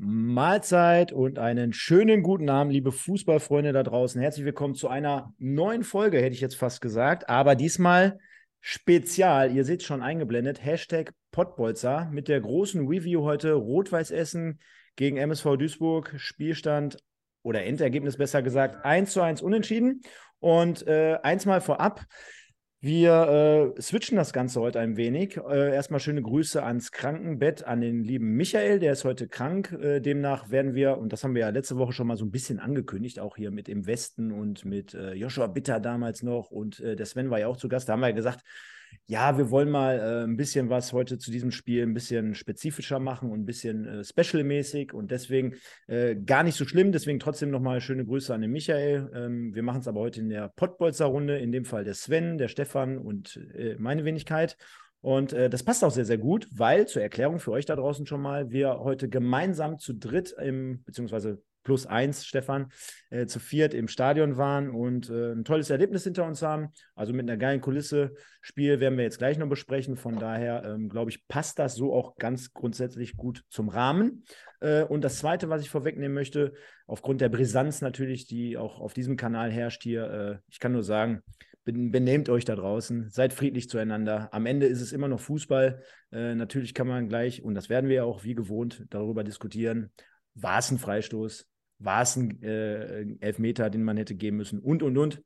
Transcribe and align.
Mahlzeit 0.00 1.12
und 1.12 1.40
einen 1.40 1.72
schönen 1.72 2.22
guten 2.22 2.48
Abend, 2.48 2.72
liebe 2.72 2.92
Fußballfreunde 2.92 3.72
da 3.72 3.82
draußen. 3.82 4.20
Herzlich 4.20 4.44
willkommen 4.44 4.76
zu 4.76 4.86
einer 4.86 5.34
neuen 5.38 5.82
Folge, 5.82 6.18
hätte 6.18 6.34
ich 6.34 6.40
jetzt 6.40 6.54
fast 6.54 6.80
gesagt, 6.80 7.28
aber 7.28 7.56
diesmal 7.56 8.20
spezial. 8.60 9.52
Ihr 9.52 9.64
seht 9.64 9.82
schon 9.82 10.00
eingeblendet, 10.00 10.64
Hashtag 10.64 11.12
Pottbolzer 11.32 12.08
mit 12.12 12.28
der 12.28 12.40
großen 12.40 12.86
Review 12.86 13.24
heute 13.24 13.54
Rot-Weiß 13.54 14.12
Essen 14.12 14.60
gegen 14.94 15.16
MSV 15.16 15.56
Duisburg. 15.56 16.14
Spielstand 16.16 16.98
oder 17.42 17.64
Endergebnis 17.64 18.16
besser 18.16 18.40
gesagt 18.40 18.84
1 18.84 19.10
zu 19.10 19.20
1 19.20 19.42
unentschieden. 19.42 20.02
Und 20.38 20.86
äh, 20.86 21.18
eins 21.24 21.44
mal 21.44 21.60
vorab, 21.60 22.04
wir 22.80 23.74
äh, 23.76 23.82
switchen 23.82 24.16
das 24.16 24.32
Ganze 24.32 24.60
heute 24.60 24.78
ein 24.78 24.96
wenig. 24.96 25.36
Äh, 25.36 25.74
erstmal 25.74 25.98
schöne 25.98 26.22
Grüße 26.22 26.62
ans 26.62 26.92
Krankenbett, 26.92 27.64
an 27.64 27.80
den 27.80 28.04
lieben 28.04 28.36
Michael, 28.36 28.78
der 28.78 28.92
ist 28.92 29.04
heute 29.04 29.26
krank. 29.26 29.72
Äh, 29.72 30.00
demnach 30.00 30.50
werden 30.50 30.74
wir, 30.74 30.96
und 30.96 31.12
das 31.12 31.24
haben 31.24 31.34
wir 31.34 31.40
ja 31.40 31.48
letzte 31.48 31.76
Woche 31.76 31.92
schon 31.92 32.06
mal 32.06 32.16
so 32.16 32.24
ein 32.24 32.30
bisschen 32.30 32.60
angekündigt, 32.60 33.18
auch 33.18 33.36
hier 33.36 33.50
mit 33.50 33.68
im 33.68 33.86
Westen 33.86 34.30
und 34.30 34.64
mit 34.64 34.94
äh, 34.94 35.14
Joshua 35.14 35.48
Bitter 35.48 35.80
damals 35.80 36.22
noch 36.22 36.52
und 36.52 36.78
äh, 36.78 36.94
der 36.94 37.06
Sven 37.06 37.30
war 37.30 37.40
ja 37.40 37.48
auch 37.48 37.56
zu 37.56 37.68
Gast. 37.68 37.88
Da 37.88 37.94
haben 37.94 38.00
wir 38.00 38.10
ja 38.10 38.14
gesagt, 38.14 38.44
ja, 39.06 39.38
wir 39.38 39.50
wollen 39.50 39.70
mal 39.70 39.98
äh, 39.98 40.24
ein 40.24 40.36
bisschen 40.36 40.68
was 40.68 40.92
heute 40.92 41.18
zu 41.18 41.30
diesem 41.30 41.50
Spiel 41.50 41.82
ein 41.82 41.94
bisschen 41.94 42.34
spezifischer 42.34 42.98
machen 42.98 43.30
und 43.30 43.40
ein 43.40 43.46
bisschen 43.46 43.86
äh, 43.86 44.04
special-mäßig 44.04 44.92
und 44.92 45.10
deswegen 45.10 45.54
äh, 45.86 46.14
gar 46.14 46.42
nicht 46.42 46.56
so 46.56 46.66
schlimm. 46.66 46.92
Deswegen 46.92 47.18
trotzdem 47.18 47.50
nochmal 47.50 47.80
schöne 47.80 48.04
Grüße 48.04 48.34
an 48.34 48.42
den 48.42 48.50
Michael. 48.50 49.10
Ähm, 49.14 49.54
wir 49.54 49.62
machen 49.62 49.80
es 49.80 49.88
aber 49.88 50.00
heute 50.00 50.20
in 50.20 50.28
der 50.28 50.48
Pottbolzer-Runde, 50.48 51.38
in 51.38 51.52
dem 51.52 51.64
Fall 51.64 51.84
der 51.84 51.94
Sven, 51.94 52.36
der 52.36 52.48
Stefan 52.48 52.98
und 52.98 53.40
äh, 53.54 53.76
meine 53.78 54.04
Wenigkeit. 54.04 54.56
Und 55.00 55.32
äh, 55.32 55.48
das 55.48 55.62
passt 55.62 55.84
auch 55.84 55.92
sehr, 55.92 56.04
sehr 56.04 56.18
gut, 56.18 56.48
weil 56.52 56.86
zur 56.86 57.02
Erklärung 57.02 57.38
für 57.38 57.52
euch 57.52 57.66
da 57.66 57.76
draußen 57.76 58.06
schon 58.06 58.20
mal, 58.20 58.50
wir 58.50 58.80
heute 58.80 59.08
gemeinsam 59.08 59.78
zu 59.78 59.94
dritt 59.94 60.34
im, 60.42 60.82
beziehungsweise 60.84 61.40
plus 61.68 61.84
eins, 61.84 62.24
Stefan, 62.24 62.72
äh, 63.10 63.26
zu 63.26 63.40
viert 63.40 63.74
im 63.74 63.88
Stadion 63.88 64.38
waren 64.38 64.70
und 64.70 65.10
äh, 65.10 65.32
ein 65.32 65.44
tolles 65.44 65.68
Erlebnis 65.68 66.02
hinter 66.02 66.24
uns 66.24 66.40
haben. 66.40 66.68
Also 66.94 67.12
mit 67.12 67.28
einer 67.28 67.36
geilen 67.36 67.60
Kulisse. 67.60 68.14
Spiel 68.40 68.80
werden 68.80 68.96
wir 68.96 69.04
jetzt 69.04 69.18
gleich 69.18 69.36
noch 69.36 69.50
besprechen. 69.50 69.98
Von 69.98 70.18
daher, 70.18 70.64
ähm, 70.64 70.88
glaube 70.88 71.10
ich, 71.10 71.28
passt 71.28 71.58
das 71.58 71.74
so 71.74 71.92
auch 71.92 72.16
ganz 72.16 72.54
grundsätzlich 72.54 73.18
gut 73.18 73.44
zum 73.50 73.68
Rahmen. 73.68 74.24
Äh, 74.60 74.84
und 74.84 75.04
das 75.04 75.18
Zweite, 75.18 75.50
was 75.50 75.60
ich 75.60 75.68
vorwegnehmen 75.68 76.14
möchte, 76.14 76.54
aufgrund 76.86 77.20
der 77.20 77.28
Brisanz 77.28 77.82
natürlich, 77.82 78.26
die 78.26 78.56
auch 78.56 78.80
auf 78.80 78.94
diesem 78.94 79.18
Kanal 79.18 79.52
herrscht 79.52 79.82
hier, 79.82 80.10
äh, 80.10 80.38
ich 80.50 80.60
kann 80.60 80.72
nur 80.72 80.84
sagen, 80.84 81.22
benehmt 81.66 82.30
euch 82.30 82.46
da 82.46 82.56
draußen, 82.56 83.10
seid 83.10 83.34
friedlich 83.34 83.68
zueinander. 83.68 84.30
Am 84.32 84.46
Ende 84.46 84.64
ist 84.64 84.80
es 84.80 84.92
immer 84.92 85.08
noch 85.08 85.20
Fußball. 85.20 85.82
Äh, 86.12 86.34
natürlich 86.34 86.72
kann 86.72 86.88
man 86.88 87.10
gleich, 87.10 87.42
und 87.42 87.54
das 87.54 87.68
werden 87.68 87.90
wir 87.90 87.96
ja 87.96 88.04
auch 88.04 88.24
wie 88.24 88.34
gewohnt 88.34 88.86
darüber 88.88 89.22
diskutieren, 89.22 89.92
war 90.40 90.58
es 90.58 90.70
ein 90.70 90.78
Freistoß, 90.78 91.46
war 91.78 92.02
es 92.02 92.16
ein 92.16 92.42
äh, 92.42 93.06
Elfmeter, 93.20 93.70
den 93.70 93.84
man 93.84 93.96
hätte 93.96 94.14
geben 94.14 94.36
müssen 94.36 94.58
und, 94.58 94.82
und, 94.82 94.98
und. 94.98 95.22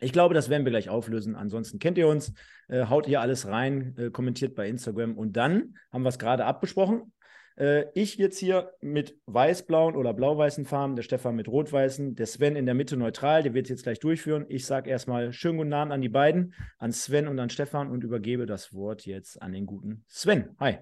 Ich 0.00 0.12
glaube, 0.12 0.34
das 0.34 0.48
werden 0.48 0.64
wir 0.64 0.70
gleich 0.70 0.88
auflösen. 0.88 1.34
Ansonsten 1.34 1.80
kennt 1.80 1.98
ihr 1.98 2.06
uns, 2.06 2.32
äh, 2.68 2.86
haut 2.86 3.06
hier 3.06 3.20
alles 3.20 3.48
rein, 3.48 3.96
äh, 3.98 4.10
kommentiert 4.10 4.54
bei 4.54 4.68
Instagram 4.68 5.16
und 5.18 5.36
dann 5.36 5.74
haben 5.90 6.02
wir 6.02 6.10
es 6.10 6.18
gerade 6.18 6.44
abbesprochen. 6.44 7.12
Äh, 7.58 7.86
ich 7.94 8.16
jetzt 8.16 8.38
hier 8.38 8.72
mit 8.80 9.18
weiß-blauen 9.26 9.96
oder 9.96 10.14
blau-weißen 10.14 10.64
Farben, 10.64 10.94
der 10.94 11.02
Stefan 11.02 11.34
mit 11.34 11.48
rot-weißen, 11.48 12.14
der 12.14 12.26
Sven 12.26 12.54
in 12.54 12.66
der 12.66 12.74
Mitte 12.74 12.96
neutral, 12.96 13.42
der 13.42 13.54
wird 13.54 13.68
jetzt 13.68 13.82
gleich 13.82 13.98
durchführen. 13.98 14.46
Ich 14.48 14.66
sage 14.66 14.88
erstmal 14.88 15.32
schönen 15.32 15.58
guten 15.58 15.72
Abend 15.72 15.92
an 15.92 16.00
die 16.00 16.08
beiden, 16.08 16.54
an 16.78 16.92
Sven 16.92 17.26
und 17.26 17.38
an 17.40 17.50
Stefan 17.50 17.90
und 17.90 18.04
übergebe 18.04 18.46
das 18.46 18.72
Wort 18.72 19.04
jetzt 19.04 19.42
an 19.42 19.52
den 19.52 19.66
guten 19.66 20.04
Sven. 20.06 20.50
Hi. 20.60 20.78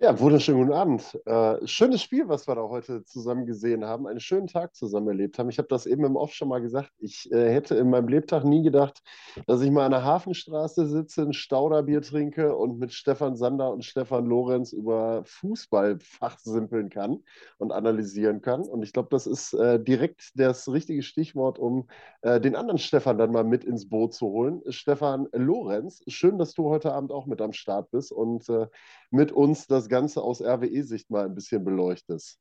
Ja, 0.00 0.18
wunderschönen 0.18 0.58
guten 0.58 0.72
Abend. 0.72 1.18
Äh, 1.24 1.66
schönes 1.68 2.02
Spiel, 2.02 2.28
was 2.28 2.48
wir 2.48 2.56
da 2.56 2.62
heute 2.62 3.04
zusammen 3.04 3.46
gesehen 3.46 3.84
haben. 3.84 4.08
Einen 4.08 4.18
schönen 4.18 4.48
Tag 4.48 4.74
zusammen 4.74 5.06
erlebt 5.06 5.38
haben. 5.38 5.48
Ich 5.48 5.58
habe 5.58 5.68
das 5.68 5.86
eben 5.86 6.04
im 6.04 6.16
Off 6.16 6.34
schon 6.34 6.48
mal 6.48 6.60
gesagt. 6.60 6.90
Ich 6.98 7.30
äh, 7.32 7.52
hätte 7.54 7.76
in 7.76 7.90
meinem 7.90 8.08
Lebtag 8.08 8.44
nie 8.44 8.62
gedacht, 8.64 9.02
dass 9.46 9.62
ich 9.62 9.70
mal 9.70 9.86
an 9.86 9.92
der 9.92 10.02
Hafenstraße 10.02 10.88
sitze, 10.88 11.22
ein 11.22 11.32
Stauderbier 11.32 12.02
trinke 12.02 12.56
und 12.56 12.80
mit 12.80 12.92
Stefan 12.92 13.36
Sander 13.36 13.72
und 13.72 13.84
Stefan 13.84 14.26
Lorenz 14.26 14.72
über 14.72 15.22
Fußball 15.26 15.98
fachsimpeln 16.00 16.90
kann 16.90 17.22
und 17.58 17.70
analysieren 17.70 18.42
kann. 18.42 18.62
Und 18.62 18.82
ich 18.82 18.92
glaube, 18.92 19.08
das 19.12 19.28
ist 19.28 19.54
äh, 19.54 19.82
direkt 19.82 20.32
das 20.34 20.68
richtige 20.68 21.04
Stichwort, 21.04 21.58
um 21.58 21.86
äh, 22.22 22.40
den 22.40 22.56
anderen 22.56 22.78
Stefan 22.78 23.16
dann 23.16 23.30
mal 23.30 23.44
mit 23.44 23.64
ins 23.64 23.88
Boot 23.88 24.12
zu 24.12 24.26
holen. 24.26 24.60
Stefan 24.70 25.28
Lorenz, 25.32 26.02
schön, 26.08 26.36
dass 26.36 26.52
du 26.52 26.68
heute 26.68 26.92
Abend 26.92 27.12
auch 27.12 27.26
mit 27.26 27.40
am 27.40 27.52
Start 27.52 27.92
bist 27.92 28.10
und 28.10 28.48
äh, 28.48 28.66
mit 29.14 29.32
uns 29.32 29.66
das 29.66 29.88
Ganze 29.88 30.22
aus 30.22 30.42
RWE-Sicht 30.42 31.10
mal 31.10 31.24
ein 31.24 31.34
bisschen 31.34 31.64
beleuchtest. 31.64 32.38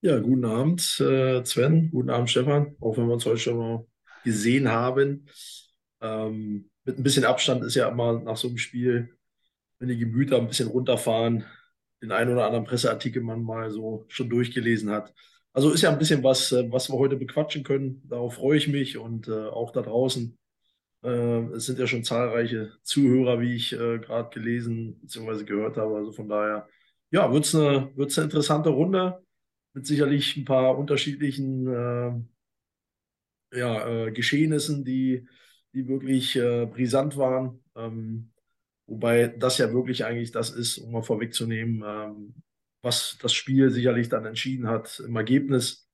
Ja, 0.00 0.18
guten 0.18 0.44
Abend, 0.44 1.00
äh, 1.00 1.44
Sven. 1.44 1.90
Guten 1.90 2.10
Abend, 2.10 2.30
Stefan. 2.30 2.76
Auch 2.80 2.96
wenn 2.96 3.06
wir 3.06 3.14
uns 3.14 3.26
heute 3.26 3.38
schon 3.38 3.58
mal 3.58 3.86
gesehen 4.24 4.68
haben. 4.68 5.26
Ähm, 6.00 6.70
mit 6.84 6.98
ein 6.98 7.02
bisschen 7.02 7.24
Abstand 7.24 7.64
ist 7.64 7.74
ja 7.74 7.88
immer 7.88 8.20
nach 8.20 8.36
so 8.36 8.48
einem 8.48 8.58
Spiel, 8.58 9.16
wenn 9.78 9.88
die 9.88 9.98
Gemüter 9.98 10.38
ein 10.38 10.48
bisschen 10.48 10.68
runterfahren, 10.68 11.44
den 12.02 12.12
einen 12.12 12.32
oder 12.32 12.46
anderen 12.46 12.64
Presseartikel 12.64 13.22
man 13.22 13.42
mal 13.42 13.70
so 13.70 14.04
schon 14.08 14.28
durchgelesen 14.28 14.90
hat. 14.90 15.12
Also 15.52 15.70
ist 15.70 15.82
ja 15.82 15.90
ein 15.90 15.98
bisschen 15.98 16.22
was, 16.22 16.52
äh, 16.52 16.70
was 16.70 16.90
wir 16.90 16.98
heute 16.98 17.16
bequatschen 17.16 17.64
können. 17.64 18.02
Darauf 18.08 18.34
freue 18.34 18.58
ich 18.58 18.68
mich 18.68 18.98
und 18.98 19.28
äh, 19.28 19.46
auch 19.46 19.72
da 19.72 19.82
draußen 19.82 20.36
äh, 21.02 21.42
es 21.54 21.66
sind 21.66 21.78
ja 21.78 21.86
schon 21.86 22.04
zahlreiche 22.04 22.72
Zuhörer, 22.82 23.40
wie 23.40 23.54
ich 23.54 23.72
äh, 23.72 23.98
gerade 23.98 24.30
gelesen 24.30 24.98
bzw. 25.00 25.44
gehört 25.44 25.76
habe. 25.76 25.96
Also 25.96 26.12
von 26.12 26.28
daher, 26.28 26.68
ja, 27.10 27.32
wird 27.32 27.44
es 27.44 27.54
eine, 27.54 27.90
wird's 27.96 28.18
eine 28.18 28.26
interessante 28.26 28.70
Runde 28.70 29.22
mit 29.74 29.86
sicherlich 29.86 30.36
ein 30.36 30.44
paar 30.44 30.78
unterschiedlichen 30.78 31.66
äh, 31.68 32.12
ja, 33.58 34.10
Geschehnissen, 34.10 34.84
die, 34.84 35.26
die 35.72 35.86
wirklich 35.88 36.36
äh, 36.36 36.66
brisant 36.66 37.16
waren. 37.16 37.62
Ähm, 37.76 38.32
wobei 38.86 39.28
das 39.28 39.58
ja 39.58 39.72
wirklich 39.72 40.04
eigentlich 40.04 40.32
das 40.32 40.50
ist, 40.50 40.78
um 40.78 40.92
mal 40.92 41.02
vorwegzunehmen, 41.02 41.82
ähm, 41.86 42.34
was 42.82 43.18
das 43.20 43.34
Spiel 43.34 43.70
sicherlich 43.70 44.08
dann 44.08 44.24
entschieden 44.24 44.68
hat 44.68 45.00
im 45.00 45.16
Ergebnis. 45.16 45.88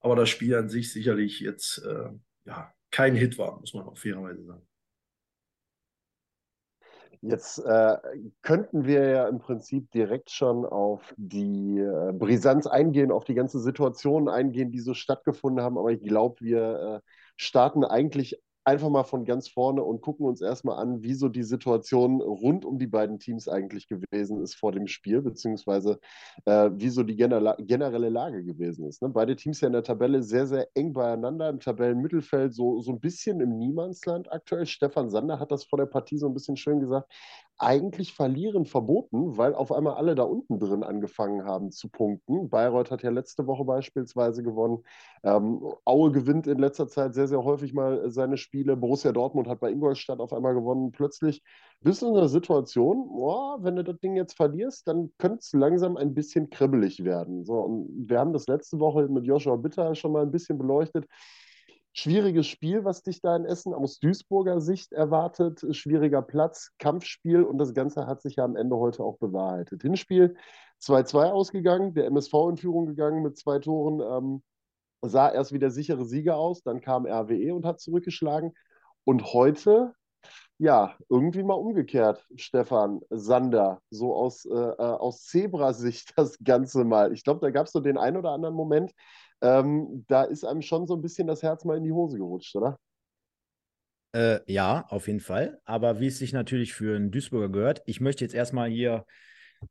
Aber 0.00 0.16
das 0.16 0.30
Spiel 0.30 0.54
an 0.56 0.68
sich 0.68 0.92
sicherlich 0.92 1.40
jetzt 1.40 1.78
äh, 1.84 2.10
ja, 2.46 2.72
kein 2.90 3.14
Hit 3.14 3.38
war, 3.38 3.58
muss 3.60 3.74
man 3.74 3.86
auch 3.86 3.96
fairerweise 3.96 4.44
sagen. 4.44 4.66
Jetzt 7.22 7.58
äh, 7.58 7.98
könnten 8.40 8.86
wir 8.86 9.04
ja 9.06 9.28
im 9.28 9.40
Prinzip 9.40 9.90
direkt 9.90 10.30
schon 10.30 10.64
auf 10.64 11.12
die 11.18 11.78
äh, 11.78 12.12
Brisanz 12.14 12.66
eingehen, 12.66 13.12
auf 13.12 13.24
die 13.24 13.34
ganze 13.34 13.60
Situation 13.60 14.30
eingehen, 14.30 14.72
die 14.72 14.80
so 14.80 14.94
stattgefunden 14.94 15.62
haben. 15.62 15.76
Aber 15.76 15.92
ich 15.92 16.02
glaube, 16.02 16.40
wir 16.40 17.02
äh, 17.04 17.08
starten 17.36 17.84
eigentlich 17.84 18.40
einfach 18.64 18.90
mal 18.90 19.04
von 19.04 19.24
ganz 19.24 19.48
vorne 19.48 19.82
und 19.82 20.00
gucken 20.00 20.26
uns 20.26 20.40
erstmal 20.40 20.78
an, 20.78 21.02
wie 21.02 21.14
so 21.14 21.28
die 21.28 21.42
Situation 21.42 22.20
rund 22.20 22.64
um 22.64 22.78
die 22.78 22.86
beiden 22.86 23.18
Teams 23.18 23.48
eigentlich 23.48 23.88
gewesen 23.88 24.42
ist 24.42 24.54
vor 24.54 24.72
dem 24.72 24.86
Spiel, 24.86 25.22
beziehungsweise 25.22 25.98
äh, 26.44 26.70
wie 26.74 26.90
so 26.90 27.02
die 27.02 27.16
generelle 27.16 28.08
Lage 28.08 28.44
gewesen 28.44 28.86
ist. 28.86 29.02
Ne? 29.02 29.08
Beide 29.08 29.36
Teams 29.36 29.60
ja 29.60 29.66
in 29.68 29.72
der 29.72 29.82
Tabelle 29.82 30.22
sehr, 30.22 30.46
sehr 30.46 30.68
eng 30.74 30.92
beieinander, 30.92 31.48
im 31.48 31.60
Tabellenmittelfeld 31.60 32.54
so, 32.54 32.80
so 32.80 32.92
ein 32.92 33.00
bisschen 33.00 33.40
im 33.40 33.58
Niemandsland 33.58 34.30
aktuell. 34.30 34.66
Stefan 34.66 35.10
Sander 35.10 35.40
hat 35.40 35.50
das 35.50 35.64
vor 35.64 35.78
der 35.78 35.86
Partie 35.86 36.18
so 36.18 36.26
ein 36.26 36.34
bisschen 36.34 36.56
schön 36.56 36.80
gesagt 36.80 37.10
eigentlich 37.60 38.14
verlieren 38.14 38.64
verboten, 38.64 39.36
weil 39.36 39.54
auf 39.54 39.70
einmal 39.70 39.94
alle 39.94 40.14
da 40.14 40.22
unten 40.22 40.58
drin 40.58 40.82
angefangen 40.82 41.44
haben 41.44 41.70
zu 41.70 41.90
punkten. 41.90 42.48
Bayreuth 42.48 42.90
hat 42.90 43.02
ja 43.02 43.10
letzte 43.10 43.46
Woche 43.46 43.66
beispielsweise 43.66 44.42
gewonnen. 44.42 44.82
Ähm, 45.22 45.62
Aue 45.84 46.10
gewinnt 46.10 46.46
in 46.46 46.58
letzter 46.58 46.88
Zeit 46.88 47.14
sehr, 47.14 47.28
sehr 47.28 47.44
häufig 47.44 47.74
mal 47.74 48.10
seine 48.10 48.38
Spiele. 48.38 48.49
Borussia 48.52 49.12
Dortmund 49.12 49.48
hat 49.48 49.60
bei 49.60 49.70
Ingolstadt 49.70 50.20
auf 50.20 50.32
einmal 50.32 50.54
gewonnen. 50.54 50.92
Plötzlich 50.92 51.42
bist 51.80 52.02
du 52.02 52.08
in 52.08 52.16
einer 52.16 52.28
Situation, 52.28 53.08
oh, 53.10 53.56
wenn 53.60 53.76
du 53.76 53.84
das 53.84 53.98
Ding 54.00 54.16
jetzt 54.16 54.36
verlierst, 54.36 54.86
dann 54.88 55.10
könnte 55.18 55.38
es 55.40 55.52
langsam 55.52 55.96
ein 55.96 56.14
bisschen 56.14 56.50
kribbelig 56.50 57.04
werden. 57.04 57.44
So, 57.44 57.54
und 57.54 58.08
wir 58.08 58.18
haben 58.18 58.32
das 58.32 58.46
letzte 58.46 58.78
Woche 58.78 59.08
mit 59.08 59.24
Joshua 59.24 59.56
Bitter 59.56 59.94
schon 59.94 60.12
mal 60.12 60.22
ein 60.22 60.30
bisschen 60.30 60.58
beleuchtet 60.58 61.06
schwieriges 61.92 62.46
Spiel, 62.46 62.84
was 62.84 63.02
dich 63.02 63.20
da 63.20 63.36
in 63.36 63.44
Essen 63.44 63.74
aus 63.74 63.98
Duisburger 63.98 64.60
Sicht 64.60 64.92
erwartet. 64.92 65.64
Schwieriger 65.74 66.22
Platz, 66.22 66.70
Kampfspiel 66.78 67.42
und 67.42 67.58
das 67.58 67.74
Ganze 67.74 68.06
hat 68.06 68.22
sich 68.22 68.36
ja 68.36 68.44
am 68.44 68.56
Ende 68.56 68.76
heute 68.76 69.02
auch 69.02 69.18
bewahrheitet. 69.18 69.82
Hinspiel 69.82 70.36
2-2 70.80 71.30
ausgegangen, 71.30 71.94
der 71.94 72.06
MSV 72.06 72.32
in 72.50 72.56
Führung 72.56 72.86
gegangen 72.86 73.22
mit 73.22 73.36
zwei 73.36 73.58
Toren. 73.58 74.00
Ähm, 74.00 74.42
sah 75.02 75.30
erst 75.32 75.52
wie 75.52 75.58
der 75.58 75.70
sichere 75.70 76.04
Sieger 76.04 76.36
aus, 76.36 76.62
dann 76.62 76.80
kam 76.80 77.06
RWE 77.06 77.54
und 77.54 77.64
hat 77.64 77.80
zurückgeschlagen. 77.80 78.52
Und 79.04 79.32
heute, 79.32 79.94
ja, 80.58 80.96
irgendwie 81.08 81.42
mal 81.42 81.54
umgekehrt, 81.54 82.26
Stefan 82.36 83.00
Sander, 83.10 83.80
so 83.90 84.14
aus, 84.14 84.44
äh, 84.44 84.54
äh 84.54 84.76
aus 84.76 85.24
Zebra-Sicht 85.24 86.12
das 86.16 86.38
Ganze 86.44 86.84
mal. 86.84 87.12
Ich 87.12 87.24
glaube, 87.24 87.40
da 87.40 87.50
gab 87.50 87.66
es 87.66 87.72
so 87.72 87.80
den 87.80 87.98
einen 87.98 88.16
oder 88.16 88.30
anderen 88.30 88.54
Moment, 88.54 88.92
ähm, 89.42 90.04
da 90.08 90.24
ist 90.24 90.44
einem 90.44 90.62
schon 90.62 90.86
so 90.86 90.94
ein 90.94 91.02
bisschen 91.02 91.26
das 91.26 91.42
Herz 91.42 91.64
mal 91.64 91.78
in 91.78 91.84
die 91.84 91.92
Hose 91.92 92.18
gerutscht, 92.18 92.54
oder? 92.56 92.78
Äh, 94.12 94.40
ja, 94.52 94.86
auf 94.88 95.06
jeden 95.06 95.20
Fall. 95.20 95.60
Aber 95.64 96.00
wie 96.00 96.08
es 96.08 96.18
sich 96.18 96.32
natürlich 96.32 96.74
für 96.74 96.96
einen 96.96 97.10
Duisburger 97.10 97.48
gehört, 97.48 97.82
ich 97.86 98.00
möchte 98.00 98.24
jetzt 98.24 98.34
erstmal 98.34 98.68
hier 98.68 99.06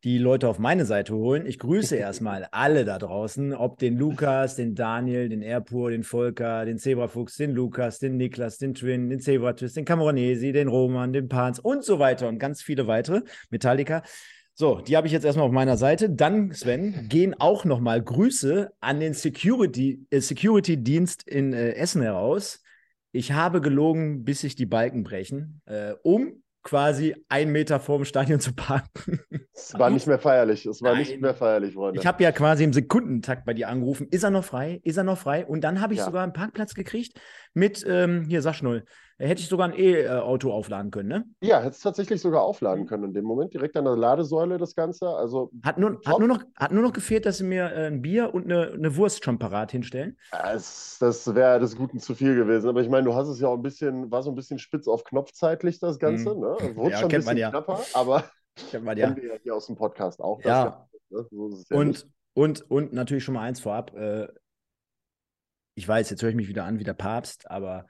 die 0.04 0.18
Leute 0.18 0.48
auf 0.48 0.60
meine 0.60 0.86
Seite 0.86 1.16
holen. 1.16 1.46
Ich 1.46 1.60
grüße 1.60 1.96
erstmal 1.98 2.48
alle 2.52 2.86
da 2.86 2.98
draußen, 2.98 3.54
ob 3.54 3.80
den 3.80 3.98
Lukas, 3.98 4.56
den 4.56 4.76
Daniel, 4.76 5.30
den 5.30 5.42
Erpur, 5.42 5.92
den 5.92 6.04
Volker, 6.04 6.66
den 6.66 6.78
Zebrafuchs, 6.78 7.38
den 7.38 7.52
Lukas, 7.52 8.00
den 8.00 8.18
Niklas, 8.18 8.58
den 8.58 8.74
Twin, 8.74 9.10
den 9.10 9.20
Zebratwist, 9.20 9.78
den 9.78 9.86
Camoranesi, 9.86 10.52
den 10.52 10.68
Roman, 10.68 11.14
den 11.14 11.28
Pans 11.28 11.60
und 11.60 11.84
so 11.84 12.00
weiter 12.00 12.28
und 12.28 12.40
ganz 12.40 12.62
viele 12.62 12.88
weitere. 12.88 13.22
Metallica. 13.50 14.04
So, 14.54 14.82
die 14.82 14.98
habe 14.98 15.08
ich 15.08 15.14
jetzt 15.14 15.24
erstmal 15.24 15.46
auf 15.46 15.54
meiner 15.54 15.78
Seite. 15.78 16.10
Dann, 16.10 16.52
Sven, 16.54 17.08
gehen 17.08 17.34
auch 17.40 17.64
nochmal 17.64 18.02
Grüße 18.02 18.72
an 18.82 19.00
den 19.00 19.14
Security, 19.14 20.06
äh, 20.10 20.20
Security-Dienst 20.20 21.24
in 21.28 21.54
äh, 21.54 21.76
Essen 21.76 22.02
heraus. 22.02 22.62
Ich 23.12 23.32
habe 23.32 23.62
gelogen, 23.62 24.26
bis 24.26 24.42
sich 24.42 24.56
die 24.56 24.66
Balken 24.66 25.04
brechen, 25.04 25.62
äh, 25.66 25.94
um 26.04 26.44
quasi 26.64 27.16
einen 27.30 27.52
Meter 27.52 27.80
vor 27.80 27.98
dem 27.98 28.06
Stadion 28.06 28.40
zu 28.40 28.54
parken. 28.54 29.20
Es 29.54 29.74
war 29.78 29.90
nicht 29.90 30.08
mehr 30.08 30.20
feierlich. 30.20 30.66
Es 30.66 30.82
war 30.82 30.94
Nein. 30.94 31.02
nicht 31.02 31.22
mehr 31.22 31.34
feierlich, 31.34 31.74
Freunde. 31.74 32.00
Ich 32.00 32.08
habe 32.08 32.24
ja 32.24 32.32
quasi 32.32 32.64
im 32.64 32.74
Sekundentakt 32.74 33.46
bei 33.46 33.54
dir 33.54 33.70
angerufen. 33.70 34.08
Ist 34.10 34.24
er 34.24 34.30
noch 34.30 34.44
frei? 34.44 34.80
Ist 34.84 34.98
er 34.98 35.04
noch 35.04 35.18
frei? 35.18 35.46
Und 35.46 35.62
dann 35.62 35.82
habe 35.82 35.94
ich 35.94 36.00
ja. 36.00 36.06
sogar 36.06 36.24
einen 36.24 36.34
Parkplatz 36.34 36.74
gekriegt 36.74 37.20
mit, 37.54 37.86
ähm, 37.88 38.26
hier, 38.28 38.42
sag 38.42 38.56
schnell, 38.56 38.86
hätte 39.28 39.42
ich 39.42 39.50
sogar 39.50 39.68
ein 39.68 39.78
E-Auto 39.78 40.52
aufladen 40.52 40.92
können, 40.92 41.10
ne? 41.10 41.26
Ja, 41.42 41.60
hätte 41.60 41.72
es 41.72 41.82
tatsächlich 41.82 42.22
sogar 42.22 42.42
aufladen 42.42 42.86
können 42.86 43.04
in 43.06 43.14
dem 43.14 43.26
Moment, 43.26 43.54
direkt 43.54 43.76
an 43.76 43.84
der 43.84 43.98
Ladesäule 43.98 44.58
das 44.58 44.76
Ganze. 44.76 45.10
Also 45.10 45.52
hat 45.64 45.78
nur, 45.78 46.00
hat 46.06 46.20
nur, 46.20 46.28
noch, 46.28 46.44
hat 46.56 46.72
nur 46.72 46.84
noch 46.84 46.94
gefehlt, 46.94 47.26
dass 47.26 47.40
sie 47.40 47.44
mir 47.44 47.72
äh, 47.72 47.88
ein 47.88 48.02
Bier 48.02 48.34
und 48.34 48.46
eine, 48.46 48.72
eine 48.72 48.96
Wurst 48.96 49.24
schon 49.26 49.38
parat 49.38 49.72
hinstellen. 49.72 50.18
Das, 50.32 50.98
das 51.00 51.36
wäre 51.36 51.60
des 51.60 51.76
Guten 51.76 52.00
zu 52.00 52.16
viel 52.16 52.36
gewesen. 52.36 52.70
Aber 52.70 52.82
ich 52.82 52.90
meine, 52.90 53.06
du 53.06 53.14
hast 53.14 53.28
es 53.28 53.40
ja 53.42 53.50
auch 53.50 53.56
ein 53.56 53.62
bisschen, 53.62 54.10
war 54.10 54.24
so 54.24 54.32
ein 54.32 54.36
bisschen 54.36 54.58
spitz 54.58 54.88
auf 54.88 55.04
Knopf 55.04 55.34
zeitlich, 55.34 55.80
das 55.80 56.00
Ganze. 56.00 56.34
Mhm. 56.34 56.42
Ne? 56.42 56.58
Wurde 56.76 56.92
ja, 56.92 56.98
schon 57.00 57.12
ein 57.12 57.18
bisschen 57.18 57.38
ja. 57.38 57.50
knapper, 57.50 57.80
aber 57.94 58.24
kennt 58.72 58.86
man 58.86 58.98
ja. 58.98 59.16
wir 59.16 59.26
ja 59.26 59.40
hier 59.44 59.56
aus 59.56 59.68
dem 59.68 59.76
Podcast 59.76 60.22
auch. 60.22 60.42
Ja. 60.44 60.88
Das, 61.10 61.30
ne? 61.32 61.50
so 61.50 61.52
ja 61.70 61.78
und, 61.78 62.08
und, 62.34 62.72
und 62.72 62.94
natürlich 62.94 63.26
schon 63.26 63.34
mal 63.34 63.44
eins 63.44 63.60
vorab. 63.60 63.94
Äh, 63.96 64.28
ich 65.76 65.88
weiß, 65.88 66.10
jetzt 66.10 66.22
höre 66.22 66.30
ich 66.30 66.36
mich 66.36 66.50
wieder 66.50 66.66
an 66.66 66.80
wie 66.80 66.84
der 66.84 66.94
Papst, 66.94 67.50
aber 67.50 67.88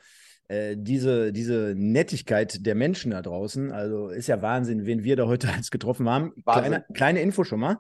äh, 0.50 0.76
diese, 0.78 1.32
diese 1.32 1.74
Nettigkeit 1.78 2.66
der 2.66 2.76
Menschen 2.76 3.12
da 3.12 3.22
draußen, 3.22 3.72
also 3.72 4.10
ist 4.10 4.28
ja 4.28 4.42
Wahnsinn, 4.42 4.86
wen 4.86 5.04
wir 5.04 5.16
da 5.16 5.28
heute 5.28 5.48
als 5.54 5.72
getroffen 5.72 6.10
haben. 6.10 6.34
Kleine, 6.46 6.86
kleine 6.94 7.22
Info 7.22 7.44
schon 7.44 7.60
mal. 7.62 7.78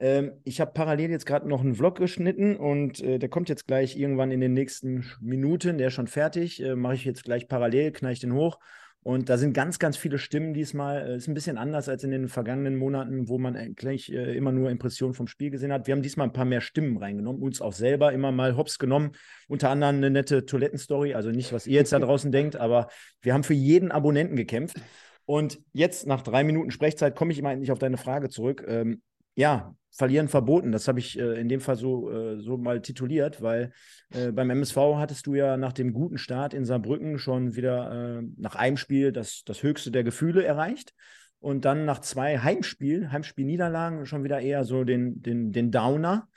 Ähm, 0.00 0.32
ich 0.44 0.60
habe 0.60 0.72
parallel 0.72 1.10
jetzt 1.10 1.26
gerade 1.26 1.48
noch 1.48 1.60
einen 1.60 1.74
Vlog 1.74 1.96
geschnitten 1.96 2.56
und 2.56 3.00
äh, 3.00 3.18
der 3.18 3.28
kommt 3.28 3.48
jetzt 3.48 3.66
gleich 3.66 3.96
irgendwann 3.96 4.30
in 4.30 4.40
den 4.40 4.52
nächsten 4.52 5.06
Minuten. 5.20 5.78
Der 5.78 5.88
ist 5.88 5.94
schon 5.94 6.06
fertig. 6.06 6.62
Äh, 6.62 6.76
Mache 6.76 6.94
ich 6.94 7.04
jetzt 7.04 7.24
gleich 7.24 7.48
parallel, 7.48 7.92
knall 7.92 8.12
ich 8.12 8.20
den 8.20 8.32
hoch 8.32 8.58
und 9.02 9.28
da 9.28 9.38
sind 9.38 9.54
ganz, 9.54 9.78
ganz 9.78 9.96
viele 9.96 10.18
Stimmen 10.18 10.52
diesmal. 10.52 11.08
Äh, 11.08 11.16
ist 11.16 11.28
ein 11.28 11.34
bisschen 11.34 11.56
anders 11.56 11.88
als 11.88 12.04
in 12.04 12.10
den 12.10 12.28
vergangenen 12.28 12.76
Monaten, 12.76 13.28
wo 13.28 13.38
man 13.38 13.56
eigentlich 13.56 14.12
äh, 14.12 14.36
immer 14.36 14.52
nur 14.52 14.70
Impressionen 14.70 15.14
vom 15.14 15.28
Spiel 15.28 15.50
gesehen 15.50 15.72
hat. 15.72 15.86
Wir 15.86 15.94
haben 15.94 16.02
diesmal 16.02 16.26
ein 16.26 16.32
paar 16.32 16.44
mehr 16.44 16.60
Stimmen 16.60 16.96
reingenommen, 16.96 17.42
uns 17.42 17.60
auch 17.60 17.72
selber 17.72 18.12
immer 18.12 18.32
mal 18.32 18.56
hops 18.56 18.78
genommen. 18.78 19.12
Unter 19.46 19.70
anderem 19.70 19.96
eine 19.96 20.10
nette 20.10 20.44
Toilettenstory. 20.44 21.14
Also 21.14 21.30
nicht, 21.30 21.52
was 21.52 21.66
ihr 21.66 21.74
jetzt 21.74 21.92
da 21.92 21.98
draußen 22.00 22.32
denkt, 22.32 22.56
aber 22.56 22.88
wir 23.22 23.34
haben 23.34 23.44
für 23.44 23.54
jeden 23.54 23.92
Abonnenten 23.92 24.36
gekämpft. 24.36 24.80
Und 25.24 25.60
jetzt, 25.72 26.06
nach 26.06 26.22
drei 26.22 26.42
Minuten 26.42 26.70
Sprechzeit, 26.70 27.14
komme 27.14 27.32
ich 27.32 27.38
immer 27.38 27.52
endlich 27.52 27.70
auf 27.70 27.78
deine 27.78 27.98
Frage 27.98 28.30
zurück. 28.30 28.64
Ähm, 28.66 29.02
ja, 29.38 29.72
verlieren 29.92 30.26
verboten. 30.26 30.72
Das 30.72 30.88
habe 30.88 30.98
ich 30.98 31.16
äh, 31.16 31.40
in 31.40 31.48
dem 31.48 31.60
Fall 31.60 31.76
so, 31.76 32.10
äh, 32.10 32.40
so 32.40 32.56
mal 32.56 32.82
tituliert, 32.82 33.40
weil 33.40 33.72
äh, 34.10 34.32
beim 34.32 34.50
MSV 34.50 34.76
hattest 34.96 35.26
du 35.28 35.34
ja 35.34 35.56
nach 35.56 35.72
dem 35.72 35.92
guten 35.92 36.18
Start 36.18 36.54
in 36.54 36.64
Saarbrücken 36.64 37.18
schon 37.18 37.54
wieder 37.54 38.18
äh, 38.18 38.22
nach 38.36 38.56
einem 38.56 38.76
Spiel 38.76 39.12
das, 39.12 39.44
das 39.44 39.62
höchste 39.62 39.92
der 39.92 40.02
Gefühle 40.02 40.44
erreicht. 40.44 40.92
Und 41.38 41.64
dann 41.64 41.84
nach 41.84 42.00
zwei 42.00 42.38
Heimspiel, 42.38 43.12
Heimspielniederlagen 43.12 44.06
schon 44.06 44.24
wieder 44.24 44.40
eher 44.40 44.64
so 44.64 44.82
den, 44.82 45.22
den, 45.22 45.52
den 45.52 45.70
Downer 45.70 46.28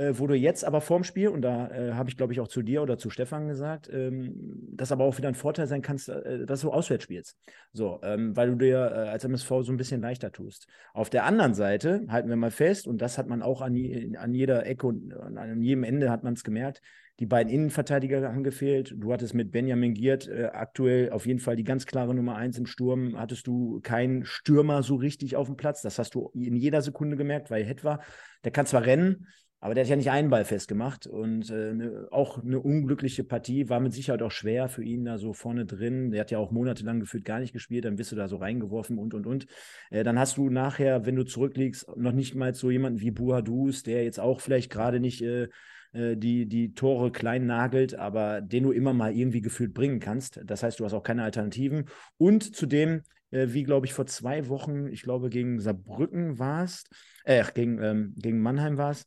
äh, 0.00 0.18
wo 0.18 0.26
du 0.26 0.34
jetzt 0.34 0.64
aber 0.64 0.80
vorm 0.80 1.04
Spiel, 1.04 1.28
und 1.28 1.42
da 1.42 1.68
äh, 1.68 1.92
habe 1.92 2.08
ich, 2.08 2.16
glaube 2.16 2.32
ich, 2.32 2.40
auch 2.40 2.48
zu 2.48 2.62
dir 2.62 2.82
oder 2.82 2.96
zu 2.96 3.10
Stefan 3.10 3.48
gesagt, 3.48 3.90
ähm, 3.92 4.34
das 4.72 4.92
aber 4.92 5.04
auch 5.04 5.18
wieder 5.18 5.28
ein 5.28 5.34
Vorteil 5.34 5.66
sein 5.66 5.82
kannst, 5.82 6.08
äh, 6.08 6.46
dass 6.46 6.62
du 6.62 6.72
auswärts 6.72 7.04
spielst. 7.04 7.36
So, 7.72 8.00
ähm, 8.02 8.34
weil 8.34 8.48
du 8.48 8.56
dir 8.56 8.76
äh, 8.78 9.08
als 9.10 9.24
MSV 9.24 9.48
so 9.60 9.72
ein 9.72 9.76
bisschen 9.76 10.00
leichter 10.00 10.32
tust. 10.32 10.66
Auf 10.94 11.10
der 11.10 11.24
anderen 11.24 11.52
Seite 11.52 12.06
halten 12.08 12.30
wir 12.30 12.36
mal 12.36 12.50
fest, 12.50 12.86
und 12.86 13.02
das 13.02 13.18
hat 13.18 13.28
man 13.28 13.42
auch 13.42 13.60
an, 13.60 13.76
an 14.16 14.32
jeder 14.32 14.64
Ecke 14.64 14.86
und 14.86 15.12
an 15.12 15.62
jedem 15.62 15.84
Ende 15.84 16.10
hat 16.10 16.24
man 16.24 16.32
es 16.32 16.44
gemerkt, 16.44 16.80
die 17.18 17.26
beiden 17.26 17.52
Innenverteidiger 17.52 18.26
haben 18.26 18.42
gefehlt. 18.42 18.94
Du 18.96 19.12
hattest 19.12 19.34
mit 19.34 19.52
Benjamin 19.52 19.92
Giert 19.92 20.26
äh, 20.26 20.46
aktuell 20.54 21.10
auf 21.10 21.26
jeden 21.26 21.38
Fall 21.38 21.54
die 21.54 21.64
ganz 21.64 21.84
klare 21.84 22.14
Nummer 22.14 22.36
eins 22.36 22.56
im 22.56 22.64
Sturm. 22.64 23.18
Hattest 23.18 23.46
du 23.46 23.80
keinen 23.82 24.24
Stürmer 24.24 24.82
so 24.82 24.94
richtig 24.94 25.36
auf 25.36 25.46
dem 25.46 25.56
Platz. 25.56 25.82
Das 25.82 25.98
hast 25.98 26.14
du 26.14 26.30
in 26.32 26.56
jeder 26.56 26.80
Sekunde 26.80 27.18
gemerkt, 27.18 27.50
weil 27.50 27.62
Het 27.62 27.84
war. 27.84 28.00
Der 28.42 28.52
kann 28.52 28.64
zwar 28.64 28.86
rennen, 28.86 29.26
aber 29.60 29.74
der 29.74 29.84
hat 29.84 29.90
ja 29.90 29.96
nicht 29.96 30.10
einen 30.10 30.30
Ball 30.30 30.44
festgemacht 30.44 31.06
und 31.06 31.50
äh, 31.50 31.74
ne, 31.74 32.08
auch 32.10 32.42
eine 32.42 32.60
unglückliche 32.60 33.24
Partie 33.24 33.68
war 33.68 33.78
mit 33.78 33.92
Sicherheit 33.92 34.22
auch 34.22 34.30
schwer 34.30 34.68
für 34.68 34.82
ihn 34.82 35.04
da 35.04 35.18
so 35.18 35.34
vorne 35.34 35.66
drin. 35.66 36.10
Der 36.10 36.22
hat 36.22 36.30
ja 36.30 36.38
auch 36.38 36.50
monatelang 36.50 36.98
gefühlt 37.00 37.26
gar 37.26 37.40
nicht 37.40 37.52
gespielt, 37.52 37.84
dann 37.84 37.96
bist 37.96 38.10
du 38.10 38.16
da 38.16 38.26
so 38.26 38.36
reingeworfen 38.36 38.98
und 38.98 39.12
und 39.12 39.26
und. 39.26 39.46
Äh, 39.90 40.02
dann 40.02 40.18
hast 40.18 40.38
du 40.38 40.48
nachher, 40.48 41.04
wenn 41.04 41.16
du 41.16 41.24
zurückliegst, 41.24 41.94
noch 41.96 42.12
nicht 42.12 42.34
mal 42.34 42.54
so 42.54 42.70
jemanden 42.70 43.00
wie 43.00 43.10
Buhadus, 43.10 43.82
der 43.82 44.04
jetzt 44.04 44.18
auch 44.18 44.40
vielleicht 44.40 44.70
gerade 44.70 44.98
nicht 44.98 45.20
äh, 45.22 45.48
äh, 45.92 46.16
die, 46.16 46.46
die 46.46 46.74
Tore 46.74 47.10
klein 47.12 47.46
nagelt, 47.46 47.94
aber 47.94 48.40
den 48.40 48.62
du 48.62 48.72
immer 48.72 48.94
mal 48.94 49.14
irgendwie 49.14 49.40
gefühlt 49.42 49.74
bringen 49.74 50.00
kannst. 50.00 50.40
Das 50.44 50.62
heißt, 50.62 50.80
du 50.80 50.84
hast 50.84 50.94
auch 50.94 51.02
keine 51.02 51.24
Alternativen. 51.24 51.86
Und 52.16 52.56
zudem, 52.56 53.02
äh, 53.30 53.48
wie 53.50 53.64
glaube 53.64 53.86
ich 53.86 53.92
vor 53.92 54.06
zwei 54.06 54.48
Wochen, 54.48 54.86
ich 54.86 55.02
glaube 55.02 55.30
gegen 55.30 55.60
Saarbrücken 55.60 56.38
war 56.38 56.64
es, 56.64 56.84
äh, 57.24 57.44
gegen, 57.54 57.78
ähm, 57.82 58.14
gegen 58.16 58.40
Mannheim 58.40 58.78
war 58.78 58.92
es, 58.92 59.06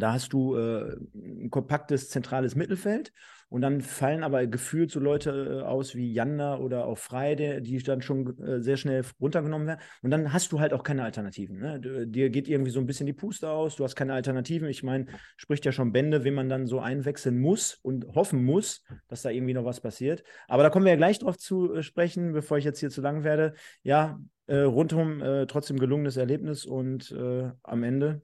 da 0.00 0.12
hast 0.12 0.32
du 0.32 0.56
äh, 0.56 0.96
ein 1.14 1.50
kompaktes 1.50 2.10
zentrales 2.10 2.54
Mittelfeld 2.54 3.12
und 3.50 3.62
dann 3.62 3.80
fallen 3.80 4.24
aber 4.24 4.46
gefühlt 4.46 4.90
so 4.90 5.00
Leute 5.00 5.60
äh, 5.60 5.62
aus 5.64 5.94
wie 5.94 6.12
Janda 6.12 6.58
oder 6.58 6.86
auch 6.86 6.98
Freide, 6.98 7.62
die 7.62 7.78
dann 7.82 8.02
schon 8.02 8.38
äh, 8.40 8.60
sehr 8.60 8.76
schnell 8.76 9.04
runtergenommen 9.20 9.66
werden. 9.66 9.80
Und 10.02 10.10
dann 10.10 10.32
hast 10.32 10.52
du 10.52 10.60
halt 10.60 10.74
auch 10.74 10.82
keine 10.82 11.02
Alternativen. 11.02 11.58
Ne? 11.58 12.06
Dir 12.06 12.28
geht 12.28 12.48
irgendwie 12.48 12.70
so 12.70 12.80
ein 12.80 12.86
bisschen 12.86 13.06
die 13.06 13.14
Puste 13.14 13.48
aus, 13.48 13.76
du 13.76 13.84
hast 13.84 13.96
keine 13.96 14.12
Alternativen. 14.12 14.68
Ich 14.68 14.82
meine, 14.82 15.06
spricht 15.36 15.64
ja 15.64 15.72
schon 15.72 15.92
Bände, 15.92 16.24
wenn 16.24 16.34
man 16.34 16.48
dann 16.48 16.66
so 16.66 16.80
einwechseln 16.80 17.38
muss 17.38 17.78
und 17.82 18.06
hoffen 18.14 18.44
muss, 18.44 18.84
dass 19.08 19.22
da 19.22 19.30
irgendwie 19.30 19.54
noch 19.54 19.64
was 19.64 19.80
passiert. 19.80 20.22
Aber 20.46 20.62
da 20.62 20.70
kommen 20.70 20.84
wir 20.84 20.92
ja 20.92 20.98
gleich 20.98 21.18
drauf 21.18 21.38
zu 21.38 21.74
äh, 21.74 21.82
sprechen, 21.82 22.32
bevor 22.32 22.58
ich 22.58 22.64
jetzt 22.64 22.80
hier 22.80 22.90
zu 22.90 23.00
lang 23.00 23.24
werde. 23.24 23.54
Ja, 23.82 24.20
äh, 24.46 24.58
rundum 24.58 25.22
äh, 25.22 25.46
trotzdem 25.46 25.78
gelungenes 25.78 26.16
Erlebnis 26.16 26.66
und 26.66 27.14
am 27.62 27.82
Ende 27.82 28.20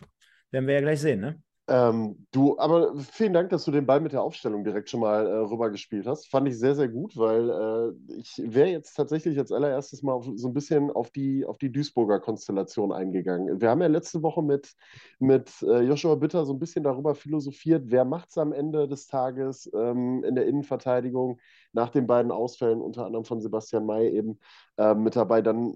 werden 0.51 0.67
wir 0.67 0.75
ja 0.75 0.81
gleich 0.81 1.01
sehen, 1.01 1.21
ne? 1.21 1.43
Ähm, 1.67 2.27
du, 2.31 2.59
aber 2.59 2.95
vielen 2.99 3.33
Dank, 3.33 3.49
dass 3.49 3.65
du 3.65 3.71
den 3.71 3.87
Ball 3.87 4.01
mit 4.01 4.13
der 4.13 4.23
Aufstellung 4.23 4.65
direkt 4.65 4.91
schon 4.91 5.01
mal 5.01 5.27
äh, 5.27 5.31
rübergespielt 5.31 6.07
hast. 6.07 6.29
Fand 6.29 6.47
ich 6.47 6.59
sehr, 6.59 6.75
sehr 6.75 6.89
gut, 6.89 7.17
weil 7.17 7.49
äh, 7.49 8.19
ich 8.19 8.39
wäre 8.45 8.69
jetzt 8.69 8.93
tatsächlich 8.93 9.39
als 9.39 9.51
allererstes 9.51 10.03
mal 10.03 10.13
auf, 10.13 10.29
so 10.35 10.49
ein 10.49 10.53
bisschen 10.53 10.91
auf 10.91 11.11
die, 11.11 11.47
auf 11.47 11.57
die 11.57 11.73
Duisburger 11.73 12.21
Konstellation 12.21 12.93
eingegangen. 12.93 13.63
Wir 13.63 13.71
haben 13.71 13.81
ja 13.81 13.87
letzte 13.87 14.23
Woche 14.23 14.43
mit, 14.43 14.75
mit 15.19 15.51
äh, 15.63 15.81
Joshua 15.81 16.17
Bitter 16.17 16.45
so 16.45 16.53
ein 16.53 16.59
bisschen 16.59 16.85
darüber 16.85 17.15
philosophiert, 17.15 17.85
wer 17.87 18.05
macht 18.05 18.29
es 18.29 18.37
am 18.37 18.53
Ende 18.53 18.87
des 18.87 19.07
Tages 19.07 19.71
ähm, 19.75 20.23
in 20.23 20.35
der 20.35 20.47
Innenverteidigung 20.47 21.39
nach 21.75 21.91
den 21.91 22.07
beiden 22.07 22.33
Ausfällen, 22.33 22.81
unter 22.81 23.05
anderem 23.05 23.25
von 23.25 23.41
Sebastian 23.41 23.85
May 23.85 24.09
eben 24.09 24.39
äh, 24.79 24.95
mit 24.95 25.17
dabei. 25.17 25.43
Dann, 25.43 25.75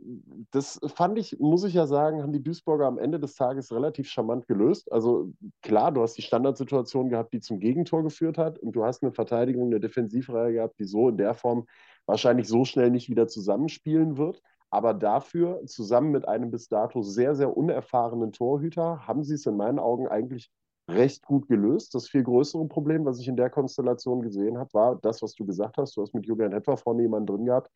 das 0.51 0.81
fand 0.95 1.19
ich, 1.19 1.39
muss 1.41 1.65
ich 1.65 1.75
ja 1.75 1.87
sagen, 1.87 2.23
haben 2.23 2.33
die 2.33 2.43
Duisburger 2.43 2.87
am 2.87 2.99
Ende 2.99 3.21
des 3.21 3.35
Tages 3.35 3.73
relativ 3.73 4.09
charmant 4.09 4.47
gelöst. 4.47 4.91
Also 4.93 5.33
klar, 5.63 5.93
du 5.93 6.03
hast 6.03 6.15
die 6.15 6.23
Standardsituation 6.23 7.11
gehabt, 7.11 7.33
die 7.33 7.41
zum 7.41 7.59
Gegentor 7.59 8.03
geführt 8.03 8.39
hat 8.39 8.59
und 8.59 8.73
du 8.73 8.85
hast 8.85 9.03
eine 9.03 9.13
Verteidigung, 9.13 9.67
eine 9.67 9.81
Defensivreihe 9.81 10.55
gehabt, 10.55 10.79
die 10.79 10.85
so 10.85 11.09
in 11.09 11.17
der 11.17 11.35
Form 11.35 11.67
wahrscheinlich 12.07 12.49
so 12.49 12.65
schnell 12.65 12.91
nicht 12.91 13.11
wieder 13.11 13.29
zusammenspielen 13.29 14.17
wird. 14.17 14.41
Aber 14.71 14.95
dafür, 14.95 15.65
zusammen 15.67 16.11
mit 16.11 16.29
einem 16.29 16.51
bis 16.51 16.69
dato 16.69 17.03
sehr, 17.03 17.35
sehr 17.35 17.57
unerfahrenen 17.57 18.33
Torhüter, 18.33 19.07
haben 19.07 19.25
sie 19.25 19.35
es 19.35 19.47
in 19.47 19.57
meinen 19.57 19.79
Augen 19.79 20.09
eigentlich 20.09 20.51
recht 20.89 21.25
gut 21.27 21.49
gelöst. 21.49 21.95
Das 21.95 22.09
viel 22.09 22.25
größere 22.25 22.67
Problem, 22.67 23.05
was 23.05 23.21
ich 23.21 23.29
in 23.29 23.37
der 23.37 23.51
Konstellation 23.51 24.23
gesehen 24.23 24.59
habe, 24.59 24.73
war 24.73 24.97
das, 24.97 25.23
was 25.23 25.35
du 25.35 25.45
gesagt 25.45 25.77
hast. 25.77 25.97
Du 25.97 26.03
hast 26.03 26.15
mit 26.15 26.27
Julian 26.27 26.53
Hetwer 26.53 26.77
vorne 26.77 27.03
jemanden 27.03 27.27
drin 27.27 27.45
gehabt. 27.45 27.71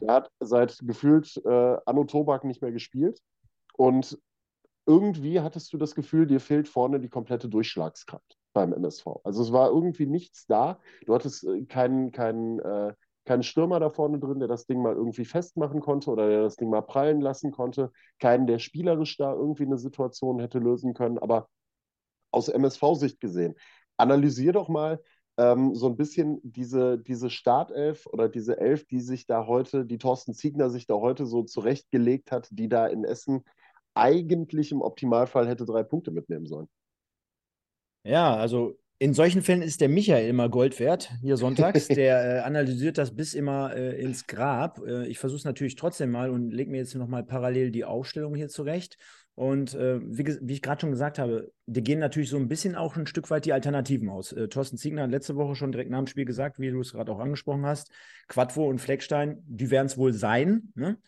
Der 0.00 0.12
hat 0.14 0.30
seit 0.40 0.78
gefühlt 0.82 1.40
äh, 1.44 1.76
Anno 1.86 2.04
Tobak 2.04 2.44
nicht 2.44 2.60
mehr 2.60 2.72
gespielt. 2.72 3.20
Und 3.76 4.18
irgendwie 4.86 5.40
hattest 5.40 5.72
du 5.72 5.78
das 5.78 5.94
Gefühl, 5.94 6.26
dir 6.26 6.40
fehlt 6.40 6.68
vorne 6.68 7.00
die 7.00 7.08
komplette 7.08 7.48
Durchschlagskraft 7.48 8.36
beim 8.52 8.72
MSV. 8.72 9.06
Also 9.24 9.42
es 9.42 9.52
war 9.52 9.70
irgendwie 9.70 10.06
nichts 10.06 10.46
da. 10.46 10.78
Du 11.06 11.14
hattest 11.14 11.44
äh, 11.44 11.62
keinen, 11.64 12.12
keinen, 12.12 12.58
äh, 12.58 12.92
keinen 13.24 13.44
Stürmer 13.44 13.80
da 13.80 13.88
vorne 13.88 14.18
drin, 14.18 14.40
der 14.40 14.48
das 14.48 14.66
Ding 14.66 14.82
mal 14.82 14.94
irgendwie 14.94 15.24
festmachen 15.24 15.80
konnte 15.80 16.10
oder 16.10 16.28
der 16.28 16.42
das 16.42 16.56
Ding 16.56 16.68
mal 16.68 16.82
prallen 16.82 17.20
lassen 17.20 17.52
konnte. 17.52 17.90
Keinen, 18.18 18.46
der 18.46 18.58
spielerisch 18.58 19.16
da 19.16 19.32
irgendwie 19.32 19.64
eine 19.64 19.78
Situation 19.78 20.40
hätte 20.40 20.58
lösen 20.58 20.92
können. 20.92 21.18
Aber 21.18 21.48
aus 22.32 22.48
MSV-Sicht 22.48 23.20
gesehen, 23.20 23.54
analysier 23.96 24.52
doch 24.52 24.68
mal 24.68 25.00
ähm, 25.38 25.74
so 25.74 25.86
ein 25.86 25.96
bisschen 25.96 26.40
diese, 26.42 26.98
diese 26.98 27.30
Startelf 27.30 28.06
oder 28.06 28.28
diese 28.28 28.58
Elf, 28.58 28.86
die 28.86 29.00
sich 29.00 29.26
da 29.26 29.46
heute, 29.46 29.86
die 29.86 29.98
Thorsten 29.98 30.34
Ziegner 30.34 30.70
sich 30.70 30.86
da 30.86 30.94
heute 30.94 31.26
so 31.26 31.42
zurechtgelegt 31.42 32.32
hat, 32.32 32.48
die 32.50 32.68
da 32.68 32.86
in 32.86 33.04
Essen 33.04 33.44
eigentlich 33.94 34.72
im 34.72 34.82
Optimalfall 34.82 35.48
hätte 35.48 35.64
drei 35.64 35.82
Punkte 35.82 36.10
mitnehmen 36.10 36.46
sollen. 36.46 36.68
Ja, 38.04 38.34
also 38.36 38.78
in 39.02 39.14
solchen 39.14 39.42
Fällen 39.42 39.62
ist 39.62 39.80
der 39.80 39.88
Michael 39.88 40.28
immer 40.28 40.48
Gold 40.48 40.78
wert, 40.78 41.10
hier 41.22 41.36
sonntags. 41.36 41.88
der 41.88 42.36
äh, 42.36 42.40
analysiert 42.42 42.98
das 42.98 43.16
bis 43.16 43.34
immer 43.34 43.74
äh, 43.74 44.00
ins 44.00 44.28
Grab. 44.28 44.80
Äh, 44.86 45.08
ich 45.08 45.18
versuche 45.18 45.38
es 45.38 45.44
natürlich 45.44 45.74
trotzdem 45.74 46.12
mal 46.12 46.30
und 46.30 46.52
lege 46.52 46.70
mir 46.70 46.76
jetzt 46.76 46.94
nochmal 46.94 47.24
parallel 47.24 47.72
die 47.72 47.84
Aufstellung 47.84 48.36
hier 48.36 48.48
zurecht. 48.48 48.98
Und 49.34 49.74
äh, 49.74 49.98
wie, 50.04 50.38
wie, 50.42 50.52
ich 50.52 50.62
gerade 50.62 50.82
schon 50.82 50.92
gesagt 50.92 51.18
habe, 51.18 51.50
die 51.66 51.82
gehen 51.82 51.98
natürlich 51.98 52.30
so 52.30 52.36
ein 52.36 52.46
bisschen 52.46 52.76
auch 52.76 52.96
ein 52.96 53.08
Stück 53.08 53.28
weit 53.30 53.44
die 53.44 53.52
Alternativen 53.52 54.08
aus. 54.08 54.30
Äh, 54.30 54.46
Thorsten 54.46 54.76
Ziegner 54.76 55.02
hat 55.02 55.10
letzte 55.10 55.34
Woche 55.34 55.56
schon 55.56 55.72
direkt 55.72 55.90
nach 55.90 55.98
dem 55.98 56.06
Spiel 56.06 56.24
gesagt, 56.24 56.60
wie 56.60 56.70
du 56.70 56.80
es 56.80 56.92
gerade 56.92 57.10
auch 57.10 57.18
angesprochen 57.18 57.66
hast, 57.66 57.90
Quadvo 58.28 58.68
und 58.68 58.78
Fleckstein, 58.78 59.42
die 59.48 59.72
werden 59.72 59.86
es 59.86 59.98
wohl 59.98 60.12
sein. 60.12 60.72
Ne? 60.76 60.98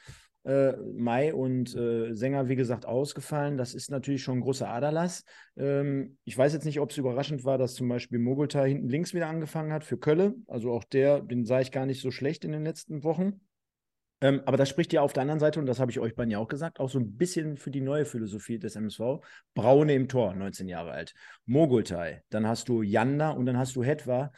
Äh, 0.45 0.73
Mai 0.95 1.33
und 1.33 1.75
äh, 1.75 2.13
Sänger, 2.13 2.49
wie 2.49 2.57
gesagt, 2.57 2.87
ausgefallen. 2.87 3.57
Das 3.57 3.75
ist 3.75 3.91
natürlich 3.91 4.23
schon 4.23 4.39
ein 4.39 4.43
großer 4.43 4.69
Aderlass. 4.69 5.25
Ähm, 5.57 6.19
ich 6.25 6.37
weiß 6.37 6.53
jetzt 6.53 6.65
nicht, 6.65 6.81
ob 6.81 6.91
es 6.91 6.99
überraschend 6.99 7.45
war, 7.45 7.57
dass 7.57 7.75
zum 7.75 7.89
Beispiel 7.89 8.19
Mogultai 8.19 8.69
hinten 8.69 8.89
links 8.89 9.15
wieder 9.15 9.29
angefangen 9.29 9.73
hat 9.73 9.85
für 9.85 9.97
Kölle. 9.97 10.35
Also 10.47 10.71
auch 10.73 10.85
der, 10.85 11.21
den 11.21 11.47
sah 11.47 11.61
ich 11.61 11.73
gar 11.73 11.87
nicht 11.87 12.03
so 12.03 12.11
schlecht 12.11 12.45
in 12.45 12.53
den 12.53 12.65
letzten 12.65 13.05
Wochen. 13.05 13.41
Ähm, 14.21 14.43
aber 14.47 14.57
das 14.57 14.69
spricht 14.69 14.93
ja 14.93 15.03
auf 15.03 15.13
der 15.13 15.23
anderen 15.23 15.41
Seite, 15.41 15.61
und 15.61 15.67
das 15.67 15.81
habe 15.81 15.91
ich 15.91 15.99
euch 15.99 16.15
beiden 16.15 16.31
ja 16.31 16.39
auch 16.39 16.49
gesagt, 16.49 16.81
auch 16.81 16.89
so 16.89 16.99
ein 16.99 17.17
bisschen 17.17 17.57
für 17.57 17.71
die 17.71 17.81
neue 17.81 18.05
Philosophie 18.05 18.59
des 18.59 18.77
MSV. 18.77 19.21
Braune 19.55 19.95
im 19.95 20.09
Tor, 20.09 20.35
19 20.35 20.69
Jahre 20.69 20.93
alt. 20.93 21.15
Mogultai, 21.47 22.23
dann 22.31 22.47
hast 22.47 22.69
du 22.69 22.83
Janda 22.83 23.31
und 23.31 23.47
dann 23.47 23.59
hast 23.59 23.77
du 23.77 23.85
Hetwa. 23.85 24.33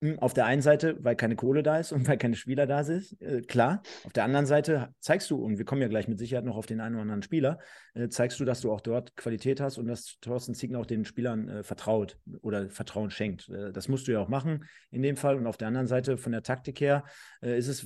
Hm, 0.00 0.20
auf 0.20 0.32
der 0.32 0.46
einen 0.46 0.62
Seite, 0.62 0.96
weil 1.00 1.16
keine 1.16 1.34
Kohle 1.34 1.64
da 1.64 1.78
ist 1.78 1.90
und 1.90 2.06
weil 2.06 2.18
keine 2.18 2.36
Spieler 2.36 2.66
da 2.66 2.84
sind, 2.84 3.20
äh, 3.20 3.42
klar. 3.42 3.82
Auf 4.04 4.12
der 4.12 4.24
anderen 4.24 4.46
Seite 4.46 4.94
zeigst 5.00 5.28
du, 5.30 5.42
und 5.42 5.58
wir 5.58 5.64
kommen 5.64 5.82
ja 5.82 5.88
gleich 5.88 6.06
mit 6.06 6.18
Sicherheit 6.20 6.44
noch 6.44 6.56
auf 6.56 6.66
den 6.66 6.80
einen 6.80 6.94
oder 6.94 7.02
anderen 7.02 7.22
Spieler, 7.22 7.58
äh, 7.94 8.08
zeigst 8.08 8.38
du, 8.38 8.44
dass 8.44 8.60
du 8.60 8.70
auch 8.70 8.80
dort 8.80 9.16
Qualität 9.16 9.60
hast 9.60 9.76
und 9.76 9.88
dass 9.88 10.18
Thorsten 10.20 10.54
Ziegner 10.54 10.78
auch 10.78 10.86
den 10.86 11.04
Spielern 11.04 11.48
äh, 11.48 11.62
vertraut 11.64 12.16
oder 12.42 12.70
Vertrauen 12.70 13.10
schenkt. 13.10 13.48
Äh, 13.48 13.72
das 13.72 13.88
musst 13.88 14.06
du 14.06 14.12
ja 14.12 14.20
auch 14.20 14.28
machen 14.28 14.64
in 14.92 15.02
dem 15.02 15.16
Fall. 15.16 15.36
Und 15.36 15.48
auf 15.48 15.56
der 15.56 15.66
anderen 15.66 15.88
Seite, 15.88 16.16
von 16.16 16.30
der 16.30 16.44
Taktik 16.44 16.80
her, 16.80 17.02
äh, 17.42 17.58
ist 17.58 17.66
es 17.66 17.82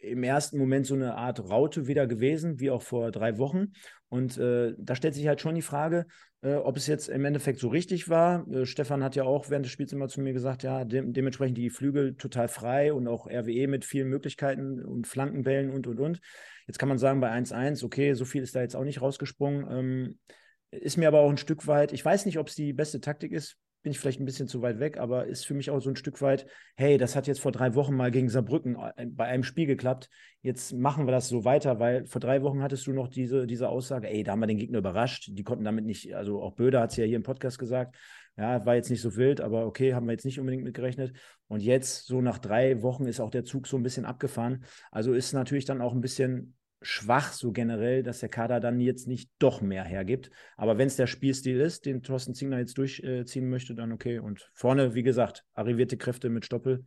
im 0.00 0.24
ersten 0.24 0.58
Moment 0.58 0.86
so 0.86 0.94
eine 0.94 1.14
Art 1.14 1.48
Raute 1.48 1.86
wieder 1.86 2.08
gewesen, 2.08 2.58
wie 2.58 2.70
auch 2.70 2.82
vor 2.82 3.12
drei 3.12 3.38
Wochen. 3.38 3.72
Und 4.12 4.36
äh, 4.36 4.74
da 4.76 4.94
stellt 4.94 5.14
sich 5.14 5.26
halt 5.26 5.40
schon 5.40 5.54
die 5.54 5.62
Frage, 5.62 6.04
äh, 6.42 6.56
ob 6.56 6.76
es 6.76 6.86
jetzt 6.86 7.08
im 7.08 7.24
Endeffekt 7.24 7.58
so 7.58 7.68
richtig 7.68 8.10
war. 8.10 8.46
Äh, 8.46 8.66
Stefan 8.66 9.02
hat 9.02 9.16
ja 9.16 9.24
auch 9.24 9.48
während 9.48 9.64
des 9.64 9.72
Spiels 9.72 9.90
immer 9.94 10.06
zu 10.06 10.20
mir 10.20 10.34
gesagt, 10.34 10.62
ja, 10.64 10.84
de 10.84 11.02
dementsprechend 11.06 11.56
die 11.56 11.70
Flügel 11.70 12.14
total 12.16 12.48
frei 12.48 12.92
und 12.92 13.08
auch 13.08 13.26
RWE 13.26 13.68
mit 13.68 13.86
vielen 13.86 14.10
Möglichkeiten 14.10 14.84
und 14.84 15.06
Flankenbällen 15.06 15.70
und, 15.70 15.86
und, 15.86 15.98
und. 15.98 16.20
Jetzt 16.66 16.78
kann 16.78 16.90
man 16.90 16.98
sagen, 16.98 17.20
bei 17.20 17.30
1-1, 17.30 17.82
okay, 17.82 18.12
so 18.12 18.26
viel 18.26 18.42
ist 18.42 18.54
da 18.54 18.60
jetzt 18.60 18.76
auch 18.76 18.84
nicht 18.84 19.00
rausgesprungen. 19.00 19.66
Ähm, 19.70 20.18
ist 20.72 20.98
mir 20.98 21.08
aber 21.08 21.20
auch 21.20 21.30
ein 21.30 21.38
Stück 21.38 21.66
weit, 21.66 21.94
ich 21.94 22.04
weiß 22.04 22.26
nicht, 22.26 22.38
ob 22.38 22.48
es 22.48 22.54
die 22.54 22.74
beste 22.74 23.00
Taktik 23.00 23.32
ist, 23.32 23.56
bin 23.82 23.92
ich 23.92 23.98
vielleicht 23.98 24.20
ein 24.20 24.24
bisschen 24.24 24.48
zu 24.48 24.62
weit 24.62 24.78
weg, 24.78 24.98
aber 24.98 25.26
ist 25.26 25.44
für 25.44 25.54
mich 25.54 25.70
auch 25.70 25.80
so 25.80 25.90
ein 25.90 25.96
Stück 25.96 26.20
weit, 26.22 26.46
hey, 26.76 26.98
das 26.98 27.16
hat 27.16 27.26
jetzt 27.26 27.40
vor 27.40 27.52
drei 27.52 27.74
Wochen 27.74 27.94
mal 27.94 28.10
gegen 28.10 28.28
Saarbrücken 28.28 28.76
äh, 28.96 29.06
bei 29.06 29.24
einem 29.24 29.42
Spiel 29.42 29.66
geklappt. 29.66 30.08
Jetzt 30.40 30.72
machen 30.72 31.06
wir 31.06 31.12
das 31.12 31.28
so 31.28 31.44
weiter, 31.44 31.78
weil 31.80 32.06
vor 32.06 32.20
drei 32.20 32.42
Wochen 32.42 32.62
hattest 32.62 32.86
du 32.86 32.92
noch 32.92 33.08
diese, 33.08 33.46
diese 33.46 33.68
Aussage, 33.68 34.08
ey, 34.08 34.22
da 34.22 34.32
haben 34.32 34.40
wir 34.40 34.46
den 34.46 34.58
Gegner 34.58 34.78
überrascht. 34.78 35.30
Die 35.32 35.42
konnten 35.42 35.64
damit 35.64 35.84
nicht, 35.84 36.14
also 36.14 36.42
auch 36.42 36.54
Böder 36.54 36.80
hat 36.80 36.90
es 36.90 36.96
ja 36.96 37.04
hier 37.04 37.16
im 37.16 37.22
Podcast 37.22 37.58
gesagt, 37.58 37.96
ja, 38.36 38.64
war 38.64 38.74
jetzt 38.76 38.90
nicht 38.90 39.02
so 39.02 39.16
wild, 39.16 39.40
aber 39.40 39.66
okay, 39.66 39.94
haben 39.94 40.06
wir 40.06 40.12
jetzt 40.12 40.24
nicht 40.24 40.40
unbedingt 40.40 40.64
mitgerechnet. 40.64 41.12
Und 41.48 41.62
jetzt, 41.62 42.06
so 42.06 42.22
nach 42.22 42.38
drei 42.38 42.82
Wochen, 42.82 43.06
ist 43.06 43.20
auch 43.20 43.30
der 43.30 43.44
Zug 43.44 43.66
so 43.66 43.76
ein 43.76 43.82
bisschen 43.82 44.06
abgefahren. 44.06 44.64
Also 44.90 45.12
ist 45.12 45.32
natürlich 45.32 45.66
dann 45.66 45.82
auch 45.82 45.92
ein 45.92 46.00
bisschen 46.00 46.54
schwach, 46.82 47.32
so 47.32 47.52
generell, 47.52 48.02
dass 48.02 48.20
der 48.20 48.28
Kader 48.28 48.60
dann 48.60 48.80
jetzt 48.80 49.08
nicht 49.08 49.30
doch 49.38 49.60
mehr 49.60 49.84
hergibt. 49.84 50.30
Aber 50.56 50.78
wenn 50.78 50.86
es 50.86 50.96
der 50.96 51.06
Spielstil 51.06 51.60
ist, 51.60 51.86
den 51.86 52.02
Thorsten 52.02 52.34
Zingler 52.34 52.58
jetzt 52.58 52.78
durchziehen 52.78 53.48
möchte, 53.48 53.74
dann 53.74 53.92
okay. 53.92 54.18
Und 54.18 54.50
vorne, 54.54 54.94
wie 54.94 55.02
gesagt, 55.02 55.44
arrivierte 55.54 55.96
Kräfte 55.96 56.28
mit 56.28 56.44
Stoppel. 56.44 56.84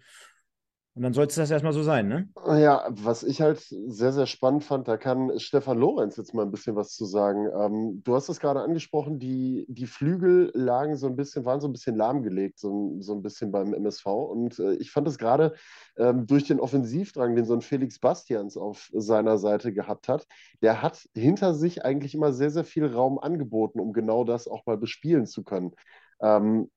Und 0.96 1.02
dann 1.02 1.14
sollte 1.14 1.32
es 1.32 1.36
das 1.36 1.52
erstmal 1.52 1.74
so 1.74 1.84
sein, 1.84 2.08
ne? 2.08 2.30
Ja, 2.48 2.88
was 2.90 3.24
ich 3.24 3.42
halt 3.42 3.60
sehr, 3.60 4.14
sehr 4.14 4.26
spannend 4.28 4.64
fand, 4.64 4.88
da 4.88 4.96
kann 4.96 5.38
Stefan 5.40 5.78
Lorenz 5.78 6.16
jetzt 6.16 6.34
mal 6.34 6.44
ein 6.44 6.52
bisschen 6.52 6.78
was 6.78 6.96
zu 6.96 7.04
sagen. 7.04 7.50
Ähm, 7.54 8.02
du 8.02 8.16
hast 8.16 8.30
es 8.30 8.40
gerade 8.40 8.62
angesprochen, 8.62 9.20
die, 9.20 9.66
die 9.68 9.88
Flügel 9.88 10.52
lagen 10.54 10.96
so 10.96 11.08
ein 11.08 11.18
bisschen, 11.18 11.44
waren 11.44 11.60
so 11.60 11.68
ein 11.68 11.74
bisschen 11.74 11.98
lahmgelegt, 11.98 12.60
so, 12.60 12.96
so 13.02 13.14
ein 13.14 13.22
bisschen 13.22 13.52
beim 13.52 13.74
MSV. 13.74 14.06
Und 14.06 14.58
äh, 14.60 14.76
ich 14.76 14.90
fand 14.92 15.06
es 15.10 15.18
gerade 15.18 15.56
ähm, 15.98 16.28
durch 16.28 16.46
den 16.46 16.62
Offensivdrang, 16.62 17.36
den 17.36 17.44
so 17.46 17.56
ein 17.56 17.62
Felix 17.62 18.00
Bastians 18.00 18.56
auf 18.56 18.90
seiner 18.94 19.38
Seite 19.38 19.74
gehabt 19.74 20.08
hat, 20.08 20.26
der 20.62 20.82
hat 20.82 21.10
hinter 21.14 21.54
sich 21.56 21.84
eigentlich 21.84 22.16
immer 22.16 22.32
sehr, 22.32 22.52
sehr 22.52 22.64
viel 22.64 22.86
Raum 22.86 23.20
angeboten, 23.20 23.82
um 23.82 23.92
genau 23.92 24.24
das 24.24 24.48
auch 24.48 24.66
mal 24.66 24.78
bespielen 24.78 25.26
zu 25.26 25.44
können. 25.44 25.74
Ähm, 26.22 26.72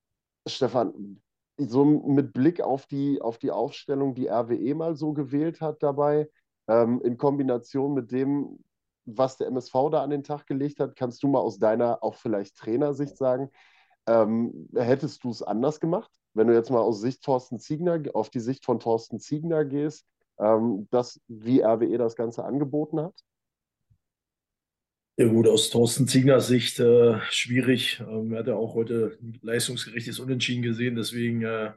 Stefan, 0.45 1.21
so 1.59 1.85
mit 1.85 2.33
Blick 2.33 2.61
auf 2.61 2.87
die, 2.87 3.21
auf 3.21 3.38
die 3.38 3.50
Aufstellung, 3.50 4.15
die 4.15 4.29
RWE 4.29 4.75
mal 4.75 4.97
so 4.97 5.12
gewählt 5.12 5.61
hat 5.61 5.83
dabei, 5.83 6.31
ähm, 6.69 7.00
in 7.03 7.19
Kombination 7.19 7.95
mit 7.95 8.12
dem, 8.12 8.65
was 9.05 9.37
der 9.37 9.49
MSV 9.49 9.73
da 9.91 10.03
an 10.03 10.11
den 10.11 10.23
Tag 10.23 10.47
gelegt 10.47 10.81
hat, 10.81 10.97
kannst 10.97 11.23
du 11.23 11.29
mal 11.29 11.41
aus 11.41 11.59
deiner 11.59 12.03
auch 12.03 12.15
vielleicht 12.15 12.57
Trainersicht 12.57 13.17
sagen, 13.17 13.50
ähm, 14.07 14.69
hättest 14.75 15.25
du 15.25 15.31
es 15.31 15.43
anders 15.43 15.81
gemacht? 15.81 16.11
Wenn 16.35 16.47
du 16.47 16.55
jetzt 16.55 16.71
mal 16.71 16.81
aus 16.81 17.00
Sicht 17.00 17.23
Thorsten 17.23 17.59
Ziegner, 17.59 18.00
auf 18.15 18.31
die 18.31 18.41
Sicht 18.41 18.65
von 18.65 18.81
Thorsten 18.81 19.19
Ziegner 19.19 19.65
gehst, 19.65 20.07
ähm, 20.38 20.87
das, 20.91 21.21
wie 21.27 21.62
RWE 21.62 21.99
das 21.99 22.17
Ganze 22.17 22.45
angeboten 22.45 23.00
hat? 23.00 23.15
Ja 25.21 25.27
gut, 25.27 25.49
aus 25.49 25.71
Thorsten 25.71 26.07
Ziegners 26.07 26.47
Sicht 26.47 26.79
äh, 26.79 27.19
schwierig. 27.31 28.01
Ähm, 28.09 28.33
er 28.33 28.39
hat 28.39 28.47
ja 28.47 28.55
auch 28.55 28.75
heute 28.75 29.19
ein 29.21 29.37
leistungsgerechtes 29.43 30.21
Unentschieden 30.21 30.63
gesehen, 30.63 30.95
deswegen 30.95 31.43
äh, 31.43 31.73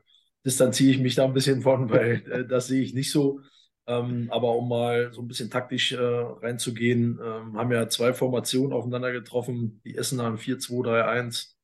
distanziere 0.46 0.92
ich 0.92 1.00
mich 1.00 1.16
da 1.16 1.26
ein 1.26 1.34
bisschen 1.34 1.64
von, 1.64 1.90
weil 1.90 2.24
äh, 2.32 2.46
das 2.46 2.68
sehe 2.68 2.84
ich 2.84 2.94
nicht 2.94 3.12
so. 3.12 3.42
Ähm, 3.88 4.28
aber 4.30 4.56
um 4.56 4.70
mal 4.70 5.12
so 5.12 5.24
ein 5.24 5.28
bisschen 5.28 5.50
taktisch 5.50 5.92
äh, 5.92 5.98
reinzugehen, 5.98 7.20
ähm, 7.20 7.58
haben 7.58 7.72
ja 7.72 7.90
zwei 7.90 8.14
Formationen 8.14 8.74
aufeinander 8.74 9.12
getroffen. 9.12 9.82
Die 9.86 9.98
Essener 9.98 10.28
im 10.28 10.38
4-2-3-1 10.38 11.56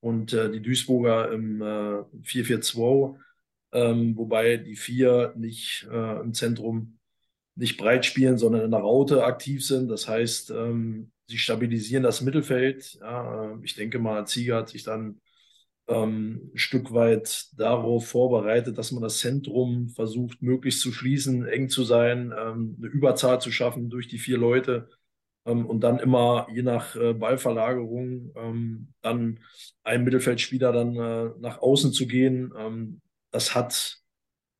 und 0.00 0.32
äh, 0.32 0.50
die 0.50 0.60
Duisburger 0.60 1.30
im 1.30 1.62
4-4-2, 2.24 3.16
äh, 3.72 3.90
ähm, 3.90 4.16
wobei 4.16 4.56
die 4.56 4.74
vier 4.74 5.32
nicht 5.36 5.86
im 5.92 6.34
Zentrum 6.34 6.98
nicht 7.54 7.76
breit 7.76 8.04
spielen, 8.04 8.36
sondern 8.36 8.62
in 8.62 8.70
der 8.72 8.80
Raute 8.80 9.22
aktiv 9.24 9.64
sind. 9.64 9.88
Das 9.88 10.08
heißt, 10.08 10.50
ähm, 10.50 11.12
sie 11.30 11.38
stabilisieren 11.38 12.02
das 12.02 12.20
Mittelfeld. 12.20 12.98
Ja, 13.00 13.58
ich 13.62 13.74
denke 13.74 13.98
mal, 13.98 14.26
Zieger 14.26 14.56
hat 14.56 14.68
sich 14.68 14.82
dann 14.82 15.20
ähm, 15.88 16.50
ein 16.54 16.58
Stück 16.58 16.92
weit 16.92 17.48
darauf 17.56 18.08
vorbereitet, 18.08 18.78
dass 18.78 18.92
man 18.92 19.02
das 19.02 19.18
Zentrum 19.18 19.88
versucht, 19.90 20.42
möglichst 20.42 20.80
zu 20.82 20.92
schließen, 20.92 21.46
eng 21.46 21.68
zu 21.68 21.84
sein, 21.84 22.32
ähm, 22.36 22.76
eine 22.78 22.88
Überzahl 22.88 23.40
zu 23.40 23.50
schaffen 23.52 23.90
durch 23.90 24.08
die 24.08 24.18
vier 24.18 24.38
Leute 24.38 24.88
ähm, 25.46 25.66
und 25.66 25.80
dann 25.80 25.98
immer 25.98 26.48
je 26.52 26.62
nach 26.62 26.96
äh, 26.96 27.14
Ballverlagerung 27.14 28.32
ähm, 28.36 28.88
dann 29.02 29.40
ein 29.84 30.04
Mittelfeldspieler 30.04 30.72
dann 30.72 30.96
äh, 30.96 31.30
nach 31.40 31.58
außen 31.60 31.92
zu 31.92 32.06
gehen. 32.06 32.52
Ähm, 32.58 33.00
das 33.30 33.54
hat 33.54 34.00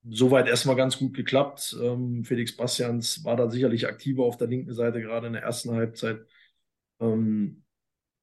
soweit 0.09 0.49
erstmal 0.49 0.77
ganz 0.77 0.99
gut 0.99 1.15
geklappt. 1.15 1.77
Ähm, 1.81 2.25
Felix 2.25 2.57
Bastians 2.57 3.25
war 3.25 3.37
da 3.37 3.51
sicherlich 3.51 3.87
aktiver 3.87 4.25
auf 4.25 4.37
der 4.37 4.49
linken 4.49 4.73
Seite, 4.75 5.01
gerade 5.01 5.27
in 5.27 5.35
der 5.35 5.43
ersten 5.43 5.73
Halbzeit, 5.73 6.21
ähm, 7.01 7.63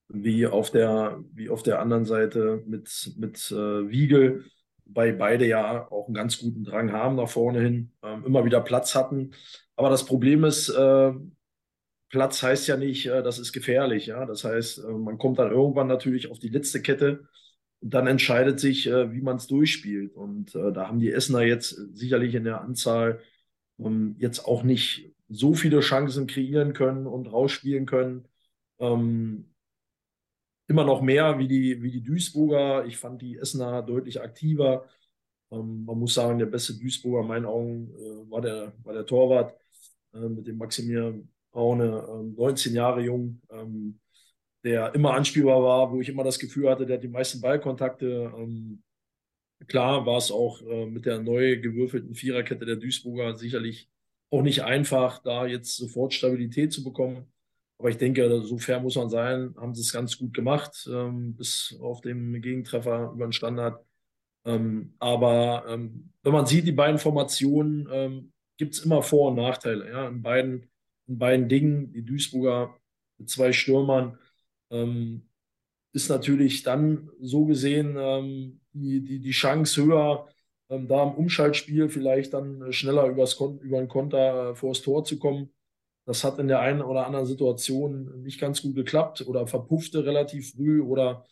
wie, 0.09 0.47
auf 0.47 0.71
der, 0.71 1.23
wie 1.33 1.49
auf 1.49 1.63
der 1.63 1.79
anderen 1.81 2.05
Seite 2.05 2.63
mit, 2.65 3.13
mit 3.17 3.51
äh, 3.51 3.89
Wiegel, 3.89 4.45
wobei 4.85 5.11
beide 5.11 5.45
ja 5.45 5.89
auch 5.91 6.05
einen 6.07 6.15
ganz 6.15 6.39
guten 6.39 6.63
Drang 6.63 6.91
haben 6.91 7.15
nach 7.15 7.29
vorne 7.29 7.59
hin, 7.61 7.91
ähm, 8.03 8.23
immer 8.25 8.45
wieder 8.45 8.61
Platz 8.61 8.95
hatten. 8.95 9.31
Aber 9.75 9.89
das 9.89 10.05
Problem 10.05 10.43
ist, 10.43 10.69
äh, 10.69 11.11
Platz 12.09 12.41
heißt 12.41 12.67
ja 12.67 12.77
nicht, 12.77 13.05
äh, 13.07 13.21
das 13.23 13.39
ist 13.39 13.51
gefährlich. 13.53 14.05
Ja? 14.07 14.25
Das 14.25 14.43
heißt, 14.43 14.79
äh, 14.79 14.91
man 14.91 15.17
kommt 15.17 15.39
dann 15.39 15.51
irgendwann 15.51 15.87
natürlich 15.87 16.31
auf 16.31 16.39
die 16.39 16.49
letzte 16.49 16.81
Kette 16.81 17.27
und 17.81 17.93
dann 17.93 18.07
entscheidet 18.07 18.59
sich, 18.59 18.87
äh, 18.87 19.11
wie 19.11 19.21
man 19.21 19.37
es 19.37 19.47
durchspielt. 19.47 20.13
Und 20.15 20.55
äh, 20.55 20.71
da 20.71 20.87
haben 20.87 20.99
die 20.99 21.11
Essener 21.11 21.41
jetzt 21.41 21.69
sicherlich 21.93 22.35
in 22.35 22.45
der 22.45 22.61
Anzahl 22.61 23.19
ähm, 23.79 24.15
jetzt 24.19 24.45
auch 24.45 24.63
nicht 24.63 25.13
so 25.29 25.53
viele 25.53 25.81
Chancen 25.81 26.27
kreieren 26.27 26.73
können 26.73 27.05
und 27.07 27.27
rausspielen 27.27 27.85
können. 27.85 28.27
Ähm, 28.79 29.53
immer 30.67 30.83
noch 30.83 31.01
mehr 31.01 31.39
wie 31.39 31.47
die, 31.47 31.81
wie 31.81 31.91
die 31.91 32.03
Duisburger. 32.03 32.85
Ich 32.85 32.97
fand 32.97 33.21
die 33.21 33.37
Essener 33.37 33.81
deutlich 33.81 34.21
aktiver. 34.21 34.85
Ähm, 35.51 35.85
man 35.85 35.99
muss 35.99 36.13
sagen, 36.13 36.39
der 36.39 36.45
beste 36.47 36.73
Duisburger 36.77 37.21
in 37.21 37.27
meinen 37.27 37.45
Augen 37.45 37.91
äh, 37.95 38.31
war, 38.31 38.41
der, 38.41 38.73
war 38.83 38.93
der 38.93 39.05
Torwart 39.05 39.57
äh, 40.13 40.19
mit 40.19 40.47
dem 40.47 40.57
Maximilian 40.57 41.29
Braune, 41.51 42.33
19 42.35 42.73
Jahre 42.73 43.01
jung. 43.01 43.41
Ähm, 43.49 43.99
der 44.63 44.93
immer 44.95 45.13
anspielbar 45.13 45.63
war, 45.63 45.91
wo 45.91 46.01
ich 46.01 46.09
immer 46.09 46.23
das 46.23 46.39
Gefühl 46.39 46.69
hatte, 46.69 46.85
der 46.85 46.97
hat 46.97 47.03
die 47.03 47.07
meisten 47.07 47.39
Ballkontakte. 47.41 48.33
Ähm, 48.37 48.83
klar 49.67 50.05
war 50.05 50.17
es 50.17 50.31
auch 50.31 50.61
äh, 50.61 50.85
mit 50.85 51.05
der 51.05 51.19
neu 51.19 51.59
gewürfelten 51.59 52.15
Viererkette 52.15 52.65
der 52.65 52.75
Duisburger 52.75 53.37
sicherlich 53.37 53.89
auch 54.29 54.41
nicht 54.41 54.63
einfach, 54.63 55.19
da 55.23 55.45
jetzt 55.45 55.77
sofort 55.77 56.13
Stabilität 56.13 56.73
zu 56.73 56.83
bekommen. 56.83 57.31
Aber 57.79 57.89
ich 57.89 57.97
denke, 57.97 58.41
so 58.41 58.57
fair 58.57 58.79
muss 58.79 58.95
man 58.95 59.09
sein, 59.09 59.53
haben 59.57 59.75
sie 59.75 59.81
es 59.81 59.93
ganz 59.93 60.17
gut 60.17 60.33
gemacht, 60.33 60.89
ähm, 60.91 61.35
bis 61.35 61.77
auf 61.79 62.01
den 62.01 62.41
Gegentreffer 62.41 63.11
über 63.13 63.27
den 63.27 63.33
Standard. 63.33 63.83
Ähm, 64.45 64.95
aber 64.99 65.65
ähm, 65.67 66.11
wenn 66.23 66.33
man 66.33 66.45
sieht, 66.47 66.65
die 66.65 66.71
beiden 66.71 66.97
Formationen, 66.99 67.87
ähm, 67.91 68.33
gibt 68.57 68.73
es 68.73 68.83
immer 68.83 69.03
Vor- 69.03 69.29
und 69.29 69.35
Nachteile. 69.35 69.89
Ja? 69.89 70.07
In, 70.07 70.21
beiden, 70.21 70.69
in 71.07 71.17
beiden 71.19 71.47
Dingen, 71.49 71.93
die 71.93 72.03
Duisburger 72.03 72.75
mit 73.17 73.29
zwei 73.29 73.53
Stürmern, 73.53 74.17
ähm, 74.71 75.29
ist 75.93 76.09
natürlich 76.09 76.63
dann 76.63 77.09
so 77.21 77.45
gesehen 77.45 77.95
ähm, 77.97 78.61
die, 78.73 79.01
die, 79.03 79.19
die 79.19 79.31
Chance 79.31 79.83
höher, 79.83 80.27
ähm, 80.69 80.87
da 80.87 81.03
im 81.03 81.13
Umschaltspiel 81.13 81.89
vielleicht 81.89 82.33
dann 82.33 82.71
schneller 82.73 83.07
übers 83.07 83.37
Kon 83.37 83.59
über 83.59 83.79
den 83.79 83.87
Konter 83.87 84.51
äh, 84.51 84.55
vor 84.55 84.73
das 84.73 84.81
Tor 84.81 85.05
zu 85.05 85.17
kommen. 85.17 85.49
Das 86.07 86.23
hat 86.23 86.39
in 86.39 86.47
der 86.47 86.61
einen 86.61 86.81
oder 86.81 87.05
anderen 87.05 87.25
Situation 87.25 88.23
nicht 88.23 88.39
ganz 88.39 88.61
gut 88.61 88.75
geklappt 88.75 89.27
oder 89.27 89.45
verpuffte 89.45 90.05
relativ 90.05 90.53
früh 90.53 90.81
oder 90.81 91.25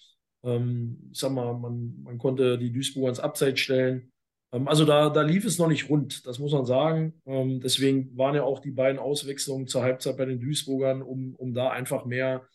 ähm, 0.44 1.10
ich 1.14 1.20
sag 1.20 1.32
mal, 1.32 1.54
man, 1.54 1.96
man 2.04 2.18
konnte 2.18 2.58
die 2.58 2.74
Duisburger 2.74 3.10
ins 3.10 3.22
Abseits 3.22 3.62
stellen. 3.62 4.12
Ähm, 4.52 4.68
also 4.68 4.84
da, 4.84 5.10
da 5.10 5.22
lief 5.22 5.46
es 5.46 5.58
noch 5.60 5.70
nicht 5.70 5.90
rund, 5.90 6.28
das 6.28 6.40
muss 6.40 6.52
man 6.52 6.66
sagen. 6.66 7.22
Ähm, 7.26 7.62
deswegen 7.62 8.18
waren 8.18 8.36
ja 8.36 8.44
auch 8.44 8.60
die 8.60 8.72
beiden 8.72 9.00
Auswechslungen 9.00 9.68
zur 9.68 9.82
Halbzeit 9.82 10.18
bei 10.18 10.26
den 10.26 10.42
Duisburgern, 10.42 11.02
um, 11.02 11.36
um 11.36 11.54
da 11.54 11.70
einfach 11.70 12.04
mehr, 12.04 12.46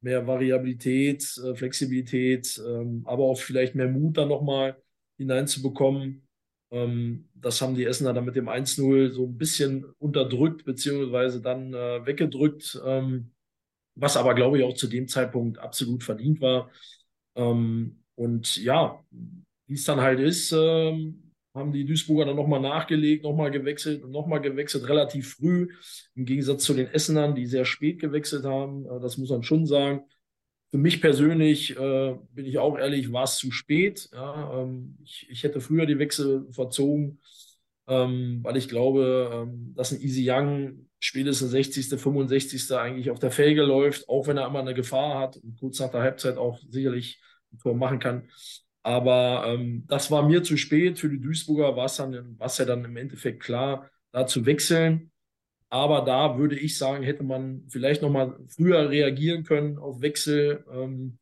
mehr 0.00 0.28
Variabilität, 0.28 1.36
äh, 1.44 1.56
Flexibilität, 1.56 2.62
ähm, 2.64 3.02
aber 3.06 3.24
auch 3.24 3.38
vielleicht 3.40 3.74
mehr 3.74 3.88
Mut 3.88 4.18
dann 4.18 4.28
nochmal 4.28 4.80
hineinzubekommen. 5.18 6.25
Ähm, 6.76 7.28
das 7.34 7.60
haben 7.60 7.74
die 7.74 7.84
Essener 7.84 8.12
dann 8.12 8.24
mit 8.24 8.36
dem 8.36 8.48
1-0 8.48 9.10
so 9.12 9.24
ein 9.24 9.38
bisschen 9.38 9.86
unterdrückt, 9.98 10.64
beziehungsweise 10.64 11.40
dann 11.40 11.72
äh, 11.74 12.04
weggedrückt, 12.06 12.80
ähm, 12.84 13.32
was 13.94 14.16
aber, 14.16 14.34
glaube 14.34 14.58
ich, 14.58 14.64
auch 14.64 14.74
zu 14.74 14.88
dem 14.88 15.08
Zeitpunkt 15.08 15.58
absolut 15.58 16.04
verdient 16.04 16.40
war. 16.40 16.70
Ähm, 17.36 18.02
und 18.14 18.56
ja, 18.56 19.02
wie 19.66 19.74
es 19.74 19.84
dann 19.84 20.00
halt 20.00 20.20
ist, 20.20 20.52
ähm, 20.52 21.32
haben 21.54 21.72
die 21.72 21.86
Duisburger 21.86 22.26
dann 22.26 22.36
nochmal 22.36 22.60
nachgelegt, 22.60 23.24
nochmal 23.24 23.50
gewechselt 23.50 24.04
und 24.04 24.10
nochmal 24.10 24.40
gewechselt, 24.42 24.88
relativ 24.88 25.34
früh, 25.34 25.68
im 26.14 26.26
Gegensatz 26.26 26.64
zu 26.64 26.74
den 26.74 26.88
Essenern, 26.88 27.34
die 27.34 27.46
sehr 27.46 27.64
spät 27.64 27.98
gewechselt 27.98 28.44
haben. 28.44 28.84
Äh, 28.86 29.00
das 29.00 29.16
muss 29.16 29.30
man 29.30 29.42
schon 29.42 29.66
sagen. 29.66 30.02
Für 30.76 30.82
mich 30.82 31.00
persönlich, 31.00 31.74
äh, 31.74 32.16
bin 32.34 32.44
ich 32.44 32.58
auch 32.58 32.76
ehrlich, 32.76 33.10
war 33.10 33.24
es 33.24 33.36
zu 33.36 33.50
spät. 33.50 34.10
Ja, 34.12 34.60
ähm, 34.60 34.98
ich, 35.02 35.26
ich, 35.30 35.42
hätte 35.42 35.62
früher 35.62 35.86
die 35.86 35.98
Wechsel 35.98 36.46
verzogen, 36.52 37.18
ähm, 37.88 38.40
weil 38.42 38.58
ich 38.58 38.68
glaube, 38.68 39.30
ähm, 39.32 39.72
dass 39.74 39.92
ein 39.92 40.02
Easy 40.02 40.30
Young 40.30 40.86
spätestens 40.98 41.50
60., 41.52 41.98
65. 41.98 42.70
eigentlich 42.72 43.10
auf 43.10 43.18
der 43.18 43.30
Felge 43.30 43.62
läuft, 43.62 44.06
auch 44.10 44.26
wenn 44.26 44.36
er 44.36 44.48
immer 44.48 44.58
eine 44.58 44.74
Gefahr 44.74 45.18
hat 45.18 45.38
und 45.38 45.58
kurz 45.58 45.80
nach 45.80 45.90
der 45.90 46.02
Halbzeit 46.02 46.36
auch 46.36 46.60
sicherlich 46.68 47.22
ein 47.54 47.58
Tor 47.58 47.74
machen 47.74 47.98
kann. 47.98 48.28
Aber 48.82 49.46
ähm, 49.46 49.84
das 49.88 50.10
war 50.10 50.28
mir 50.28 50.42
zu 50.42 50.58
spät. 50.58 50.98
Für 50.98 51.08
die 51.08 51.22
Duisburger 51.22 51.74
war 51.74 51.86
es 51.86 51.96
dann, 51.96 52.12
ja 52.12 52.64
dann 52.66 52.84
im 52.84 52.98
Endeffekt 52.98 53.42
klar, 53.42 53.90
da 54.12 54.26
zu 54.26 54.44
wechseln. 54.44 55.10
Aber 55.68 56.02
da 56.02 56.38
würde 56.38 56.58
ich 56.58 56.78
sagen, 56.78 57.02
hätte 57.02 57.24
man 57.24 57.64
vielleicht 57.68 58.02
noch 58.02 58.10
mal 58.10 58.38
früher 58.48 58.88
reagieren 58.90 59.44
können 59.44 59.78
auf 59.78 60.00
Wechsel 60.00 60.64
ähm, 60.70 61.18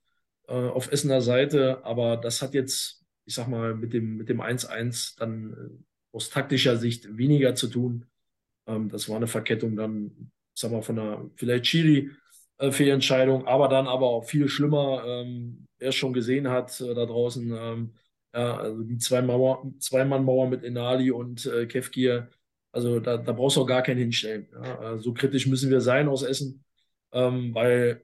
äh, 0.49 0.53
auf 0.55 0.93
Essener 0.93 1.23
Seite. 1.23 1.85
Aber 1.85 2.17
das 2.17 2.43
hat 2.43 2.55
jetzt, 2.55 3.03
ich 3.25 3.35
sag 3.35 3.49
mal, 3.49 3.75
mit 3.75 3.93
dem 3.95 4.17
mit 4.17 4.29
dem 4.29 4.41
1-1 4.41 5.17
dann 5.17 5.53
äh, 5.55 6.17
aus 6.17 6.31
taktischer 6.31 6.77
Sicht 6.77 7.17
weniger 7.17 7.55
zu 7.55 7.69
tun. 7.69 8.07
Ähm, 8.67 8.89
das 8.91 9.09
war 9.09 9.17
eine 9.17 9.27
Verkettung 9.27 9.77
dann, 9.77 10.31
sag 10.55 10.73
mal, 10.73 10.83
von 10.83 10.99
einer 10.99 11.31
vielleicht 11.37 11.65
Chiri 11.65 12.11
äh, 12.59 12.71
Fehlentscheidung, 12.73 13.47
aber 13.47 13.69
dann 13.69 13.87
aber 13.89 14.07
auch 14.09 14.25
viel 14.25 14.49
schlimmer. 14.49 15.05
Ähm, 15.07 15.67
es 15.79 15.95
schon 15.95 16.13
gesehen 16.13 16.49
hat 16.49 16.81
äh, 16.81 16.95
da 16.95 17.07
draußen, 17.07 17.53
ähm, 17.57 17.95
ja, 18.35 18.57
also 18.59 18.83
die 18.83 18.99
Zwei-Mann-Mauer 18.99 20.49
mit 20.49 20.65
Enali 20.65 21.11
und 21.11 21.47
äh, 21.47 21.67
Kefkir 21.67 22.29
also 22.75 23.01
da, 23.01 23.17
da 23.17 23.33
brauchst 23.33 23.57
du 23.57 23.63
auch 23.63 23.67
gar 23.67 23.83
keinen 23.83 23.99
hinstellen. 23.99 24.49
Ja? 24.53 24.99
So 24.99 25.15
kritisch 25.15 25.47
müssen 25.47 25.71
wir 25.71 25.81
sein 25.81 26.09
aus 26.09 26.23
Essen, 26.23 26.65
ähm, 27.13 27.55
weil 27.55 28.03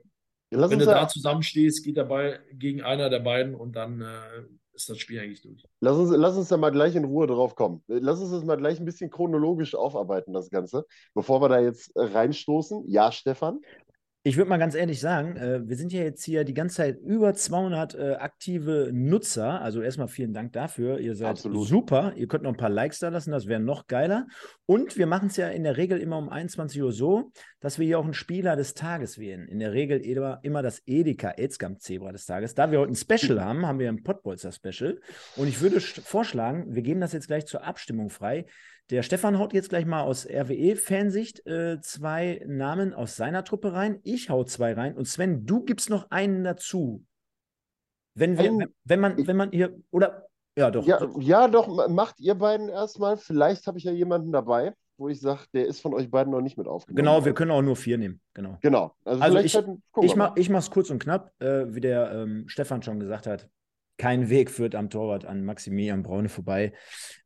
ja, 0.53 0.71
wenn 0.71 0.79
du 0.79 0.85
da 0.85 1.07
zusammenstehst, 1.07 1.85
geht 1.85 1.97
der 1.97 2.05
Ball 2.05 2.41
gegen 2.53 2.83
einer 2.83 3.09
der 3.09 3.21
beiden 3.21 3.55
und 3.55 3.77
dann 3.77 4.01
äh, 4.01 4.43
ist 4.73 4.89
das 4.89 4.99
Spiel 4.99 5.21
eigentlich 5.21 5.43
durch. 5.43 5.65
Lass 5.81 5.97
uns, 5.97 6.11
lass 6.17 6.37
uns 6.37 6.49
da 6.49 6.57
mal 6.57 6.71
gleich 6.71 6.97
in 6.97 7.05
Ruhe 7.05 7.27
drauf 7.27 7.55
kommen. 7.55 7.83
Lass 7.87 8.21
uns 8.21 8.31
das 8.31 8.45
mal 8.45 8.57
gleich 8.57 8.81
ein 8.81 8.85
bisschen 8.85 9.11
chronologisch 9.11 9.75
aufarbeiten, 9.75 10.33
das 10.33 10.51
Ganze, 10.51 10.87
bevor 11.15 11.41
wir 11.41 11.49
da 11.49 11.61
jetzt 11.61 11.93
reinstoßen. 11.95 12.85
Ja, 12.89 13.13
Stefan? 13.13 13.61
Ich 14.23 14.37
würde 14.37 14.51
mal 14.51 14.59
ganz 14.59 14.75
ehrlich 14.75 15.01
sagen, 15.01 15.37
äh, 15.37 15.67
wir 15.67 15.77
sind 15.77 15.95
ja 15.95 16.03
jetzt 16.03 16.23
hier 16.23 16.45
die 16.45 16.53
ganze 16.53 16.77
Zeit 16.77 16.99
über 17.01 17.33
200 17.33 17.95
äh, 17.95 18.13
aktive 18.17 18.91
Nutzer. 18.93 19.63
Also 19.63 19.81
erstmal 19.81 20.09
vielen 20.09 20.35
Dank 20.35 20.53
dafür. 20.53 20.99
Ihr 20.99 21.15
seid 21.15 21.31
Absolut. 21.31 21.67
super. 21.67 22.13
Ihr 22.17 22.29
könnt 22.29 22.43
noch 22.43 22.51
ein 22.51 22.59
paar 22.59 22.69
Likes 22.69 22.99
da 22.99 23.09
lassen, 23.09 23.31
das 23.31 23.47
wäre 23.47 23.61
noch 23.61 23.87
geiler. 23.87 24.27
Und 24.67 24.99
wir 24.99 25.07
machen 25.07 25.29
es 25.29 25.39
ja 25.39 25.49
in 25.49 25.65
der 25.65 25.79
Regel 25.79 25.99
immer 25.99 26.19
um 26.19 26.29
21 26.29 26.83
Uhr 26.83 26.93
so, 26.93 27.33
dass 27.61 27.79
wir 27.79 27.87
hier 27.87 27.99
auch 27.99 28.05
einen 28.05 28.13
Spieler 28.13 28.57
des 28.57 28.75
Tages 28.75 29.19
wählen. 29.19 29.49
In 29.49 29.59
der 29.59 29.73
Regel 29.73 29.99
immer, 30.01 30.41
immer 30.43 30.61
das 30.61 30.83
Edeka 30.85 31.33
Aidskamp 31.39 31.81
Zebra 31.81 32.13
des 32.13 32.27
Tages. 32.27 32.55
Da 32.55 32.71
wir 32.71 32.81
heute 32.81 32.93
ein 32.93 32.97
Special 32.97 33.37
mhm. 33.37 33.45
haben, 33.45 33.67
haben 33.67 33.79
wir 33.79 33.89
ein 33.89 34.03
Pottbolzer 34.03 34.53
Special. 34.53 35.01
Und 35.37 35.49
ich 35.49 35.63
würde 35.63 35.81
vorschlagen, 35.81 36.75
wir 36.75 36.83
geben 36.83 37.01
das 37.01 37.15
jetzt 37.15 37.29
gleich 37.29 37.47
zur 37.47 37.65
Abstimmung 37.65 38.11
frei. 38.11 38.45
Der 38.91 39.05
Stefan 39.05 39.39
haut 39.39 39.53
jetzt 39.53 39.69
gleich 39.69 39.87
mal 39.87 40.03
aus 40.03 40.27
RWE-Fansicht 40.27 41.47
äh, 41.47 41.81
zwei 41.81 42.45
Namen 42.47 42.93
aus 42.93 43.15
seiner 43.15 43.45
Truppe 43.45 43.73
rein. 43.73 44.01
Ich 44.03 44.31
hau 44.31 44.43
zwei 44.43 44.73
rein. 44.73 44.97
Und 44.97 45.07
Sven, 45.07 45.47
du 45.47 45.65
gibst 45.65 45.91
noch 45.91 46.11
einen 46.11 46.43
dazu. 46.43 47.05
Wenn 48.15 48.37
wir, 48.37 48.53
um, 48.53 48.65
wenn 48.85 49.01
man, 49.01 49.27
wenn 49.27 49.37
man 49.37 49.53
hier, 49.53 49.79
oder 49.93 50.27
ja, 50.59 50.73
doch. 50.73 50.85
Ja, 50.85 51.09
ja, 51.21 51.47
doch, 51.47 51.89
macht 51.89 52.19
ihr 52.19 52.35
beiden 52.35 52.69
erstmal. 52.69 53.17
Vielleicht 53.17 53.69
habe 53.69 53.79
ich 53.79 53.85
ja 53.85 53.93
jemanden 53.93 54.33
dabei, 54.33 54.75
wo 54.99 55.09
ich 55.09 55.21
sage, 55.21 55.43
der 55.55 55.67
ist 55.67 55.81
von 55.81 55.95
euch 55.95 56.11
beiden 56.11 56.33
noch 56.33 56.41
nicht 56.41 56.59
mit 56.59 56.67
aufgenommen. 56.67 56.97
Genau, 56.97 57.25
wir 57.25 57.33
können 57.33 57.53
auch 57.53 57.63
nur 57.63 57.77
vier 57.77 57.97
nehmen. 57.97 58.21
Genau. 58.35 58.59
Genau. 58.61 58.93
Also, 59.05 59.23
also 59.23 59.39
ich, 59.39 59.55
halt, 59.55 59.69
ich, 60.03 60.17
mach, 60.17 60.37
ich 60.37 60.51
mache 60.51 60.63
es 60.63 60.71
kurz 60.71 60.91
und 60.91 60.99
knapp, 60.99 61.31
äh, 61.41 61.73
wie 61.73 61.81
der 61.81 62.11
ähm, 62.11 62.49
Stefan 62.49 62.83
schon 62.83 62.99
gesagt 62.99 63.29
hat 63.29 63.49
kein 64.01 64.31
Weg 64.31 64.51
führt 64.51 64.75
am 64.75 64.89
Torwart 64.89 65.27
an 65.27 65.45
Maximilian 65.45 66.03
Braune 66.03 66.31
vorbei. 66.31 66.73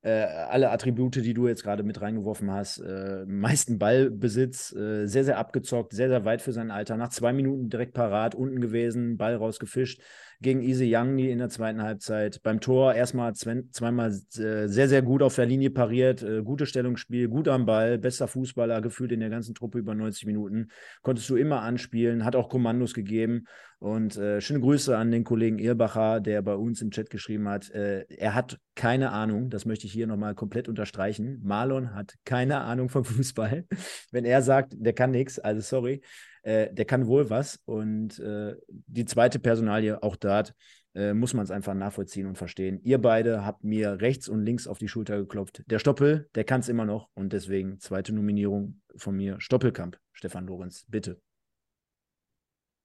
Äh, 0.03 0.11
alle 0.11 0.73
Attribute, 0.73 1.15
die 1.15 1.33
du 1.33 1.47
jetzt 1.47 1.63
gerade 1.63 1.85
mit 1.85 2.01
reingeworfen 2.01 2.51
hast, 2.51 2.79
äh, 2.79 3.25
meisten 3.27 3.79
Ballbesitz, 3.79 4.73
äh, 4.73 5.07
sehr, 5.07 5.23
sehr 5.23 5.39
abgezockt, 5.39 5.93
sehr, 5.93 6.09
sehr 6.09 6.25
weit 6.25 6.43
für 6.43 6.53
sein 6.53 6.73
Alter. 6.73 6.97
Nach 6.97 7.11
zwei 7.11 7.33
Minuten 7.33 7.71
direkt 7.71 7.95
parat, 7.95 8.35
unten 8.35 8.61
gewesen, 8.61 9.17
Ball 9.17 9.37
rausgefischt 9.37 10.03
gegen 10.41 10.63
Easy 10.63 10.95
Young 10.95 11.19
in 11.19 11.39
der 11.39 11.49
zweiten 11.49 11.83
Halbzeit. 11.83 12.43
Beim 12.43 12.61
Tor 12.61 12.95
erstmal 12.95 13.35
zweimal 13.35 14.11
äh, 14.11 14.69
sehr, 14.69 14.89
sehr 14.89 15.03
gut 15.03 15.23
auf 15.23 15.35
der 15.35 15.47
Linie 15.47 15.71
pariert, 15.71 16.23
äh, 16.23 16.43
gute 16.43 16.67
Stellungsspiel, 16.67 17.29
gut 17.29 17.49
am 17.49 17.67
Ball, 17.67 17.99
bester 17.99 18.29
Fußballer 18.29 18.81
gefühlt 18.81 19.13
in 19.13 19.21
der 19.21 19.31
ganzen 19.31 19.55
Truppe 19.55 19.79
über 19.79 19.95
90 19.95 20.27
Minuten. 20.27 20.69
Konntest 21.03 21.29
du 21.31 21.37
immer 21.37 21.63
anspielen, 21.63 22.25
hat 22.25 22.37
auch 22.37 22.49
Kommandos 22.49 22.95
gegeben 22.95 23.45
und 23.79 24.17
äh, 24.17 24.41
schöne 24.41 24.61
Grüße 24.61 24.97
an 24.97 25.11
den 25.11 25.25
Kollegen 25.25 25.59
Irbacher, 25.59 26.21
der 26.21 26.41
bei 26.43 26.55
uns 26.55 26.81
im 26.81 26.91
Chat 26.91 27.11
geschrieben 27.11 27.49
hat. 27.49 27.71
Äh, 27.71 28.07
er 28.09 28.35
hat 28.35 28.59
keine 28.75 29.13
Ahnung, 29.13 29.51
das 29.51 29.67
möchte 29.67 29.87
ich 29.87 29.93
hier 29.93 30.07
nochmal 30.07 30.35
komplett 30.35 30.69
unterstreichen. 30.69 31.41
Marlon 31.45 31.95
hat 31.95 32.15
keine 32.25 32.61
Ahnung 32.61 32.89
vom 32.89 33.05
Fußball. 33.05 33.67
Wenn 34.11 34.25
er 34.25 34.43
sagt, 34.43 34.75
der 34.77 34.95
kann 34.95 35.11
nichts, 35.11 35.39
also 35.39 35.61
sorry, 35.61 36.01
äh, 36.45 36.73
der 36.73 36.85
kann 36.85 37.07
wohl 37.07 37.31
was. 37.31 37.61
Und 37.65 38.19
äh, 38.19 38.55
die 38.69 39.05
zweite 39.05 39.39
Personalie, 39.39 40.03
auch 40.03 40.17
dort, 40.17 40.55
äh, 40.95 41.15
muss 41.15 41.35
man 41.35 41.45
es 41.45 41.51
einfach 41.51 41.75
nachvollziehen 41.75 42.27
und 42.27 42.37
verstehen. 42.37 42.81
Ihr 42.83 42.99
beide 42.99 43.45
habt 43.45 43.65
mir 43.65 44.01
rechts 44.01 44.29
und 44.29 44.45
links 44.45 44.67
auf 44.67 44.79
die 44.79 44.89
Schulter 44.89 45.17
geklopft. 45.17 45.63
Der 45.67 45.79
Stoppel, 45.79 46.29
der 46.35 46.45
kann 46.45 46.61
es 46.61 46.69
immer 46.69 46.85
noch 46.85 47.09
und 47.15 47.33
deswegen 47.33 47.81
zweite 47.81 48.15
Nominierung 48.15 48.81
von 48.97 49.17
mir, 49.17 49.41
Stoppelkamp, 49.41 49.99
Stefan 50.13 50.47
Lorenz, 50.47 50.87
bitte. 50.89 51.21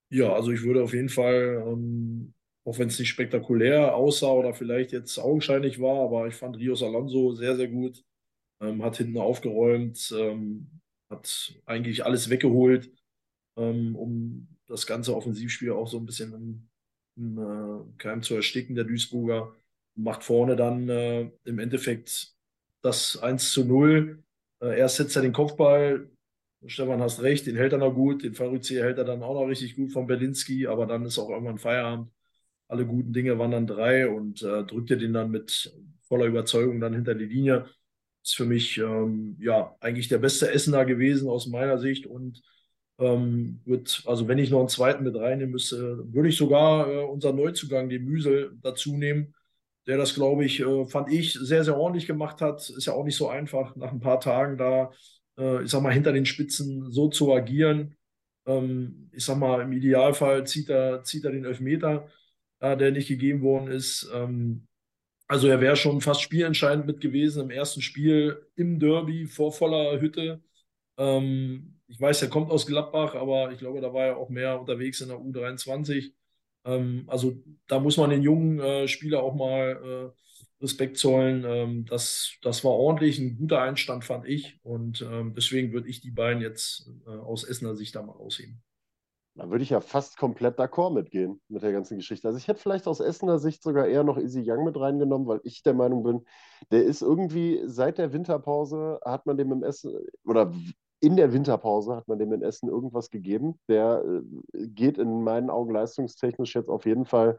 Ja, 0.09 0.33
also 0.33 0.51
ich 0.51 0.63
würde 0.63 0.81
auf 0.81 0.93
jeden 0.93 1.09
Fall, 1.09 1.63
ähm, 1.67 2.33
auch 2.65 2.79
wenn 2.79 2.87
es 2.87 2.97
nicht 2.97 3.09
spektakulär 3.09 3.93
aussah 3.93 4.31
oder 4.31 4.55
vielleicht 4.55 4.91
jetzt 4.91 5.19
augenscheinlich 5.19 5.79
war, 5.79 6.03
aber 6.03 6.27
ich 6.27 6.33
fand 6.33 6.57
Rios 6.57 6.81
Alonso 6.81 7.33
sehr, 7.33 7.55
sehr 7.55 7.67
gut. 7.67 8.03
Ähm, 8.61 8.83
hat 8.83 8.97
hinten 8.97 9.17
aufgeräumt, 9.17 10.13
ähm, 10.17 10.81
hat 11.09 11.53
eigentlich 11.65 12.03
alles 12.05 12.29
weggeholt, 12.29 12.91
ähm, 13.59 13.95
um 13.95 14.47
das 14.67 14.85
ganze 14.87 15.15
Offensivspiel 15.15 15.71
auch 15.71 15.87
so 15.87 15.97
ein 15.97 16.05
bisschen 16.05 16.33
im, 16.33 16.69
im 17.17 17.37
äh, 17.37 17.97
Keim 17.97 18.21
zu 18.23 18.35
ersticken, 18.35 18.75
der 18.75 18.85
Duisburger. 18.85 19.53
Macht 19.95 20.23
vorne 20.23 20.55
dann 20.55 20.87
äh, 20.89 21.29
im 21.43 21.59
Endeffekt 21.59 22.33
das 22.81 23.17
1 23.17 23.51
zu 23.51 23.65
0. 23.65 24.23
Äh, 24.61 24.79
erst 24.79 24.97
setzt 24.97 25.15
er 25.15 25.23
den 25.23 25.33
Kopfball, 25.33 26.09
Stefan, 26.65 27.01
hast 27.01 27.21
recht, 27.21 27.47
den 27.47 27.55
hält 27.55 27.71
er 27.73 27.79
noch 27.79 27.93
gut, 27.93 28.23
den 28.23 28.33
Fallrückzieher 28.33 28.83
hält 28.83 28.97
er 28.97 29.05
dann 29.05 29.23
auch 29.23 29.33
noch 29.33 29.47
richtig 29.47 29.75
gut 29.75 29.91
von 29.93 30.07
Berlinski, 30.07 30.67
aber 30.67 30.85
dann 30.85 31.05
ist 31.05 31.17
auch 31.17 31.29
irgendwann 31.29 31.57
Feierabend. 31.57 32.11
Alle 32.67 32.85
guten 32.85 33.13
Dinge 33.13 33.39
waren 33.39 33.51
dann 33.51 33.67
drei 33.67 34.07
und 34.09 34.43
äh, 34.43 34.63
drückte 34.63 34.97
den 34.97 35.13
dann 35.13 35.31
mit 35.31 35.73
voller 36.03 36.25
Überzeugung 36.25 36.79
dann 36.79 36.93
hinter 36.93 37.15
die 37.15 37.25
Linie. 37.25 37.65
Ist 38.23 38.35
für 38.35 38.45
mich 38.45 38.77
ähm, 38.77 39.37
ja 39.39 39.75
eigentlich 39.79 40.09
der 40.09 40.19
beste 40.19 40.51
Essener 40.51 40.85
gewesen 40.85 41.29
aus 41.29 41.47
meiner 41.47 41.77
Sicht 41.79 42.05
und 42.05 42.41
Ähm, 42.99 43.61
wird, 43.65 44.03
also 44.05 44.27
wenn 44.27 44.37
ich 44.39 44.49
noch 44.51 44.59
einen 44.59 44.69
zweiten 44.69 45.03
mit 45.03 45.15
reinnehmen 45.15 45.51
müsste, 45.53 46.03
würde 46.13 46.29
ich 46.29 46.37
sogar 46.37 46.89
äh, 46.91 47.03
unseren 47.05 47.37
Neuzugang, 47.37 47.89
den 47.89 48.03
Müsel, 48.05 48.57
dazu 48.61 48.97
nehmen, 48.97 49.33
der 49.87 49.97
das, 49.97 50.13
glaube 50.15 50.45
ich, 50.45 50.59
äh, 50.59 50.85
fand 50.87 51.11
ich, 51.11 51.33
sehr, 51.33 51.63
sehr 51.63 51.77
ordentlich 51.77 52.07
gemacht 52.07 52.41
hat. 52.41 52.69
Ist 52.69 52.85
ja 52.85 52.93
auch 52.93 53.05
nicht 53.05 53.15
so 53.15 53.29
einfach, 53.29 53.75
nach 53.75 53.91
ein 53.91 54.01
paar 54.01 54.19
Tagen 54.19 54.57
da, 54.57 54.91
äh, 55.37 55.63
ich 55.63 55.71
sag 55.71 55.81
mal, 55.81 55.93
hinter 55.93 56.11
den 56.13 56.25
Spitzen 56.25 56.91
so 56.91 57.09
zu 57.09 57.33
agieren. 57.33 57.95
Ähm, 58.45 59.09
ich 59.13 59.25
sag 59.25 59.37
mal, 59.37 59.61
im 59.61 59.71
Idealfall 59.73 60.45
zieht 60.45 60.69
er, 60.69 61.03
zieht 61.03 61.25
er 61.25 61.31
den 61.31 61.45
Elfmeter, 61.45 62.07
äh, 62.59 62.77
der 62.77 62.91
nicht 62.91 63.07
gegeben 63.07 63.41
worden 63.41 63.69
ist. 63.71 64.09
Ähm, 64.13 64.67
also 65.27 65.47
er 65.47 65.61
wäre 65.61 65.75
schon 65.75 66.01
fast 66.01 66.21
spielentscheidend 66.21 66.87
mit 66.87 67.01
gewesen 67.01 67.43
im 67.43 67.51
ersten 67.51 67.81
Spiel 67.81 68.47
im 68.55 68.79
Derby 68.79 69.27
vor 69.27 69.51
voller 69.53 69.99
Hütte. 70.01 70.41
Ähm, 70.99 71.79
ich 71.87 71.99
weiß, 71.99 72.21
er 72.21 72.29
kommt 72.29 72.51
aus 72.51 72.67
Gladbach, 72.67 73.15
aber 73.15 73.51
ich 73.51 73.57
glaube, 73.57 73.81
da 73.81 73.91
war 73.93 74.05
er 74.05 74.17
auch 74.17 74.29
mehr 74.29 74.59
unterwegs 74.59 75.01
in 75.01 75.09
der 75.09 75.17
U23. 75.17 76.13
Ähm, 76.65 77.05
also 77.07 77.33
da 77.67 77.79
muss 77.79 77.97
man 77.97 78.11
den 78.11 78.21
jungen 78.21 78.59
äh, 78.59 78.87
Spieler 78.87 79.23
auch 79.23 79.33
mal 79.33 80.13
äh, 80.13 80.63
Respekt 80.63 80.97
zollen. 80.97 81.45
Ähm, 81.45 81.85
das, 81.85 82.33
das 82.41 82.63
war 82.63 82.73
ordentlich, 82.73 83.17
ein 83.17 83.37
guter 83.37 83.61
Einstand, 83.61 84.03
fand 84.03 84.27
ich. 84.27 84.59
Und 84.61 85.01
ähm, 85.01 85.33
deswegen 85.33 85.71
würde 85.71 85.89
ich 85.89 86.01
die 86.01 86.11
beiden 86.11 86.41
jetzt 86.41 86.91
äh, 87.07 87.09
aus 87.09 87.43
Essener 87.43 87.75
Sicht 87.75 87.95
da 87.95 88.03
mal 88.03 88.13
ausheben. 88.13 88.61
Da 89.35 89.49
würde 89.49 89.63
ich 89.63 89.69
ja 89.69 89.79
fast 89.79 90.17
komplett 90.17 90.59
d'accord 90.59 90.93
mitgehen 90.93 91.39
mit 91.47 91.63
der 91.63 91.71
ganzen 91.71 91.97
Geschichte. 91.97 92.27
Also 92.27 92.37
ich 92.37 92.49
hätte 92.49 92.59
vielleicht 92.59 92.87
aus 92.87 92.99
Essener 92.99 93.39
Sicht 93.39 93.63
sogar 93.63 93.87
eher 93.87 94.03
noch 94.03 94.17
Easy 94.17 94.43
Young 94.45 94.65
mit 94.65 94.77
reingenommen, 94.77 95.27
weil 95.27 95.39
ich 95.43 95.63
der 95.63 95.73
Meinung 95.73 96.03
bin, 96.03 96.25
der 96.71 96.83
ist 96.83 97.01
irgendwie 97.01 97.61
seit 97.65 97.99
der 97.99 98.11
Winterpause 98.11 98.99
hat 99.05 99.25
man 99.25 99.37
dem 99.37 99.53
im 99.53 99.63
Essen 99.63 99.97
oder 100.25 100.53
in 100.99 101.15
der 101.15 101.33
Winterpause 101.33 101.95
hat 101.95 102.07
man 102.07 102.19
dem 102.19 102.33
in 102.33 102.41
Essen 102.41 102.69
irgendwas 102.69 103.09
gegeben. 103.09 103.59
Der 103.67 104.03
äh, 104.03 104.67
geht 104.67 104.97
in 104.97 105.23
meinen 105.23 105.49
Augen 105.49 105.73
leistungstechnisch 105.73 106.55
jetzt 106.55 106.69
auf 106.69 106.85
jeden 106.85 107.05
Fall 107.05 107.37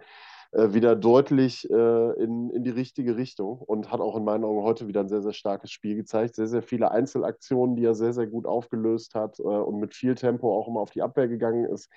äh, 0.53 0.73
wieder 0.73 0.96
deutlich 0.96 1.68
äh, 1.70 2.12
in, 2.23 2.51
in 2.51 2.64
die 2.64 2.70
richtige 2.70 3.16
Richtung 3.16 3.59
und 3.59 3.92
hat 3.92 4.01
auch 4.01 4.16
in 4.16 4.25
meinen 4.25 4.44
Augen 4.44 4.62
heute 4.62 4.88
wieder 4.88 5.01
ein 5.01 5.09
sehr, 5.09 5.23
sehr 5.23 5.33
starkes 5.33 5.70
Spiel 5.70 5.96
gezeigt. 5.96 6.35
Sehr, 6.35 6.49
sehr 6.49 6.62
viele 6.62 6.90
Einzelaktionen, 6.90 7.77
die 7.77 7.85
er 7.85 7.94
sehr, 7.94 8.12
sehr 8.12 8.27
gut 8.27 8.46
aufgelöst 8.46 9.14
hat 9.14 9.38
äh, 9.38 9.42
und 9.42 9.79
mit 9.79 9.94
viel 9.94 10.14
Tempo 10.14 10.57
auch 10.59 10.68
immer 10.68 10.81
auf 10.81 10.90
die 10.90 11.03
Abwehr 11.03 11.29
gegangen 11.29 11.66
ist 11.66 11.88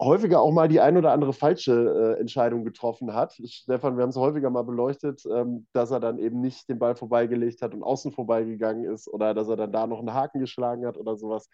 häufiger 0.00 0.40
auch 0.40 0.52
mal 0.52 0.68
die 0.68 0.80
ein 0.80 0.96
oder 0.96 1.12
andere 1.12 1.32
falsche 1.32 2.16
äh, 2.16 2.20
Entscheidung 2.20 2.64
getroffen 2.64 3.14
hat. 3.14 3.34
Stefan, 3.44 3.96
wir 3.96 4.02
haben 4.02 4.10
es 4.10 4.16
häufiger 4.16 4.50
mal 4.50 4.62
beleuchtet, 4.62 5.24
ähm, 5.26 5.66
dass 5.72 5.90
er 5.90 6.00
dann 6.00 6.18
eben 6.18 6.40
nicht 6.40 6.68
den 6.68 6.78
Ball 6.78 6.94
vorbeigelegt 6.94 7.62
hat 7.62 7.74
und 7.74 7.82
außen 7.82 8.12
vorbeigegangen 8.12 8.84
ist 8.84 9.08
oder 9.08 9.34
dass 9.34 9.48
er 9.48 9.56
dann 9.56 9.72
da 9.72 9.86
noch 9.86 9.98
einen 9.98 10.14
Haken 10.14 10.40
geschlagen 10.40 10.86
hat 10.86 10.96
oder 10.96 11.16
sowas. 11.16 11.48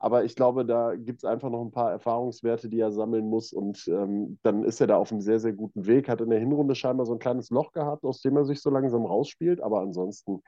Aber 0.00 0.24
ich 0.24 0.36
glaube, 0.36 0.64
da 0.64 0.94
gibt 0.94 1.18
es 1.18 1.24
einfach 1.24 1.50
noch 1.50 1.60
ein 1.60 1.72
paar 1.72 1.90
Erfahrungswerte, 1.90 2.68
die 2.68 2.78
er 2.78 2.92
sammeln 2.92 3.28
muss. 3.28 3.52
Und 3.52 3.88
ähm, 3.88 4.38
dann 4.42 4.62
ist 4.62 4.80
er 4.80 4.86
da 4.86 4.96
auf 4.96 5.10
einem 5.10 5.20
sehr, 5.20 5.40
sehr 5.40 5.52
guten 5.52 5.86
Weg. 5.86 6.08
Hat 6.08 6.20
in 6.20 6.30
der 6.30 6.38
Hinrunde 6.38 6.76
scheinbar 6.76 7.04
so 7.04 7.14
ein 7.14 7.18
kleines 7.18 7.50
Loch 7.50 7.72
gehabt, 7.72 8.04
aus 8.04 8.20
dem 8.22 8.36
er 8.36 8.44
sich 8.44 8.60
so 8.60 8.70
langsam 8.70 9.04
rausspielt. 9.04 9.60
Aber 9.60 9.80
ansonsten, 9.80 10.42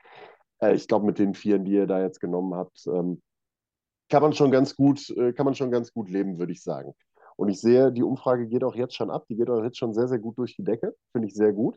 äh, 0.61 0.73
ich 0.73 0.87
glaube, 0.87 1.05
mit 1.05 1.19
den 1.19 1.33
Vieren, 1.33 1.65
die 1.65 1.73
ihr 1.73 1.85
da 1.85 2.01
jetzt 2.01 2.21
genommen 2.21 2.55
habt, 2.55 2.87
ähm, 2.87 3.21
kann 4.09 4.21
man 4.21 4.31
schon 4.31 4.51
ganz 4.51 4.75
gut, 4.77 5.09
äh, 5.09 5.33
kann 5.33 5.45
man 5.45 5.55
schon 5.55 5.71
ganz 5.71 5.91
gut 5.91 6.09
leben, 6.09 6.39
würde 6.39 6.53
ich 6.53 6.63
sagen. 6.63 6.93
Und 7.41 7.49
ich 7.49 7.59
sehe, 7.59 7.91
die 7.91 8.03
Umfrage 8.03 8.45
geht 8.45 8.63
auch 8.63 8.75
jetzt 8.75 8.93
schon 8.93 9.09
ab. 9.09 9.25
Die 9.27 9.35
geht 9.35 9.49
auch 9.49 9.63
jetzt 9.63 9.79
schon 9.79 9.95
sehr, 9.95 10.07
sehr 10.07 10.19
gut 10.19 10.37
durch 10.37 10.55
die 10.55 10.63
Decke. 10.63 10.95
Finde 11.11 11.27
ich 11.27 11.33
sehr 11.33 11.51
gut. 11.51 11.75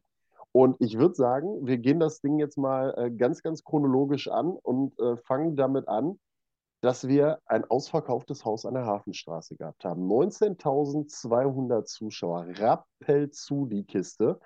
Und 0.53 0.77
ich 0.79 0.99
würde 0.99 1.15
sagen, 1.15 1.67
wir 1.67 1.79
gehen 1.79 2.01
das 2.01 2.21
Ding 2.21 2.39
jetzt 2.39 2.59
mal 2.59 2.93
äh, 2.99 3.11
ganz, 3.11 3.43
ganz 3.43 3.65
chronologisch 3.65 4.29
an 4.29 4.51
und 4.51 4.93
äh, 5.01 5.17
fangen 5.17 5.57
damit 5.57 5.89
an, 5.89 6.21
dass 6.83 7.09
wir 7.09 7.39
ein 7.47 7.65
ausverkauftes 7.65 8.45
Haus 8.45 8.67
an 8.67 8.75
der 8.75 8.85
Hafenstraße 8.85 9.57
gehabt 9.57 9.87
haben. 9.87 10.07
19.200 10.07 11.85
Zuschauer, 11.85 12.47
rappel 12.59 13.31
zu 13.31 13.65
die 13.65 13.85
Kiste. 13.85 14.41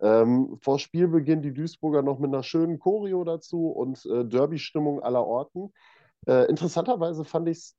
Ähm, 0.00 0.58
vor 0.60 0.80
Spielbeginn 0.80 1.40
die 1.40 1.54
Duisburger 1.54 2.02
noch 2.02 2.18
mit 2.18 2.34
einer 2.34 2.42
schönen 2.42 2.80
Choreo 2.80 3.22
dazu 3.22 3.68
und 3.68 4.04
äh, 4.06 4.24
Derby-Stimmung 4.24 5.00
aller 5.04 5.24
Orten. 5.24 5.72
Äh, 6.26 6.48
interessanterweise 6.48 7.24
fand 7.24 7.48
ich 7.48 7.58
es 7.58 7.76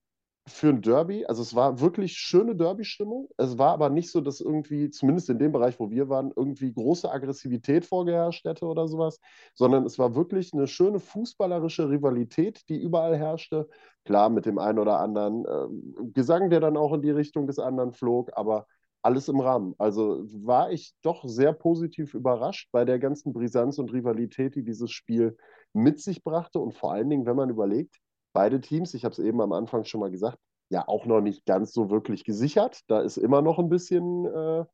für 0.47 0.69
ein 0.69 0.81
Derby, 0.83 1.25
also 1.25 1.41
es 1.41 1.55
war 1.55 1.79
wirklich 1.79 2.17
schöne 2.17 2.55
Derby-Stimmung. 2.55 3.29
Es 3.37 3.57
war 3.57 3.73
aber 3.73 3.89
nicht 3.89 4.11
so, 4.11 4.21
dass 4.21 4.41
irgendwie, 4.41 4.91
zumindest 4.91 5.29
in 5.31 5.39
dem 5.39 5.51
Bereich, 5.51 5.79
wo 5.79 5.89
wir 5.89 6.07
waren, 6.07 6.31
irgendwie 6.35 6.71
große 6.71 7.11
Aggressivität 7.11 7.83
vorgeherrscht 7.83 8.45
hätte 8.45 8.65
oder 8.65 8.87
sowas, 8.87 9.19
sondern 9.55 9.85
es 9.85 9.97
war 9.97 10.13
wirklich 10.15 10.53
eine 10.53 10.67
schöne 10.67 10.99
fußballerische 10.99 11.89
Rivalität, 11.89 12.61
die 12.69 12.79
überall 12.79 13.17
herrschte. 13.17 13.67
Klar, 14.03 14.29
mit 14.29 14.45
dem 14.45 14.59
einen 14.59 14.77
oder 14.77 14.99
anderen 14.99 15.45
äh, 15.45 16.11
Gesang, 16.13 16.51
der 16.51 16.59
dann 16.59 16.77
auch 16.77 16.93
in 16.93 17.01
die 17.01 17.11
Richtung 17.11 17.47
des 17.47 17.57
anderen 17.57 17.91
flog, 17.91 18.31
aber 18.35 18.67
alles 19.01 19.27
im 19.29 19.39
Rahmen. 19.39 19.73
Also 19.79 20.25
war 20.45 20.71
ich 20.71 20.93
doch 21.01 21.23
sehr 21.25 21.53
positiv 21.53 22.13
überrascht 22.13 22.69
bei 22.71 22.85
der 22.85 22.99
ganzen 22.99 23.33
Brisanz 23.33 23.79
und 23.79 23.93
Rivalität, 23.93 24.55
die 24.55 24.63
dieses 24.63 24.91
Spiel 24.91 25.37
mit 25.73 25.99
sich 25.99 26.23
brachte 26.23 26.59
und 26.59 26.73
vor 26.75 26.93
allen 26.93 27.09
Dingen, 27.09 27.25
wenn 27.25 27.35
man 27.35 27.49
überlegt, 27.49 27.99
beide 28.35 28.61
Teams, 28.61 28.93
ich 28.93 29.03
habe 29.03 29.13
es 29.13 29.19
eben 29.19 29.41
am 29.41 29.51
Anfang 29.51 29.83
schon 29.85 30.01
mal 30.01 30.11
gesagt, 30.11 30.37
ja 30.69 30.87
auch 30.87 31.05
noch 31.05 31.21
nicht 31.21 31.45
ganz 31.45 31.73
so 31.73 31.89
wirklich 31.89 32.23
gesichert. 32.23 32.81
Da 32.87 33.01
ist 33.01 33.17
immer 33.17 33.41
noch 33.41 33.57
ein 33.57 33.69
bisschen, 33.69 34.25
äh, 34.25 34.65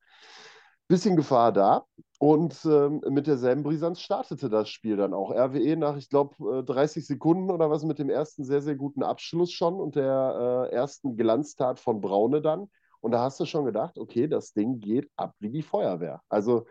bisschen 0.87 1.15
Gefahr 1.15 1.51
da. 1.53 1.85
Und 2.19 2.65
ähm, 2.65 3.01
mit 3.09 3.27
derselben 3.27 3.63
Brisanz 3.63 4.01
startete 4.01 4.49
das 4.49 4.69
Spiel 4.69 4.97
dann 4.97 5.13
auch. 5.13 5.31
RWE 5.31 5.75
nach, 5.77 5.97
ich 5.97 6.09
glaube, 6.09 6.63
30 6.65 7.05
Sekunden 7.07 7.49
oder 7.49 7.69
was 7.69 7.83
mit 7.83 7.99
dem 7.99 8.09
ersten 8.09 8.43
sehr, 8.43 8.61
sehr 8.61 8.75
guten 8.75 9.03
Abschluss 9.03 9.51
schon 9.51 9.75
und 9.79 9.95
der 9.95 10.69
äh, 10.69 10.75
ersten 10.75 11.17
Glanztat 11.17 11.79
von 11.79 12.01
Braune 12.01 12.41
dann. 12.41 12.69
Und 12.99 13.11
da 13.11 13.21
hast 13.21 13.39
du 13.39 13.45
schon 13.45 13.65
gedacht, 13.65 13.97
okay, 13.97 14.27
das 14.27 14.53
Ding 14.53 14.79
geht 14.79 15.09
ab 15.15 15.33
wie 15.39 15.49
die 15.49 15.63
Feuerwehr. 15.63 16.21
Also 16.29 16.65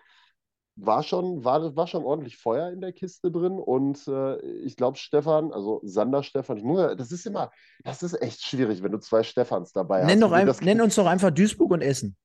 war 0.85 1.03
schon, 1.03 1.45
war, 1.45 1.77
war 1.77 1.87
schon 1.87 2.05
ordentlich 2.05 2.37
Feuer 2.37 2.71
in 2.71 2.81
der 2.81 2.93
Kiste 2.93 3.31
drin 3.31 3.59
und 3.59 4.07
äh, 4.09 4.41
ich 4.63 4.77
glaube, 4.77 4.99
Stefan, 4.99 5.53
also 5.53 5.81
Sander 5.85 6.23
Stefan, 6.23 6.57
ich 6.57 6.65
muss, 6.65 6.97
das 6.97 7.13
ist 7.13 7.27
immer, 7.27 7.51
das 7.85 8.03
ist 8.03 8.21
echt 8.21 8.43
schwierig, 8.43 8.83
wenn 8.83 8.93
du 8.93 8.99
zwei 8.99 9.23
Stefans 9.23 9.73
dabei 9.73 10.05
nenn 10.05 10.23
hast. 10.23 10.31
Doch 10.31 10.33
ein, 10.33 10.65
nenn 10.65 10.81
uns 10.81 10.95
doch 10.95 11.07
einfach 11.07 11.31
Duisburg 11.31 11.71
und 11.71 11.83
Essen. 11.83 12.17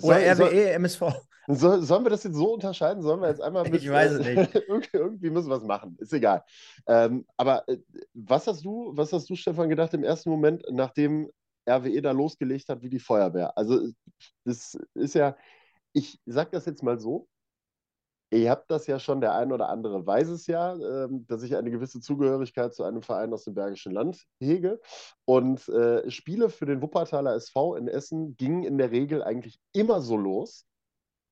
Oder 0.00 0.16
RWE, 0.16 0.36
soll, 0.36 0.52
MSV. 0.52 1.02
Soll, 1.48 1.82
sollen 1.82 2.04
wir 2.04 2.10
das 2.10 2.24
jetzt 2.24 2.36
so 2.36 2.54
unterscheiden? 2.54 3.02
Sollen 3.02 3.20
wir 3.20 3.28
jetzt 3.28 3.42
einmal 3.42 3.64
mit. 3.68 3.82
Ich 3.82 3.90
weiß 3.90 4.12
es 4.12 4.26
nicht. 4.26 4.54
irgendwie 4.92 5.30
müssen 5.30 5.50
wir 5.50 5.56
es 5.56 5.64
machen. 5.64 5.96
Ist 5.98 6.12
egal. 6.12 6.44
Ähm, 6.86 7.26
aber 7.36 7.68
äh, 7.68 7.78
was 8.14 8.46
hast 8.46 8.64
du, 8.64 8.92
was 8.94 9.12
hast 9.12 9.28
du, 9.28 9.34
Stefan, 9.34 9.68
gedacht 9.68 9.92
im 9.94 10.04
ersten 10.04 10.30
Moment, 10.30 10.64
nachdem 10.70 11.30
RWE 11.68 12.00
da 12.00 12.12
losgelegt 12.12 12.68
hat 12.68 12.82
wie 12.82 12.88
die 12.88 13.00
Feuerwehr? 13.00 13.56
Also, 13.56 13.88
das 14.44 14.78
ist 14.94 15.14
ja, 15.14 15.36
ich 15.92 16.20
sage 16.26 16.50
das 16.52 16.64
jetzt 16.66 16.82
mal 16.82 16.98
so, 16.98 17.28
Ihr 18.32 18.50
habt 18.50 18.70
das 18.70 18.86
ja 18.86 18.98
schon, 18.98 19.20
der 19.20 19.34
ein 19.34 19.52
oder 19.52 19.68
andere 19.68 20.06
weiß 20.06 20.28
es 20.28 20.46
ja, 20.46 20.74
ähm, 20.74 21.26
dass 21.26 21.42
ich 21.42 21.54
eine 21.54 21.70
gewisse 21.70 22.00
Zugehörigkeit 22.00 22.74
zu 22.74 22.82
einem 22.82 23.02
Verein 23.02 23.30
aus 23.34 23.44
dem 23.44 23.52
Bergischen 23.52 23.92
Land 23.92 24.24
hege. 24.40 24.80
Und 25.26 25.68
äh, 25.68 26.10
Spiele 26.10 26.48
für 26.48 26.64
den 26.64 26.80
Wuppertaler 26.80 27.34
SV 27.34 27.76
in 27.76 27.88
Essen 27.88 28.34
gingen 28.38 28.64
in 28.64 28.78
der 28.78 28.90
Regel 28.90 29.22
eigentlich 29.22 29.60
immer 29.74 30.00
so 30.00 30.16
los, 30.16 30.64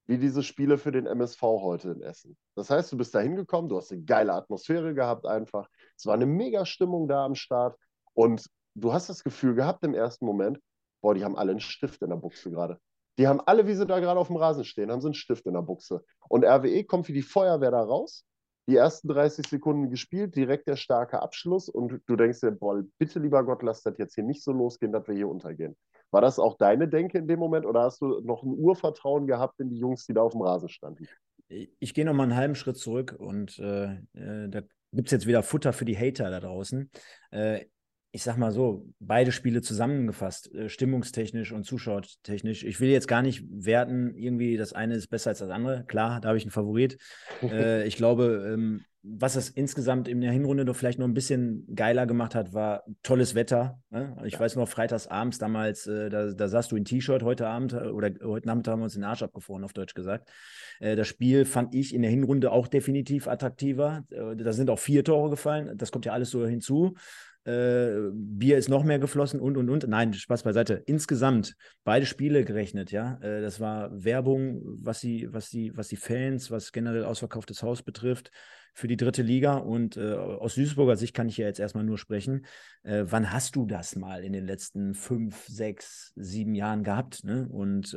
wie 0.08 0.18
diese 0.18 0.42
Spiele 0.42 0.76
für 0.76 0.92
den 0.92 1.06
MSV 1.06 1.40
heute 1.40 1.92
in 1.92 2.02
Essen. 2.02 2.36
Das 2.54 2.68
heißt, 2.68 2.92
du 2.92 2.98
bist 2.98 3.14
da 3.14 3.20
hingekommen, 3.20 3.70
du 3.70 3.78
hast 3.78 3.92
eine 3.92 4.02
geile 4.02 4.34
Atmosphäre 4.34 4.92
gehabt 4.92 5.24
einfach. 5.24 5.70
Es 5.96 6.04
war 6.04 6.14
eine 6.14 6.26
mega 6.26 6.66
Stimmung 6.66 7.08
da 7.08 7.24
am 7.24 7.34
Start. 7.34 7.78
Und 8.12 8.44
du 8.74 8.92
hast 8.92 9.08
das 9.08 9.24
Gefühl 9.24 9.54
gehabt 9.54 9.84
im 9.84 9.94
ersten 9.94 10.26
Moment, 10.26 10.60
boah, 11.00 11.14
die 11.14 11.24
haben 11.24 11.36
alle 11.36 11.52
einen 11.52 11.60
Stift 11.60 12.02
in 12.02 12.10
der 12.10 12.16
Buchse 12.16 12.50
gerade. 12.50 12.78
Die 13.20 13.28
haben 13.28 13.42
alle, 13.44 13.66
wie 13.66 13.74
sie 13.74 13.84
da 13.84 14.00
gerade 14.00 14.18
auf 14.18 14.28
dem 14.28 14.38
Rasen 14.38 14.64
stehen, 14.64 14.90
haben 14.90 15.02
sie 15.02 15.08
einen 15.08 15.14
Stift 15.14 15.44
in 15.44 15.52
der 15.52 15.60
Buchse. 15.60 16.02
Und 16.30 16.42
RWE 16.42 16.84
kommt 16.84 17.06
wie 17.06 17.12
die 17.12 17.20
Feuerwehr 17.20 17.70
da 17.70 17.82
raus. 17.82 18.24
Die 18.66 18.76
ersten 18.76 19.08
30 19.08 19.46
Sekunden 19.46 19.90
gespielt, 19.90 20.34
direkt 20.34 20.66
der 20.66 20.76
starke 20.76 21.20
Abschluss. 21.20 21.68
Und 21.68 22.00
du 22.06 22.16
denkst 22.16 22.40
dir, 22.40 22.52
boah, 22.52 22.82
bitte 22.96 23.18
lieber 23.18 23.44
Gott, 23.44 23.62
lass 23.62 23.82
das 23.82 23.98
jetzt 23.98 24.14
hier 24.14 24.24
nicht 24.24 24.42
so 24.42 24.52
losgehen, 24.52 24.90
dass 24.90 25.06
wir 25.06 25.14
hier 25.14 25.28
untergehen. 25.28 25.76
War 26.10 26.22
das 26.22 26.38
auch 26.38 26.56
deine 26.56 26.88
Denke 26.88 27.18
in 27.18 27.28
dem 27.28 27.38
Moment 27.38 27.66
oder 27.66 27.82
hast 27.82 28.00
du 28.00 28.20
noch 28.22 28.42
ein 28.42 28.54
Urvertrauen 28.54 29.26
gehabt 29.26 29.60
in 29.60 29.68
die 29.68 29.76
Jungs, 29.76 30.06
die 30.06 30.14
da 30.14 30.22
auf 30.22 30.32
dem 30.32 30.40
Rasen 30.40 30.70
standen? 30.70 31.06
Ich 31.48 31.92
gehe 31.92 32.06
noch 32.06 32.14
mal 32.14 32.22
einen 32.22 32.36
halben 32.36 32.54
Schritt 32.54 32.78
zurück 32.78 33.14
und 33.18 33.58
äh, 33.58 33.96
äh 34.14 34.48
da 34.48 34.62
gibt 34.92 35.08
es 35.08 35.12
jetzt 35.12 35.26
wieder 35.26 35.42
Futter 35.42 35.74
für 35.74 35.84
die 35.84 35.98
Hater 35.98 36.30
da 36.30 36.40
draußen. 36.40 36.90
Äh, 37.32 37.66
ich 38.12 38.22
sag 38.22 38.36
mal 38.36 38.50
so, 38.50 38.86
beide 38.98 39.30
Spiele 39.30 39.62
zusammengefasst, 39.62 40.52
äh, 40.54 40.68
stimmungstechnisch 40.68 41.52
und 41.52 41.64
zuschauertechnisch. 41.64 42.64
Ich 42.64 42.80
will 42.80 42.90
jetzt 42.90 43.06
gar 43.08 43.22
nicht 43.22 43.44
werten, 43.50 44.14
irgendwie 44.14 44.56
das 44.56 44.72
eine 44.72 44.94
ist 44.94 45.08
besser 45.08 45.30
als 45.30 45.38
das 45.38 45.50
andere. 45.50 45.84
Klar, 45.86 46.20
da 46.20 46.28
habe 46.28 46.38
ich 46.38 46.44
einen 46.44 46.50
Favorit. 46.50 46.98
äh, 47.42 47.86
ich 47.86 47.96
glaube, 47.96 48.52
ähm, 48.52 48.84
was 49.02 49.34
es 49.36 49.48
insgesamt 49.48 50.08
in 50.08 50.20
der 50.20 50.32
Hinrunde 50.32 50.64
noch 50.64 50.76
vielleicht 50.76 50.98
noch 50.98 51.06
ein 51.06 51.14
bisschen 51.14 51.66
geiler 51.74 52.06
gemacht 52.06 52.34
hat, 52.34 52.52
war 52.52 52.84
tolles 53.02 53.34
Wetter. 53.34 53.80
Ne? 53.88 54.14
Ich 54.24 54.34
ja. 54.34 54.40
weiß 54.40 54.56
noch, 54.56 54.68
freitags 54.68 55.06
abends 55.06 55.38
damals, 55.38 55.86
äh, 55.86 56.10
da, 56.10 56.32
da 56.32 56.48
saßt 56.48 56.70
du 56.70 56.76
in 56.76 56.84
T-Shirt 56.84 57.22
heute 57.22 57.46
Abend 57.46 57.72
oder 57.72 58.10
heute 58.24 58.46
Nachmittag 58.46 58.72
haben 58.72 58.80
wir 58.80 58.84
uns 58.84 58.94
den 58.94 59.04
Arsch 59.04 59.22
abgefroren, 59.22 59.64
auf 59.64 59.72
Deutsch 59.72 59.94
gesagt. 59.94 60.30
Äh, 60.80 60.96
das 60.96 61.08
Spiel 61.08 61.44
fand 61.44 61.74
ich 61.74 61.94
in 61.94 62.02
der 62.02 62.10
Hinrunde 62.10 62.50
auch 62.50 62.66
definitiv 62.66 63.26
attraktiver. 63.26 64.04
Äh, 64.10 64.36
da 64.36 64.52
sind 64.52 64.68
auch 64.68 64.78
vier 64.78 65.02
Tore 65.02 65.30
gefallen. 65.30 65.78
Das 65.78 65.92
kommt 65.92 66.04
ja 66.04 66.12
alles 66.12 66.30
so 66.30 66.46
hinzu. 66.46 66.94
Äh, 67.44 68.10
Bier 68.12 68.58
ist 68.58 68.68
noch 68.68 68.84
mehr 68.84 68.98
geflossen 68.98 69.40
und 69.40 69.56
und 69.56 69.70
und. 69.70 69.88
Nein, 69.88 70.12
Spaß 70.12 70.42
beiseite. 70.42 70.82
Insgesamt 70.86 71.56
beide 71.84 72.06
Spiele 72.06 72.44
gerechnet, 72.44 72.92
ja. 72.92 73.18
Äh, 73.22 73.40
das 73.40 73.60
war 73.60 73.90
Werbung, 74.04 74.60
was 74.62 75.00
die, 75.00 75.32
was 75.32 75.48
die, 75.48 75.76
was 75.76 75.88
die 75.88 75.96
Fans, 75.96 76.50
was 76.50 76.72
generell 76.72 77.04
ausverkauftes 77.04 77.62
Haus 77.62 77.82
betrifft 77.82 78.30
für 78.74 78.88
die 78.88 78.96
dritte 78.96 79.22
Liga. 79.22 79.56
Und 79.56 79.96
äh, 79.96 80.12
aus 80.14 80.54
Duisburger 80.54 80.96
Sicht 80.96 81.14
kann 81.14 81.28
ich 81.28 81.36
ja 81.36 81.46
jetzt 81.46 81.60
erstmal 81.60 81.84
nur 81.84 81.98
sprechen. 81.98 82.46
Äh, 82.82 83.04
wann 83.06 83.32
hast 83.32 83.56
du 83.56 83.66
das 83.66 83.96
mal 83.96 84.22
in 84.22 84.32
den 84.32 84.46
letzten 84.46 84.94
fünf, 84.94 85.46
sechs, 85.46 86.12
sieben 86.16 86.54
Jahren 86.54 86.84
gehabt? 86.84 87.24
Ne? 87.24 87.48
Und 87.50 87.96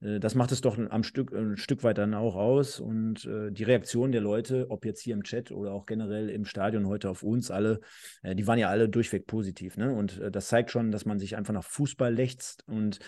das 0.00 0.34
macht 0.34 0.50
es 0.50 0.62
doch 0.62 0.78
am 0.78 1.02
Stück, 1.02 1.32
ein 1.34 1.58
Stück 1.58 1.82
weit 1.84 1.98
dann 1.98 2.14
auch 2.14 2.34
aus. 2.34 2.80
Und 2.80 3.26
äh, 3.26 3.50
die 3.50 3.64
Reaktion 3.64 4.12
der 4.12 4.22
Leute, 4.22 4.70
ob 4.70 4.86
jetzt 4.86 5.02
hier 5.02 5.14
im 5.14 5.24
Chat 5.24 5.52
oder 5.52 5.72
auch 5.72 5.84
generell 5.84 6.30
im 6.30 6.46
Stadion 6.46 6.86
heute 6.86 7.10
auf 7.10 7.22
uns 7.22 7.50
alle, 7.50 7.80
äh, 8.22 8.34
die 8.34 8.46
waren 8.46 8.58
ja 8.58 8.68
alle 8.68 8.88
durchweg 8.88 9.26
positiv. 9.26 9.76
Ne? 9.76 9.92
Und 9.92 10.18
äh, 10.18 10.30
das 10.30 10.48
zeigt 10.48 10.70
schon, 10.70 10.90
dass 10.90 11.04
man 11.04 11.18
sich 11.18 11.36
einfach 11.36 11.52
nach 11.52 11.64
Fußball 11.64 12.14
lechzt 12.14 12.66
und 12.66 12.98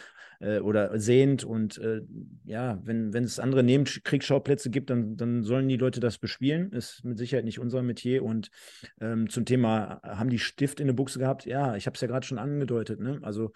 äh, 0.42 0.58
oder 0.58 0.98
sehnt. 0.98 1.44
Und 1.44 1.78
äh, 1.78 2.02
ja, 2.44 2.78
wenn, 2.84 3.14
wenn 3.14 3.24
es 3.24 3.38
andere 3.38 3.62
Nebenkriegsschauplätze 3.62 4.68
gibt, 4.68 4.90
dann, 4.90 5.16
dann 5.16 5.44
sollen 5.44 5.68
die 5.68 5.76
Leute 5.76 6.00
das 6.00 6.18
bespielen. 6.18 6.72
Ist 6.72 7.04
mit 7.04 7.16
Sicherheit 7.16 7.44
nicht 7.44 7.58
unser 7.58 7.82
Metier. 7.82 8.22
Und 8.24 8.50
ähm, 9.00 9.30
zum 9.30 9.46
Thema, 9.46 10.00
haben 10.02 10.30
die 10.30 10.38
Stift 10.38 10.80
in 10.80 10.88
der 10.88 10.94
Buchse 10.94 11.18
gehabt? 11.18 11.46
Ja, 11.46 11.76
ich 11.76 11.86
habe 11.86 11.94
es 11.94 12.00
ja 12.00 12.08
gerade 12.08 12.26
schon 12.26 12.38
angedeutet. 12.38 13.00
Ne? 13.00 13.18
Also 13.22 13.52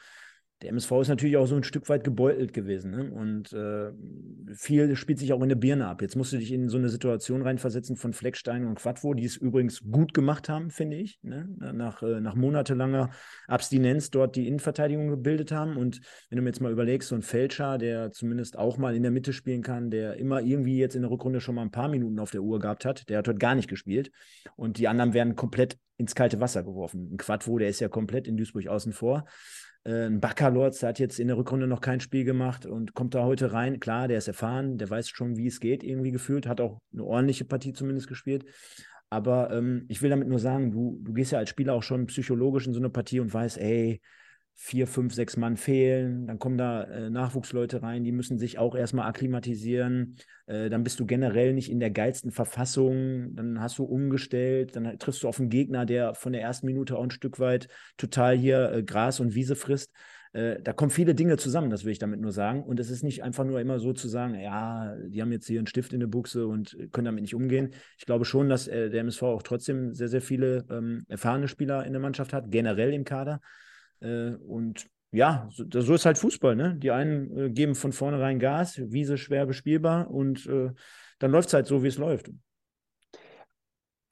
der 0.63 0.71
MSV 0.71 0.91
ist 1.03 1.09
natürlich 1.09 1.37
auch 1.37 1.47
so 1.47 1.55
ein 1.55 1.65
Stück 1.65 1.87
weit 1.91 2.03
gebeutelt 2.03 2.55
gewesen. 2.55 2.91
Ne? 2.91 3.11
Und 3.11 3.53
äh, 3.53 3.93
viel 4.55 4.97
spielt 4.97 5.19
sich 5.19 5.35
auch 5.35 5.43
in 5.43 5.51
der 5.51 5.57
Birne 5.57 5.87
ab. 5.87 6.01
Jetzt 6.01 6.17
musst 6.17 6.33
du 6.33 6.39
dich 6.39 6.51
in 6.51 6.71
so 6.71 6.79
eine 6.79 6.89
Situation 6.89 7.43
reinversetzen 7.43 7.97
von 7.97 8.15
Fleckstein 8.15 8.67
und 8.67 8.77
Quadvo, 8.77 9.13
die 9.13 9.27
es 9.27 9.37
übrigens 9.37 9.83
gut 9.83 10.15
gemacht 10.15 10.49
haben, 10.49 10.71
finde 10.71 10.97
ich. 10.97 11.19
Ne? 11.23 11.47
Nach, 11.75 12.03
äh, 12.03 12.21
nach 12.23 12.35
monatelanger 12.35 13.11
Abstinenz 13.49 14.11
dort 14.11 14.35
die 14.35 14.49
Innenverteidigung 14.49 15.09
gebildet 15.09 15.53
haben. 15.53 15.77
Und 15.77 16.01
wenn 16.31 16.37
du 16.37 16.43
mir 16.43 16.49
jetzt 16.49 16.63
mal 16.63 16.73
überlegst, 16.73 17.11
so 17.11 17.17
ein 17.17 17.23
Fälscher, 17.23 17.77
der 17.77 18.13
zumindest 18.13 18.57
auch 18.57 18.79
mal 18.79 18.97
in 18.97 19.03
der 19.03 19.13
Mitte 19.13 19.35
spielen 19.35 19.63
kann, 19.63 19.91
der 19.91 20.17
immer 20.17 20.41
irgendwie 20.41 20.79
jetzt 20.79 20.97
in 20.97 21.03
der 21.03 21.11
Rückrunde 21.11 21.43
schon 21.43 21.55
mal 21.55 21.63
ein 21.63 21.71
paar 21.71 21.89
Minuten 21.89 22.19
auf 22.19 22.31
der 22.31 22.43
Uhr 22.43 22.61
gehabt 22.61 22.87
hat, 22.87 23.11
der 23.11 23.19
hat 23.19 23.29
heute 23.29 23.39
gar 23.39 23.55
nicht 23.55 23.69
gespielt. 23.69 24.11
Und 24.57 24.79
die 24.79 24.89
anderen 24.89 25.13
werden 25.13 25.37
komplett 25.37 25.77
ins 25.99 26.15
kalte 26.15 26.41
Wasser 26.41 26.63
geworfen. 26.63 27.11
Ein 27.13 27.17
Quadvo, 27.17 27.59
der 27.59 27.69
ist 27.69 27.81
ja 27.81 27.89
komplett 27.89 28.27
in 28.27 28.37
Duisburg 28.37 28.69
außen 28.69 28.93
vor. 28.93 29.27
Äh, 29.87 30.07
ein 30.07 30.21
Baccalords, 30.21 30.81
der 30.81 30.89
hat 30.89 30.99
jetzt 30.99 31.21
in 31.21 31.29
der 31.29 31.37
Rückrunde 31.37 31.69
noch 31.69 31.81
kein 31.81 32.01
Spiel 32.01 32.25
gemacht 32.25 32.67
und 32.67 32.95
kommt 32.95 33.15
da 33.15 33.25
heute 33.25 33.53
rein. 33.53 33.79
Klar, 33.79 34.09
der 34.09 34.19
ist 34.19 34.27
erfahren, 34.29 34.79
der 34.79 34.91
weiß 34.91 35.09
schon, 35.09 35.37
wie 35.37 35.47
es 35.47 35.61
geht, 35.61 35.85
irgendwie 35.85 36.11
gefühlt, 36.11 36.47
hat 36.47 36.61
auch 36.61 36.81
eine 36.93 37.05
ordentliche 37.05 37.45
Partie 37.45 37.73
zumindest 37.73 38.09
gespielt. 38.09 38.45
Aber 39.09 39.53
ähm, 39.53 39.85
ich 39.89 40.03
will 40.03 40.11
damit 40.11 40.27
nur 40.27 40.41
sagen, 40.41 40.73
du, 40.73 40.99
du 41.01 41.13
gehst 41.13 41.31
ja 41.31 41.39
als 41.39 41.51
Spieler 41.51 41.75
auch 41.75 41.85
schon 41.85 42.07
psychologisch 42.07 42.67
in 42.67 42.73
so 42.73 42.81
eine 42.81 42.91
Partie 42.91 43.21
und 43.21 43.33
weißt, 43.33 43.59
ey, 43.59 44.01
vier, 44.59 44.87
fünf, 44.87 45.13
sechs 45.13 45.37
Mann 45.37 45.59
fehlen, 45.59 46.27
dann 46.27 46.39
kommen 46.39 46.57
da 46.57 46.85
äh, 46.85 47.11
Nachwuchsleute 47.11 47.83
rein, 47.83 48.05
die 48.05 48.11
müssen 48.11 48.39
sich 48.39 48.59
auch 48.59 48.75
erstmal 48.75 49.07
akklimatisieren, 49.07 50.17
äh, 50.47 50.71
dann 50.71 50.83
bist 50.83 50.99
du 50.99 51.05
generell 51.05 51.53
nicht 51.53 51.71
in 51.71 51.79
der 51.79 51.91
geilsten 51.91 52.31
Verfassung, 52.31 53.35
dann 53.37 53.61
hast 53.61 53.79
du 53.79 53.85
umgestellt, 53.85 54.75
dann 54.75 54.99
triffst 54.99 55.23
du 55.23 55.29
auf 55.29 55.39
einen 55.39 55.51
Gegner, 55.51 55.85
der 55.85 56.15
von 56.15 56.33
der 56.33 56.41
ersten 56.41 56.67
Minute 56.67 56.97
auch 56.97 57.05
ein 57.05 57.11
Stück 57.11 57.39
weit 57.39 57.69
total 57.99 58.35
hier 58.35 58.73
äh, 58.73 58.83
Gras 58.83 59.21
und 59.21 59.35
Wiese 59.35 59.57
frisst. 59.57 59.93
Äh, 60.33 60.63
da 60.63 60.73
kommen 60.73 60.91
viele 60.91 61.15
Dinge 61.15 61.37
zusammen, 61.37 61.69
das 61.69 61.85
will 61.85 61.93
ich 61.93 61.99
damit 61.99 62.21
nur 62.21 62.33
sagen. 62.33 62.63
Und 62.63 62.81
es 62.81 62.91
ist 62.91 63.03
nicht 63.03 63.23
einfach 63.23 63.45
nur 63.45 63.61
immer 63.61 63.79
so 63.79 63.93
zu 63.93 64.09
sagen, 64.09 64.41
ja, 64.41 64.97
die 65.07 65.21
haben 65.21 65.33
jetzt 65.33 65.47
hier 65.47 65.61
einen 65.61 65.67
Stift 65.67 65.93
in 65.93 66.01
der 66.01 66.07
Buchse 66.07 66.47
und 66.47 66.77
können 66.93 67.05
damit 67.05 67.23
nicht 67.23 67.35
umgehen. 67.35 67.75
Ich 67.99 68.07
glaube 68.07 68.25
schon, 68.25 68.49
dass 68.49 68.69
äh, 68.69 68.89
der 68.89 69.01
MSV 69.01 69.23
auch 69.23 69.43
trotzdem 69.43 69.93
sehr, 69.93 70.09
sehr 70.09 70.23
viele 70.23 70.65
ähm, 70.71 71.05
erfahrene 71.09 71.47
Spieler 71.47 71.85
in 71.85 71.93
der 71.93 72.01
Mannschaft 72.01 72.33
hat, 72.33 72.51
generell 72.51 72.95
im 72.95 73.05
Kader. 73.05 73.41
Äh, 74.01 74.35
und 74.37 74.87
ja, 75.13 75.49
so, 75.51 75.65
so, 75.71 75.95
ist 75.95 76.05
halt 76.05 76.19
Fußball. 76.19 76.57
Ne? 76.57 76.75
Die 76.77 76.91
einen 76.91 77.37
äh, 77.37 77.51
geben 77.51 77.75
von 77.75 77.93
vornherein 77.93 78.39
Gas, 78.39 78.79
Wiese 78.79 79.19
schwer 79.19 79.47
bespielbar 79.47 80.11
und 80.11 80.47
äh, 80.47 80.73
dann 81.19 81.31
läuft 81.31 81.49
es 81.49 81.55
halt 81.55 81.67
so, 81.67 81.83
wie 81.83 81.89
es 81.89 81.99
läuft. 81.99 82.31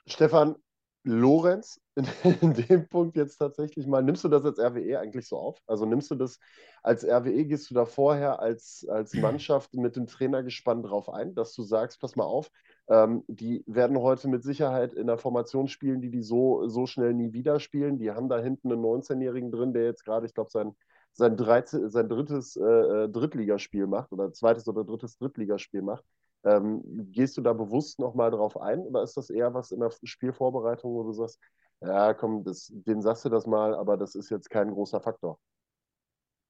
Stefan, 0.06 0.56
Lorenz, 1.04 1.80
in, 1.94 2.06
in, 2.40 2.54
dem 2.54 2.88
Punkt 2.88 3.16
jetzt 3.16 3.36
tatsächlich 3.36 3.86
mal, 3.86 4.02
nimmst 4.02 4.24
du 4.24 4.28
das 4.28 4.44
als 4.44 4.58
RWE 4.58 4.98
eigentlich 4.98 5.28
so 5.28 5.36
auf? 5.36 5.58
Also 5.66 5.84
nimmst 5.84 6.10
du 6.10 6.14
das 6.14 6.38
als 6.82 7.04
RWE, 7.04 7.44
gehst 7.44 7.70
du 7.70 7.74
da 7.74 7.84
vorher 7.84 8.40
als, 8.40 8.86
als 8.88 9.12
Mannschaft 9.14 9.74
mit 9.74 9.96
dem 9.96 10.06
Trainergespann 10.06 10.82
drauf 10.82 11.08
ein, 11.08 11.34
dass 11.34 11.54
du 11.54 11.62
sagst, 11.62 12.00
pass 12.00 12.16
mal 12.16 12.24
auf, 12.24 12.50
ähm, 12.88 13.24
die 13.28 13.64
werden 13.66 13.98
heute 13.98 14.28
mit 14.28 14.42
Sicherheit 14.42 14.92
in 14.92 15.06
der 15.06 15.18
Formation 15.18 15.68
spielen, 15.68 16.02
die 16.02 16.10
die 16.10 16.22
so, 16.22 16.68
so 16.68 16.86
schnell 16.86 17.14
nie 17.14 17.32
wieder 17.32 17.58
spielen. 17.60 17.98
Die 17.98 18.10
haben 18.10 18.28
da 18.28 18.38
hinten 18.38 18.70
einen 18.70 18.82
19-Jährigen 18.82 19.50
drin, 19.50 19.72
der 19.72 19.84
jetzt 19.84 20.04
gerade, 20.04 20.26
ich 20.26 20.34
glaube, 20.34 20.50
sein, 20.50 20.74
sein, 21.12 21.36
13, 21.36 21.90
sein 21.90 22.08
drittes 22.08 22.56
äh, 22.56 22.62
äh, 22.62 23.08
Drittligaspiel 23.08 23.86
macht 23.86 24.12
oder 24.12 24.32
zweites 24.32 24.68
oder 24.68 24.84
drittes 24.84 25.16
Drittligaspiel 25.16 25.82
macht. 25.82 26.04
Ähm, 26.44 26.82
gehst 27.10 27.38
du 27.38 27.40
da 27.40 27.54
bewusst 27.54 27.98
nochmal 27.98 28.30
drauf 28.30 28.60
ein 28.60 28.80
oder 28.80 29.02
ist 29.02 29.16
das 29.16 29.30
eher 29.30 29.54
was 29.54 29.70
in 29.70 29.80
der 29.80 29.90
Spielvorbereitung, 30.02 30.92
wo 30.92 31.02
du 31.04 31.12
sagst, 31.12 31.40
ja, 31.80 32.12
komm, 32.12 32.44
das, 32.44 32.70
den 32.70 33.00
sagst 33.00 33.24
du 33.24 33.30
das 33.30 33.46
mal, 33.46 33.74
aber 33.74 33.96
das 33.96 34.14
ist 34.14 34.30
jetzt 34.30 34.50
kein 34.50 34.70
großer 34.70 35.00
Faktor? 35.00 35.38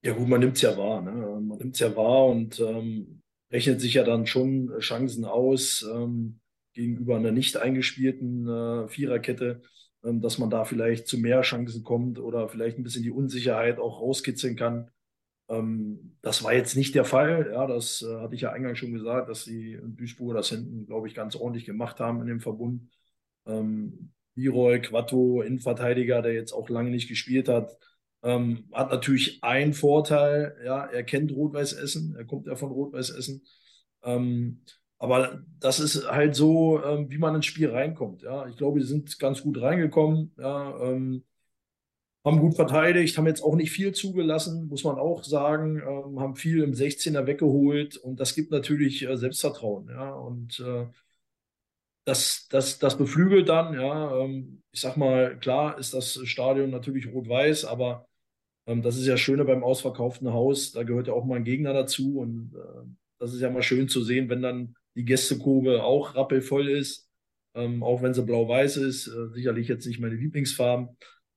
Ja, 0.03 0.13
gut, 0.13 0.29
man 0.29 0.41
nimmt 0.41 0.57
es 0.57 0.63
ja 0.63 0.77
wahr. 0.77 1.01
Ne? 1.01 1.13
Man 1.13 1.59
nimmt 1.59 1.75
es 1.75 1.81
ja 1.81 1.95
wahr 1.97 2.27
und 2.27 2.59
ähm, 2.61 3.23
rechnet 3.55 3.81
sich 3.81 3.95
ja 3.95 4.03
dann 4.05 4.27
schon 4.27 4.73
Chancen 4.81 5.25
aus 5.25 5.87
ähm, 5.91 6.41
gegenüber 6.73 7.17
einer 7.17 7.31
nicht 7.31 7.57
eingespielten 7.57 8.49
äh, 8.49 8.89
Viererkette, 8.89 9.63
ähm, 10.05 10.21
dass 10.21 10.39
man 10.39 10.51
da 10.51 10.65
vielleicht 10.65 11.07
zu 11.07 11.19
mehr 11.19 11.41
Chancen 11.43 11.85
kommt 11.85 12.19
oder 12.19 12.49
vielleicht 12.49 12.79
ein 12.79 12.83
bisschen 12.83 13.05
die 13.05 13.13
Unsicherheit 13.13 13.79
auch 13.79 14.01
rauskitzeln 14.01 14.57
kann. 14.57 14.91
Ähm, 15.49 16.17
das 16.21 16.43
war 16.43 16.53
jetzt 16.53 16.77
nicht 16.77 16.97
der 16.97 17.05
Fall. 17.05 17.51
Ja, 17.53 17.69
das 17.69 18.03
äh, 18.03 18.17
hatte 18.21 18.35
ich 18.35 18.41
ja 18.41 18.51
eingangs 18.51 18.79
schon 18.81 18.93
gesagt, 18.93 19.29
dass 19.29 19.45
die 19.45 19.79
Duisburger 19.83 20.35
das 20.35 20.49
hinten, 20.49 20.87
glaube 20.87 21.07
ich, 21.07 21.15
ganz 21.15 21.37
ordentlich 21.37 21.65
gemacht 21.65 22.01
haben 22.01 22.21
in 22.23 22.27
dem 22.27 22.41
Verbund. 22.41 22.91
Ähm, 23.47 24.11
Leroy, 24.35 24.81
Quatto, 24.81 25.43
Innenverteidiger, 25.43 26.23
der 26.23 26.33
jetzt 26.33 26.53
auch 26.53 26.69
lange 26.69 26.91
nicht 26.91 27.09
gespielt 27.09 27.49
hat, 27.49 27.79
ähm, 28.25 28.69
hat 28.73 28.91
natürlich 28.91 29.45
einen 29.45 29.75
Vorteil, 29.75 30.57
ja, 30.67 30.85
er 30.87 31.05
kennt 31.05 31.33
Rot-Weiß 31.33 31.75
Essen, 31.75 32.17
er 32.17 32.27
kommt 32.27 32.47
ja 32.49 32.57
von 32.57 32.73
Rot-Weiß 32.73 33.11
Essen. 33.11 33.43
Ähm, 34.05 34.63
aber 34.99 35.45
das 35.61 35.81
ist 35.81 36.09
halt 36.11 36.35
so, 36.35 36.83
ähm, 36.85 37.11
wie 37.11 37.19
man 37.19 37.35
ins 37.37 37.47
Spiel 37.47 37.71
reinkommt. 37.71 38.23
Ja, 38.23 38.47
ich 38.49 38.57
glaube, 38.57 38.81
die 38.81 38.87
sind 38.87 39.19
ganz 39.19 39.43
gut 39.43 39.61
reingekommen. 39.61 40.33
Ja, 40.39 40.79
ähm, 40.83 41.25
haben 42.25 42.41
gut 42.41 42.57
verteidigt, 42.57 43.19
haben 43.19 43.27
jetzt 43.27 43.43
auch 43.43 43.55
nicht 43.55 43.71
viel 43.71 43.93
zugelassen, 43.93 44.67
muss 44.69 44.85
man 44.85 44.97
auch 44.99 45.25
sagen, 45.25 45.77
ähm, 45.79 46.21
haben 46.21 46.37
viel 46.37 46.63
im 46.63 46.75
16er 46.75 47.27
weggeholt 47.27 47.97
und 47.99 48.19
das 48.21 48.35
gibt 48.35 48.51
natürlich 48.51 49.03
äh, 49.07 49.17
Selbstvertrauen. 49.17 49.89
Ja, 49.91 50.11
und 50.15 50.59
äh, 50.61 50.87
das, 52.05 52.47
das, 52.51 52.79
das 52.79 52.97
beflügelt 52.99 53.49
dann. 53.49 53.75
Ja, 53.75 54.17
ähm, 54.21 54.63
ich 54.73 54.81
sag 54.81 54.97
mal, 54.97 55.39
klar 55.39 55.79
ist 55.79 55.95
das 55.95 56.19
Stadion 56.25 56.71
natürlich 56.71 57.07
rot-weiß, 57.13 57.65
aber 57.65 58.07
das 58.67 58.97
ist 58.97 59.07
ja 59.07 59.17
schöne 59.17 59.45
beim 59.45 59.63
ausverkauften 59.63 60.33
Haus. 60.33 60.73
Da 60.73 60.83
gehört 60.83 61.07
ja 61.07 61.13
auch 61.13 61.25
mal 61.25 61.37
ein 61.37 61.45
Gegner 61.45 61.73
dazu. 61.73 62.19
Und 62.19 62.53
äh, 62.55 62.87
das 63.19 63.35
ist 63.35 63.41
ja 63.41 63.51
mal 63.51 63.63
schön 63.63 63.89
zu 63.89 64.03
sehen, 64.03 64.29
wenn 64.29 64.43
dann 64.43 64.75
die 64.95 65.05
Gästekurve 65.05 65.83
auch 65.83 66.15
rappelvoll 66.15 66.69
ist. 66.69 67.09
Ähm, 67.55 67.83
auch 67.83 68.03
wenn 68.03 68.15
sie 68.15 68.23
blau-weiß 68.23 68.79
ist. 68.79 69.07
Äh, 69.09 69.29
sicherlich 69.33 69.69
jetzt 69.69 69.87
nicht 69.87 70.01
meine 70.01 70.15
Lieblingsfarben. 70.15 70.89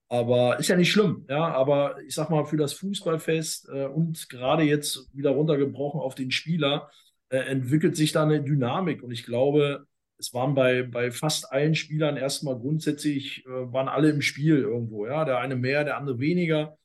Aber 0.10 0.58
ist 0.58 0.70
ja 0.70 0.78
nicht 0.78 0.92
schlimm. 0.92 1.26
Ja, 1.30 1.48
aber 1.54 2.02
ich 2.08 2.16
sag 2.16 2.30
mal, 2.30 2.46
für 2.46 2.58
das 2.58 2.74
Fußballfest 2.74 3.70
äh, 3.70 3.86
und 3.88 4.30
gerade 4.30 4.64
jetzt 4.64 5.10
wieder 5.14 5.32
runtergebrochen 5.32 6.00
auf 6.00 6.16
den 6.16 6.32
Spieler, 6.32 6.90
äh, 7.30 7.40
entwickelt 7.40 7.98
sich 7.98 8.14
da 8.14 8.24
eine 8.24 8.42
Dynamik. 8.42 9.04
Und 9.04 9.12
ich 9.12 9.26
glaube, 9.26 9.86
es 10.18 10.34
waren 10.34 10.56
bei, 10.56 10.84
bei 10.84 11.12
fast 11.12 11.52
allen 11.52 11.76
Spielern 11.76 12.16
erstmal 12.18 12.58
grundsätzlich, 12.58 13.46
äh, 13.46 13.50
waren 13.50 13.90
alle 13.90 14.10
im 14.10 14.22
Spiel 14.22 14.60
irgendwo. 14.60 15.06
Ja, 15.06 15.26
der 15.26 15.40
eine 15.40 15.58
mehr, 15.58 15.84
der 15.84 15.98
andere 15.98 16.20
weniger. 16.20 16.78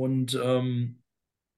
Und 0.00 0.38
ähm, 0.42 1.02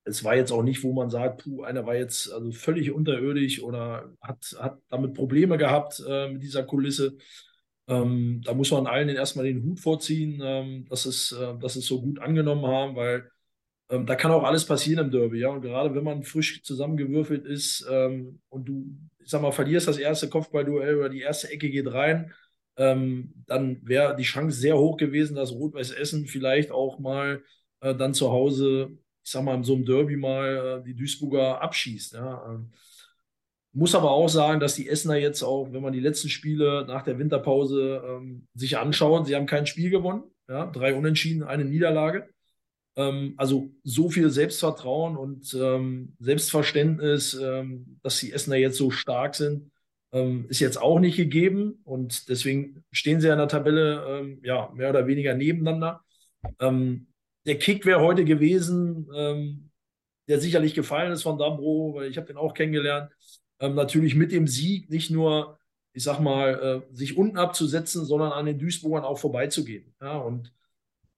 es 0.05 0.25
war 0.25 0.35
jetzt 0.35 0.51
auch 0.51 0.65
nicht, 0.65 0.83
wo 0.83 0.93
man 0.93 1.11
sagt, 1.11 1.45
puh, 1.45 1.63
einer 1.63 1.87
war 1.87 1.95
jetzt 1.95 2.33
also 2.33 2.51
völlig 2.51 2.91
unterirdisch 2.91 3.63
oder 3.63 4.13
hat, 4.21 4.57
hat 4.59 4.79
damit 4.89 5.15
Probleme 5.15 5.59
gehabt 5.59 6.03
äh, 6.07 6.29
mit 6.29 6.43
dieser 6.43 6.65
Kulisse. 6.65 7.17
Ähm, 7.87 8.43
da 8.45 8.55
muss 8.55 8.73
man 8.73 8.89
allen 8.89 9.09
erstmal 9.09 9.45
den 9.45 9.63
Hut 9.63 9.79
vorziehen, 9.79 10.41
ähm, 10.43 10.87
dass, 10.89 11.07
es, 11.07 11.31
äh, 11.31 11.57
dass 11.59 11.77
es 11.77 11.87
so 11.87 12.03
gut 12.03 12.19
angenommen 12.19 12.67
haben, 12.67 12.97
weil 12.97 13.31
ähm, 13.91 14.07
da 14.07 14.17
kann 14.17 14.33
auch 14.33 14.43
alles 14.43 14.67
passieren 14.67 15.07
im 15.07 15.13
Derby. 15.13 15.39
Ja? 15.39 15.51
Und 15.51 15.63
gerade 15.63 15.95
wenn 15.95 16.05
man 16.05 16.25
frisch 16.25 16.65
zusammengewürfelt 16.65 17.47
ist 17.47 17.87
ähm, 17.89 18.41
und 18.49 18.65
du, 18.65 18.87
ich 19.21 19.31
sag 19.31 19.41
mal, 19.41 19.53
verlierst 19.53 19.87
das 19.87 19.99
erste 19.99 20.29
Kopfballduell 20.29 20.97
oder 20.99 21.11
die 21.11 21.21
erste 21.21 21.49
Ecke 21.49 21.71
geht 21.71 21.93
rein, 21.93 22.33
ähm, 22.77 23.35
dann 23.47 23.87
wäre 23.87 24.17
die 24.17 24.25
Chance 24.25 24.59
sehr 24.59 24.77
hoch 24.79 24.97
gewesen, 24.97 25.37
dass 25.37 25.53
Rot-Weiß 25.53 25.93
Essen 25.93 26.27
vielleicht 26.27 26.73
auch 26.73 26.99
mal 26.99 27.43
äh, 27.83 27.95
dann 27.95 28.15
zu 28.15 28.31
Hause, 28.31 28.91
ich 29.25 29.31
sag 29.31 29.43
mal, 29.45 29.57
in 29.57 29.65
so 29.65 29.75
einem 29.75 29.85
Derby 29.85 30.17
mal 30.17 30.81
äh, 30.81 30.85
die 30.85 30.95
Duisburger 30.95 31.61
abschießt. 31.61 32.15
Ja. 32.15 32.45
Ähm, 32.49 32.71
muss 33.75 33.95
aber 33.95 34.11
auch 34.11 34.29
sagen, 34.29 34.61
dass 34.61 34.75
die 34.75 34.89
Essener 34.89 35.17
jetzt 35.17 35.43
auch, 35.43 35.73
wenn 35.73 35.83
man 35.83 35.93
die 35.93 36.01
letzten 36.01 36.29
Spiele 36.29 36.85
nach 36.87 37.03
der 37.03 37.19
Winterpause 37.19 38.03
ähm, 38.07 38.47
sich 38.55 38.79
anschauen, 38.79 39.25
sie 39.25 39.35
haben 39.35 39.47
kein 39.47 39.67
Spiel 39.67 39.91
gewonnen. 39.91 40.25
Ja, 40.49 40.67
drei 40.67 40.95
Unentschieden, 40.95 41.43
eine 41.43 41.65
Niederlage. 41.65 42.29
Ähm, 42.97 43.35
also 43.37 43.71
so 43.83 44.11
viel 44.11 44.31
Selbstvertrauen 44.31 45.17
und 45.17 45.55
ähm, 45.55 46.15
Selbstverständnis, 46.19 47.35
ähm, 47.35 47.99
dass 48.03 48.19
die 48.19 48.33
Essener 48.33 48.57
jetzt 48.57 48.77
so 48.77 48.91
stark 48.91 49.35
sind, 49.35 49.71
ähm, 50.13 50.45
ist 50.51 50.61
jetzt 50.61 50.81
auch 50.81 51.01
nicht 51.01 51.17
gegeben. 51.17 51.81
Und 51.85 52.29
deswegen 52.29 52.85
stehen 52.93 53.21
sie 53.21 53.29
in 53.29 53.39
der 53.39 53.49
Tabelle 53.49 54.39
ja, 54.43 54.71
mehr 54.75 54.91
oder 54.91 55.07
weniger 55.07 55.35
nebeneinander. 55.35 56.05
Ähm, 56.61 57.07
der 57.47 57.59
Kick 57.59 57.85
wäre 57.87 58.01
heute 58.01 58.25
gewesen, 58.25 59.07
der 60.29 60.41
sicherlich 60.41 60.75
gefallen 60.75 61.13
ist 61.13 61.23
von 61.23 61.39
Dambro, 61.39 61.95
weil 61.95 62.09
ich 62.09 62.17
habe 62.17 62.27
den 62.27 62.37
auch 62.37 62.55
kennengelernt. 62.55 63.11
natürlich 63.61 64.15
mit 64.15 64.31
dem 64.33 64.47
Sieg 64.47 64.91
nicht 64.91 65.11
nur 65.11 65.59
ich 65.93 66.05
sag 66.05 66.21
mal, 66.21 66.85
äh, 66.91 66.95
sich 66.95 67.17
unten 67.17 67.37
abzusetzen, 67.39 68.05
sondern 68.05 68.33
an 68.33 68.47
den 68.47 68.59
Duisburgern 68.59 69.05
auch 69.05 69.19
vorbeizugehen. 69.19 69.95
Ja, 70.01 70.19
und 70.19 70.53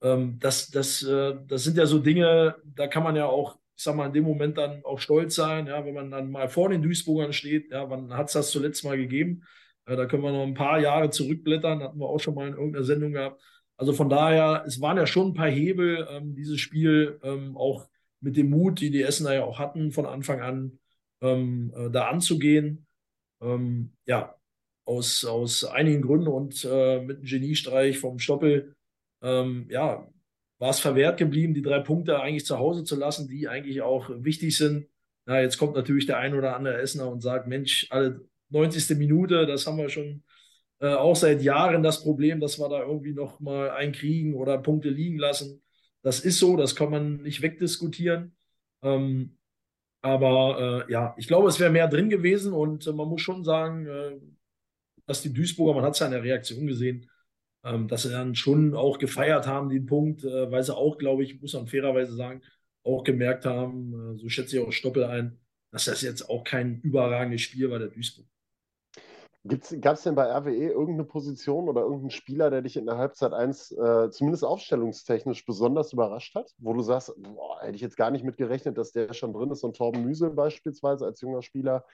ähm, 0.01 0.37
das, 0.39 0.69
das, 0.69 1.03
äh, 1.03 1.35
das 1.47 1.63
sind 1.63 1.77
ja 1.77 1.85
so 1.85 1.99
Dinge, 1.99 2.55
da 2.65 2.87
kann 2.87 3.03
man 3.03 3.15
ja 3.15 3.25
auch, 3.25 3.57
ich 3.77 3.83
sag 3.83 3.95
mal, 3.95 4.07
in 4.07 4.13
dem 4.13 4.25
Moment 4.25 4.57
dann 4.57 4.83
auch 4.83 4.99
stolz 4.99 5.35
sein, 5.35 5.67
ja, 5.67 5.85
wenn 5.85 5.93
man 5.93 6.11
dann 6.11 6.31
mal 6.31 6.49
vor 6.49 6.69
den 6.69 6.81
Duisburgern 6.81 7.33
steht, 7.33 7.71
ja, 7.71 7.89
wann 7.89 8.13
hat 8.13 8.27
es 8.27 8.33
das 8.33 8.51
zuletzt 8.51 8.83
mal 8.83 8.97
gegeben? 8.97 9.43
Äh, 9.85 9.95
da 9.95 10.05
können 10.05 10.23
wir 10.23 10.31
noch 10.31 10.43
ein 10.43 10.53
paar 10.53 10.79
Jahre 10.79 11.09
zurückblättern, 11.09 11.81
hatten 11.83 11.99
wir 11.99 12.07
auch 12.07 12.19
schon 12.19 12.35
mal 12.35 12.47
in 12.47 12.53
irgendeiner 12.55 12.85
Sendung 12.85 13.13
gehabt. 13.13 13.41
Also 13.77 13.93
von 13.93 14.09
daher, 14.09 14.63
es 14.65 14.79
waren 14.81 14.97
ja 14.97 15.05
schon 15.05 15.29
ein 15.29 15.33
paar 15.33 15.49
Hebel, 15.49 16.07
ähm, 16.09 16.35
dieses 16.35 16.59
Spiel 16.59 17.19
ähm, 17.23 17.57
auch 17.57 17.87
mit 18.21 18.37
dem 18.37 18.49
Mut, 18.49 18.79
die 18.79 18.91
die 18.91 19.03
Essener 19.03 19.33
ja 19.33 19.43
auch 19.43 19.59
hatten, 19.59 19.91
von 19.91 20.05
Anfang 20.05 20.41
an 20.41 20.79
ähm, 21.21 21.73
äh, 21.75 21.89
da 21.89 22.07
anzugehen. 22.07 22.87
Ähm, 23.41 23.91
ja, 24.05 24.35
aus, 24.85 25.25
aus 25.25 25.65
einigen 25.65 26.01
Gründen 26.01 26.27
und 26.27 26.63
äh, 26.63 27.01
mit 27.01 27.17
einem 27.17 27.25
Geniestreich 27.25 27.99
vom 27.99 28.19
Stoppel, 28.19 28.75
ähm, 29.21 29.67
ja, 29.69 30.07
war 30.59 30.69
es 30.69 30.79
verwehrt 30.79 31.17
geblieben, 31.17 31.53
die 31.53 31.61
drei 31.61 31.79
Punkte 31.79 32.19
eigentlich 32.21 32.45
zu 32.45 32.57
Hause 32.59 32.83
zu 32.83 32.95
lassen, 32.95 33.27
die 33.27 33.47
eigentlich 33.47 33.81
auch 33.81 34.09
wichtig 34.09 34.55
sind. 34.55 34.87
Na, 35.25 35.41
jetzt 35.41 35.57
kommt 35.57 35.75
natürlich 35.75 36.05
der 36.05 36.17
ein 36.19 36.35
oder 36.35 36.55
andere 36.55 36.77
Essener 36.77 37.09
und 37.09 37.21
sagt, 37.21 37.47
Mensch, 37.47 37.87
alle 37.89 38.21
90. 38.49 38.97
Minute, 38.97 39.45
das 39.45 39.65
haben 39.67 39.77
wir 39.77 39.89
schon 39.89 40.23
äh, 40.85 40.93
auch 40.93 41.15
seit 41.15 41.41
Jahren 41.41 41.81
das 41.83 42.03
Problem, 42.03 42.39
dass 42.39 42.59
wir 42.59 42.69
da 42.69 42.81
irgendwie 42.83 43.13
noch 43.13 43.39
mal 43.39 43.71
einkriegen 43.71 44.35
oder 44.35 44.59
Punkte 44.59 44.89
liegen 44.89 45.17
lassen. 45.17 45.63
Das 46.03 46.19
ist 46.19 46.37
so, 46.39 46.55
das 46.57 46.75
kann 46.75 46.91
man 46.91 47.23
nicht 47.23 47.41
wegdiskutieren. 47.41 48.35
Ähm, 48.83 49.37
aber 50.01 50.85
äh, 50.87 50.91
ja, 50.91 51.15
ich 51.17 51.27
glaube, 51.27 51.49
es 51.49 51.59
wäre 51.59 51.71
mehr 51.71 51.87
drin 51.87 52.09
gewesen 52.09 52.53
und 52.53 52.85
äh, 52.85 52.93
man 52.93 53.07
muss 53.09 53.21
schon 53.21 53.43
sagen, 53.43 53.87
äh, 53.87 54.17
dass 55.07 55.23
die 55.23 55.33
Duisburger, 55.33 55.73
man 55.73 55.85
hat 55.85 55.93
es 55.95 55.99
ja 55.99 56.05
in 56.05 56.11
der 56.11 56.23
Reaktion 56.23 56.67
gesehen, 56.67 57.09
ähm, 57.63 57.87
dass 57.87 58.03
sie 58.03 58.11
dann 58.11 58.35
schon 58.35 58.75
auch 58.75 58.99
gefeiert 58.99 59.47
haben, 59.47 59.69
den 59.69 59.87
Punkt, 59.87 60.23
äh, 60.23 60.51
weil 60.51 60.63
sie 60.63 60.75
auch, 60.75 60.99
glaube 60.99 61.23
ich, 61.23 61.41
muss 61.41 61.53
man 61.53 61.67
fairerweise 61.67 62.15
sagen, 62.15 62.41
auch 62.83 63.03
gemerkt 63.03 63.45
haben, 63.45 64.17
so 64.17 64.29
schätze 64.29 64.57
ich 64.57 64.63
auch 64.63 64.71
Stoppel 64.71 65.05
ein, 65.05 65.39
dass 65.71 65.85
das 65.85 66.03
jetzt 66.03 66.29
auch 66.29 66.43
kein 66.43 66.81
überragendes 66.81 67.41
Spiel 67.41 67.71
war, 67.71 67.79
der 67.79 67.87
Duisburg. 67.87 68.27
Gab 69.47 69.93
es 69.93 70.01
denn 70.01 70.15
bei 70.15 70.25
RWE 70.25 70.69
irgendeine 70.69 71.03
Position 71.03 71.69
oder 71.69 71.81
irgendeinen 71.81 72.09
Spieler, 72.09 72.49
der 72.49 72.63
dich 72.63 72.77
in 72.77 72.87
der 72.87 72.97
Halbzeit 72.97 73.31
1 73.31 73.71
äh, 73.73 74.09
zumindest 74.09 74.43
aufstellungstechnisch 74.43 75.45
besonders 75.45 75.93
überrascht 75.93 76.33
hat? 76.33 76.51
Wo 76.57 76.73
du 76.73 76.81
sagst, 76.81 77.13
boah, 77.17 77.61
hätte 77.61 77.75
ich 77.75 77.81
jetzt 77.81 77.95
gar 77.95 78.09
nicht 78.09 78.25
mit 78.25 78.37
gerechnet, 78.37 78.75
dass 78.79 78.91
der 78.91 79.13
schon 79.13 79.33
drin 79.33 79.51
ist. 79.51 79.63
Und 79.63 79.77
Torben 79.77 80.03
Müsel 80.03 80.31
beispielsweise 80.31 81.05
als 81.05 81.21
junger 81.21 81.43
Spieler, 81.43 81.85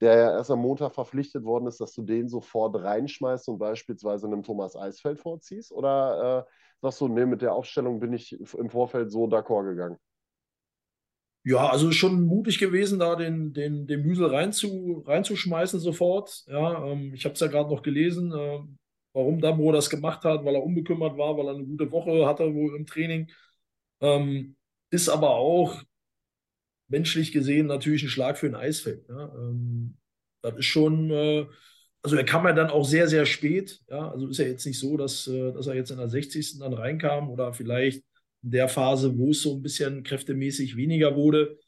der 0.00 0.14
ja 0.14 0.30
erst 0.32 0.52
am 0.52 0.60
Montag 0.60 0.94
verpflichtet 0.94 1.44
worden 1.44 1.66
ist, 1.66 1.80
dass 1.80 1.92
du 1.94 2.02
den 2.02 2.28
sofort 2.28 2.76
reinschmeißt 2.76 3.48
und 3.48 3.58
beispielsweise 3.58 4.28
einem 4.28 4.44
Thomas 4.44 4.76
Eisfeld 4.76 5.18
vorziehst? 5.18 5.72
Oder 5.72 6.46
äh, 6.46 6.50
sagst 6.80 7.00
du, 7.00 7.08
nee, 7.08 7.26
mit 7.26 7.42
der 7.42 7.54
Aufstellung 7.54 7.98
bin 7.98 8.12
ich 8.12 8.38
im 8.54 8.70
Vorfeld 8.70 9.10
so 9.10 9.24
d'accord 9.24 9.64
gegangen? 9.64 9.98
Ja, 11.42 11.70
also 11.70 11.90
schon 11.90 12.22
mutig 12.26 12.58
gewesen, 12.58 12.98
da 12.98 13.16
den, 13.16 13.52
den, 13.54 13.86
den 13.86 14.02
Müsel 14.02 14.26
reinzu, 14.26 15.02
reinzuschmeißen 15.06 15.80
sofort. 15.80 16.44
Ja, 16.46 16.84
ähm, 16.86 17.14
ich 17.14 17.24
habe 17.24 17.32
es 17.34 17.40
ja 17.40 17.46
gerade 17.46 17.70
noch 17.70 17.82
gelesen, 17.82 18.30
äh, 18.32 18.58
warum 19.14 19.40
Dabro 19.40 19.72
das 19.72 19.88
gemacht 19.88 20.24
hat, 20.24 20.44
weil 20.44 20.54
er 20.54 20.62
unbekümmert 20.62 21.16
war, 21.16 21.36
weil 21.38 21.46
er 21.48 21.54
eine 21.54 21.64
gute 21.64 21.90
Woche 21.90 22.26
hatte 22.26 22.54
wohl 22.54 22.76
im 22.76 22.86
Training. 22.86 23.30
Ähm, 24.00 24.56
ist 24.90 25.08
aber 25.08 25.30
auch 25.36 25.82
menschlich 26.88 27.32
gesehen 27.32 27.66
natürlich 27.66 28.02
ein 28.02 28.08
Schlag 28.08 28.38
für 28.38 28.46
ein 28.46 28.54
Eisfeld. 28.54 29.08
Ja? 29.08 29.32
Ähm, 29.34 29.96
das 30.42 30.56
ist 30.58 30.66
schon, 30.66 31.10
äh, 31.10 31.46
also 32.02 32.16
er 32.16 32.24
kam 32.24 32.44
ja 32.46 32.52
dann 32.52 32.70
auch 32.70 32.84
sehr, 32.84 33.08
sehr 33.08 33.26
spät. 33.26 33.80
Ja? 33.88 34.10
Also 34.10 34.28
ist 34.28 34.38
ja 34.38 34.46
jetzt 34.46 34.66
nicht 34.66 34.78
so, 34.78 34.96
dass, 34.96 35.26
äh, 35.26 35.52
dass 35.52 35.66
er 35.66 35.74
jetzt 35.74 35.90
in 35.90 35.98
der 35.98 36.08
60. 36.08 36.58
dann 36.58 36.72
reinkam 36.72 37.30
oder 37.30 37.52
vielleicht 37.54 38.02
der 38.42 38.68
Phase, 38.68 39.16
wo 39.18 39.30
es 39.30 39.42
so 39.42 39.54
ein 39.54 39.62
bisschen 39.62 40.02
kräftemäßig 40.02 40.76
weniger 40.76 41.16
wurde. 41.16 41.58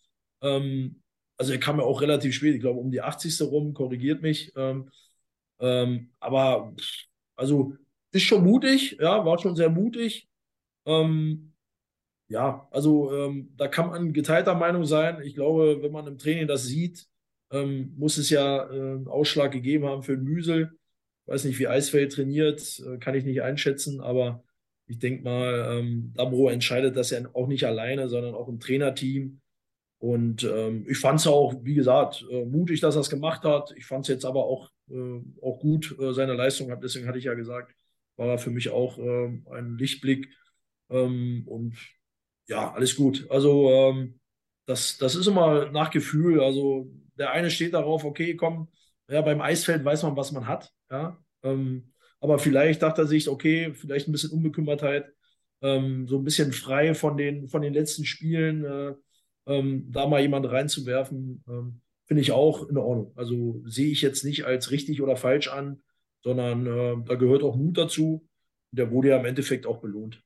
Ähm, 0.41 1.03
also 1.37 1.53
er 1.53 1.61
kam 1.61 1.79
ja 1.79 1.85
auch 1.85 2.01
relativ 2.01 2.35
spät, 2.35 2.55
ich 2.55 2.61
glaube 2.61 2.81
um 2.81 2.91
die 2.91 3.01
80. 3.03 3.41
rum, 3.43 3.75
korrigiert 3.75 4.23
mich. 4.23 4.53
Ähm, 4.57 4.91
ähm, 5.61 6.11
aber 6.21 6.75
also 7.37 7.77
ist 8.13 8.23
schon 8.25 8.45
mutig, 8.45 8.99
ja, 9.01 9.25
war 9.25 9.39
schon 9.39 9.57
sehr 9.57 9.71
mutig. 9.71 10.29
Ähm, 10.87 11.53
ja, 12.29 12.67
also 12.71 13.13
ähm, 13.13 13.53
da 13.57 13.69
kann 13.69 13.91
man 13.91 14.13
geteilter 14.13 14.55
Meinung 14.55 14.85
sein. 14.85 15.21
Ich 15.23 15.35
glaube, 15.35 15.83
wenn 15.83 15.93
man 15.93 16.07
im 16.07 16.19
Training 16.19 16.47
das 16.47 16.65
sieht, 16.65 17.07
ähm, 17.51 17.95
muss 17.97 18.17
es 18.19 18.31
ja 18.31 18.65
äh, 18.71 18.71
einen 18.73 19.09
Ausschlag 19.09 19.53
gegeben 19.53 19.87
haben 19.87 20.03
für 20.03 20.17
den 20.17 20.25
Müsel. 20.25 20.73
Ich 21.27 21.33
weiß 21.33 21.45
nicht, 21.45 21.59
wie 21.59 21.69
Eisfeld 21.69 22.13
trainiert, 22.13 22.81
äh, 22.81 22.99
kann 22.99 23.15
ich 23.15 23.25
nicht 23.25 23.43
einschätzen, 23.43 24.01
aber 24.01 24.43
ich 24.87 24.99
denke 24.99 25.25
mal, 25.25 25.79
ähm, 25.79 26.13
Dabro 26.15 26.49
entscheidet 26.49 26.97
das 26.97 27.11
ja 27.11 27.21
auch 27.35 27.47
nicht 27.47 27.65
alleine, 27.65 28.09
sondern 28.09 28.35
auch 28.35 28.49
im 28.49 28.61
Trainerteam. 28.61 29.41
Und 29.99 30.45
ähm, 30.45 30.85
ich 30.89 30.99
fand 30.99 31.21
es 31.21 31.27
auch, 31.27 31.55
wie 31.63 31.75
gesagt, 31.75 32.25
äh, 32.31 32.45
mutig, 32.45 32.81
dass 32.81 32.97
er 32.97 33.03
es 33.03 33.11
gemacht 33.11 33.45
hat. 33.45 33.73
Ich 33.77 33.87
fand 33.87 34.05
es 34.05 34.09
jetzt 34.09 34.25
aber 34.25 34.45
auch, 34.45 34.69
äh, 34.91 35.21
auch 35.41 35.61
gut, 35.61 35.97
äh, 36.01 36.13
seine 36.13 36.35
Leistung 36.35 36.71
hat. 36.71 36.83
Deswegen 36.83 37.07
hatte 37.07 37.19
ich 37.19 37.25
ja 37.25 37.35
gesagt, 37.35 37.75
war 38.17 38.29
er 38.29 38.39
für 38.39 38.51
mich 38.51 38.71
auch 38.71 38.99
ähm, 38.99 39.47
ein 39.51 39.79
Lichtblick. 39.79 40.29
Ähm, 40.91 41.45
und 41.47 41.77
ja, 42.49 42.73
alles 42.73 42.97
gut. 42.97 43.27
Also 43.31 43.71
ähm, 43.71 44.21
das, 44.67 44.99
das 44.99 45.15
ist 45.15 45.27
immer 45.27 45.71
nach 45.71 45.91
Gefühl. 45.91 46.41
Also 46.41 46.91
der 47.17 47.31
eine 47.31 47.51
steht 47.51 47.75
darauf, 47.75 48.05
okay, 48.05 48.37
komm, 48.37 48.69
ja, 49.09 49.21
beim 49.23 49.41
Eisfeld 49.41 49.85
weiß 49.85 50.03
man, 50.05 50.17
was 50.17 50.33
man 50.33 50.47
hat. 50.47 50.73
Ja, 50.91 51.19
ähm, 51.43 51.92
aber 52.23 52.39
vielleicht 52.39 52.83
dachte 52.83 53.03
er 53.03 53.07
sich, 53.09 53.29
okay, 53.29 53.75
vielleicht 53.75 54.09
ein 54.09 54.13
bisschen 54.13 54.31
Unbekümmertheit, 54.31 55.13
ähm, 55.61 56.07
so 56.07 56.19
ein 56.19 56.25
bisschen 56.25 56.53
frei 56.53 56.95
von 56.95 57.17
den, 57.17 57.49
von 57.49 57.63
den 57.63 57.75
letzten 57.75 58.05
Spielen, 58.05 58.65
äh, 58.65 58.95
ähm, 59.47 59.91
da 59.91 60.07
mal 60.07 60.21
jemand 60.21 60.49
reinzuwerfen, 60.49 61.43
ähm, 61.49 61.81
finde 62.07 62.21
ich 62.21 62.31
auch 62.31 62.69
in 62.69 62.79
Ordnung. 62.79 63.13
Also 63.17 63.61
sehe 63.67 63.91
ich 63.91 64.03
jetzt 64.03 64.25
nicht 64.25 64.45
als 64.45 64.71
richtig 64.71 65.03
oder 65.03 65.17
falsch 65.17 65.49
an, 65.49 65.83
sondern 66.23 66.67
äh, 66.67 67.05
da 67.05 67.17
gehört 67.17 67.43
auch 67.43 67.57
Mut 67.57 67.77
dazu. 67.77 68.29
Der 68.71 68.93
wurde 68.93 69.09
ja 69.09 69.19
im 69.19 69.27
Endeffekt 69.27 69.67
auch 69.67 69.81
belohnt. 69.81 70.23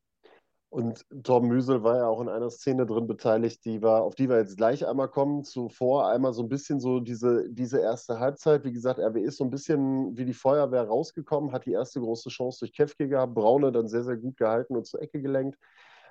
Und 0.77 1.07
Torben 1.25 1.49
Müsel 1.49 1.83
war 1.85 1.97
ja 1.97 2.07
auch 2.07 2.21
in 2.21 2.29
einer 2.29 2.51
Szene 2.51 2.85
drin 2.85 3.07
beteiligt, 3.07 3.65
die 3.65 3.81
war, 3.81 4.03
auf 4.03 4.15
die 4.15 4.29
wir 4.29 4.37
jetzt 4.37 4.59
gleich 4.59 4.87
einmal 4.87 5.09
kommen. 5.09 5.43
Zuvor 5.43 6.11
einmal 6.11 6.35
so 6.35 6.43
ein 6.43 6.51
bisschen 6.51 6.81
so 6.81 7.01
diese, 7.01 7.49
diese 7.49 7.81
erste 7.81 8.21
Halbzeit. 8.21 8.63
Wie 8.63 8.73
gesagt, 8.73 9.01
RW 9.01 9.19
ist 9.19 9.39
so 9.39 9.45
ein 9.45 9.49
bisschen 9.49 10.15
wie 10.19 10.27
die 10.27 10.35
Feuerwehr 10.35 10.83
rausgekommen, 10.83 11.53
hat 11.53 11.65
die 11.65 11.73
erste 11.73 11.99
große 12.01 12.29
Chance 12.29 12.59
durch 12.59 12.75
Kefke 12.75 13.09
gehabt, 13.09 13.33
Braune 13.33 13.73
dann 13.73 13.89
sehr, 13.89 14.05
sehr 14.05 14.19
gut 14.19 14.37
gehalten 14.37 14.77
und 14.77 14.87
zur 14.87 15.01
Ecke 15.01 15.23
gelenkt. 15.23 15.59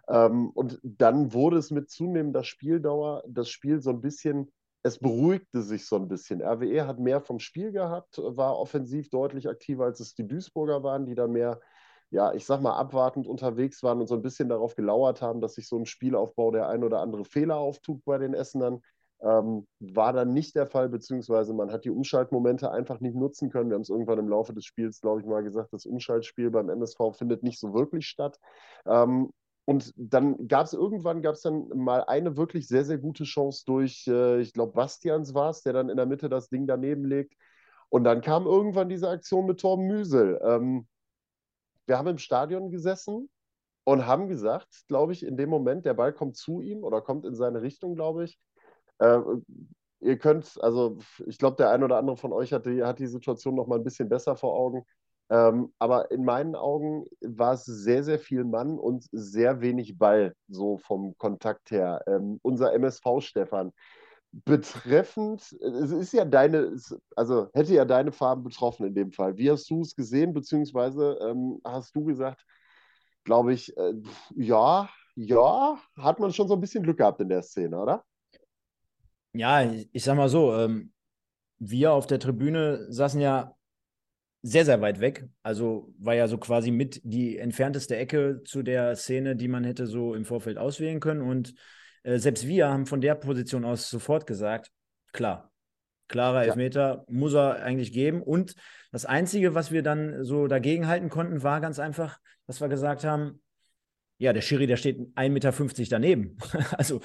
Ähm, 0.10 0.49
und 0.56 0.80
dann 0.82 1.32
wurde 1.32 1.58
es 1.58 1.69
mit 1.69 1.91
zunehmender 1.91 2.43
Spieldauer 2.43 3.23
das 3.28 3.49
Spiel 3.49 3.84
so 3.84 3.91
ein 3.91 4.01
bisschen, 4.01 4.51
es 4.82 4.97
beruhigte 4.97 5.62
sich 5.62 5.86
so 5.86 5.95
ein 5.95 6.08
bisschen. 6.08 6.41
RWE 6.41 6.88
hat 6.88 6.97
mehr 6.97 7.21
vom 7.21 7.38
Spiel 7.38 7.71
gehabt, 7.71 8.19
war 8.19 8.58
offensiv 8.58 9.12
deutlich 9.12 9.47
aktiver, 9.47 9.86
als 9.86 9.99
es 9.99 10.15
die 10.15 10.28
Duisburger 10.28 10.82
waren, 10.82 11.06
die 11.06 11.13
da 11.13 11.28
mehr 11.28 11.60
ja, 12.15 12.34
ich 12.34 12.45
sag 12.45 12.62
mal, 12.62 12.78
abwartend 12.78 13.28
unterwegs 13.28 13.84
waren 13.84 13.99
und 13.99 14.08
so 14.08 14.15
ein 14.15 14.21
bisschen 14.21 14.47
darauf 14.47 14.75
gelauert 14.75 15.21
haben, 15.21 15.41
dass 15.41 15.56
sich 15.56 15.67
so 15.67 15.78
ein 15.78 15.86
Spielaufbau 15.86 16.50
der 16.50 16.69
ein 16.69 16.85
oder 16.85 17.02
andere 17.02 17.25
Fehler 17.25 17.58
auftut 17.58 18.06
bei 18.06 18.17
den 18.17 18.33
Essenern. 18.33 18.81
Ähm, 19.21 19.67
war 19.79 20.13
dann 20.13 20.33
nicht 20.33 20.56
der 20.56 20.65
Fall, 20.65 20.87
beziehungsweise 20.87 21.54
man 21.54 21.71
hat 21.71 21.83
die 21.83 21.89
Umschaltmomente 21.89 22.71
einfach 22.71 23.02
nicht 23.02 23.15
nutzen 23.15 23.50
können. 23.50 23.69
Wir 23.69 23.75
haben 23.75 23.81
es 23.81 23.89
irgendwann 23.89 24.19
im 24.19 24.29
Laufe 24.29 24.54
des 24.54 24.63
Spiels, 24.63 25.02
glaube 25.02 25.19
ich, 25.19 25.27
mal 25.27 25.44
gesagt, 25.44 25.73
das 25.73 25.85
Umschaltspiel 25.85 26.52
beim 26.52 26.69
NSV 26.69 27.00
findet 27.17 27.44
nicht 27.44 27.60
so 27.60 27.73
wirklich 27.73 28.08
statt. 28.08 28.39
Ähm, 28.85 29.31
und 29.65 29.92
dann 29.98 30.48
gab 30.48 30.67
es 30.67 30.73
irgendwann 30.73 31.21
gab 31.21 31.35
es 31.35 31.42
dann 31.42 31.67
mal 31.75 32.06
eine 32.06 32.37
wirklich 32.37 32.67
sehr, 32.67 32.85
sehr 32.85 32.98
gute 32.98 33.25
Chance 33.25 33.63
durch, 33.65 34.08
äh, 34.08 34.39
ich 34.39 34.54
glaube, 34.54 34.71
Bastians 34.71 35.33
war 35.33 35.50
es, 35.50 35.63
der 35.63 35.73
dann 35.73 35.89
in 35.89 35.98
der 35.98 36.06
Mitte 36.06 36.29
das 36.29 36.48
Ding 36.48 36.65
daneben 36.65 37.04
legt. 37.04 37.33
Und 37.89 38.06
dann 38.06 38.21
kam 38.21 38.46
irgendwann 38.46 38.87
diese 38.87 39.10
Aktion 39.10 39.48
mit 39.48 39.60
Torben 39.60 39.87
Müsel. 39.87 40.39
Ähm, 40.44 40.87
wir 41.86 41.98
haben 41.98 42.08
im 42.08 42.17
Stadion 42.17 42.69
gesessen 42.69 43.29
und 43.83 44.06
haben 44.06 44.27
gesagt, 44.27 44.88
glaube 44.88 45.13
ich, 45.13 45.25
in 45.25 45.38
dem 45.38 45.50
Moment, 45.50 45.86
der 45.86 45.94
Ball 45.94 46.13
kommt 46.13 46.36
zu 46.36 46.62
ihm 46.62 46.83
oder 46.83 47.02
kommt 47.02 47.25
in 47.25 47.36
seine 47.36 47.62
Richtung, 47.62 47.96
glaube 47.96 48.25
ich. 48.25 48.40
Äh, 49.00 49.19
ihr 50.00 50.17
könnt, 50.17 50.62
also 50.62 50.98
ich 51.25 51.38
glaube, 51.38 51.58
der 51.58 51.71
ein 51.71 51.83
oder 51.83 51.98
andere 51.98 52.17
von 52.17 52.33
euch 52.33 52.54
hat 52.54 52.65
die, 52.65 52.83
hat 52.83 53.00
die 53.00 53.08
Situation 53.08 53.56
noch 53.56 53.67
mal 53.67 53.77
ein 53.77 53.83
bisschen 53.83 54.10
besser 54.10 54.36
vor 54.36 54.54
Augen. 54.54 54.86
Ähm, 55.29 55.73
aber 55.79 56.12
in 56.12 56.23
meinen 56.23 56.56
Augen 56.56 57.06
war 57.21 57.54
es 57.54 57.65
sehr, 57.65 58.04
sehr 58.04 58.19
viel 58.19 58.44
Mann 58.44 58.77
und 58.77 59.08
sehr 59.12 59.62
wenig 59.62 59.98
Ball, 59.98 60.36
so 60.48 60.77
vom 60.77 61.17
Kontakt 61.17 61.71
her. 61.71 62.04
Ähm, 62.08 62.40
unser 62.44 62.73
MSV-Stefan, 62.73 63.71
betreffend, 64.44 65.42
es 65.62 65.92
ist 65.92 66.12
ja 66.13 66.25
deine, 66.25 66.75
also 67.15 67.48
hätte 67.54 67.73
ja 67.73 67.86
deine 67.86 68.12
Farben 68.12 68.44
betroffen 68.44 68.86
in 68.86 68.94
dem 68.94 69.12
Fall. 69.12 69.38
Wie 69.38 69.50
hast 69.50 69.69
du 69.69 69.81
es 69.81 69.96
gesehen, 69.96 70.33
beziehungsweise 70.33 71.17
ähm, 71.21 71.62
hast 71.63 71.96
du 71.96 72.04
gesagt, 72.04 72.46
glaube 73.23 73.54
ich, 73.54 73.75
äh, 73.77 73.94
ja, 74.36 74.90
ja, 75.15 75.79
hat 75.98 76.19
man 76.19 76.33
schon 76.33 76.50
so 76.50 76.56
ein 76.56 76.62
bisschen 76.62 76.83
Glück 76.83 76.98
gehabt 76.98 77.21
in 77.21 77.29
der 77.29 77.44
Szene, 77.44 77.79
oder? 77.79 78.04
Ja, 79.33 79.63
ich, 79.63 79.90
ich 79.94 80.04
sag 80.04 80.17
mal 80.17 80.29
so, 80.29 80.54
ähm, 80.54 80.92
wir 81.58 81.94
auf 81.94 82.06
der 82.06 82.19
Tribüne 82.19 82.92
saßen 82.92 83.21
ja 83.21 83.56
sehr, 84.42 84.65
sehr 84.65 84.81
weit 84.81 85.00
weg. 85.00 85.27
Also 85.44 85.94
war 85.98 86.13
ja 86.13 86.27
so 86.27 86.38
quasi 86.38 86.71
mit 86.71 87.02
die 87.04 87.38
entfernteste 87.38 87.96
Ecke 87.96 88.44
zu 88.44 88.62
der 88.62 88.96
Szene, 88.96 89.36
die 89.36 89.48
man 89.48 89.63
hätte 89.63 89.88
so 89.88 90.13
im 90.13 90.25
Vorfeld 90.25 90.58
auswählen 90.58 91.00
können. 91.00 91.21
Und 91.21 91.56
äh, 92.06 92.19
selbst 92.19 92.47
wir 92.47 92.69
haben 92.69 92.85
von 92.85 93.01
der 93.01 93.15
Position 93.15 93.65
aus 93.65 93.89
sofort 93.89 94.27
gesagt, 94.27 94.71
klar, 95.12 95.51
klarer 96.08 96.43
Elfmeter 96.43 97.03
ja. 97.08 97.13
muss 97.13 97.33
er 97.33 97.63
eigentlich 97.63 97.91
geben. 97.91 98.21
Und 98.21 98.56
das 98.91 99.06
Einzige, 99.06 99.56
was 99.56 99.71
wir 99.71 99.81
dann 99.81 100.23
so 100.23 100.47
dagegen 100.47 100.87
halten 100.87 101.10
konnten, 101.10 101.43
war 101.43 101.60
ganz 101.62 101.79
einfach, 101.79 102.19
dass 102.45 102.62
wir 102.62 102.69
gesagt 102.69 103.03
haben, 103.03 103.41
ja, 104.17 104.31
der 104.31 104.41
Schiri, 104.41 104.65
der 104.65 104.77
steht 104.77 104.99
1,50 105.15 105.29
Meter 105.29 105.51
daneben. 105.89 106.37
also 106.77 107.01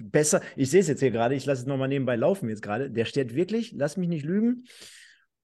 besser, 0.00 0.42
ich 0.56 0.70
sehe 0.70 0.80
es 0.80 0.88
jetzt 0.88 1.00
hier 1.00 1.10
gerade, 1.10 1.34
ich 1.34 1.46
lasse 1.46 1.62
es 1.62 1.66
nochmal 1.66 1.88
nebenbei 1.88 2.16
laufen 2.16 2.48
jetzt 2.48 2.62
gerade. 2.62 2.90
Der 2.90 3.04
steht 3.04 3.34
wirklich, 3.34 3.72
lass 3.72 3.96
mich 3.96 4.08
nicht 4.08 4.24
lügen, 4.24 4.64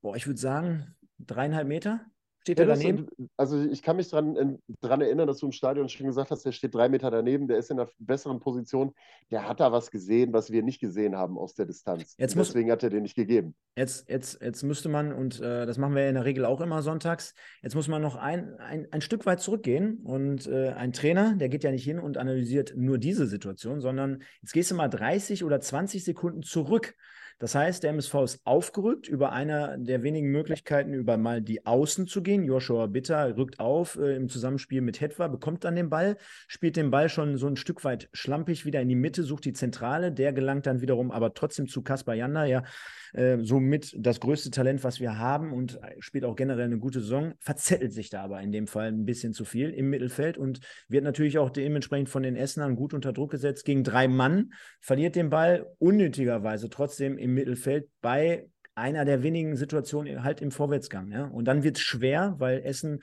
boah, 0.03 0.17
ich 0.17 0.27
würde 0.27 0.41
sagen, 0.41 0.97
dreieinhalb 1.19 1.67
Meter. 1.67 2.05
Steht 2.43 2.59
ja, 2.59 2.65
er 2.65 2.75
daneben? 2.75 3.09
Ist, 3.17 3.31
also 3.37 3.63
ich 3.63 3.83
kann 3.83 3.97
mich 3.97 4.09
daran 4.09 4.59
dran 4.81 5.01
erinnern, 5.01 5.27
dass 5.27 5.39
du 5.39 5.47
im 5.47 5.53
Stadion 5.53 5.89
schon 5.89 6.07
gesagt 6.07 6.31
hast, 6.31 6.45
der 6.45 6.53
steht 6.53 6.75
drei 6.75 6.89
Meter 6.89 7.11
daneben, 7.11 7.47
der 7.49 7.59
ist 7.59 7.71
in 7.71 7.79
einer 7.79 7.91
besseren 7.99 8.41
Position. 8.41 8.95
Der 9.31 9.49
hat 9.49 9.61
da 9.61 9.73
was 9.73 9.91
gesehen, 9.91 10.33
was 10.33 10.51
wir 10.51 10.63
nicht 10.63 10.81
gesehen 10.81 11.17
haben 11.17 11.37
aus 11.37 11.55
der 11.55 11.67
Distanz. 11.67 12.15
Jetzt 12.19 12.37
muss, 12.37 12.49
Deswegen 12.49 12.71
hat 12.71 12.83
er 12.83 12.91
den 12.91 13.03
nicht 13.03 13.17
gegeben. 13.17 13.55
Jetzt, 13.77 14.09
jetzt, 14.09 14.41
jetzt 14.41 14.63
müsste 14.63 14.89
man, 14.89 15.13
und 15.13 15.41
äh, 15.41 15.67
das 15.67 15.79
machen 15.79 15.95
wir 15.95 16.09
in 16.09 16.15
der 16.15 16.25
Regel 16.25 16.45
auch 16.45 16.61
immer 16.61 16.83
sonntags, 16.83 17.35
jetzt 17.63 17.75
muss 17.75 17.89
man 17.89 18.01
noch 18.01 18.17
ein, 18.17 18.55
ein, 18.59 18.87
ein 18.91 19.01
Stück 19.01 19.27
weit 19.27 19.41
zurückgehen. 19.41 19.99
Und 20.05 20.47
äh, 20.47 20.71
ein 20.71 20.93
Trainer, 20.93 21.35
der 21.37 21.49
geht 21.49 21.65
ja 21.65 21.71
nicht 21.71 21.85
hin 21.85 21.99
und 21.99 22.17
analysiert 22.17 22.75
nur 22.77 22.99
diese 22.99 23.27
Situation, 23.27 23.81
sondern 23.81 24.23
jetzt 24.43 24.53
gehst 24.53 24.71
du 24.71 24.75
mal 24.75 24.89
30 24.89 25.45
oder 25.45 25.61
20 25.61 26.05
Sekunden 26.05 26.43
zurück 26.43 26.95
das 27.39 27.55
heißt, 27.55 27.85
der 27.85 27.91
MSV 27.91 28.15
ist 28.25 28.41
aufgerückt 28.45 29.07
über 29.07 29.31
einer 29.31 29.79
der 29.79 30.03
wenigen 30.03 30.31
Möglichkeiten, 30.31 30.93
über 30.93 31.17
mal 31.17 31.41
die 31.41 31.67
Außen 31.67 32.09
zu 32.09 32.21
gehen. 32.21 32.43
Joshua 32.43 32.87
Bitter 32.87 33.37
rückt 33.37 33.61
auf 33.61 33.97
äh, 33.97 34.17
im 34.17 34.29
Zusammenspiel 34.29 34.81
mit 34.81 35.01
Hetwa, 35.01 35.29
bekommt 35.29 35.63
dann 35.63 35.77
den 35.77 35.89
Ball, 35.89 36.17
spielt 36.49 36.77
den 36.77 36.91
Ball 36.91 37.09
schon 37.09 37.37
so 37.39 37.47
ein 37.47 37.57
Stück 37.57 37.85
weit 37.85 38.09
schlampig 38.13 38.65
wieder 38.65 38.81
in 38.81 38.89
die 38.89 38.97
Mitte, 38.97 39.23
sucht 39.23 39.45
die 39.45 39.53
Zentrale. 39.53 40.11
Der 40.11 40.33
gelangt 40.33 40.67
dann 40.67 40.81
wiederum 40.81 41.13
aber 41.13 41.33
trotzdem 41.33 41.69
zu 41.69 41.83
Kaspar 41.83 42.17
Janda, 42.17 42.45
ja, 42.45 42.65
äh, 43.13 43.39
somit 43.41 43.95
das 43.99 44.21
größte 44.21 44.51
Talent, 44.51 44.85
was 44.85 45.01
wir 45.01 45.19
haben 45.19 45.53
und 45.53 45.79
spielt 45.99 46.25
auch 46.25 46.37
generell 46.37 46.67
eine 46.67 46.79
gute 46.79 47.01
Saison. 47.01 47.35
Verzettelt 47.41 47.93
sich 47.93 48.11
da 48.11 48.23
aber 48.23 48.41
in 48.41 48.53
dem 48.53 48.67
Fall 48.67 48.89
ein 48.89 49.05
bisschen 49.05 49.33
zu 49.33 49.45
viel 49.45 49.71
im 49.71 49.91
Mittelfeld 49.91 50.39
und 50.39 50.61
wird 50.89 51.05
natürlich 51.05 51.39
auch 51.39 51.51
dementsprechend 51.51 52.09
von 52.09 52.23
den 52.23 52.37
Essenern 52.37 52.77
gut 52.77 52.95
unter 52.95 53.13
Druck 53.13 53.31
gesetzt. 53.31 53.65
Gegen 53.65 53.85
drei 53.85 54.09
Mann 54.09 54.53
verliert 54.81 55.17
den 55.17 55.31
Ball 55.31 55.67
unnötigerweise 55.79 56.69
trotzdem 56.69 57.19
im 57.19 57.35
Mittelfeld 57.35 57.89
bei 58.01 58.49
einer 58.79 59.05
der 59.05 59.23
wenigen 59.23 59.57
Situationen 59.57 60.23
halt 60.23 60.41
im 60.41 60.51
Vorwärtsgang. 60.51 61.11
Ja? 61.11 61.25
Und 61.25 61.47
dann 61.47 61.63
wird 61.63 61.77
es 61.77 61.83
schwer, 61.83 62.37
weil 62.39 62.63
Essen, 62.63 63.01
äh, 63.01 63.03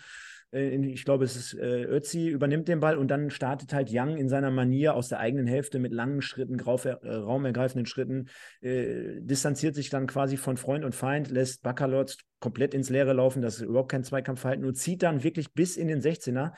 ich 0.59 1.03
glaube, 1.03 1.25
es 1.25 1.35
ist 1.35 1.53
äh, 1.53 1.83
Ötzi, 1.83 2.29
übernimmt 2.29 2.67
den 2.67 2.79
Ball 2.79 2.97
und 2.97 3.09
dann 3.09 3.29
startet 3.29 3.73
halt 3.73 3.89
Young 3.91 4.15
in 4.15 4.29
seiner 4.29 4.51
Manier 4.51 4.95
aus 4.95 5.09
der 5.09 5.19
eigenen 5.19 5.47
Hälfte 5.47 5.79
mit 5.79 5.91
langen 5.91 6.21
Schritten, 6.21 6.57
grauf, 6.57 6.85
äh, 6.85 6.91
raumergreifenden 6.91 7.85
Schritten, 7.85 8.29
äh, 8.61 9.19
distanziert 9.19 9.75
sich 9.75 9.89
dann 9.89 10.07
quasi 10.07 10.37
von 10.37 10.55
Freund 10.55 10.85
und 10.85 10.95
Feind, 10.95 11.29
lässt 11.29 11.61
Baccalords 11.61 12.19
komplett 12.39 12.73
ins 12.73 12.89
Leere 12.89 13.13
laufen, 13.13 13.41
das 13.41 13.55
ist 13.55 13.61
überhaupt 13.63 13.91
kein 13.91 14.03
Zweikampfverhalten 14.03 14.65
und 14.65 14.75
zieht 14.75 15.03
dann 15.03 15.23
wirklich 15.23 15.51
bis 15.53 15.77
in 15.77 15.87
den 15.87 16.01
16er. 16.01 16.53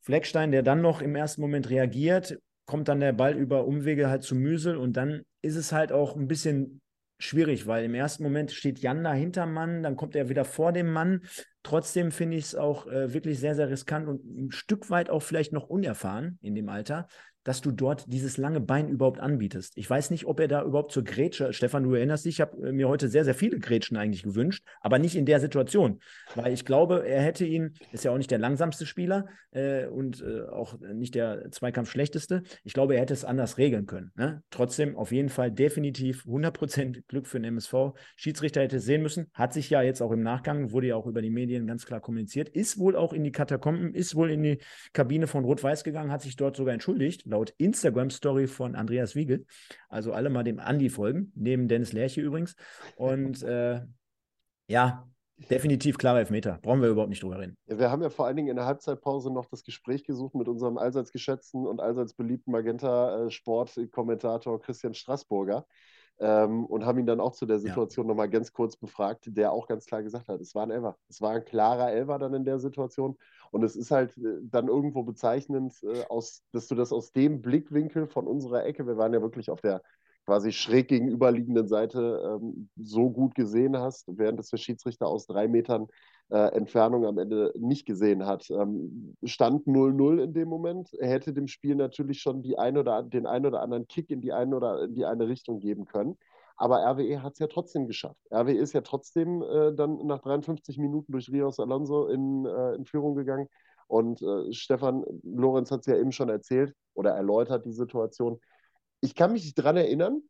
Fleckstein, 0.00 0.50
der 0.50 0.62
dann 0.62 0.80
noch 0.80 1.00
im 1.02 1.14
ersten 1.14 1.40
Moment 1.40 1.70
reagiert, 1.70 2.38
kommt 2.66 2.88
dann 2.88 3.00
der 3.00 3.12
Ball 3.12 3.36
über 3.36 3.66
Umwege 3.66 4.08
halt 4.08 4.22
zu 4.22 4.34
Müsel 4.34 4.76
und 4.76 4.96
dann 4.96 5.22
ist 5.42 5.56
es 5.56 5.72
halt 5.72 5.92
auch 5.92 6.16
ein 6.16 6.28
bisschen 6.28 6.80
schwierig, 7.18 7.66
weil 7.66 7.84
im 7.84 7.94
ersten 7.94 8.22
Moment 8.22 8.52
steht 8.52 8.78
Jan 8.78 9.04
da 9.04 9.12
hinterm 9.12 9.52
Mann, 9.52 9.82
dann 9.82 9.96
kommt 9.96 10.14
er 10.16 10.28
wieder 10.28 10.44
vor 10.44 10.72
dem 10.72 10.92
Mann. 10.92 11.22
Trotzdem 11.62 12.12
finde 12.12 12.36
ich 12.36 12.44
es 12.44 12.54
auch 12.54 12.86
äh, 12.86 13.12
wirklich 13.12 13.40
sehr, 13.40 13.54
sehr 13.54 13.68
riskant 13.68 14.08
und 14.08 14.24
ein 14.24 14.50
Stück 14.52 14.88
weit 14.90 15.10
auch 15.10 15.22
vielleicht 15.22 15.52
noch 15.52 15.68
unerfahren 15.68 16.38
in 16.40 16.54
dem 16.54 16.68
Alter 16.68 17.08
dass 17.48 17.62
du 17.62 17.70
dort 17.70 18.04
dieses 18.12 18.36
lange 18.36 18.60
Bein 18.60 18.90
überhaupt 18.90 19.20
anbietest. 19.20 19.72
Ich 19.76 19.88
weiß 19.88 20.10
nicht, 20.10 20.26
ob 20.26 20.38
er 20.38 20.48
da 20.48 20.62
überhaupt 20.62 20.92
zur 20.92 21.02
Grätsche, 21.02 21.54
Stefan, 21.54 21.82
du 21.82 21.94
erinnerst 21.94 22.26
dich, 22.26 22.34
ich 22.34 22.40
habe 22.42 22.68
äh, 22.68 22.72
mir 22.72 22.90
heute 22.90 23.08
sehr, 23.08 23.24
sehr 23.24 23.34
viele 23.34 23.58
Grätschen 23.58 23.96
eigentlich 23.96 24.22
gewünscht, 24.22 24.66
aber 24.82 24.98
nicht 24.98 25.16
in 25.16 25.24
der 25.24 25.40
Situation, 25.40 25.98
weil 26.34 26.52
ich 26.52 26.66
glaube, 26.66 27.08
er 27.08 27.22
hätte 27.22 27.46
ihn, 27.46 27.72
ist 27.90 28.04
ja 28.04 28.10
auch 28.10 28.18
nicht 28.18 28.30
der 28.30 28.38
langsamste 28.38 28.84
Spieler 28.84 29.28
äh, 29.52 29.86
und 29.86 30.20
äh, 30.20 30.42
auch 30.42 30.78
nicht 30.92 31.14
der 31.14 31.50
Zweikampf 31.50 31.90
schlechteste. 31.90 32.42
Ich 32.64 32.74
glaube, 32.74 32.96
er 32.96 33.00
hätte 33.00 33.14
es 33.14 33.24
anders 33.24 33.56
regeln 33.56 33.86
können. 33.86 34.12
Ne? 34.14 34.42
Trotzdem 34.50 34.94
auf 34.94 35.10
jeden 35.10 35.30
Fall 35.30 35.50
definitiv 35.50 36.26
100% 36.26 37.04
Glück 37.08 37.26
für 37.26 37.40
den 37.40 37.44
MSV. 37.44 37.94
Schiedsrichter 38.16 38.60
hätte 38.60 38.76
es 38.76 38.84
sehen 38.84 39.00
müssen, 39.00 39.30
hat 39.32 39.54
sich 39.54 39.70
ja 39.70 39.80
jetzt 39.80 40.02
auch 40.02 40.12
im 40.12 40.22
Nachgang, 40.22 40.72
wurde 40.72 40.88
ja 40.88 40.96
auch 40.96 41.06
über 41.06 41.22
die 41.22 41.30
Medien 41.30 41.66
ganz 41.66 41.86
klar 41.86 42.00
kommuniziert, 42.00 42.50
ist 42.50 42.78
wohl 42.78 42.94
auch 42.94 43.14
in 43.14 43.24
die 43.24 43.32
Katakomben, 43.32 43.94
ist 43.94 44.14
wohl 44.14 44.30
in 44.30 44.42
die 44.42 44.58
Kabine 44.92 45.26
von 45.26 45.46
Rot-Weiß 45.46 45.82
gegangen, 45.82 46.12
hat 46.12 46.20
sich 46.20 46.36
dort 46.36 46.54
sogar 46.54 46.74
entschuldigt, 46.74 47.24
laut 47.24 47.37
Instagram-Story 47.58 48.46
von 48.46 48.74
Andreas 48.74 49.14
Wiegel. 49.14 49.46
Also 49.88 50.12
alle 50.12 50.30
mal 50.30 50.44
dem 50.44 50.58
Andi 50.58 50.90
folgen, 50.90 51.32
neben 51.34 51.68
Dennis 51.68 51.92
Lerche 51.92 52.20
übrigens. 52.20 52.56
Und 52.96 53.42
äh, 53.42 53.80
ja, 54.68 55.08
definitiv 55.50 55.98
klarer 55.98 56.20
Elfmeter. 56.20 56.58
Brauchen 56.62 56.82
wir 56.82 56.88
überhaupt 56.88 57.10
nicht 57.10 57.22
drüber 57.22 57.38
reden. 57.38 57.56
Wir 57.66 57.90
haben 57.90 58.02
ja 58.02 58.10
vor 58.10 58.26
allen 58.26 58.36
Dingen 58.36 58.48
in 58.48 58.56
der 58.56 58.66
Halbzeitpause 58.66 59.32
noch 59.32 59.46
das 59.46 59.62
Gespräch 59.62 60.04
gesucht 60.04 60.34
mit 60.34 60.48
unserem 60.48 60.78
allseits 60.78 61.12
geschätzten 61.12 61.66
und 61.66 61.80
allseits 61.80 62.14
beliebten 62.14 62.50
Magenta-Sport-Kommentator 62.50 64.60
Christian 64.60 64.94
Straßburger. 64.94 65.66
Ähm, 66.20 66.66
und 66.66 66.84
haben 66.84 66.98
ihn 66.98 67.06
dann 67.06 67.20
auch 67.20 67.32
zu 67.32 67.46
der 67.46 67.60
Situation 67.60 68.06
ja. 68.06 68.08
nochmal 68.08 68.28
ganz 68.28 68.52
kurz 68.52 68.76
befragt, 68.76 69.24
der 69.28 69.52
auch 69.52 69.68
ganz 69.68 69.86
klar 69.86 70.02
gesagt 70.02 70.28
hat, 70.28 70.40
es 70.40 70.54
war 70.54 70.64
ein 70.64 70.72
Elfer. 70.72 70.96
Es 71.08 71.20
war 71.20 71.32
ein 71.32 71.44
klarer 71.44 71.92
Elfer 71.92 72.18
dann 72.18 72.34
in 72.34 72.44
der 72.44 72.58
Situation. 72.58 73.16
Und 73.50 73.62
es 73.62 73.76
ist 73.76 73.90
halt 73.90 74.16
äh, 74.18 74.38
dann 74.42 74.68
irgendwo 74.68 75.04
bezeichnend, 75.04 75.74
äh, 75.82 76.04
aus, 76.08 76.42
dass 76.52 76.66
du 76.66 76.74
das 76.74 76.92
aus 76.92 77.12
dem 77.12 77.40
Blickwinkel 77.40 78.06
von 78.06 78.26
unserer 78.26 78.64
Ecke, 78.64 78.86
wir 78.86 78.96
waren 78.96 79.14
ja 79.14 79.22
wirklich 79.22 79.50
auf 79.50 79.60
der 79.60 79.82
quasi 80.28 80.52
schräg 80.52 80.88
gegenüberliegenden 80.88 81.68
Seite 81.68 82.38
ähm, 82.42 82.68
so 82.76 83.08
gut 83.08 83.34
gesehen 83.34 83.78
hast, 83.78 84.04
während 84.08 84.38
es 84.38 84.50
der 84.50 84.58
Schiedsrichter 84.58 85.06
aus 85.06 85.26
drei 85.26 85.48
Metern 85.48 85.86
äh, 86.30 86.54
Entfernung 86.54 87.06
am 87.06 87.16
Ende 87.16 87.50
nicht 87.58 87.86
gesehen 87.86 88.26
hat. 88.26 88.50
Ähm, 88.50 89.16
stand 89.24 89.66
0-0 89.66 90.22
in 90.22 90.34
dem 90.34 90.48
Moment. 90.50 90.90
Hätte 91.00 91.32
dem 91.32 91.48
Spiel 91.48 91.76
natürlich 91.76 92.20
schon 92.20 92.42
die 92.42 92.58
ein 92.58 92.76
oder, 92.76 93.02
den 93.02 93.24
einen 93.24 93.46
oder 93.46 93.62
anderen 93.62 93.88
Kick 93.88 94.10
in 94.10 94.20
die 94.20 94.34
eine 94.34 94.54
oder 94.54 94.82
in 94.82 94.94
die 94.94 95.06
eine 95.06 95.28
Richtung 95.28 95.60
geben 95.60 95.86
können. 95.86 96.18
Aber 96.56 96.84
RWE 96.84 97.22
hat 97.22 97.32
es 97.32 97.38
ja 97.38 97.46
trotzdem 97.46 97.86
geschafft. 97.86 98.20
RWE 98.30 98.58
ist 98.58 98.74
ja 98.74 98.82
trotzdem 98.82 99.40
äh, 99.40 99.72
dann 99.74 99.96
nach 100.06 100.20
53 100.20 100.76
Minuten 100.76 101.10
durch 101.10 101.32
Rios 101.32 101.58
Alonso 101.58 102.06
in, 102.08 102.44
äh, 102.44 102.74
in 102.74 102.84
Führung 102.84 103.14
gegangen. 103.14 103.48
Und 103.86 104.20
äh, 104.20 104.52
Stefan 104.52 105.06
Lorenz 105.22 105.70
hat 105.70 105.80
es 105.80 105.86
ja 105.86 105.96
eben 105.96 106.12
schon 106.12 106.28
erzählt 106.28 106.74
oder 106.92 107.12
erläutert 107.12 107.64
die 107.64 107.72
Situation. 107.72 108.38
Ich 109.00 109.14
kann 109.14 109.32
mich 109.32 109.54
daran 109.54 109.76
erinnern, 109.76 110.22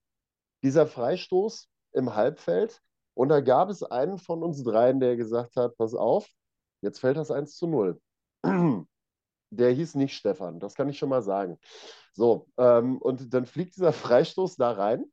dieser 0.63 0.87
Freistoß 0.87 1.69
im 1.93 2.15
Halbfeld. 2.15 2.81
Und 3.15 3.31
da 3.31 3.41
gab 3.41 3.71
es 3.71 3.83
einen 3.83 4.19
von 4.19 4.43
uns 4.43 4.63
dreien, 4.63 5.01
der 5.01 5.17
gesagt 5.17 5.57
hat: 5.57 5.77
Pass 5.77 5.95
auf, 5.95 6.29
jetzt 6.83 7.01
fällt 7.01 7.17
das 7.17 7.31
1 7.31 7.57
zu 7.57 7.67
0. 7.67 8.01
Der 9.51 9.71
hieß 9.71 9.95
nicht 9.95 10.15
Stefan, 10.15 10.61
das 10.61 10.75
kann 10.75 10.91
ich 10.91 10.99
schon 10.99 11.09
mal 11.09 11.23
sagen. 11.23 11.59
So, 12.13 12.49
ähm, 12.59 12.99
und 12.99 13.33
dann 13.33 13.47
fliegt 13.47 13.77
dieser 13.77 13.93
Freistoß 13.95 14.57
da 14.57 14.73
rein 14.73 15.07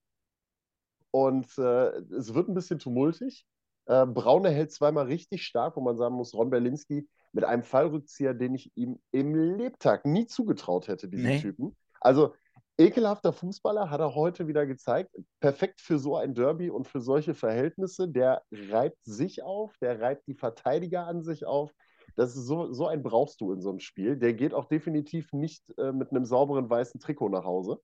und 1.12 1.58
äh, 1.58 1.98
es 2.12 2.34
wird 2.34 2.50
ein 2.50 2.54
bisschen 2.54 2.78
tumultig. 2.78 3.46
Äh, 3.86 4.06
Braune 4.06 4.50
hält 4.50 4.74
zweimal 4.74 5.06
richtig 5.06 5.46
stark, 5.46 5.78
wo 5.78 5.82
man 5.82 5.96
sagen 5.96 6.16
muss, 6.16 6.34
Ron 6.34 6.50
Berlinski 6.50 7.08
mit 7.32 7.46
einem 7.46 7.64
Fallrückzieher, 7.64 8.34
den 8.34 8.56
ich 8.56 8.72
ihm 8.76 9.00
im 9.12 9.36
Lebtag 9.36 10.06
nie 10.06 10.26
zugetraut 10.26 10.90
hätte, 10.90 11.08
diesen 11.08 11.28
nee. 11.28 11.40
Typen. 11.40 11.78
Also 12.02 12.34
ekelhafter 12.78 13.34
Fußballer 13.34 13.90
hat 13.90 14.00
er 14.00 14.16
heute 14.16 14.48
wieder 14.48 14.66
gezeigt. 14.66 15.16
Perfekt 15.40 15.82
für 15.82 16.00
so 16.00 16.16
ein 16.16 16.34
Derby 16.34 16.70
und 16.70 16.88
für 16.88 17.02
solche 17.02 17.34
Verhältnisse. 17.34 18.10
Der 18.10 18.44
reibt 18.52 19.04
sich 19.04 19.44
auf, 19.44 19.78
der 19.80 20.02
reibt 20.02 20.28
die 20.28 20.36
Verteidiger 20.36 21.08
an 21.08 21.24
sich 21.24 21.46
auf. 21.46 21.72
Das 22.16 22.36
ist 22.36 22.46
so, 22.46 22.72
so 22.72 22.88
einen 22.88 23.04
brauchst 23.04 23.42
du 23.42 23.52
in 23.52 23.62
so 23.62 23.70
einem 23.70 23.80
Spiel. 23.80 24.18
Der 24.18 24.34
geht 24.34 24.54
auch 24.54 24.66
definitiv 24.66 25.34
nicht 25.34 25.64
äh, 25.78 25.92
mit 25.92 26.12
einem 26.12 26.26
sauberen 26.26 26.70
weißen 26.70 27.00
Trikot 27.00 27.30
nach 27.30 27.46
Hause. 27.46 27.80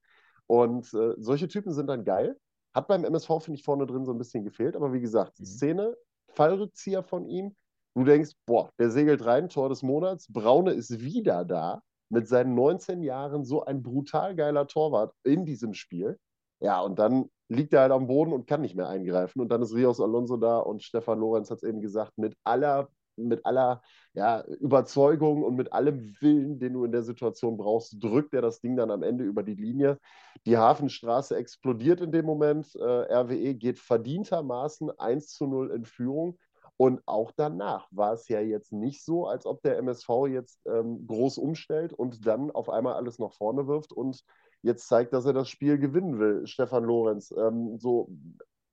Und 0.47 0.93
äh, 0.93 1.13
solche 1.17 1.47
Typen 1.47 1.73
sind 1.73 1.87
dann 1.87 2.05
geil. 2.05 2.37
Hat 2.73 2.87
beim 2.87 3.03
MSV, 3.03 3.27
finde 3.41 3.59
ich, 3.59 3.63
vorne 3.63 3.85
drin 3.85 4.05
so 4.05 4.13
ein 4.13 4.17
bisschen 4.17 4.43
gefehlt. 4.43 4.75
Aber 4.75 4.93
wie 4.93 5.01
gesagt, 5.01 5.39
mhm. 5.39 5.45
Szene, 5.45 5.95
Fallrückzieher 6.33 7.03
von 7.03 7.25
ihm, 7.27 7.55
Du 7.93 8.05
denkst, 8.05 8.31
boah, 8.45 8.71
der 8.79 8.89
segelt 8.89 9.25
rein, 9.25 9.49
Tor 9.49 9.67
des 9.67 9.83
Monats. 9.83 10.31
Braune 10.31 10.71
ist 10.71 11.01
wieder 11.01 11.43
da 11.43 11.81
mit 12.11 12.27
seinen 12.27 12.53
19 12.55 13.01
Jahren 13.03 13.45
so 13.45 13.63
ein 13.63 13.81
brutal 13.81 14.35
geiler 14.35 14.67
Torwart 14.67 15.13
in 15.23 15.45
diesem 15.45 15.73
Spiel. 15.73 16.19
Ja, 16.59 16.81
und 16.81 16.99
dann 16.99 17.29
liegt 17.47 17.73
er 17.73 17.81
halt 17.81 17.91
am 17.91 18.07
Boden 18.07 18.33
und 18.33 18.47
kann 18.47 18.61
nicht 18.61 18.75
mehr 18.75 18.87
eingreifen. 18.87 19.41
Und 19.41 19.49
dann 19.49 19.61
ist 19.61 19.73
Rios 19.73 19.99
Alonso 19.99 20.37
da 20.37 20.59
und 20.59 20.83
Stefan 20.83 21.19
Lorenz 21.19 21.49
hat 21.49 21.57
es 21.57 21.63
eben 21.63 21.81
gesagt, 21.81 22.17
mit 22.17 22.35
aller, 22.43 22.89
mit 23.15 23.45
aller 23.45 23.81
ja, 24.13 24.43
Überzeugung 24.59 25.43
und 25.43 25.55
mit 25.55 25.73
allem 25.73 26.15
Willen, 26.19 26.59
den 26.59 26.73
du 26.73 26.83
in 26.83 26.91
der 26.91 27.03
Situation 27.03 27.57
brauchst, 27.57 28.01
drückt 28.03 28.33
er 28.33 28.41
das 28.41 28.59
Ding 28.59 28.75
dann 28.75 28.91
am 28.91 29.03
Ende 29.03 29.23
über 29.23 29.41
die 29.41 29.55
Linie. 29.55 29.97
Die 30.45 30.57
Hafenstraße 30.57 31.35
explodiert 31.35 32.01
in 32.01 32.11
dem 32.11 32.25
Moment. 32.25 32.75
Äh, 32.75 32.83
RWE 32.83 33.55
geht 33.55 33.79
verdientermaßen 33.79 34.91
1 34.99 35.27
zu 35.29 35.47
0 35.47 35.71
in 35.71 35.85
Führung. 35.85 36.37
Und 36.77 37.01
auch 37.05 37.31
danach 37.31 37.87
war 37.91 38.13
es 38.13 38.27
ja 38.27 38.39
jetzt 38.39 38.71
nicht 38.71 39.05
so, 39.05 39.27
als 39.27 39.45
ob 39.45 39.61
der 39.61 39.77
MSV 39.77 40.09
jetzt 40.29 40.59
ähm, 40.65 41.05
groß 41.05 41.37
umstellt 41.37 41.93
und 41.93 42.25
dann 42.25 42.49
auf 42.49 42.69
einmal 42.69 42.95
alles 42.95 43.19
nach 43.19 43.33
vorne 43.33 43.67
wirft 43.67 43.91
und 43.93 44.23
jetzt 44.63 44.87
zeigt, 44.87 45.13
dass 45.13 45.25
er 45.25 45.33
das 45.33 45.49
Spiel 45.49 45.77
gewinnen 45.77 46.19
will, 46.19 46.47
Stefan 46.47 46.83
Lorenz. 46.83 47.31
Ähm, 47.37 47.77
so, 47.77 48.09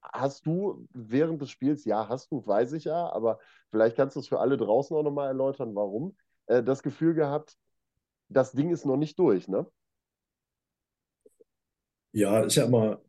hast 0.02 0.46
du 0.46 0.86
während 0.92 1.42
des 1.42 1.50
Spiels, 1.50 1.84
ja, 1.84 2.08
hast 2.08 2.30
du, 2.32 2.46
weiß 2.46 2.72
ich 2.72 2.84
ja, 2.84 3.10
aber 3.12 3.38
vielleicht 3.70 3.96
kannst 3.96 4.16
du 4.16 4.20
es 4.20 4.28
für 4.28 4.40
alle 4.40 4.56
draußen 4.56 4.96
auch 4.96 5.02
nochmal 5.02 5.28
erläutern, 5.28 5.74
warum, 5.74 6.16
äh, 6.46 6.62
das 6.62 6.82
Gefühl 6.82 7.14
gehabt, 7.14 7.56
das 8.28 8.52
Ding 8.52 8.70
ist 8.70 8.86
noch 8.86 8.96
nicht 8.96 9.18
durch, 9.18 9.48
ne? 9.48 9.66
Ja, 12.12 12.40
ist 12.40 12.56
ja 12.56 12.64
immer 12.64 13.00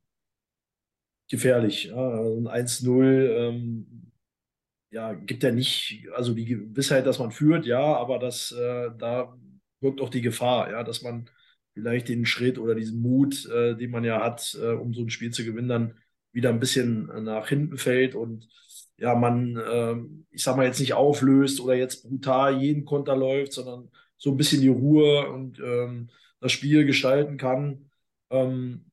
gefährlich. 1.30 1.86
Ja, 1.86 1.96
also 1.96 2.38
ein 2.38 2.48
1-0 2.48 3.30
ähm, 3.38 4.09
ja, 4.92 5.14
gibt 5.14 5.44
ja 5.44 5.52
nicht, 5.52 6.08
also 6.16 6.34
die 6.34 6.46
Gewissheit, 6.46 7.06
dass 7.06 7.20
man 7.20 7.32
führt, 7.32 7.66
ja, 7.66 7.80
aber 7.82 8.20
das, 8.20 8.52
äh, 8.52 8.90
da 8.98 9.36
wirkt 9.82 10.02
auch 10.02 10.10
die 10.10 10.22
Gefahr, 10.22 10.72
ja, 10.72 10.84
dass 10.84 11.02
man 11.04 11.30
vielleicht 11.74 12.10
den 12.10 12.26
Schritt 12.26 12.58
oder 12.60 12.76
diesen 12.76 13.02
Mut, 13.02 13.46
äh, 13.48 13.76
den 13.76 13.92
man 13.92 14.04
ja 14.04 14.22
hat, 14.24 14.58
äh, 14.62 14.72
um 14.74 14.94
so 14.94 15.02
ein 15.02 15.10
Spiel 15.10 15.32
zu 15.32 15.46
gewinnen, 15.46 15.70
dann 15.70 15.94
wieder 16.32 16.50
ein 16.50 16.60
bisschen 16.60 17.06
nach 17.24 17.48
hinten 17.50 17.78
fällt 17.78 18.16
und 18.16 18.48
ja, 18.98 19.16
man, 19.16 19.56
äh, 19.58 19.96
ich 20.32 20.44
sag 20.44 20.58
mal, 20.58 20.66
jetzt 20.66 20.80
nicht 20.80 20.94
auflöst 20.94 21.60
oder 21.62 21.76
jetzt 21.76 22.04
brutal 22.04 22.62
jeden 22.62 22.86
Konter 22.86 23.16
läuft, 23.16 23.54
sondern 23.54 23.90
so 24.18 24.32
ein 24.32 24.38
bisschen 24.38 24.62
die 24.62 24.68
Ruhe 24.68 25.30
und 25.30 25.60
ähm, 25.60 26.10
das 26.42 26.52
Spiel 26.52 26.86
gestalten 26.86 27.38
kann. 27.38 27.90
Ähm, 28.30 28.92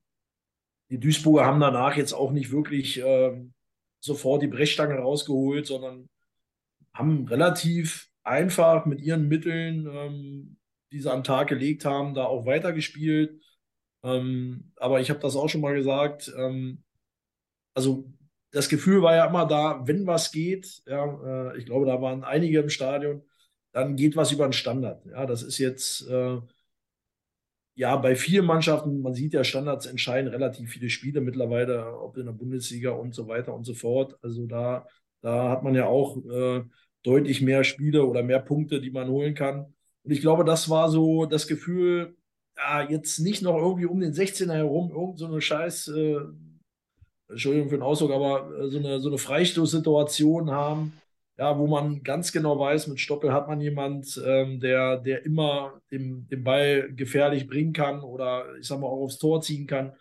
die 0.91 1.01
Duisburger 1.01 1.47
haben 1.47 1.61
danach 1.61 1.97
jetzt 1.97 2.13
auch 2.13 2.33
nicht 2.33 2.51
wirklich 2.53 3.01
ähm, 3.05 3.53
sofort 4.07 4.43
die 4.43 4.49
Brechstange 4.49 4.97
rausgeholt, 4.97 5.67
sondern 5.67 6.09
haben 6.95 7.27
relativ 7.29 8.09
einfach 8.23 8.87
mit 8.87 9.01
ihren 9.01 9.29
Mitteln 9.29 9.87
ähm, 9.87 10.57
die 10.93 11.01
sie 11.01 11.13
am 11.13 11.25
Tag 11.25 11.49
gelegt 11.49 11.85
haben, 11.85 12.15
da 12.15 12.25
auch 12.25 12.47
weitergespielt. 12.47 13.43
Ähm, 14.03 14.73
aber 14.77 15.01
ich 15.01 15.11
habe 15.11 15.21
das 15.21 15.37
auch 15.37 15.49
schon 15.49 15.61
mal 15.61 15.75
gesagt. 15.75 16.33
Ähm, 16.37 16.83
also 17.75 18.13
das 18.53 18.69
Gefühl 18.69 19.03
war 19.03 19.15
ja 19.15 19.27
immer 19.27 19.47
da, 19.47 19.87
wenn 19.87 20.07
was 20.07 20.33
geht, 20.33 20.83
ja, 20.87 21.51
äh, 21.53 21.59
ich 21.59 21.67
glaube, 21.67 21.87
da 21.87 22.01
waren 22.01 22.25
einige 22.25 22.61
im 22.61 22.71
Stadion, 22.71 23.23
dann 23.73 23.97
geht 23.97 24.17
was 24.17 24.33
über 24.33 24.47
den 24.47 24.53
Standard. 24.53 25.05
Ja, 25.07 25.27
das 25.27 25.43
ist 25.43 25.59
jetzt 25.59 26.09
äh, 26.09 26.41
ja 27.77 27.97
bei 27.97 28.17
vielen 28.17 28.47
Mannschaften, 28.47 29.03
man 29.03 29.15
sieht 29.15 29.35
ja, 29.35 29.45
Standards 29.45 29.87
entscheiden 29.87 30.29
relativ 30.29 30.71
viele 30.71 30.91
Spiele 30.91 31.21
mittlerweile, 31.21 32.01
ob 32.01 32.17
in 32.17 32.27
der 32.27 32.33
Bundesliga 32.33 32.91
und 32.91 33.15
so 33.15 33.29
weiter 33.29 33.55
und 33.55 33.65
so 33.65 33.75
fort. 33.75 34.19
Also 34.23 34.47
da, 34.47 34.87
da 35.21 35.51
hat 35.51 35.63
man 35.63 35.75
ja 35.75 35.87
auch 35.87 36.17
äh, 36.25 36.63
deutlich 37.03 37.43
mehr 37.43 37.65
Spiele 37.65 38.05
oder 38.07 38.23
mehr 38.23 38.41
Punkte, 38.41 38.81
die 38.81 38.91
man 38.91 39.09
holen 39.09 39.35
kann. 39.35 39.75
Und 40.03 40.11
ich 40.11 40.21
glaube, 40.21 40.45
das 40.45 40.71
war 40.71 40.89
so 40.91 41.27
das 41.27 41.47
Gefühl, 41.47 42.17
ja, 42.57 42.89
jetzt 42.89 43.19
nicht 43.19 43.43
noch 43.43 43.57
irgendwie 43.57 43.87
um 43.87 44.01
den 44.01 44.13
16er 44.15 44.55
herum 44.55 44.91
irgend 44.91 45.19
so 45.19 45.27
eine 45.27 45.41
Scheiß, 45.41 45.89
äh, 45.89 46.19
Entschuldigung 47.29 47.69
für 47.69 47.77
den 47.77 47.83
Ausdruck, 47.83 48.13
aber 48.13 48.51
äh, 48.59 48.71
so 48.71 48.79
eine, 48.79 49.01
so 49.01 49.09
eine 49.09 49.19
Freistoßsituation 49.19 50.51
haben, 50.51 50.95
ja, 51.39 51.59
wo 51.59 51.67
man 51.67 52.03
ganz 52.03 52.33
genau 52.33 52.59
weiß, 52.59 52.87
mit 52.89 53.01
Stoppel 53.01 53.33
hat 53.33 53.49
man 53.49 53.61
jemand, 53.61 54.21
ähm, 54.25 54.61
der, 54.61 54.99
der 54.99 55.25
immer 55.25 55.81
den, 55.91 56.27
den 56.29 56.45
Ball 56.45 56.93
gefährlich 56.95 57.47
bringen 57.47 57.73
kann 57.73 58.01
oder 58.01 58.57
ich 58.59 58.67
sag 58.67 58.81
mal 58.81 58.87
auch 58.87 59.03
aufs 59.05 59.19
Tor 59.19 59.43
ziehen 59.43 59.67
kann. 59.67 59.93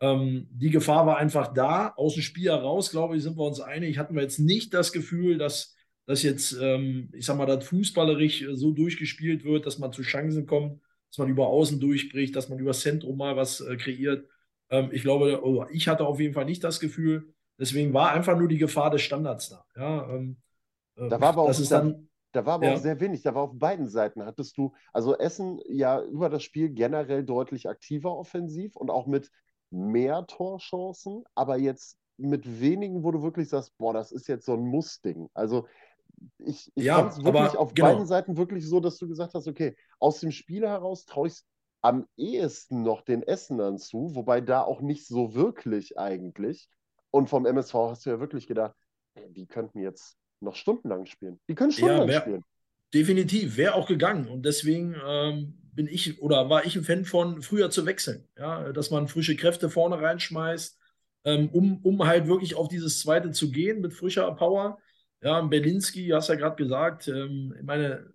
Ähm, 0.00 0.48
die 0.50 0.70
Gefahr 0.70 1.06
war 1.06 1.18
einfach 1.18 1.52
da. 1.52 1.92
Aus 1.96 2.14
dem 2.14 2.22
Spiel 2.22 2.48
heraus, 2.50 2.90
glaube 2.90 3.16
ich, 3.16 3.22
sind 3.22 3.36
wir 3.36 3.44
uns 3.46 3.60
einig. 3.60 3.98
Hatten 3.98 4.14
wir 4.14 4.22
jetzt 4.22 4.38
nicht 4.38 4.72
das 4.72 4.92
Gefühl, 4.92 5.38
dass 5.38 5.76
dass 6.10 6.24
jetzt, 6.24 6.58
ähm, 6.60 7.08
ich 7.12 7.24
sag 7.24 7.36
mal, 7.36 7.46
das 7.46 7.64
fußballerisch 7.66 8.44
so 8.54 8.72
durchgespielt 8.72 9.44
wird, 9.44 9.64
dass 9.64 9.78
man 9.78 9.92
zu 9.92 10.02
Chancen 10.02 10.44
kommt, 10.44 10.80
dass 11.08 11.18
man 11.18 11.28
über 11.28 11.46
Außen 11.46 11.78
durchbricht, 11.78 12.34
dass 12.34 12.48
man 12.48 12.58
über 12.58 12.72
Zentrum 12.72 13.16
mal 13.16 13.36
was 13.36 13.60
äh, 13.60 13.76
kreiert. 13.76 14.26
Ähm, 14.70 14.88
ich 14.90 15.02
glaube, 15.02 15.68
ich 15.72 15.86
hatte 15.86 16.04
auf 16.04 16.18
jeden 16.18 16.34
Fall 16.34 16.46
nicht 16.46 16.64
das 16.64 16.80
Gefühl. 16.80 17.32
Deswegen 17.60 17.92
war 17.92 18.10
einfach 18.10 18.36
nur 18.36 18.48
die 18.48 18.58
Gefahr 18.58 18.90
des 18.90 19.02
Standards 19.02 19.50
da. 19.50 19.64
Ja, 19.76 20.12
ähm, 20.12 20.38
äh, 20.40 20.49
da 21.08 21.20
war 21.20 21.28
aber 21.30 21.42
auch, 21.42 21.68
dann, 21.68 22.08
da, 22.32 22.46
war 22.46 22.54
aber 22.54 22.66
ja. 22.66 22.74
auch 22.74 22.78
sehr 22.78 23.00
wenig. 23.00 23.22
Da 23.22 23.34
war 23.34 23.44
auf 23.44 23.58
beiden 23.58 23.88
Seiten 23.88 24.24
hattest 24.24 24.56
du, 24.58 24.72
also 24.92 25.16
Essen 25.16 25.60
ja 25.66 26.02
über 26.02 26.28
das 26.28 26.42
Spiel 26.42 26.70
generell 26.70 27.24
deutlich 27.24 27.68
aktiver 27.68 28.16
offensiv 28.16 28.76
und 28.76 28.90
auch 28.90 29.06
mit 29.06 29.30
mehr 29.70 30.26
Torchancen, 30.26 31.24
aber 31.34 31.58
jetzt 31.58 31.96
mit 32.16 32.60
wenigen, 32.60 33.02
wo 33.02 33.12
du 33.12 33.22
wirklich 33.22 33.48
sagst, 33.48 33.76
boah, 33.78 33.94
das 33.94 34.12
ist 34.12 34.28
jetzt 34.28 34.44
so 34.44 34.52
ein 34.52 34.66
Muss-Ding. 34.66 35.30
Also 35.32 35.66
ich, 36.38 36.70
ich 36.74 36.84
ja, 36.84 36.96
fand 36.96 37.12
es 37.12 37.24
wirklich 37.24 37.56
auf 37.56 37.72
genau. 37.72 37.88
beiden 37.88 38.06
Seiten 38.06 38.36
wirklich 38.36 38.68
so, 38.68 38.80
dass 38.80 38.98
du 38.98 39.08
gesagt 39.08 39.34
hast, 39.34 39.48
okay, 39.48 39.76
aus 39.98 40.20
dem 40.20 40.32
Spiel 40.32 40.66
heraus 40.66 41.06
traue 41.06 41.28
ich 41.28 41.40
am 41.82 42.06
ehesten 42.16 42.82
noch 42.82 43.00
den 43.02 43.22
Essenern 43.22 43.78
zu, 43.78 44.14
wobei 44.14 44.40
da 44.40 44.62
auch 44.62 44.82
nicht 44.82 45.06
so 45.06 45.34
wirklich 45.34 45.98
eigentlich. 45.98 46.68
Und 47.10 47.30
vom 47.30 47.46
MSV 47.46 47.74
hast 47.74 48.06
du 48.06 48.10
ja 48.10 48.20
wirklich 48.20 48.46
gedacht, 48.46 48.74
die 49.30 49.46
könnten 49.46 49.80
jetzt 49.80 50.16
noch 50.40 50.56
stundenlang 50.56 51.06
spielen. 51.06 51.38
Die 51.48 51.54
können 51.54 51.72
stundenlang 51.72 52.08
ja, 52.08 52.14
wär, 52.14 52.20
spielen. 52.20 52.44
Definitiv, 52.92 53.56
wäre 53.56 53.74
auch 53.74 53.86
gegangen. 53.86 54.26
Und 54.28 54.44
deswegen 54.44 54.96
ähm, 55.06 55.60
bin 55.72 55.86
ich 55.86 56.20
oder 56.20 56.50
war 56.50 56.64
ich 56.64 56.76
ein 56.76 56.84
Fan 56.84 57.04
von 57.04 57.42
früher 57.42 57.70
zu 57.70 57.86
wechseln. 57.86 58.26
Ja, 58.36 58.72
dass 58.72 58.90
man 58.90 59.08
frische 59.08 59.36
Kräfte 59.36 59.70
vorne 59.70 60.00
reinschmeißt, 60.00 60.78
ähm, 61.24 61.48
um, 61.50 61.78
um 61.84 62.06
halt 62.06 62.26
wirklich 62.26 62.54
auf 62.54 62.68
dieses 62.68 63.00
zweite 63.00 63.30
zu 63.30 63.50
gehen 63.50 63.80
mit 63.80 63.94
frischer 63.94 64.30
Power. 64.34 64.78
Ja, 65.22 65.40
Berlinski, 65.42 66.08
hast 66.08 66.28
ja 66.28 66.34
gerade 66.34 66.56
gesagt, 66.56 67.08
ähm, 67.08 67.54
ich 67.56 67.64
meine, 67.64 68.12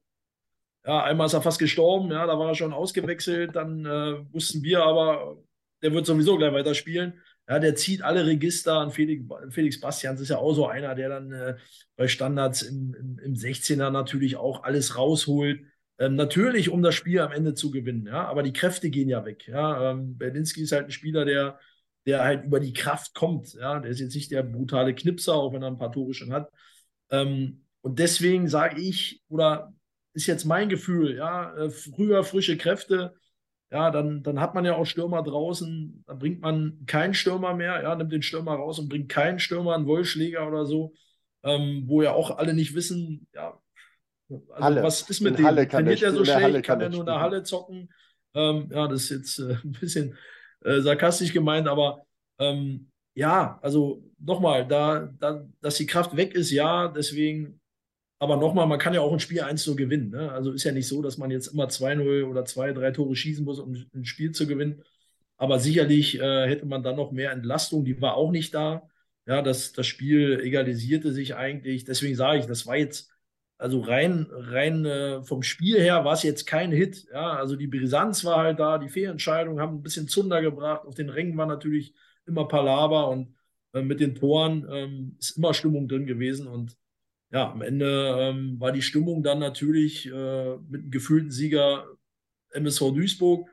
ja, 0.86 1.04
einmal 1.04 1.28
ist 1.28 1.34
er 1.34 1.42
fast 1.42 1.60
gestorben, 1.60 2.12
ja, 2.12 2.26
da 2.28 2.38
war 2.38 2.50
er 2.50 2.56
schon 2.56 2.74
ausgewechselt, 2.74 3.56
dann 3.56 3.86
äh, 3.86 4.34
wussten 4.34 4.62
wir 4.64 4.84
aber, 4.84 5.38
der 5.82 5.94
wird 5.94 6.06
sowieso 6.06 6.38
gleich 6.38 6.54
weiterspielen. 6.54 7.22
Ja, 7.48 7.60
der 7.60 7.76
zieht 7.76 8.02
alle 8.02 8.26
Register 8.26 8.80
an 8.80 8.92
Felix, 8.92 9.24
Felix 9.50 9.80
Bastians 9.80 10.20
ist 10.20 10.30
ja 10.30 10.38
auch 10.38 10.54
so 10.54 10.68
einer, 10.68 10.96
der 10.96 11.10
dann 11.10 11.32
äh, 11.32 11.56
bei 11.96 12.08
Standards 12.08 12.64
im, 12.64 12.96
im, 12.96 13.20
im 13.20 13.34
16er 13.36 13.92
natürlich 13.92 14.36
auch 14.36 14.64
alles 14.64 14.98
rausholt. 14.98 15.62
Ähm, 16.00 16.16
natürlich, 16.16 16.70
um 16.70 16.82
das 16.82 16.96
Spiel 16.96 17.20
am 17.20 17.32
Ende 17.32 17.54
zu 17.54 17.72
gewinnen, 17.72 18.08
ja, 18.08 18.26
aber 18.26 18.44
die 18.44 18.52
Kräfte 18.52 18.90
gehen 18.90 19.10
ja 19.10 19.26
weg. 19.26 19.48
Ja. 19.48 19.92
Ähm, 19.92 20.18
Berlinski 20.18 20.62
ist 20.64 20.72
halt 20.72 20.86
ein 20.86 20.92
Spieler, 20.92 21.24
der, 21.24 21.60
der 22.06 22.24
halt 22.24 22.46
über 22.46 22.60
die 22.60 22.74
Kraft 22.74 23.14
kommt. 23.14 23.54
Ja. 23.54 23.80
Der 23.80 23.92
ist 23.92 24.00
jetzt 24.00 24.16
nicht 24.16 24.32
der 24.32 24.44
brutale 24.44 24.96
Knipser, 24.96 25.36
auch 25.36 25.54
wenn 25.54 25.62
er 25.62 25.70
ein 25.70 25.78
paar 25.78 25.92
Tore 25.92 26.14
schon 26.14 26.34
hat. 26.34 26.52
Ähm, 27.12 27.66
und 27.82 28.00
deswegen 28.00 28.48
sage 28.50 28.82
ich, 28.82 29.22
oder 29.30 29.74
ist 30.14 30.26
jetzt 30.28 30.46
mein 30.46 30.70
Gefühl, 30.70 31.16
ja, 31.16 31.56
äh, 31.56 31.70
früher 31.70 32.24
frische 32.24 32.58
Kräfte, 32.58 33.14
ja, 33.72 33.92
dann, 33.92 34.24
dann 34.24 34.40
hat 34.40 34.54
man 34.54 34.66
ja 34.66 34.76
auch 34.76 34.86
Stürmer 34.86 35.24
draußen, 35.24 36.04
dann 36.06 36.20
bringt 36.20 36.42
man 36.42 36.86
keinen 36.86 37.14
Stürmer 37.14 37.54
mehr, 37.54 37.82
ja, 37.84 37.96
nimmt 37.96 38.12
den 38.12 38.22
Stürmer 38.22 38.56
raus 38.56 38.80
und 38.80 38.90
bringt 38.90 39.10
keinen 39.10 39.40
Stürmer, 39.40 39.76
einen 39.76 39.88
Wollschläger 39.88 40.48
oder 40.48 40.66
so, 40.66 40.94
ähm, 41.44 41.84
wo 41.88 42.02
ja 42.02 42.14
auch 42.14 42.38
alle 42.38 42.54
nicht 42.54 42.76
wissen, 42.76 43.28
ja, 43.34 43.60
also 44.30 44.44
Halle. 44.64 44.84
was 44.84 45.08
ist 45.10 45.22
mit 45.22 45.40
in 45.40 45.46
dem? 45.46 45.70
Trainiert 45.70 46.02
er 46.02 46.12
so 46.12 46.24
schlecht, 46.26 46.42
Halle 46.42 46.62
kann, 46.62 46.82
er 46.82 46.90
nur 46.90 47.02
in 47.02 47.06
der 47.06 47.20
Halle 47.20 47.44
zocken? 47.44 47.90
Ähm, 48.34 48.70
ja, 48.72 48.88
das 48.88 49.04
ist 49.04 49.10
jetzt 49.10 49.40
äh, 49.40 49.58
ein 49.64 49.72
bisschen 49.72 50.18
äh, 50.62 50.82
sarkastisch 50.82 51.34
gemeint, 51.34 51.68
aber 51.68 52.06
ähm, 52.40 52.92
ja, 53.14 53.60
also 53.62 54.04
nochmal, 54.20 54.68
da, 54.68 55.10
da, 55.20 55.46
dass 55.62 55.76
die 55.76 55.86
Kraft 55.86 56.16
weg 56.16 56.34
ist, 56.34 56.52
ja, 56.52 56.88
deswegen, 56.88 57.62
aber 58.20 58.38
nochmal, 58.38 58.68
man 58.68 58.80
kann 58.80 58.94
ja 58.94 59.02
auch 59.02 59.12
ein 59.12 59.20
Spiel 59.20 59.42
1 59.42 59.64
so 59.64 59.76
gewinnen. 59.76 60.10
Ne? 60.12 60.32
Also 60.32 60.52
ist 60.52 60.64
ja 60.64 60.72
nicht 60.72 60.88
so, 60.88 61.02
dass 61.02 61.18
man 61.18 61.32
jetzt 61.32 61.48
immer 61.48 61.68
2-0 61.68 62.24
oder 62.26 62.46
2, 62.46 62.74
3 62.74 62.92
Tore 62.92 63.16
schießen 63.16 63.44
muss, 63.44 63.60
um 63.60 63.74
ein 63.94 64.06
Spiel 64.06 64.32
zu 64.32 64.48
gewinnen. 64.48 64.84
Aber 65.38 65.60
sicherlich 65.60 66.20
äh, 66.20 66.48
hätte 66.48 66.66
man 66.66 66.84
dann 66.84 66.96
noch 66.96 67.12
mehr 67.12 67.32
Entlastung, 67.32 67.84
die 67.86 68.02
war 68.02 68.16
auch 68.16 68.32
nicht 68.32 68.54
da. 68.54 68.90
Ja, 69.26 69.42
das, 69.42 69.74
das 69.74 69.88
Spiel 69.88 70.40
egalisierte 70.42 71.12
sich 71.12 71.36
eigentlich. 71.36 71.84
Deswegen 71.84 72.16
sage 72.16 72.40
ich, 72.40 72.46
das 72.46 72.66
war 72.68 72.78
jetzt, 72.78 73.12
also 73.58 73.82
rein, 73.82 74.28
rein 74.32 74.86
äh, 74.86 75.24
vom 75.24 75.44
Spiel 75.44 75.80
her 75.80 76.06
war 76.06 76.14
es 76.14 76.24
jetzt 76.24 76.46
kein 76.46 76.72
Hit. 76.72 77.08
Ja, 77.12 77.32
also 77.34 77.56
die 77.56 77.68
Brisanz 77.68 78.24
war 78.24 78.38
halt 78.38 78.60
da, 78.60 78.78
die 78.78 78.90
Fehlentscheidungen 78.90 79.60
haben 79.60 79.78
ein 79.78 79.84
bisschen 79.84 80.08
Zunder 80.08 80.42
gebracht. 80.42 80.86
Auf 80.86 80.96
den 80.96 81.10
Rängen 81.10 81.38
war 81.38 81.48
natürlich 81.48 81.94
immer 82.26 82.48
Palaver 82.48 83.10
und 83.10 83.36
äh, 83.74 83.82
mit 83.82 84.00
den 84.00 84.16
Toren 84.16 84.66
ähm, 84.72 85.18
ist 85.20 85.38
immer 85.38 85.54
Stimmung 85.54 85.88
drin 85.88 86.06
gewesen 86.06 86.48
und 86.48 86.78
ja, 87.36 87.52
am 87.52 87.62
Ende 87.62 88.16
ähm, 88.18 88.62
war 88.62 88.72
die 88.72 88.82
Stimmung 88.82 89.22
dann 89.22 89.40
natürlich 89.40 90.06
äh, 90.08 90.56
mit 90.70 90.84
einem 90.84 90.92
gefühlten 90.92 91.32
Sieger 91.32 91.86
MSV 92.52 92.94
Duisburg. 92.94 93.50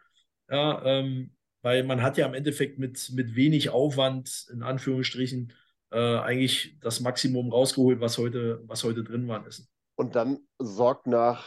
Ja, 0.49 0.85
ähm, 0.85 1.35
weil 1.63 1.83
man 1.83 2.01
hat 2.01 2.17
ja 2.17 2.27
im 2.27 2.35
Endeffekt 2.35 2.79
mit, 2.79 3.11
mit 3.13 3.35
wenig 3.35 3.71
Aufwand, 3.71 4.47
in 4.53 4.63
Anführungsstrichen, 4.63 5.53
äh, 5.91 5.99
eigentlich 5.99 6.79
das 6.81 7.01
Maximum 7.01 7.51
rausgeholt, 7.51 8.01
was 8.01 8.19
heute, 8.19 8.63
was 8.67 8.85
heute 8.85 9.03
drin 9.03 9.27
war. 9.27 9.45
Und 9.97 10.15
dann 10.15 10.39
sorgt 10.61 11.09
nach, 11.09 11.45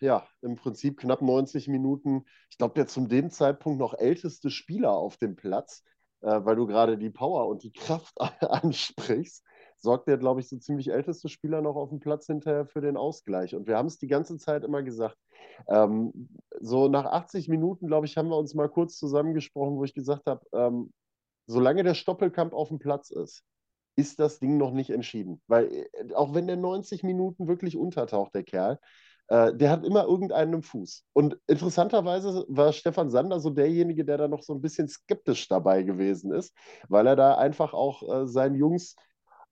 ja, 0.00 0.26
im 0.40 0.56
Prinzip 0.56 1.00
knapp 1.00 1.20
90 1.20 1.68
Minuten, 1.68 2.24
ich 2.50 2.56
glaube, 2.56 2.74
der 2.74 2.86
zum 2.86 3.10
dem 3.10 3.30
Zeitpunkt 3.30 3.78
noch 3.78 3.92
älteste 3.92 4.50
Spieler 4.50 4.92
auf 4.92 5.18
dem 5.18 5.36
Platz, 5.36 5.84
äh, 6.22 6.40
weil 6.42 6.56
du 6.56 6.66
gerade 6.66 6.96
die 6.96 7.10
Power 7.10 7.48
und 7.48 7.64
die 7.64 7.72
Kraft 7.72 8.18
ansprichst, 8.40 9.44
sorgt 9.78 10.08
der, 10.08 10.18
glaube 10.18 10.40
ich, 10.40 10.48
so 10.48 10.56
ziemlich 10.56 10.90
älteste 10.90 11.28
Spieler 11.28 11.60
noch 11.62 11.76
auf 11.76 11.90
dem 11.90 12.00
Platz 12.00 12.26
hinterher 12.26 12.66
für 12.66 12.80
den 12.80 12.96
Ausgleich. 12.96 13.54
Und 13.54 13.66
wir 13.66 13.76
haben 13.76 13.86
es 13.86 13.98
die 13.98 14.06
ganze 14.06 14.38
Zeit 14.38 14.64
immer 14.64 14.82
gesagt. 14.82 15.16
Ähm, 15.68 16.28
so 16.60 16.88
nach 16.88 17.04
80 17.06 17.48
Minuten, 17.48 17.86
glaube 17.86 18.06
ich, 18.06 18.16
haben 18.16 18.28
wir 18.28 18.38
uns 18.38 18.54
mal 18.54 18.68
kurz 18.68 18.96
zusammengesprochen, 18.98 19.76
wo 19.76 19.84
ich 19.84 19.94
gesagt 19.94 20.26
habe, 20.26 20.44
ähm, 20.52 20.92
solange 21.46 21.82
der 21.82 21.94
Stoppelkamp 21.94 22.52
auf 22.52 22.68
dem 22.68 22.78
Platz 22.78 23.10
ist, 23.10 23.42
ist 23.96 24.20
das 24.20 24.38
Ding 24.38 24.58
noch 24.58 24.72
nicht 24.72 24.90
entschieden. 24.90 25.40
Weil 25.46 25.72
äh, 25.72 26.14
auch 26.14 26.34
wenn 26.34 26.46
der 26.46 26.56
90 26.56 27.02
Minuten 27.02 27.48
wirklich 27.48 27.76
untertaucht, 27.76 28.34
der 28.34 28.44
Kerl, 28.44 28.78
äh, 29.28 29.54
der 29.54 29.70
hat 29.70 29.84
immer 29.84 30.04
irgendeinen 30.04 30.54
im 30.54 30.62
Fuß. 30.62 31.04
Und 31.12 31.38
interessanterweise 31.46 32.44
war 32.48 32.72
Stefan 32.72 33.10
Sander 33.10 33.40
so 33.40 33.50
derjenige, 33.50 34.04
der 34.04 34.18
da 34.18 34.28
noch 34.28 34.42
so 34.42 34.54
ein 34.54 34.60
bisschen 34.60 34.88
skeptisch 34.88 35.48
dabei 35.48 35.82
gewesen 35.82 36.32
ist, 36.32 36.54
weil 36.88 37.06
er 37.06 37.16
da 37.16 37.36
einfach 37.36 37.74
auch 37.74 38.02
äh, 38.02 38.26
seinen 38.26 38.54
Jungs 38.54 38.96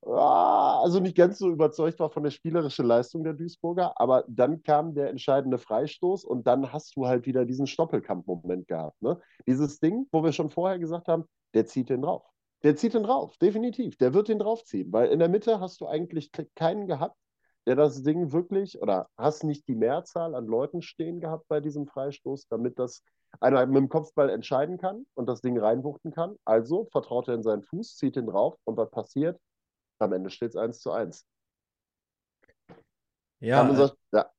also 0.05 0.99
nicht 0.99 1.17
ganz 1.17 1.39
so 1.39 1.49
überzeugt 1.49 1.99
war 1.99 2.09
von 2.09 2.23
der 2.23 2.29
spielerischen 2.29 2.85
Leistung 2.85 3.23
der 3.23 3.33
Duisburger, 3.33 3.99
aber 3.99 4.23
dann 4.27 4.61
kam 4.61 4.93
der 4.93 5.09
entscheidende 5.09 5.57
Freistoß 5.57 6.25
und 6.25 6.45
dann 6.45 6.71
hast 6.71 6.95
du 6.95 7.07
halt 7.07 7.25
wieder 7.25 7.45
diesen 7.45 7.65
Stoppelkampf-Moment 7.65 8.67
gehabt. 8.67 9.01
Ne? 9.01 9.19
Dieses 9.47 9.79
Ding, 9.79 10.07
wo 10.11 10.23
wir 10.23 10.31
schon 10.31 10.51
vorher 10.51 10.77
gesagt 10.77 11.07
haben, 11.07 11.25
der 11.53 11.65
zieht 11.65 11.89
den 11.89 12.03
drauf. 12.03 12.23
Der 12.63 12.75
zieht 12.75 12.93
den 12.93 13.03
drauf, 13.03 13.37
definitiv. 13.37 13.97
Der 13.97 14.13
wird 14.13 14.27
den 14.27 14.39
draufziehen, 14.39 14.91
weil 14.91 15.09
in 15.09 15.19
der 15.19 15.29
Mitte 15.29 15.59
hast 15.59 15.81
du 15.81 15.87
eigentlich 15.87 16.31
keinen 16.55 16.87
gehabt, 16.87 17.17
der 17.65 17.75
das 17.75 18.03
Ding 18.03 18.31
wirklich, 18.31 18.79
oder 18.79 19.07
hast 19.17 19.43
nicht 19.43 19.67
die 19.67 19.75
Mehrzahl 19.75 20.35
an 20.35 20.45
Leuten 20.45 20.81
stehen 20.81 21.19
gehabt 21.19 21.47
bei 21.47 21.59
diesem 21.59 21.87
Freistoß, 21.87 22.47
damit 22.47 22.77
das 22.77 23.01
einer 23.39 23.65
mit 23.65 23.75
dem 23.75 23.89
Kopfball 23.89 24.29
entscheiden 24.29 24.77
kann 24.77 25.05
und 25.15 25.27
das 25.27 25.41
Ding 25.41 25.57
reinwuchten 25.57 26.11
kann. 26.11 26.35
Also 26.45 26.87
vertraut 26.91 27.27
er 27.27 27.35
in 27.35 27.43
seinen 27.43 27.63
Fuß, 27.63 27.97
zieht 27.97 28.17
ihn 28.17 28.27
drauf 28.27 28.55
und 28.65 28.77
was 28.77 28.91
passiert? 28.91 29.39
Am 29.99 30.13
Ende 30.13 30.29
steht 30.29 30.49
es 30.49 30.55
1 30.55 30.79
zu 30.79 30.91
1. 30.91 31.25
Ja, 33.39 33.69
äh, 33.69 33.75
sagt, 33.75 33.97
ja. 34.11 34.31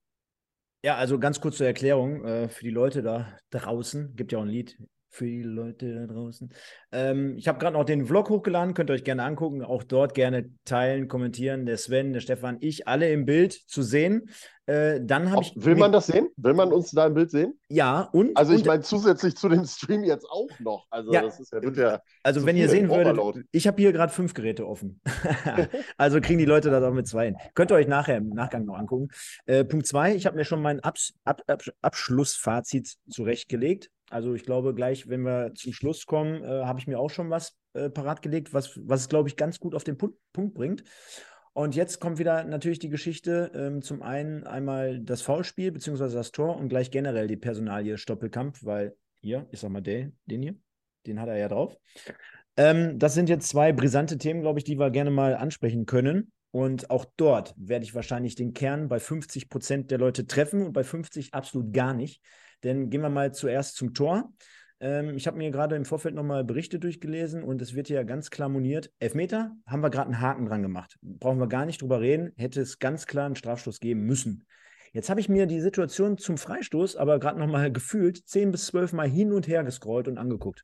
ja, 0.83 0.95
also 0.95 1.19
ganz 1.19 1.39
kurz 1.39 1.57
zur 1.57 1.67
Erklärung 1.67 2.25
äh, 2.25 2.49
für 2.49 2.63
die 2.63 2.71
Leute 2.71 3.01
da 3.01 3.37
draußen. 3.49 4.15
Gibt 4.15 4.31
ja 4.31 4.39
auch 4.39 4.43
ein 4.43 4.49
Lied, 4.49 4.77
für 5.09 5.25
die 5.25 5.43
Leute 5.43 5.93
da 5.93 6.13
draußen. 6.13 6.51
Ähm, 6.91 7.35
ich 7.37 7.47
habe 7.47 7.59
gerade 7.59 7.73
noch 7.77 7.85
den 7.85 8.05
Vlog 8.05 8.29
hochgeladen, 8.29 8.73
könnt 8.73 8.89
ihr 8.89 8.93
euch 8.93 9.03
gerne 9.03 9.23
angucken. 9.23 9.63
Auch 9.63 9.83
dort 9.83 10.13
gerne 10.13 10.49
teilen, 10.65 11.07
kommentieren. 11.07 11.65
Der 11.65 11.77
Sven, 11.77 12.13
der 12.13 12.19
Stefan, 12.19 12.57
ich, 12.59 12.87
alle 12.87 13.11
im 13.11 13.25
Bild 13.25 13.53
zu 13.53 13.81
sehen. 13.81 14.29
Äh, 14.67 14.99
dann 15.01 15.31
habe 15.31 15.43
ich. 15.43 15.53
Will 15.55 15.75
man 15.75 15.93
das 15.93 16.07
sehen? 16.07 16.27
Will 16.35 16.53
man 16.53 16.73
uns 16.73 16.91
da 16.91 17.07
im 17.07 17.13
Bild 17.13 17.31
sehen? 17.31 17.57
Ja, 17.69 18.01
und. 18.11 18.35
Also, 18.35 18.53
ich 18.53 18.65
meine, 18.65 18.81
zusätzlich 18.81 19.37
zu 19.37 19.47
dem 19.47 19.63
Stream 19.65 20.03
jetzt 20.03 20.25
auch 20.29 20.49
noch. 20.59 20.87
Also, 20.89 21.13
ja, 21.13 21.21
das 21.21 21.39
ist 21.39 21.53
ja, 21.53 21.61
ja 21.61 22.01
Also, 22.21 22.45
wenn 22.45 22.57
ihr 22.57 22.67
sehen 22.67 22.89
würdet, 22.89 23.45
ich 23.51 23.65
habe 23.65 23.81
hier 23.81 23.93
gerade 23.93 24.11
fünf 24.11 24.33
Geräte 24.33 24.67
offen. 24.67 24.99
also 25.97 26.19
kriegen 26.19 26.37
die 26.37 26.45
Leute 26.45 26.69
da 26.69 26.81
doch 26.81 26.91
mit 26.91 27.07
zwei 27.07 27.27
hin. 27.27 27.37
Könnt 27.55 27.71
ihr 27.71 27.75
euch 27.75 27.87
nachher 27.87 28.17
im 28.17 28.29
Nachgang 28.29 28.65
noch 28.65 28.77
angucken. 28.77 29.07
Äh, 29.45 29.63
Punkt 29.63 29.87
zwei, 29.87 30.13
ich 30.13 30.25
habe 30.25 30.35
mir 30.35 30.43
schon 30.43 30.61
mein 30.61 30.81
Abs 30.81 31.13
Ab 31.23 31.43
Ab 31.47 31.63
Abschlussfazit 31.81 32.97
zurechtgelegt. 33.09 33.89
Also 34.09 34.33
ich 34.33 34.43
glaube, 34.43 34.73
gleich, 34.73 35.09
wenn 35.09 35.21
wir 35.21 35.53
zum 35.55 35.73
Schluss 35.73 36.05
kommen, 36.05 36.43
äh, 36.43 36.47
habe 36.47 36.79
ich 36.79 36.87
mir 36.87 36.99
auch 36.99 37.09
schon 37.09 37.29
was 37.29 37.57
äh, 37.73 37.89
parat 37.89 38.21
gelegt, 38.21 38.53
was, 38.53 38.79
was 38.83 39.01
es, 39.01 39.09
glaube 39.09 39.29
ich, 39.29 39.35
ganz 39.35 39.59
gut 39.59 39.75
auf 39.75 39.83
den 39.83 39.97
Punkt, 39.97 40.17
Punkt 40.33 40.53
bringt. 40.53 40.83
Und 41.53 41.75
jetzt 41.75 41.99
kommt 41.99 42.19
wieder 42.19 42.43
natürlich 42.43 42.79
die 42.79 42.89
Geschichte, 42.89 43.51
ähm, 43.55 43.81
zum 43.81 44.03
einen 44.03 44.45
einmal 44.45 44.99
das 44.99 45.23
Foulspiel 45.23 45.71
beziehungsweise 45.71 46.15
das 46.15 46.31
Tor 46.31 46.55
und 46.55 46.69
gleich 46.69 46.91
generell 46.91 47.27
die 47.27 47.35
Personalie 47.35 47.97
Stoppelkampf, 47.97 48.63
weil 48.63 48.95
hier, 49.21 49.47
ich 49.51 49.59
sag 49.59 49.71
mal, 49.71 49.81
der, 49.81 50.11
den 50.25 50.43
hier, 50.43 50.55
den 51.07 51.19
hat 51.19 51.29
er 51.29 51.37
ja 51.37 51.47
drauf. 51.47 51.75
Ähm, 52.57 52.99
das 52.99 53.13
sind 53.13 53.27
jetzt 53.27 53.49
zwei 53.49 53.73
brisante 53.73 54.17
Themen, 54.17 54.41
glaube 54.41 54.59
ich, 54.59 54.65
die 54.65 54.77
wir 54.77 54.91
gerne 54.91 55.11
mal 55.11 55.35
ansprechen 55.35 55.85
können. 55.85 56.31
Und 56.51 56.89
auch 56.89 57.05
dort 57.17 57.53
werde 57.57 57.85
ich 57.85 57.93
wahrscheinlich 57.93 58.35
den 58.35 58.53
Kern 58.53 58.87
bei 58.87 58.99
50 58.99 59.49
Prozent 59.49 59.91
der 59.91 59.97
Leute 59.97 60.25
treffen 60.27 60.61
und 60.61 60.73
bei 60.73 60.83
50 60.83 61.33
absolut 61.33 61.73
gar 61.73 61.93
nicht. 61.93 62.21
Denn 62.63 62.89
gehen 62.89 63.01
wir 63.01 63.09
mal 63.09 63.33
zuerst 63.33 63.75
zum 63.75 63.93
Tor. 63.93 64.31
Ähm, 64.79 65.15
ich 65.15 65.27
habe 65.27 65.37
mir 65.37 65.51
gerade 65.51 65.75
im 65.75 65.85
Vorfeld 65.85 66.15
nochmal 66.15 66.43
Berichte 66.43 66.79
durchgelesen 66.79 67.43
und 67.43 67.61
es 67.61 67.73
wird 67.73 67.89
ja 67.89 68.03
ganz 68.03 68.29
klar 68.29 68.49
moniert. 68.49 68.91
Elfmeter 68.99 69.55
haben 69.65 69.81
wir 69.81 69.89
gerade 69.89 70.11
einen 70.11 70.21
Haken 70.21 70.45
dran 70.45 70.61
gemacht. 70.61 70.97
Brauchen 71.01 71.39
wir 71.39 71.47
gar 71.47 71.65
nicht 71.65 71.81
drüber 71.81 72.01
reden. 72.01 72.31
Hätte 72.37 72.61
es 72.61 72.79
ganz 72.79 73.05
klar 73.05 73.25
einen 73.25 73.35
Strafstoß 73.35 73.79
geben 73.79 74.01
müssen. 74.01 74.45
Jetzt 74.93 75.09
habe 75.09 75.19
ich 75.19 75.29
mir 75.29 75.45
die 75.45 75.61
Situation 75.61 76.17
zum 76.17 76.37
Freistoß 76.37 76.95
aber 76.95 77.19
gerade 77.19 77.39
nochmal 77.39 77.71
gefühlt 77.71 78.27
zehn 78.27 78.51
bis 78.51 78.67
zwölf 78.67 78.93
Mal 78.93 79.09
hin 79.09 79.31
und 79.31 79.47
her 79.47 79.63
gescrollt 79.63 80.07
und 80.07 80.17
angeguckt. 80.17 80.63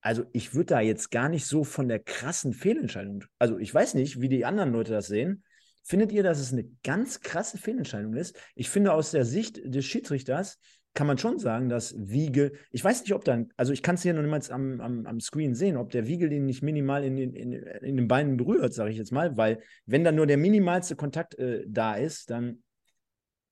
Also 0.00 0.24
ich 0.32 0.54
würde 0.54 0.66
da 0.66 0.80
jetzt 0.80 1.10
gar 1.10 1.28
nicht 1.28 1.46
so 1.46 1.64
von 1.64 1.88
der 1.88 2.00
krassen 2.00 2.52
Fehlentscheidung. 2.52 3.24
Also 3.38 3.58
ich 3.58 3.72
weiß 3.72 3.94
nicht, 3.94 4.20
wie 4.20 4.28
die 4.28 4.44
anderen 4.44 4.72
Leute 4.72 4.92
das 4.92 5.06
sehen. 5.06 5.44
Findet 5.84 6.12
ihr, 6.12 6.22
dass 6.22 6.38
es 6.38 6.52
eine 6.52 6.64
ganz 6.84 7.20
krasse 7.20 7.58
Fehlentscheidung 7.58 8.14
ist? 8.14 8.36
Ich 8.54 8.68
finde 8.68 8.92
aus 8.92 9.10
der 9.10 9.24
Sicht 9.24 9.60
des 9.64 9.84
Schiedsrichters 9.84 10.58
kann 10.94 11.06
man 11.06 11.16
schon 11.16 11.38
sagen, 11.38 11.68
dass 11.68 11.94
Wiegel, 11.96 12.52
ich 12.70 12.84
weiß 12.84 13.02
nicht, 13.02 13.14
ob 13.14 13.24
dann, 13.24 13.50
also 13.56 13.72
ich 13.72 13.82
kann 13.82 13.94
es 13.94 14.02
hier 14.02 14.12
noch 14.12 14.22
niemals 14.22 14.50
am, 14.50 14.80
am, 14.80 15.06
am 15.06 15.20
Screen 15.20 15.54
sehen, 15.54 15.76
ob 15.76 15.90
der 15.90 16.06
Wiegel 16.06 16.28
den 16.28 16.44
nicht 16.44 16.62
minimal 16.62 17.02
in 17.04 17.16
den, 17.16 17.34
in, 17.34 17.52
in 17.52 17.96
den 17.96 18.08
Beinen 18.08 18.36
berührt, 18.36 18.74
sage 18.74 18.90
ich 18.90 18.98
jetzt 18.98 19.12
mal, 19.12 19.36
weil 19.36 19.60
wenn 19.86 20.04
dann 20.04 20.16
nur 20.16 20.26
der 20.26 20.36
minimalste 20.36 20.94
Kontakt 20.94 21.34
äh, 21.38 21.64
da 21.66 21.94
ist, 21.94 22.30
dann, 22.30 22.62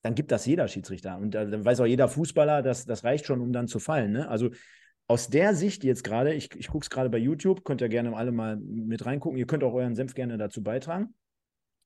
dann 0.03 0.15
gibt 0.15 0.33
das 0.33 0.45
jeder 0.45 0.69
Schiedsrichter. 0.69 1.17
Und 1.17 1.35
äh, 1.35 1.49
dann 1.49 1.65
weiß 1.65 1.81
auch 1.81 1.87
jeder 1.87 2.09
Fußballer, 2.09 2.63
dass 2.63 2.85
das 2.85 3.05
reicht 3.05 3.25
schon, 3.25 3.41
um 3.41 3.53
dann 3.53 3.69
zu 3.69 3.79
fallen. 3.79 4.13
Ne? 4.13 4.29
Also 4.29 4.51
aus 5.07 5.29
der 5.29 5.55
Sicht 5.55 5.83
jetzt 5.83 6.05
gerade, 6.05 6.35
ich, 6.35 6.55
ich 6.55 6.69
gucke 6.69 6.85
es 6.85 6.91
gerade 6.91 7.09
bei 7.09 7.19
YouTube, 7.19 7.65
könnt 7.65 7.81
ihr 7.81 7.89
gerne 7.89 8.15
alle 8.15 8.33
mal 8.33 8.59
mit 8.59 9.07
reingucken. 9.07 9.39
Ihr 9.39 9.47
könnt 9.47 9.65
auch 9.65 9.75
euren 9.75 9.95
Senf 9.97 10.15
gerne 10.15 10.37
dazu 10.37 10.63
beitragen. 10.63 11.15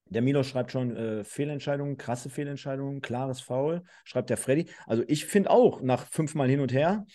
Der 0.06 0.22
Milo 0.22 0.42
schreibt 0.42 0.70
schon 0.70 0.96
äh, 0.96 1.24
Fehlentscheidungen, 1.24 1.96
krasse 1.96 2.30
Fehlentscheidungen, 2.30 3.00
klares 3.00 3.40
Foul, 3.40 3.82
schreibt 4.04 4.30
der 4.30 4.36
Freddy. 4.36 4.68
Also 4.86 5.02
ich 5.08 5.26
finde 5.26 5.50
auch, 5.50 5.80
nach 5.80 6.06
fünfmal 6.06 6.48
hin 6.48 6.60
und 6.60 6.72
her, 6.72 7.06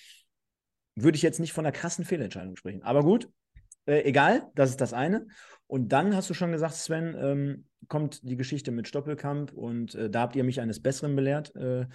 würde 0.96 1.16
ich 1.16 1.22
jetzt 1.22 1.40
nicht 1.40 1.54
von 1.54 1.66
einer 1.66 1.72
krassen 1.72 2.06
Fehlentscheidung 2.06 2.56
sprechen. 2.56 2.84
Aber 2.84 3.04
gut, 3.04 3.30
äh, 3.86 4.02
egal, 4.04 4.50
das 4.56 4.72
ist 4.72 4.82
das 4.82 4.94
eine. 4.94 5.28
Und 5.68 5.90
dann 5.90 6.16
hast 6.16 6.30
du 6.30 6.34
schon 6.34 6.52
gesagt, 6.52 6.74
Sven, 6.74 7.16
ähm, 7.20 7.66
kommt 7.88 8.28
die 8.28 8.36
Geschichte 8.36 8.72
mit 8.72 8.88
Stoppelkamp 8.88 9.54
und 9.54 9.96
äh, 9.96 10.10
da 10.10 10.22
habt 10.22 10.36
ihr 10.36 10.44
mich 10.44 10.60
eines 10.62 10.82
Besseren 10.82 11.16
belehrt. 11.16 11.56
Äh, 11.56 11.86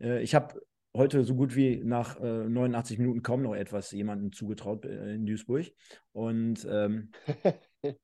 äh, 0.00 0.20
ich 0.22 0.34
habe 0.34 0.60
heute 0.94 1.22
so 1.24 1.34
gut 1.36 1.54
wie 1.54 1.82
nach 1.84 2.18
89 2.18 2.98
äh, 2.98 3.02
Minuten 3.02 3.22
kaum 3.22 3.42
noch 3.42 3.54
etwas 3.54 3.92
jemandem 3.92 4.32
zugetraut 4.32 4.84
in 4.84 5.26
Duisburg. 5.26 5.66
Und 6.12 6.66
ähm, 6.68 7.10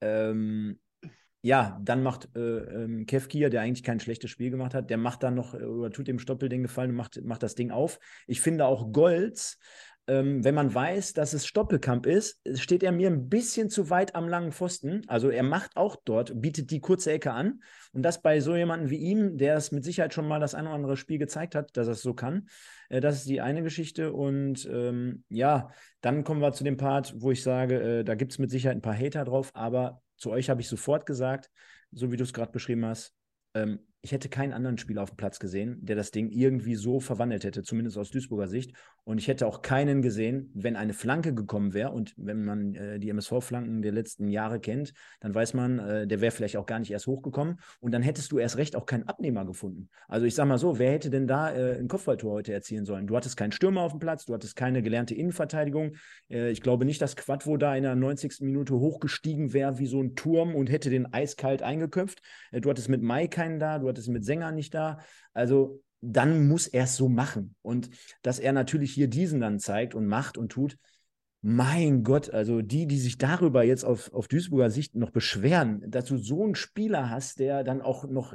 ähm, 0.00 0.80
ja, 1.42 1.78
dann 1.82 2.04
macht 2.04 2.28
äh, 2.36 2.40
ähm, 2.40 3.04
Kevkia, 3.04 3.48
der 3.48 3.62
eigentlich 3.62 3.82
kein 3.82 3.98
schlechtes 3.98 4.30
Spiel 4.30 4.50
gemacht 4.50 4.74
hat, 4.74 4.90
der 4.90 4.96
macht 4.96 5.24
dann 5.24 5.34
noch 5.34 5.54
äh, 5.54 5.64
oder 5.64 5.90
tut 5.90 6.06
dem 6.06 6.20
Stoppel 6.20 6.48
den 6.48 6.62
Gefallen 6.62 6.90
und 6.90 6.96
macht, 6.96 7.22
macht 7.24 7.42
das 7.42 7.56
Ding 7.56 7.72
auf. 7.72 7.98
Ich 8.28 8.40
finde 8.40 8.66
auch 8.66 8.92
Golds, 8.92 9.58
ähm, 10.06 10.44
wenn 10.44 10.54
man 10.54 10.72
weiß, 10.72 11.12
dass 11.12 11.32
es 11.32 11.46
Stoppelkamp 11.46 12.06
ist, 12.06 12.40
steht 12.54 12.82
er 12.82 12.92
mir 12.92 13.08
ein 13.08 13.28
bisschen 13.28 13.70
zu 13.70 13.88
weit 13.88 14.14
am 14.14 14.28
langen 14.28 14.52
Pfosten. 14.52 15.02
Also 15.06 15.30
er 15.30 15.42
macht 15.44 15.76
auch 15.76 15.96
dort, 16.04 16.40
bietet 16.40 16.70
die 16.70 16.80
kurze 16.80 17.12
Ecke 17.12 17.32
an. 17.32 17.60
Und 17.92 18.02
das 18.02 18.22
bei 18.22 18.40
so 18.40 18.56
jemandem 18.56 18.90
wie 18.90 18.96
ihm, 18.96 19.36
der 19.36 19.56
es 19.56 19.70
mit 19.70 19.84
Sicherheit 19.84 20.14
schon 20.14 20.26
mal 20.26 20.40
das 20.40 20.54
ein 20.54 20.66
oder 20.66 20.74
andere 20.74 20.96
Spiel 20.96 21.18
gezeigt 21.18 21.54
hat, 21.54 21.76
dass 21.76 21.86
er 21.86 21.92
es 21.92 22.02
so 22.02 22.14
kann. 22.14 22.48
Äh, 22.88 23.00
das 23.00 23.16
ist 23.16 23.28
die 23.28 23.40
eine 23.40 23.62
Geschichte. 23.62 24.12
Und 24.12 24.68
ähm, 24.72 25.24
ja, 25.28 25.70
dann 26.00 26.24
kommen 26.24 26.40
wir 26.40 26.52
zu 26.52 26.64
dem 26.64 26.76
Part, 26.76 27.14
wo 27.18 27.30
ich 27.30 27.42
sage, 27.42 28.00
äh, 28.00 28.04
da 28.04 28.14
gibt 28.16 28.32
es 28.32 28.38
mit 28.38 28.50
Sicherheit 28.50 28.76
ein 28.76 28.82
paar 28.82 28.98
Hater 28.98 29.24
drauf, 29.24 29.50
aber 29.54 30.02
zu 30.22 30.30
euch 30.30 30.48
habe 30.48 30.60
ich 30.60 30.68
sofort 30.68 31.04
gesagt, 31.04 31.50
so 31.90 32.12
wie 32.12 32.16
du 32.16 32.22
es 32.22 32.32
gerade 32.32 32.52
beschrieben 32.52 32.86
hast, 32.86 33.14
ähm, 33.54 33.86
ich 34.04 34.10
hätte 34.10 34.28
keinen 34.28 34.52
anderen 34.52 34.78
Spieler 34.78 35.02
auf 35.02 35.12
dem 35.12 35.16
Platz 35.16 35.38
gesehen, 35.38 35.78
der 35.80 35.94
das 35.94 36.10
Ding 36.10 36.28
irgendwie 36.30 36.74
so 36.74 36.98
verwandelt 36.98 37.44
hätte, 37.44 37.62
zumindest 37.62 37.96
aus 37.96 38.10
Duisburger 38.10 38.48
Sicht. 38.48 38.74
Und 39.04 39.18
ich 39.18 39.28
hätte 39.28 39.46
auch 39.46 39.62
keinen 39.62 40.02
gesehen, 40.02 40.50
wenn 40.54 40.74
eine 40.74 40.92
Flanke 40.92 41.32
gekommen 41.34 41.72
wäre. 41.72 41.92
Und 41.92 42.12
wenn 42.16 42.44
man 42.44 42.74
äh, 42.74 42.98
die 42.98 43.10
MSV-Flanken 43.10 43.80
der 43.80 43.92
letzten 43.92 44.28
Jahre 44.28 44.58
kennt, 44.58 44.92
dann 45.20 45.32
weiß 45.32 45.54
man, 45.54 45.78
äh, 45.78 46.06
der 46.08 46.20
wäre 46.20 46.32
vielleicht 46.32 46.56
auch 46.56 46.66
gar 46.66 46.80
nicht 46.80 46.90
erst 46.90 47.06
hochgekommen. 47.06 47.60
Und 47.78 47.92
dann 47.92 48.02
hättest 48.02 48.32
du 48.32 48.38
erst 48.38 48.56
recht 48.56 48.74
auch 48.74 48.86
keinen 48.86 49.08
Abnehmer 49.08 49.44
gefunden. 49.44 49.88
Also 50.08 50.26
ich 50.26 50.34
sag 50.34 50.46
mal 50.46 50.58
so, 50.58 50.80
wer 50.80 50.90
hätte 50.90 51.10
denn 51.10 51.28
da 51.28 51.52
äh, 51.52 51.78
ein 51.78 51.86
Kopfballtor 51.86 52.32
heute 52.32 52.52
erzielen 52.52 52.84
sollen? 52.84 53.06
Du 53.06 53.16
hattest 53.16 53.36
keinen 53.36 53.52
Stürmer 53.52 53.82
auf 53.82 53.92
dem 53.92 54.00
Platz, 54.00 54.24
du 54.24 54.34
hattest 54.34 54.56
keine 54.56 54.82
gelernte 54.82 55.14
Innenverteidigung. 55.14 55.94
Äh, 56.28 56.50
ich 56.50 56.60
glaube 56.60 56.84
nicht, 56.84 57.00
dass 57.00 57.14
Quadvo 57.14 57.56
da 57.56 57.76
in 57.76 57.84
der 57.84 57.94
90. 57.94 58.40
Minute 58.40 58.74
hochgestiegen 58.74 59.52
wäre 59.52 59.78
wie 59.78 59.86
so 59.86 60.02
ein 60.02 60.16
Turm 60.16 60.56
und 60.56 60.70
hätte 60.70 60.90
den 60.90 61.12
eiskalt 61.12 61.62
eingeköpft. 61.62 62.20
Äh, 62.50 62.60
du 62.60 62.68
hattest 62.68 62.88
mit 62.88 63.02
Mai 63.02 63.28
keinen 63.28 63.60
da, 63.60 63.78
du 63.78 63.91
hattest 63.92 64.08
mit 64.08 64.24
Sänger 64.24 64.52
nicht 64.52 64.74
da. 64.74 64.98
Also 65.32 65.82
dann 66.00 66.48
muss 66.48 66.66
er 66.66 66.84
es 66.84 66.96
so 66.96 67.08
machen. 67.08 67.54
Und 67.62 67.90
dass 68.22 68.38
er 68.38 68.52
natürlich 68.52 68.92
hier 68.92 69.08
diesen 69.08 69.40
dann 69.40 69.58
zeigt 69.58 69.94
und 69.94 70.06
macht 70.06 70.36
und 70.36 70.50
tut, 70.50 70.76
mein 71.42 72.04
Gott, 72.04 72.30
also 72.30 72.62
die, 72.62 72.86
die 72.86 72.98
sich 72.98 73.18
darüber 73.18 73.64
jetzt 73.64 73.84
auf, 73.84 74.12
auf 74.12 74.28
Duisburger 74.28 74.70
Sicht 74.70 74.94
noch 74.94 75.10
beschweren, 75.10 75.82
dass 75.90 76.04
du 76.04 76.16
so 76.16 76.44
einen 76.44 76.54
Spieler 76.54 77.10
hast, 77.10 77.40
der 77.40 77.64
dann 77.64 77.82
auch 77.82 78.04
noch 78.04 78.34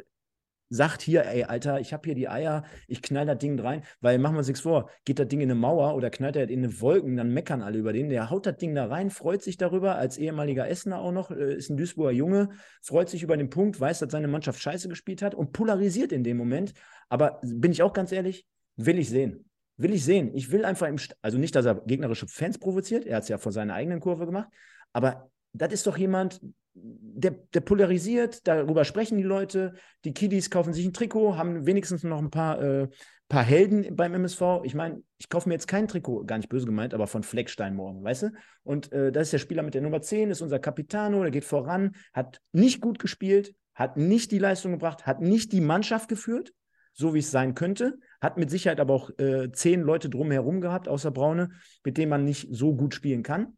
sagt 0.69 1.01
hier, 1.01 1.25
ey, 1.25 1.43
Alter, 1.43 1.79
ich 1.79 1.93
habe 1.93 2.03
hier 2.05 2.15
die 2.15 2.27
Eier, 2.27 2.63
ich 2.87 3.01
knall 3.01 3.25
das 3.25 3.37
Ding 3.37 3.59
rein, 3.59 3.83
weil 4.01 4.19
machen 4.19 4.35
wir 4.35 4.39
uns 4.39 4.47
nichts 4.47 4.61
vor, 4.61 4.89
geht 5.05 5.19
das 5.19 5.27
Ding 5.27 5.39
in 5.39 5.49
eine 5.49 5.59
Mauer 5.59 5.95
oder 5.95 6.09
knallt 6.09 6.35
er 6.35 6.49
in 6.49 6.59
eine 6.63 6.81
Wolken, 6.81 7.15
dann 7.15 7.33
meckern 7.33 7.61
alle 7.61 7.77
über 7.77 7.93
den. 7.93 8.09
Der 8.09 8.29
haut 8.29 8.45
das 8.45 8.57
Ding 8.57 8.75
da 8.75 8.85
rein, 8.85 9.09
freut 9.09 9.41
sich 9.41 9.57
darüber, 9.57 9.95
als 9.95 10.17
ehemaliger 10.17 10.67
Essener 10.67 10.99
auch 10.99 11.11
noch, 11.11 11.31
äh, 11.31 11.55
ist 11.55 11.69
ein 11.69 11.77
Duisburger 11.77 12.11
Junge, 12.11 12.49
freut 12.81 13.09
sich 13.09 13.23
über 13.23 13.37
den 13.37 13.49
Punkt, 13.49 13.79
weiß, 13.79 13.99
dass 13.99 14.11
seine 14.11 14.27
Mannschaft 14.27 14.59
scheiße 14.61 14.89
gespielt 14.89 15.21
hat 15.21 15.35
und 15.35 15.53
polarisiert 15.53 16.11
in 16.11 16.23
dem 16.23 16.37
Moment. 16.37 16.73
Aber 17.09 17.39
bin 17.43 17.71
ich 17.71 17.81
auch 17.81 17.93
ganz 17.93 18.11
ehrlich, 18.11 18.45
will 18.75 18.99
ich 18.99 19.09
sehen. 19.09 19.49
Will 19.77 19.93
ich 19.93 20.03
sehen. 20.03 20.31
Ich 20.33 20.51
will 20.51 20.65
einfach 20.65 20.87
im, 20.87 20.97
St 20.97 21.15
also 21.21 21.37
nicht, 21.37 21.55
dass 21.55 21.65
er 21.65 21.75
gegnerische 21.85 22.27
Fans 22.27 22.57
provoziert, 22.57 23.05
er 23.05 23.17
hat 23.17 23.23
es 23.23 23.29
ja 23.29 23.37
vor 23.37 23.51
seiner 23.51 23.75
eigenen 23.75 23.99
Kurve 23.99 24.25
gemacht, 24.25 24.49
aber 24.91 25.29
das 25.53 25.71
ist 25.71 25.87
doch 25.87 25.97
jemand, 25.97 26.41
der, 26.81 27.31
der, 27.53 27.61
polarisiert, 27.61 28.47
darüber 28.47 28.85
sprechen 28.85 29.17
die 29.17 29.23
Leute, 29.23 29.73
die 30.05 30.13
Kiddies 30.13 30.49
kaufen 30.49 30.73
sich 30.73 30.85
ein 30.85 30.93
Trikot, 30.93 31.35
haben 31.35 31.65
wenigstens 31.65 32.03
noch 32.03 32.19
ein 32.19 32.29
paar, 32.29 32.61
äh, 32.61 32.87
paar 33.27 33.43
Helden 33.43 33.95
beim 33.95 34.13
MSV. 34.13 34.61
Ich 34.63 34.75
meine, 34.75 35.01
ich 35.17 35.29
kaufe 35.29 35.49
mir 35.49 35.55
jetzt 35.55 35.67
kein 35.67 35.87
Trikot, 35.87 36.25
gar 36.25 36.37
nicht 36.37 36.49
böse 36.49 36.65
gemeint, 36.65 36.93
aber 36.93 37.07
von 37.07 37.23
Fleckstein 37.23 37.75
morgen, 37.75 38.03
weißt 38.03 38.23
du? 38.23 38.31
Und 38.63 38.91
äh, 38.91 39.11
das 39.11 39.27
ist 39.27 39.33
der 39.33 39.39
Spieler 39.39 39.63
mit 39.63 39.73
der 39.73 39.81
Nummer 39.81 40.01
10, 40.01 40.29
ist 40.29 40.41
unser 40.41 40.59
Capitano, 40.59 41.21
der 41.23 41.31
geht 41.31 41.45
voran, 41.45 41.95
hat 42.13 42.39
nicht 42.51 42.81
gut 42.81 42.99
gespielt, 42.99 43.55
hat 43.73 43.97
nicht 43.97 44.31
die 44.31 44.39
Leistung 44.39 44.73
gebracht, 44.73 45.05
hat 45.05 45.21
nicht 45.21 45.51
die 45.51 45.61
Mannschaft 45.61 46.09
geführt, 46.09 46.53
so 46.93 47.13
wie 47.13 47.19
es 47.19 47.31
sein 47.31 47.55
könnte, 47.55 47.99
hat 48.21 48.37
mit 48.37 48.49
Sicherheit 48.49 48.79
aber 48.79 48.93
auch 48.93 49.09
äh, 49.19 49.51
zehn 49.51 49.81
Leute 49.81 50.09
drumherum 50.09 50.61
gehabt, 50.61 50.87
außer 50.87 51.11
Braune, 51.11 51.49
mit 51.83 51.97
denen 51.97 52.09
man 52.09 52.23
nicht 52.23 52.47
so 52.51 52.75
gut 52.75 52.93
spielen 52.93 53.23
kann 53.23 53.56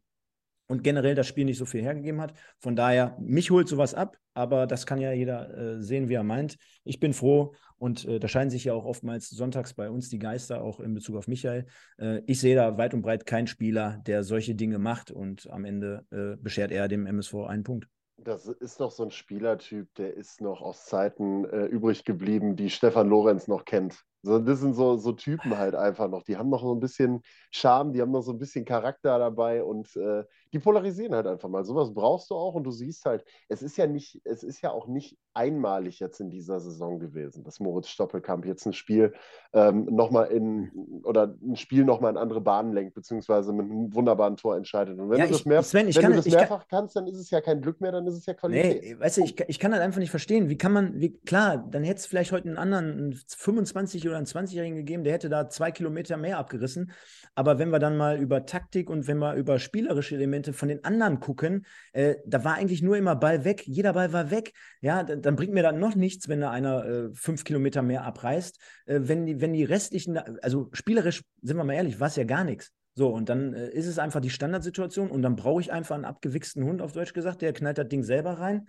und 0.70 0.84
generell 0.84 1.16
das 1.16 1.26
Spiel 1.26 1.44
nicht 1.44 1.58
so 1.58 1.66
viel 1.66 1.82
hergegeben 1.82 2.20
hat. 2.20 2.32
Von 2.60 2.76
daher, 2.76 3.16
mich 3.20 3.50
holt 3.50 3.66
sowas 3.66 3.92
ab, 3.92 4.16
aber 4.34 4.68
das 4.68 4.86
kann 4.86 5.00
ja 5.00 5.10
jeder 5.12 5.56
äh, 5.56 5.82
sehen, 5.82 6.08
wie 6.08 6.14
er 6.14 6.22
meint. 6.22 6.56
Ich 6.84 7.00
bin 7.00 7.12
froh 7.12 7.54
und 7.76 8.04
äh, 8.04 8.20
da 8.20 8.28
scheinen 8.28 8.50
sich 8.50 8.64
ja 8.64 8.72
auch 8.72 8.84
oftmals 8.84 9.28
sonntags 9.30 9.74
bei 9.74 9.90
uns 9.90 10.10
die 10.10 10.20
Geister, 10.20 10.62
auch 10.62 10.78
in 10.78 10.94
Bezug 10.94 11.16
auf 11.16 11.26
Michael. 11.26 11.66
Äh, 11.98 12.22
ich 12.26 12.40
sehe 12.40 12.54
da 12.54 12.78
weit 12.78 12.94
und 12.94 13.02
breit 13.02 13.26
keinen 13.26 13.48
Spieler, 13.48 14.00
der 14.06 14.22
solche 14.22 14.54
Dinge 14.54 14.78
macht 14.78 15.10
und 15.10 15.50
am 15.50 15.64
Ende 15.64 16.06
äh, 16.12 16.40
beschert 16.40 16.70
er 16.70 16.86
dem 16.86 17.04
MSV 17.04 17.34
einen 17.48 17.64
Punkt. 17.64 17.88
Das 18.18 18.46
ist 18.46 18.78
doch 18.78 18.92
so 18.92 19.02
ein 19.02 19.10
Spielertyp, 19.10 19.92
der 19.96 20.14
ist 20.14 20.40
noch 20.40 20.60
aus 20.60 20.84
Zeiten 20.84 21.46
äh, 21.46 21.64
übrig 21.64 22.04
geblieben, 22.04 22.54
die 22.54 22.70
Stefan 22.70 23.08
Lorenz 23.08 23.48
noch 23.48 23.64
kennt. 23.64 24.04
So, 24.22 24.38
das 24.38 24.60
sind 24.60 24.74
so, 24.74 24.96
so 24.96 25.12
Typen 25.12 25.56
halt 25.56 25.74
einfach 25.74 26.08
noch. 26.08 26.22
Die 26.22 26.36
haben 26.36 26.50
noch 26.50 26.62
so 26.62 26.74
ein 26.74 26.80
bisschen 26.80 27.22
Charme, 27.50 27.92
die 27.92 28.02
haben 28.02 28.10
noch 28.10 28.22
so 28.22 28.32
ein 28.32 28.38
bisschen 28.38 28.64
Charakter 28.64 29.18
dabei 29.18 29.64
und 29.64 29.96
äh, 29.96 30.24
die 30.52 30.58
polarisieren 30.58 31.14
halt 31.14 31.26
einfach 31.26 31.48
mal. 31.48 31.64
Sowas 31.64 31.94
brauchst 31.94 32.30
du 32.30 32.34
auch 32.34 32.54
und 32.54 32.64
du 32.64 32.70
siehst 32.70 33.06
halt, 33.06 33.24
es 33.48 33.62
ist 33.62 33.78
ja 33.78 33.86
nicht, 33.86 34.20
es 34.24 34.42
ist 34.42 34.60
ja 34.60 34.72
auch 34.72 34.88
nicht 34.88 35.16
einmalig 35.32 36.00
jetzt 36.00 36.20
in 36.20 36.28
dieser 36.28 36.60
Saison 36.60 36.98
gewesen, 36.98 37.44
dass 37.44 37.60
Moritz 37.60 37.88
Stoppelkamp 37.88 38.44
jetzt 38.44 38.66
ein 38.66 38.72
Spiel 38.72 39.14
ähm, 39.52 39.86
nochmal 39.86 40.26
in 40.26 40.70
oder 41.04 41.34
ein 41.42 41.56
Spiel 41.56 41.84
nochmal 41.84 42.12
in 42.12 42.18
andere 42.18 42.40
Bahnen 42.40 42.72
lenkt, 42.72 42.94
beziehungsweise 42.94 43.52
mit 43.52 43.70
einem 43.70 43.94
wunderbaren 43.94 44.36
Tor 44.36 44.56
entscheidet. 44.56 44.98
Und 44.98 45.08
wenn 45.08 45.18
ja, 45.18 45.26
du 45.26 45.32
das, 45.32 45.44
mehr, 45.46 45.62
Sven, 45.62 45.86
wenn 45.86 46.02
kann, 46.02 46.12
du 46.12 46.16
das 46.16 46.26
mehrfach 46.26 46.68
kann, 46.68 46.80
kannst, 46.80 46.96
dann 46.96 47.06
ist 47.06 47.18
es 47.18 47.30
ja 47.30 47.40
kein 47.40 47.60
Glück 47.62 47.80
mehr, 47.80 47.92
dann 47.92 48.06
ist 48.06 48.16
es 48.16 48.26
ja 48.26 48.34
Qualität. 48.34 48.82
Nee, 48.82 48.98
weißt 48.98 49.18
du, 49.18 49.22
ich, 49.22 49.40
ich 49.48 49.58
kann 49.58 49.72
halt 49.72 49.82
einfach 49.82 50.00
nicht 50.00 50.10
verstehen, 50.10 50.48
wie 50.48 50.58
kann 50.58 50.72
man, 50.72 51.00
wie, 51.00 51.12
klar, 51.20 51.58
dann 51.70 51.84
hätte 51.84 52.00
es 52.00 52.06
vielleicht 52.06 52.32
heute 52.32 52.48
einen 52.48 52.58
anderen, 52.58 52.92
einen 52.92 53.12
25 53.14 54.09
oder 54.10 54.18
einen 54.18 54.26
20-Jährigen 54.26 54.76
gegeben, 54.76 55.04
der 55.04 55.14
hätte 55.14 55.28
da 55.28 55.48
zwei 55.48 55.70
Kilometer 55.70 56.16
mehr 56.16 56.38
abgerissen. 56.38 56.92
Aber 57.34 57.58
wenn 57.58 57.70
wir 57.70 57.78
dann 57.78 57.96
mal 57.96 58.18
über 58.18 58.44
Taktik 58.46 58.90
und 58.90 59.06
wenn 59.06 59.18
wir 59.18 59.34
über 59.34 59.58
spielerische 59.58 60.14
Elemente 60.14 60.52
von 60.52 60.68
den 60.68 60.84
anderen 60.84 61.20
gucken, 61.20 61.64
äh, 61.92 62.16
da 62.26 62.44
war 62.44 62.54
eigentlich 62.54 62.82
nur 62.82 62.96
immer 62.96 63.16
Ball 63.16 63.44
weg. 63.44 63.66
Jeder 63.66 63.94
Ball 63.94 64.12
war 64.12 64.30
weg. 64.30 64.52
Ja, 64.80 65.02
dann, 65.02 65.22
dann 65.22 65.36
bringt 65.36 65.54
mir 65.54 65.62
dann 65.62 65.78
noch 65.78 65.94
nichts, 65.94 66.28
wenn 66.28 66.40
da 66.40 66.50
einer 66.50 66.84
äh, 66.84 67.08
fünf 67.14 67.44
Kilometer 67.44 67.82
mehr 67.82 68.04
abreißt. 68.04 68.58
Äh, 68.86 69.00
wenn, 69.02 69.26
die, 69.26 69.40
wenn 69.40 69.52
die 69.52 69.64
restlichen, 69.64 70.18
also 70.42 70.68
spielerisch, 70.72 71.22
sind 71.42 71.56
wir 71.56 71.64
mal 71.64 71.74
ehrlich, 71.74 72.00
war 72.00 72.08
es 72.08 72.16
ja 72.16 72.24
gar 72.24 72.44
nichts. 72.44 72.72
So, 72.94 73.08
und 73.08 73.28
dann 73.28 73.54
äh, 73.54 73.70
ist 73.70 73.86
es 73.86 73.98
einfach 73.98 74.20
die 74.20 74.30
Standardsituation 74.30 75.10
und 75.10 75.22
dann 75.22 75.36
brauche 75.36 75.60
ich 75.60 75.72
einfach 75.72 75.94
einen 75.94 76.04
abgewichsten 76.04 76.64
Hund, 76.64 76.82
auf 76.82 76.92
Deutsch 76.92 77.12
gesagt, 77.12 77.42
der 77.42 77.52
knallt 77.52 77.78
das 77.78 77.88
Ding 77.88 78.02
selber 78.02 78.32
rein. 78.32 78.68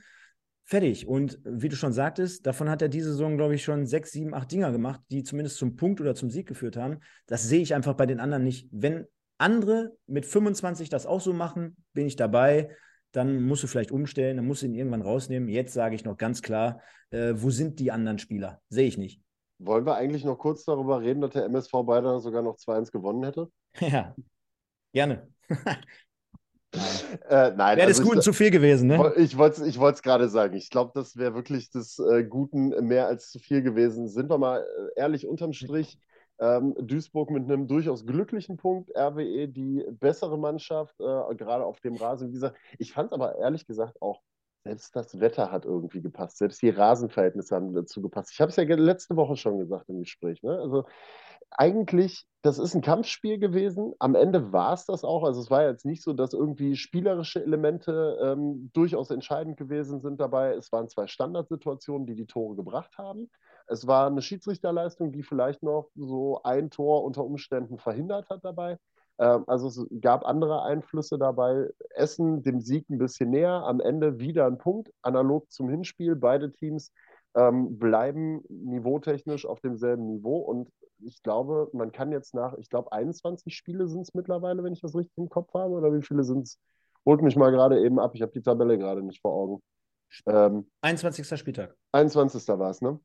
Fertig. 0.66 1.08
Und 1.08 1.40
wie 1.44 1.70
du 1.70 1.76
schon 1.76 1.92
sagtest, 1.92 2.46
davon 2.46 2.70
hat 2.70 2.82
er 2.82 2.88
diese 2.88 3.12
Saison, 3.12 3.36
glaube 3.36 3.56
ich, 3.56 3.64
schon 3.64 3.86
sechs, 3.86 4.12
sieben, 4.12 4.34
acht 4.34 4.52
Dinger 4.52 4.72
gemacht, 4.72 5.02
die 5.12 5.24
zumindest 5.24 5.58
zum 5.58 5.76
Punkt 5.76 6.00
oder 6.00 6.16
zum 6.16 6.30
Sieg 6.30 6.48
geführt 6.48 6.78
haben. 6.78 7.00
Das 7.26 7.44
sehe 7.44 7.62
ich 7.62 7.74
einfach 7.74 7.96
bei 7.96 8.06
den 8.06 8.20
anderen 8.20 8.44
nicht. 8.44 8.70
Wenn 8.72 9.06
andere 9.38 9.92
mit 10.08 10.26
25 10.26 10.90
das 10.90 11.06
auch 11.06 11.20
so 11.20 11.34
machen, 11.34 11.76
bin 11.94 12.06
ich 12.06 12.16
dabei. 12.16 12.70
Dann 13.12 13.44
musst 13.44 13.64
du 13.64 13.68
vielleicht 13.68 13.92
umstellen, 13.92 14.38
dann 14.38 14.46
musst 14.48 14.62
du 14.62 14.68
ihn 14.68 14.76
irgendwann 14.76 15.02
rausnehmen. 15.02 15.50
Jetzt 15.50 15.74
sage 15.74 15.96
ich 15.96 16.06
noch 16.06 16.16
ganz 16.16 16.42
klar, 16.42 16.80
äh, 17.10 17.34
wo 17.36 17.50
sind 17.50 17.80
die 17.80 17.92
anderen 17.92 18.20
Spieler? 18.20 18.62
Sehe 18.70 18.88
ich 18.88 18.98
nicht. 18.98 19.22
Wollen 19.60 19.86
wir 19.86 19.96
eigentlich 19.96 20.24
noch 20.24 20.38
kurz 20.38 20.64
darüber 20.64 21.02
reden, 21.02 21.22
dass 21.22 21.32
der 21.32 21.46
MSV 21.46 21.72
beinahe 21.86 22.20
sogar 22.20 22.42
noch 22.42 22.56
2-1 22.56 22.92
gewonnen 22.92 23.24
hätte? 23.24 23.50
Ja, 23.80 24.16
gerne. 24.94 25.28
Äh, 26.74 27.52
nein, 27.52 27.78
wäre 27.78 27.88
also 27.88 28.02
des 28.02 28.10
Guten 28.10 28.22
zu 28.22 28.34
viel 28.34 28.50
gewesen, 28.50 28.88
ne? 28.88 29.14
Ich 29.18 29.38
wollte 29.38 29.62
es 29.62 29.68
ich 29.68 30.02
gerade 30.02 30.30
sagen. 30.30 30.56
Ich 30.56 30.70
glaube, 30.70 30.92
das 30.94 31.18
wäre 31.18 31.34
wirklich 31.34 31.70
des 31.70 32.00
äh, 32.00 32.24
Guten 32.24 32.70
mehr 32.88 33.08
als 33.08 33.32
zu 33.32 33.40
viel 33.40 33.62
gewesen. 33.62 34.08
Sind 34.08 34.30
wir 34.30 34.38
mal 34.38 34.62
äh, 34.62 35.00
ehrlich 35.00 35.28
unterm 35.28 35.54
Strich. 35.54 36.00
Ähm, 36.40 36.74
Duisburg 36.80 37.30
mit 37.30 37.44
einem 37.44 37.68
durchaus 37.68 38.06
glücklichen 38.06 38.58
Punkt, 38.58 38.90
RWE 38.98 39.48
die 39.48 39.86
bessere 39.92 40.40
Mannschaft, 40.40 41.00
äh, 41.00 41.36
gerade 41.36 41.66
auf 41.66 41.80
dem 41.82 41.96
Rasen. 41.96 42.30
Wie 42.30 42.34
gesagt, 42.34 42.58
ich 42.80 42.94
fand 42.94 43.14
aber 43.14 43.36
ehrlich 43.36 43.68
gesagt 43.68 44.02
auch, 44.02 44.22
selbst 44.64 44.96
das 44.96 45.20
Wetter 45.20 45.52
hat 45.52 45.66
irgendwie 45.66 46.02
gepasst. 46.02 46.38
Selbst 46.38 46.62
die 46.62 46.70
Rasenverhältnisse 46.70 47.56
haben 47.56 47.74
dazu 47.74 48.02
gepasst. 48.02 48.32
Ich 48.34 48.42
habe 48.42 48.50
es 48.50 48.56
ja 48.56 48.64
letzte 48.64 49.16
Woche 49.16 49.36
schon 49.36 49.60
gesagt 49.60 49.90
im 49.90 50.00
Gespräch. 50.00 50.42
Ne? 50.42 50.58
Also 50.58 50.86
eigentlich, 51.52 52.26
das 52.42 52.60
ist 52.60 52.74
ein 52.76 52.82
Kampfspiel 52.82 53.38
gewesen. 53.38 53.94
Am 54.00 54.16
Ende 54.16 54.52
war 54.52 54.74
es 54.74 54.86
das 54.86 55.04
auch. 55.04 55.24
Also 55.24 55.42
es 55.42 55.52
war 55.52 55.64
jetzt 55.68 55.86
nicht 55.86 56.04
so, 56.04 56.14
dass 56.14 56.34
irgendwie 56.34 56.76
spielerische 56.76 57.44
Elemente 57.44 58.18
ähm, 58.24 58.72
durchaus 58.74 59.12
entscheidend 59.12 59.58
gewesen 59.58 60.02
sind 60.02 60.20
dabei. 60.20 60.54
Es 60.54 60.72
waren 60.72 60.90
zwei 60.90 61.08
Standardsituationen, 61.08 62.08
die 62.08 62.16
die 62.16 62.26
Tore 62.26 62.56
gebracht 62.56 62.98
haben. 62.98 63.30
Es 63.68 63.88
war 63.88 64.08
eine 64.08 64.22
Schiedsrichterleistung, 64.22 65.12
die 65.12 65.24
vielleicht 65.24 65.64
noch 65.64 65.90
so 65.96 66.42
ein 66.44 66.70
Tor 66.70 67.04
unter 67.04 67.24
Umständen 67.24 67.78
verhindert 67.78 68.30
hat 68.30 68.44
dabei. 68.44 68.78
Ähm, 69.20 69.44
also 69.48 69.68
es 69.68 69.86
gab 70.02 70.26
andere 70.26 70.64
Einflüsse 70.64 71.18
dabei. 71.18 71.70
Essen 71.92 72.44
dem 72.44 72.60
Sieg 72.60 72.90
ein 72.90 72.98
bisschen 72.98 73.30
näher. 73.30 73.64
Am 73.66 73.80
Ende 73.80 74.20
wieder 74.20 74.46
ein 74.48 74.58
Punkt, 74.58 74.92
analog 75.02 75.52
zum 75.52 75.70
Hinspiel. 75.70 76.16
Beide 76.16 76.52
Teams 76.52 76.92
ähm, 77.36 77.78
bleiben 77.80 78.44
niveautechnisch 78.50 79.46
auf 79.46 79.60
demselben 79.62 80.08
Niveau. 80.08 80.38
Und 80.38 80.70
ich 81.00 81.24
glaube, 81.24 81.70
man 81.74 81.92
kann 81.92 82.12
jetzt 82.12 82.34
nach, 82.34 82.58
ich 82.58 82.70
glaube, 82.70 82.92
21 82.92 83.56
Spiele 83.56 83.88
sind 83.88 84.02
es 84.02 84.14
mittlerweile, 84.14 84.64
wenn 84.64 84.74
ich 84.74 84.82
das 84.82 84.96
richtig 84.96 85.18
im 85.18 85.30
Kopf 85.30 85.54
habe, 85.54 85.74
oder 85.74 85.94
wie 85.94 86.02
viele 86.02 86.24
sind 86.24 86.44
es? 86.44 86.60
Holt 87.06 87.22
mich 87.22 87.36
mal 87.36 87.52
gerade 87.52 87.84
eben 87.84 88.00
ab, 88.00 88.12
ich 88.14 88.22
habe 88.22 88.32
die 88.32 88.42
Tabelle 88.44 88.78
gerade 88.78 89.02
nicht 89.02 89.22
vor 89.22 89.34
Augen. 89.34 89.62
Ähm, 90.28 90.70
21. 90.82 91.40
Spieltag. 91.40 91.76
21. 91.94 92.48
war 92.48 92.70
es, 92.70 92.82
ne? 92.82 93.00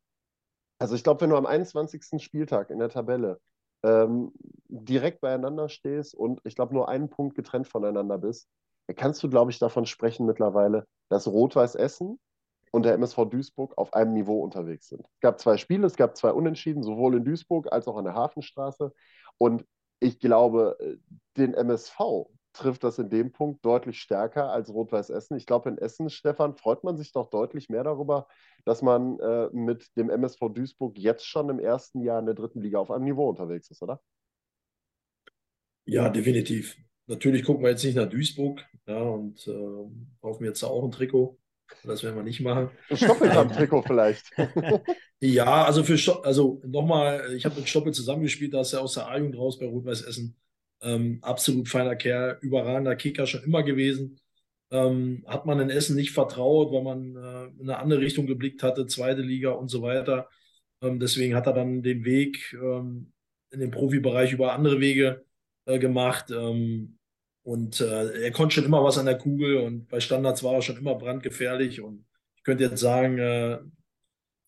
Also 0.79 0.95
ich 0.95 1.03
glaube, 1.03 1.23
wenn 1.23 1.31
du 1.31 1.37
am 1.37 1.47
21. 1.47 2.23
Spieltag 2.23 2.71
in 2.71 2.79
der 2.79 2.91
Tabelle 2.91 3.41
ähm, 3.83 4.33
direkt 4.69 5.21
beieinander 5.21 5.69
stehst 5.69 6.15
und 6.15 6.41
ich 6.45 6.55
glaube 6.55 6.75
nur 6.75 6.89
einen 6.89 7.09
Punkt 7.09 7.35
getrennt 7.35 7.69
voneinander 7.69 8.19
bist, 8.19 8.49
kannst 8.95 9.23
du, 9.23 9.31
glaube 9.31 9.51
ich, 9.51 9.59
davon 9.59 9.87
sprechen 9.87 10.27
mittlerweile, 10.27 10.87
dass 11.09 11.27
Rot-Weiß 11.27 11.75
Essen 11.75 12.19
und 12.73 12.85
der 12.85 12.95
MSV 12.95 13.27
Duisburg 13.31 13.77
auf 13.77 13.95
einem 13.95 14.13
Niveau 14.13 14.43
unterwegs 14.43 14.89
sind. 14.89 15.01
Es 15.01 15.21
gab 15.21 15.41
zwei 15.41 15.57
Spiele, 15.57 15.87
es 15.87 15.97
gab 15.97 16.17
zwei 16.17 16.33
Unentschieden, 16.33 16.83
sowohl 16.83 17.17
in 17.17 17.25
Duisburg 17.25 17.73
als 17.73 17.89
auch 17.89 17.97
an 17.97 18.05
der 18.05 18.15
Hafenstraße. 18.15 18.93
Und 19.39 19.65
ich 20.01 20.19
glaube, 20.19 20.77
den 21.37 21.55
MSV 21.55 22.27
trifft 22.57 22.85
das 22.85 22.99
in 22.99 23.11
dem 23.11 23.33
Punkt 23.33 23.65
deutlich 23.65 24.01
stärker 24.01 24.51
als 24.51 24.71
Rot-Weiß 24.71 25.11
Essen. 25.11 25.37
Ich 25.37 25.47
glaube, 25.47 25.69
in 25.69 25.79
Essen, 25.79 26.09
Stefan, 26.09 26.55
freut 26.55 26.85
man 26.85 26.97
sich 26.97 27.13
doch 27.13 27.29
deutlich 27.29 27.69
mehr 27.69 27.85
darüber, 27.85 28.29
dass 28.65 28.83
man 28.83 29.19
äh, 29.21 29.49
mit 29.53 29.95
dem 29.97 30.11
MSV 30.11 30.41
Duisburg 30.53 30.99
jetzt 30.99 31.27
schon 31.27 31.51
im 31.51 31.59
ersten 31.59 32.03
Jahr 32.03 32.19
in 32.19 32.27
der 32.27 32.35
dritten 32.35 32.63
Liga 32.63 32.79
auf 32.79 32.91
einem 32.91 33.05
Niveau 33.05 33.29
unterwegs 33.29 33.71
ist, 33.71 33.83
oder? 33.83 34.01
Ja, 35.85 36.09
definitiv. 36.09 36.77
Natürlich 37.07 37.45
gucken 37.45 37.63
wir 37.63 37.71
jetzt 37.71 37.85
nicht 37.85 37.95
nach 37.95 38.09
Duisburg 38.09 38.65
ja, 38.87 39.01
und 39.01 39.47
äh, 39.47 39.85
kaufen 40.21 40.45
jetzt 40.45 40.63
auch 40.65 40.83
ein 40.83 40.91
Trikot. 40.91 41.39
Das 41.85 42.03
werden 42.03 42.17
wir 42.17 42.23
nicht 42.23 42.41
machen. 42.41 42.71
Stoppelkamp-Trikot 42.93 43.83
vielleicht. 43.87 44.31
ja, 45.21 45.65
also 45.65 45.85
für 45.85 45.99
Sto 45.99 46.21
also 46.21 46.61
nochmal, 46.67 47.33
ich 47.35 47.45
habe 47.45 47.57
mit 47.57 47.69
Stoppel 47.69 47.93
zusammengespielt, 47.93 48.55
da 48.55 48.61
ist 48.61 48.73
er 48.73 48.83
aus 48.83 48.95
der 48.95 49.09
A-Jugend 49.09 49.37
raus 49.37 49.59
bei 49.59 49.67
Rot-Weiß 49.67 50.03
Essen. 50.03 50.37
Ähm, 50.83 51.19
absolut 51.23 51.69
feiner 51.69 51.97
Kerl, 51.97 52.39
überragender 52.43 52.97
Kicker 52.97 53.27
schon 53.27 53.43
immer 53.45 53.63
gewesen. 53.63 54.21
Ähm, 54.71 55.25
hat 55.27 55.47
man 55.47 55.61
in 55.61 55.71
Essen 55.71 55.97
nicht 55.97 56.11
vertraut, 56.11 56.73
weil 56.73 56.83
man 56.83 57.17
äh, 57.17 57.61
in 57.61 57.71
eine 57.71 57.79
andere 57.79 58.01
Richtung 58.01 58.27
geblickt 58.27 58.63
hatte, 58.63 58.87
zweite 58.87 59.23
Liga 59.23 59.51
und 59.51 59.69
so 59.69 59.83
weiter. 59.83 60.29
Ähm, 60.83 60.99
deswegen 60.99 61.35
hat 61.35 61.47
er 61.47 61.53
dann 61.53 61.83
den 61.83 62.05
Weg 62.05 62.53
ähm, 62.61 63.13
in 63.51 63.61
den 63.61 63.71
Profibereich 63.71 64.33
über 64.33 64.53
andere 64.53 64.81
Wege 64.81 65.25
äh, 65.67 65.79
gemacht. 65.79 66.31
Ähm, 66.31 66.96
und 67.47 67.81
äh, 67.81 68.25
er 68.25 68.33
konnte 68.33 68.57
schon 68.57 68.65
immer 68.65 68.83
was 68.83 68.99
an 68.99 69.07
der 69.07 69.19
Kugel 69.19 69.59
und 69.59 69.87
bei 69.87 70.01
Standards 70.01 70.43
war 70.43 70.55
er 70.55 70.63
schon 70.63 70.79
immer 70.79 70.97
brandgefährlich. 70.97 71.81
Und 71.81 72.05
ich 72.35 72.43
könnte 72.43 72.65
jetzt 72.65 72.81
sagen, 72.81 73.19
äh, 73.19 73.61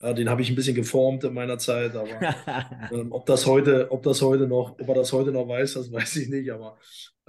ja, 0.02 0.12
den 0.14 0.28
habe 0.28 0.42
ich 0.42 0.50
ein 0.50 0.56
bisschen 0.56 0.74
geformt 0.74 1.22
in 1.22 1.32
meiner 1.32 1.58
Zeit, 1.58 1.94
aber 1.94 2.08
ähm, 2.92 3.12
ob 3.12 3.24
das 3.26 3.46
heute, 3.46 3.92
ob 3.92 4.02
das 4.02 4.20
heute 4.20 4.48
noch, 4.48 4.80
ob 4.80 4.88
er 4.88 4.94
das 4.96 5.12
heute 5.12 5.30
noch 5.30 5.46
weiß, 5.46 5.74
das 5.74 5.92
weiß 5.92 6.16
ich 6.16 6.28
nicht. 6.28 6.50
Aber 6.50 6.76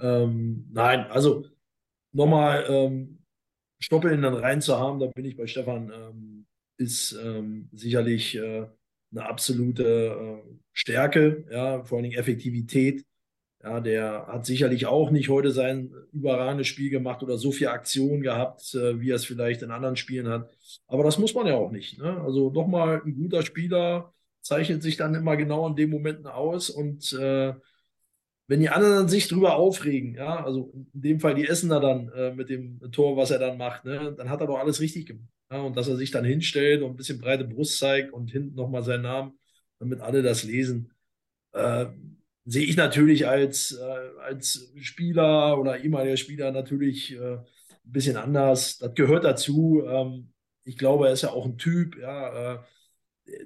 ähm, 0.00 0.68
nein, 0.72 1.06
also 1.08 1.46
nochmal 2.10 2.66
ähm, 2.68 3.20
Stoppeln 3.78 4.22
dann 4.22 4.34
rein 4.34 4.60
zu 4.60 4.76
haben, 4.76 4.98
da 4.98 5.06
bin 5.06 5.24
ich 5.24 5.36
bei 5.36 5.46
Stefan, 5.46 5.92
ähm, 5.94 6.46
ist 6.78 7.12
ähm, 7.12 7.68
sicherlich 7.70 8.34
äh, 8.34 8.66
eine 9.12 9.24
absolute 9.24 9.84
äh, 9.84 10.52
Stärke, 10.72 11.44
ja, 11.48 11.84
vor 11.84 11.98
allen 11.98 12.10
Dingen 12.10 12.18
Effektivität. 12.18 13.04
Ja, 13.62 13.80
der 13.80 14.26
hat 14.26 14.46
sicherlich 14.46 14.86
auch 14.86 15.10
nicht 15.10 15.28
heute 15.28 15.50
sein 15.50 15.92
überragendes 16.12 16.66
Spiel 16.66 16.88
gemacht 16.88 17.22
oder 17.22 17.36
so 17.36 17.52
viel 17.52 17.68
Aktion 17.68 18.22
gehabt, 18.22 18.74
äh, 18.74 18.98
wie 19.00 19.10
er 19.10 19.16
es 19.16 19.26
vielleicht 19.26 19.60
in 19.62 19.70
anderen 19.70 19.96
Spielen 19.96 20.28
hat. 20.28 20.50
Aber 20.86 21.04
das 21.04 21.18
muss 21.18 21.34
man 21.34 21.46
ja 21.46 21.56
auch 21.56 21.70
nicht. 21.70 21.98
Ne? 21.98 22.20
Also 22.22 22.50
nochmal 22.50 23.02
ein 23.04 23.14
guter 23.14 23.42
Spieler 23.42 24.14
zeichnet 24.40 24.82
sich 24.82 24.96
dann 24.96 25.14
immer 25.14 25.36
genau 25.36 25.66
in 25.68 25.76
den 25.76 25.90
Momenten 25.90 26.26
aus 26.26 26.70
und 26.70 27.12
äh, 27.12 27.52
wenn 28.48 28.60
die 28.60 28.68
anderen 28.70 29.08
sich 29.08 29.28
drüber 29.28 29.56
aufregen, 29.56 30.14
ja, 30.16 30.44
also 30.44 30.72
in 30.94 31.02
dem 31.02 31.20
Fall 31.20 31.34
die 31.34 31.46
Essener 31.46 31.78
dann 31.80 32.08
äh, 32.10 32.34
mit 32.34 32.48
dem 32.50 32.80
Tor, 32.90 33.16
was 33.16 33.30
er 33.30 33.38
dann 33.38 33.58
macht, 33.58 33.84
ne, 33.84 34.14
dann 34.16 34.28
hat 34.28 34.40
er 34.40 34.48
doch 34.48 34.58
alles 34.58 34.80
richtig 34.80 35.06
gemacht. 35.06 35.28
Ja, 35.50 35.60
und 35.62 35.76
dass 35.76 35.88
er 35.88 35.96
sich 35.96 36.10
dann 36.10 36.24
hinstellt 36.24 36.82
und 36.82 36.90
ein 36.90 36.96
bisschen 36.96 37.20
breite 37.20 37.44
Brust 37.44 37.78
zeigt 37.78 38.12
und 38.12 38.30
hinten 38.30 38.56
nochmal 38.56 38.82
seinen 38.82 39.02
Namen, 39.02 39.38
damit 39.78 40.00
alle 40.00 40.22
das 40.22 40.42
lesen. 40.44 40.92
Äh, 41.52 41.86
sehe 42.50 42.66
ich 42.66 42.76
natürlich 42.76 43.28
als, 43.28 43.72
äh, 43.72 44.20
als 44.22 44.72
Spieler 44.80 45.58
oder 45.58 45.78
ehemaliger 45.78 46.16
Spieler 46.16 46.50
natürlich 46.50 47.12
äh, 47.14 47.36
ein 47.36 47.44
bisschen 47.84 48.16
anders. 48.16 48.78
Das 48.78 48.94
gehört 48.94 49.24
dazu. 49.24 49.84
Ähm, 49.86 50.32
ich 50.64 50.76
glaube, 50.76 51.06
er 51.06 51.12
ist 51.12 51.22
ja 51.22 51.30
auch 51.30 51.46
ein 51.46 51.58
Typ, 51.58 51.96
ja, 51.96 52.54
äh, 52.54 52.58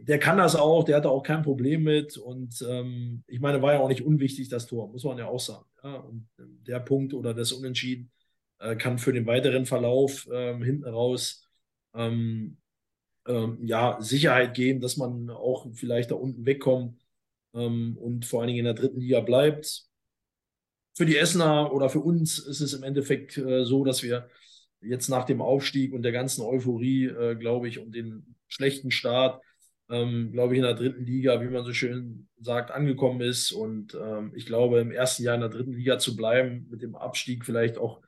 der 0.01 0.19
kann 0.19 0.39
das 0.39 0.57
auch, 0.57 0.85
der 0.85 0.97
hat 0.97 1.05
da 1.05 1.11
auch 1.11 1.23
kein 1.23 1.43
Problem 1.43 1.83
mit. 1.83 2.17
Und 2.17 2.65
ähm, 2.67 3.25
ich 3.27 3.41
meine, 3.41 3.61
war 3.61 3.75
ja 3.75 3.81
auch 3.81 3.89
nicht 3.89 4.05
unwichtig, 4.07 4.49
das 4.49 4.67
Tor, 4.67 4.89
muss 4.89 5.05
man 5.05 5.19
ja 5.19 5.27
auch 5.27 5.41
sagen. 5.41 5.67
Ja? 5.83 5.97
Und 5.97 6.27
der 6.39 6.81
Punkt 6.81 7.13
oder 7.13 7.35
das 7.35 7.53
Unentschieden 7.53 8.11
äh, 8.59 8.75
kann 8.75 8.99
für 8.99 9.13
den 9.13 9.27
weiteren 9.27 9.67
Verlauf 9.67 10.27
ähm, 10.33 10.63
hinten 10.63 10.89
raus 10.89 11.47
ähm, 11.95 12.57
ähm, 13.27 13.59
ja, 13.67 13.99
Sicherheit 14.01 14.55
geben, 14.55 14.81
dass 14.81 14.97
man 14.97 15.29
auch 15.29 15.67
vielleicht 15.75 16.11
da 16.11 16.15
unten 16.15 16.47
wegkommt 16.47 17.04
ähm, 17.55 17.97
und 17.99 18.25
vor 18.27 18.41
allen 18.41 18.49
Dingen 18.49 18.61
in 18.61 18.65
der 18.65 18.75
dritten 18.75 19.01
Liga 19.01 19.21
bleibt. 19.21 19.85
Für 20.97 21.07
die 21.07 21.17
Essener 21.17 21.73
oder 21.73 21.89
für 21.89 22.01
uns 22.01 22.39
ist 22.39 22.61
es 22.61 22.73
im 22.73 22.83
Endeffekt 22.83 23.37
äh, 23.37 23.65
so, 23.65 23.85
dass 23.85 24.03
wir 24.03 24.29
jetzt 24.81 25.09
nach 25.09 25.25
dem 25.25 25.41
Aufstieg 25.41 25.93
und 25.93 26.03
der 26.03 26.13
ganzen 26.13 26.43
Euphorie, 26.43 27.07
äh, 27.07 27.35
glaube 27.35 27.69
ich, 27.69 27.79
und 27.79 27.95
den 27.95 28.37
schlechten 28.49 28.91
Start, 28.91 29.43
ähm, 29.91 30.33
glaube 30.33 30.55
ich, 30.55 30.59
in 30.59 30.65
der 30.65 30.75
dritten 30.75 31.05
Liga, 31.05 31.41
wie 31.41 31.49
man 31.49 31.65
so 31.65 31.73
schön 31.73 32.29
sagt, 32.41 32.71
angekommen 32.71 33.21
ist. 33.21 33.53
Und 33.53 33.95
ähm, 33.95 34.33
ich 34.35 34.47
glaube, 34.47 34.81
im 34.81 34.91
ersten 34.91 35.25
Jahr 35.25 35.35
in 35.35 35.41
der 35.41 35.51
dritten 35.51 35.73
Liga 35.73 35.99
zu 35.99 36.17
bleiben, 36.17 36.67
mit 36.71 36.83
dem 36.83 36.95
Abstieg 36.95 37.45
vielleicht 37.45 37.79
auch 37.79 38.01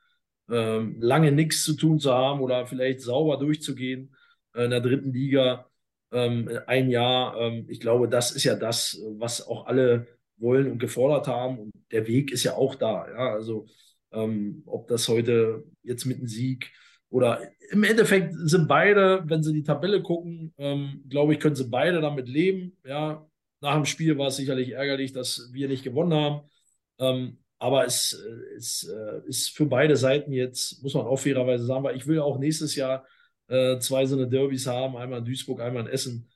ähm, 0.48 1.00
lange 1.00 1.32
nichts 1.32 1.64
zu 1.64 1.74
tun 1.74 1.98
zu 1.98 2.12
haben 2.12 2.40
oder 2.40 2.66
vielleicht 2.66 3.00
sauber 3.00 3.36
durchzugehen 3.38 4.14
äh, 4.54 4.64
in 4.64 4.70
der 4.70 4.80
dritten 4.80 5.12
Liga, 5.12 5.68
ähm, 6.16 6.50
ein 6.66 6.90
Jahr. 6.90 7.36
Ähm, 7.38 7.66
ich 7.68 7.80
glaube, 7.80 8.08
das 8.08 8.32
ist 8.32 8.44
ja 8.44 8.56
das, 8.56 8.98
was 9.18 9.46
auch 9.46 9.66
alle 9.66 10.06
wollen 10.38 10.70
und 10.72 10.78
gefordert 10.78 11.28
haben. 11.28 11.58
Und 11.58 11.72
der 11.92 12.06
Weg 12.06 12.32
ist 12.32 12.44
ja 12.44 12.54
auch 12.54 12.74
da. 12.74 13.06
Ja? 13.08 13.32
Also 13.34 13.66
ähm, 14.12 14.62
ob 14.66 14.88
das 14.88 15.08
heute 15.08 15.64
jetzt 15.82 16.06
mit 16.06 16.18
einem 16.18 16.26
Sieg 16.28 16.72
oder 17.10 17.40
im 17.70 17.84
Endeffekt 17.84 18.34
sind 18.34 18.66
beide, 18.68 19.22
wenn 19.26 19.42
sie 19.42 19.52
die 19.52 19.62
Tabelle 19.62 20.02
gucken, 20.02 20.54
ähm, 20.58 21.04
glaube 21.08 21.34
ich, 21.34 21.40
können 21.40 21.56
sie 21.56 21.68
beide 21.68 22.00
damit 22.00 22.28
leben. 22.28 22.76
Ja, 22.84 23.26
nach 23.60 23.74
dem 23.74 23.84
Spiel 23.84 24.18
war 24.18 24.28
es 24.28 24.36
sicherlich 24.36 24.70
ärgerlich, 24.70 25.12
dass 25.12 25.50
wir 25.52 25.68
nicht 25.68 25.84
gewonnen 25.84 26.14
haben. 26.14 26.50
Ähm, 26.98 27.38
aber 27.58 27.86
es, 27.86 28.12
es, 28.56 28.84
äh, 28.84 29.20
ist 29.26 29.50
für 29.50 29.66
beide 29.66 29.96
Seiten 29.96 30.32
jetzt, 30.32 30.82
muss 30.82 30.94
man 30.94 31.06
auch 31.06 31.18
fairerweise 31.18 31.64
sagen, 31.64 31.84
weil 31.84 31.96
ich 31.96 32.06
will 32.06 32.20
auch 32.20 32.38
nächstes 32.38 32.74
Jahr 32.74 33.04
äh, 33.48 33.78
zwei 33.78 34.06
so 34.06 34.16
eine 34.16 34.28
Derbys 34.28 34.66
haben, 34.66 34.96
einmal 34.96 35.20
in 35.20 35.24
Duisburg, 35.24 35.60
einmal 35.60 35.84
in 35.86 35.92
Essen. 35.92 36.28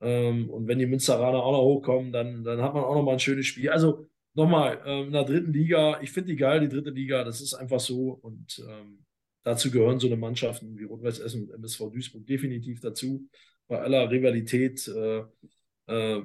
Ähm, 0.00 0.50
und 0.50 0.68
wenn 0.68 0.78
die 0.78 0.86
Münsteraner 0.86 1.42
auch 1.42 1.52
noch 1.52 1.62
hochkommen, 1.62 2.12
dann, 2.12 2.44
dann 2.44 2.60
hat 2.62 2.74
man 2.74 2.84
auch 2.84 2.94
noch 2.94 3.02
mal 3.02 3.14
ein 3.14 3.18
schönes 3.20 3.46
Spiel. 3.46 3.70
Also 3.70 4.06
nochmal, 4.34 4.80
äh, 4.84 5.02
in 5.02 5.12
der 5.12 5.24
dritten 5.24 5.52
Liga, 5.52 6.00
ich 6.02 6.10
finde 6.12 6.30
die 6.32 6.36
geil, 6.36 6.60
die 6.60 6.68
dritte 6.68 6.90
Liga, 6.90 7.24
das 7.24 7.40
ist 7.40 7.54
einfach 7.54 7.80
so. 7.80 8.10
Und 8.22 8.62
ähm, 8.68 9.04
dazu 9.42 9.70
gehören 9.70 9.98
so 10.00 10.06
eine 10.06 10.16
Mannschaften 10.16 10.78
wie 10.78 10.84
Rot-Weiß 10.84 11.20
Essen 11.20 11.44
und 11.44 11.54
MSV 11.54 11.90
Duisburg 11.92 12.26
definitiv 12.26 12.80
dazu. 12.80 13.28
Bei 13.68 13.80
aller 13.80 14.10
Rivalität 14.10 14.86
äh, 14.88 15.24
äh, 15.86 16.22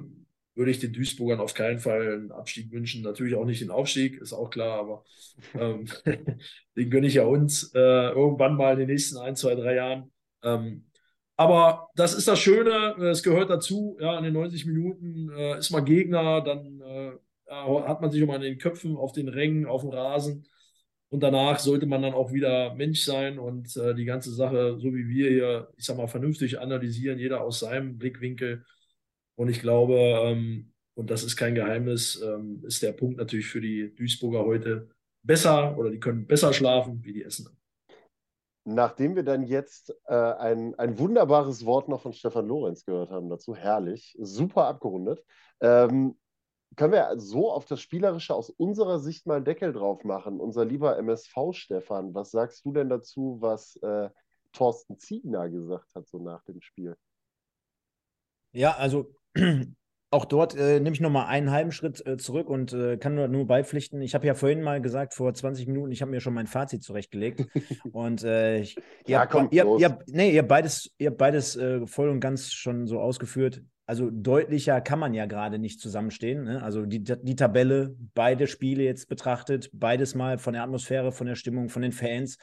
würde 0.54 0.70
ich 0.70 0.80
den 0.80 0.92
Duisburgern 0.92 1.40
auf 1.40 1.54
keinen 1.54 1.78
Fall 1.78 2.12
einen 2.12 2.32
Abstieg 2.32 2.70
wünschen. 2.72 3.02
Natürlich 3.02 3.34
auch 3.34 3.46
nicht 3.46 3.62
den 3.62 3.70
Aufstieg, 3.70 4.20
ist 4.20 4.32
auch 4.34 4.50
klar, 4.50 4.78
aber 4.78 5.04
ähm, 5.54 5.86
den 6.76 6.90
gönne 6.90 7.06
ich 7.06 7.14
ja 7.14 7.24
uns 7.24 7.72
äh, 7.74 7.78
irgendwann 8.10 8.56
mal 8.56 8.74
in 8.74 8.80
den 8.80 8.88
nächsten 8.88 9.16
ein, 9.18 9.34
zwei, 9.34 9.54
drei 9.54 9.76
Jahren. 9.76 10.11
Ähm, 10.42 10.86
aber 11.36 11.88
das 11.96 12.14
ist 12.14 12.28
das 12.28 12.38
Schöne, 12.38 12.94
es 13.10 13.22
gehört 13.22 13.50
dazu, 13.50 13.96
ja, 14.00 14.16
in 14.18 14.24
den 14.24 14.34
90 14.34 14.66
Minuten 14.66 15.30
äh, 15.36 15.58
ist 15.58 15.70
man 15.70 15.84
Gegner, 15.84 16.40
dann 16.42 16.80
äh, 16.80 17.12
hat 17.48 18.00
man 18.00 18.10
sich 18.10 18.22
immer 18.22 18.36
in 18.36 18.42
den 18.42 18.58
Köpfen, 18.58 18.96
auf 18.96 19.12
den 19.12 19.28
Rängen, 19.28 19.66
auf 19.66 19.82
dem 19.82 19.90
Rasen. 19.90 20.46
Und 21.08 21.20
danach 21.22 21.58
sollte 21.58 21.86
man 21.86 22.00
dann 22.02 22.14
auch 22.14 22.32
wieder 22.32 22.74
Mensch 22.74 23.02
sein 23.02 23.38
und 23.38 23.76
äh, 23.76 23.94
die 23.94 24.06
ganze 24.06 24.32
Sache, 24.32 24.78
so 24.78 24.94
wie 24.94 25.08
wir 25.08 25.30
hier, 25.30 25.68
ich 25.76 25.84
sag 25.84 25.96
mal, 25.98 26.06
vernünftig 26.06 26.58
analysieren, 26.58 27.18
jeder 27.18 27.42
aus 27.42 27.60
seinem 27.60 27.98
Blickwinkel. 27.98 28.64
Und 29.34 29.48
ich 29.50 29.60
glaube, 29.60 29.94
ähm, 30.24 30.72
und 30.94 31.10
das 31.10 31.24
ist 31.24 31.36
kein 31.36 31.54
Geheimnis, 31.54 32.20
ähm, 32.22 32.62
ist 32.66 32.82
der 32.82 32.92
Punkt 32.92 33.18
natürlich 33.18 33.46
für 33.46 33.60
die 33.60 33.94
Duisburger 33.94 34.44
heute 34.44 34.88
besser 35.22 35.76
oder 35.78 35.90
die 35.90 36.00
können 36.00 36.26
besser 36.26 36.52
schlafen 36.52 37.04
wie 37.04 37.12
die 37.12 37.24
Essener. 37.24 37.50
Nachdem 38.64 39.16
wir 39.16 39.24
dann 39.24 39.42
jetzt 39.42 39.92
äh, 40.06 40.14
ein, 40.14 40.78
ein 40.78 40.98
wunderbares 40.98 41.66
Wort 41.66 41.88
noch 41.88 42.00
von 42.00 42.12
Stefan 42.12 42.46
Lorenz 42.46 42.84
gehört 42.84 43.10
haben 43.10 43.28
dazu, 43.28 43.56
herrlich, 43.56 44.16
super 44.20 44.66
abgerundet, 44.66 45.24
ähm, 45.60 46.16
können 46.76 46.92
wir 46.92 47.12
so 47.18 47.50
auf 47.52 47.64
das 47.64 47.80
Spielerische 47.80 48.34
aus 48.34 48.50
unserer 48.50 48.98
Sicht 48.98 49.26
mal 49.26 49.36
einen 49.36 49.44
Deckel 49.44 49.72
drauf 49.72 50.04
machen. 50.04 50.40
Unser 50.40 50.64
lieber 50.64 50.96
MSV 50.96 51.52
Stefan, 51.52 52.14
was 52.14 52.30
sagst 52.30 52.64
du 52.64 52.72
denn 52.72 52.88
dazu, 52.88 53.38
was 53.40 53.76
äh, 53.76 54.08
Thorsten 54.52 54.98
Ziegner 54.98 55.48
gesagt 55.50 55.94
hat, 55.94 56.06
so 56.08 56.18
nach 56.18 56.42
dem 56.44 56.60
Spiel? 56.60 56.96
Ja, 58.52 58.72
also 58.76 59.14
auch 60.12 60.26
dort 60.26 60.54
äh, 60.56 60.78
nehme 60.78 60.94
ich 60.94 61.00
nochmal 61.00 61.26
einen 61.26 61.50
halben 61.50 61.72
Schritt 61.72 62.06
äh, 62.06 62.18
zurück 62.18 62.50
und 62.50 62.72
äh, 62.72 62.98
kann 62.98 63.14
nur, 63.14 63.28
nur 63.28 63.46
beipflichten. 63.46 64.02
Ich 64.02 64.14
habe 64.14 64.26
ja 64.26 64.34
vorhin 64.34 64.62
mal 64.62 64.80
gesagt, 64.82 65.14
vor 65.14 65.32
20 65.32 65.66
Minuten, 65.66 65.90
ich 65.90 66.02
habe 66.02 66.10
mir 66.10 66.20
schon 66.20 66.34
mein 66.34 66.46
Fazit 66.46 66.82
zurechtgelegt. 66.82 67.46
und 67.92 68.22
äh, 68.22 68.58
ich, 68.58 68.76
ihr, 68.76 68.82
ja, 69.06 69.20
habt, 69.20 69.32
komm, 69.32 69.48
ihr, 69.50 69.64
ihr, 69.78 69.98
nee, 70.06 70.30
ihr 70.30 70.42
beides, 70.42 70.90
ihr 70.98 71.10
beides 71.10 71.56
äh, 71.56 71.86
voll 71.86 72.10
und 72.10 72.20
ganz 72.20 72.52
schon 72.52 72.86
so 72.86 73.00
ausgeführt. 73.00 73.62
Also 73.86 74.10
deutlicher 74.10 74.80
kann 74.80 74.98
man 74.98 75.14
ja 75.14 75.26
gerade 75.26 75.58
nicht 75.58 75.80
zusammenstehen. 75.80 76.44
Ne? 76.44 76.62
Also 76.62 76.84
die, 76.84 77.02
die 77.02 77.36
Tabelle, 77.36 77.96
beide 78.14 78.46
Spiele 78.46 78.84
jetzt 78.84 79.08
betrachtet, 79.08 79.70
beides 79.72 80.14
mal 80.14 80.38
von 80.38 80.52
der 80.52 80.62
Atmosphäre, 80.62 81.10
von 81.10 81.26
der 81.26 81.34
Stimmung, 81.34 81.68
von 81.68 81.82
den 81.82 81.92
Fans 81.92 82.38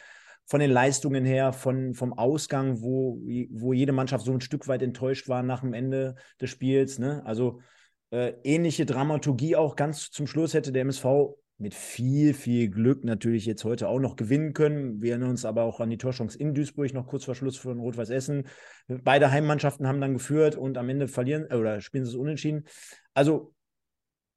von 0.49 0.59
den 0.59 0.71
Leistungen 0.71 1.25
her, 1.25 1.53
von, 1.53 1.93
vom 1.93 2.11
Ausgang, 2.11 2.81
wo, 2.81 3.21
wo 3.51 3.71
jede 3.71 3.91
Mannschaft 3.91 4.25
so 4.25 4.33
ein 4.33 4.41
Stück 4.41 4.67
weit 4.67 4.81
enttäuscht 4.81 5.29
war 5.29 5.43
nach 5.43 5.61
dem 5.61 5.75
Ende 5.75 6.15
des 6.41 6.49
Spiels. 6.49 6.97
Ne? 6.97 7.21
Also 7.23 7.61
äh, 8.09 8.33
ähnliche 8.43 8.87
Dramaturgie 8.87 9.55
auch 9.55 9.75
ganz 9.75 10.09
zum 10.09 10.25
Schluss 10.25 10.55
hätte 10.55 10.71
der 10.71 10.81
MSV 10.81 11.05
mit 11.59 11.75
viel, 11.75 12.33
viel 12.33 12.67
Glück 12.69 13.03
natürlich 13.03 13.45
jetzt 13.45 13.63
heute 13.63 13.89
auch 13.89 13.99
noch 13.99 14.15
gewinnen 14.15 14.53
können. 14.53 15.03
Wir 15.03 15.11
erinnern 15.11 15.29
uns 15.29 15.45
aber 15.45 15.63
auch 15.63 15.81
an 15.81 15.91
die 15.91 15.99
Torchance 15.99 16.35
in 16.35 16.55
Duisburg 16.55 16.95
noch 16.95 17.05
kurz 17.05 17.25
vor 17.25 17.35
Schluss 17.35 17.57
von 17.57 17.77
Rot-Weiß 17.77 18.09
Essen. 18.09 18.47
Beide 18.87 19.29
Heimmannschaften 19.29 19.85
haben 19.85 20.01
dann 20.01 20.13
geführt 20.13 20.55
und 20.55 20.79
am 20.79 20.89
Ende 20.89 21.07
verlieren 21.07 21.45
äh, 21.51 21.57
oder 21.57 21.79
spielen 21.79 22.05
sie 22.05 22.11
es 22.11 22.17
unentschieden. 22.17 22.65
Also 23.13 23.53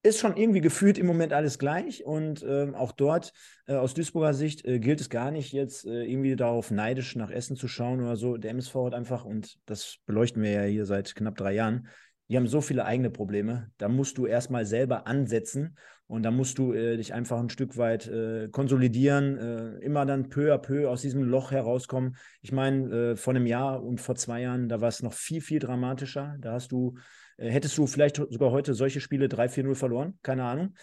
ist 0.03 0.19
schon 0.19 0.37
irgendwie 0.37 0.61
gefühlt 0.61 0.99
im 0.99 1.07
Moment 1.07 1.33
alles 1.33 1.59
gleich 1.59 2.05
und 2.05 2.45
ähm, 2.49 2.75
auch 2.75 2.93
dort 2.93 3.33
äh, 3.67 3.75
aus 3.75 3.95
Duisburger 3.95 4.35
Sicht 4.35 4.65
äh, 4.65 4.81
gilt 4.81 5.01
es 5.01 5.09
gar 5.09 5.31
nicht 5.31 5.53
jetzt 5.53 5.87
äh, 5.87 6.05
irgendwie 6.05 6.35
darauf 6.35 6.71
neidisch 6.71 7.15
nach 7.15 7.31
Essen 7.31 7.57
zu 7.57 7.69
schauen 7.69 8.01
oder 8.01 8.17
so. 8.17 8.37
Der 8.37 8.51
MSV 8.51 8.75
hat 8.87 8.95
einfach, 8.95 9.25
und 9.25 9.59
das 9.67 9.99
beleuchten 10.07 10.43
wir 10.43 10.51
ja 10.51 10.63
hier 10.63 10.87
seit 10.87 11.15
knapp 11.15 11.37
drei 11.37 11.55
Jahren, 11.55 11.87
die 12.29 12.37
haben 12.37 12.47
so 12.49 12.61
viele 12.61 12.85
eigene 12.85 13.11
Probleme. 13.11 13.71
Da 13.79 13.89
musst 13.89 14.19
du 14.19 14.27
erstmal 14.27 14.65
selber 14.65 15.07
ansetzen 15.07 15.77
und 16.07 16.25
da 16.25 16.31
musst 16.31 16.59
du 16.59 16.73
äh, 16.73 16.97
dich 16.97 17.15
einfach 17.15 17.39
ein 17.39 17.51
Stück 17.51 17.77
weit 17.77 18.09
äh, 18.09 18.49
konsolidieren, 18.49 19.39
äh, 19.39 19.79
immer 19.85 20.05
dann 20.05 20.31
peu 20.31 20.53
à 20.53 20.59
peu 20.59 20.91
aus 20.91 21.03
diesem 21.03 21.23
Loch 21.23 21.53
herauskommen. 21.53 22.17
Ich 22.41 22.51
meine, 22.51 23.17
vor 23.17 23.35
einem 23.35 23.47
Jahr 23.47 23.83
und 23.83 24.01
vor 24.01 24.17
zwei 24.17 24.43
Jahren, 24.43 24.69
da 24.69 24.81
war 24.81 24.89
es 24.89 25.03
noch 25.03 25.13
viel, 25.13 25.41
viel 25.41 25.59
dramatischer. 25.59 26.37
Da 26.41 26.53
hast 26.53 26.73
du, 26.73 26.95
hättest 27.39 27.76
du 27.78 27.87
vielleicht 27.87 28.16
sogar 28.16 28.51
heute 28.51 28.74
solche 28.74 29.01
Spiele 29.01 29.26
3-4-0 29.26 29.74
verloren, 29.74 30.18
keine 30.22 30.45
Ahnung. 30.45 30.74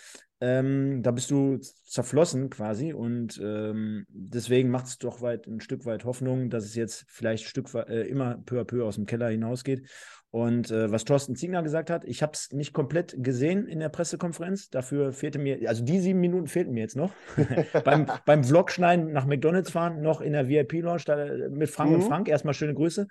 Ähm, 0.41 1.04
da 1.04 1.12
bist 1.12 1.32
du 1.32 1.58
zerflossen 1.58 2.50
quasi 2.50 2.93
und 2.93 3.41
ähm, 3.43 4.06
deswegen 4.08 4.70
macht 4.70 4.86
es 4.86 4.97
doch 4.97 5.22
weit, 5.22 5.47
ein 5.47 5.60
Stück 5.60 5.86
weit 5.86 6.06
Hoffnung, 6.06 6.50
dass 6.50 6.64
es 6.64 6.76
jetzt 6.76 7.04
vielleicht 7.10 7.43
Stück 7.43 7.74
äh, 7.74 8.08
immer 8.08 8.38
peu 8.45 8.62
à 8.62 8.64
peu 8.64 8.86
aus 8.86 8.95
dem 8.95 9.06
Keller 9.06 9.28
hinausgeht. 9.28 9.89
Und 10.32 10.72
äh, 10.72 10.91
was 10.91 11.04
Thorsten 11.04 11.36
Ziegner 11.36 11.62
gesagt 11.62 11.89
hat, 11.89 12.06
ich 12.06 12.22
habe 12.22 12.34
es 12.34 12.54
nicht 12.54 12.72
komplett 12.72 13.16
gesehen 13.18 13.68
in 13.68 13.80
der 13.80 13.89
Pressekonferenz. 13.89 14.70
Dafür 14.70 15.12
fehlte 15.12 15.39
mir, 15.39 15.68
also 15.68 15.84
die 15.84 16.00
sieben 16.00 16.22
Minuten 16.22 16.47
fehlten 16.47 16.74
mir 16.74 16.82
jetzt 16.82 16.95
noch. 16.95 17.12
beim, 17.84 18.06
beim 18.26 18.43
Vlogschneiden 18.43 19.12
nach 19.12 19.26
McDonalds 19.26 19.72
fahren, 19.72 20.02
noch 20.02 20.22
in 20.22 20.34
der 20.34 20.47
VIP-Lounge 20.47 21.04
äh, 21.08 21.50
mit 21.50 21.70
Frank 21.70 21.89
mhm. 21.89 21.95
und 21.95 22.02
Frank. 22.04 22.30
Erstmal 22.30 22.54
schöne 22.54 22.76
Grüße. 22.76 23.08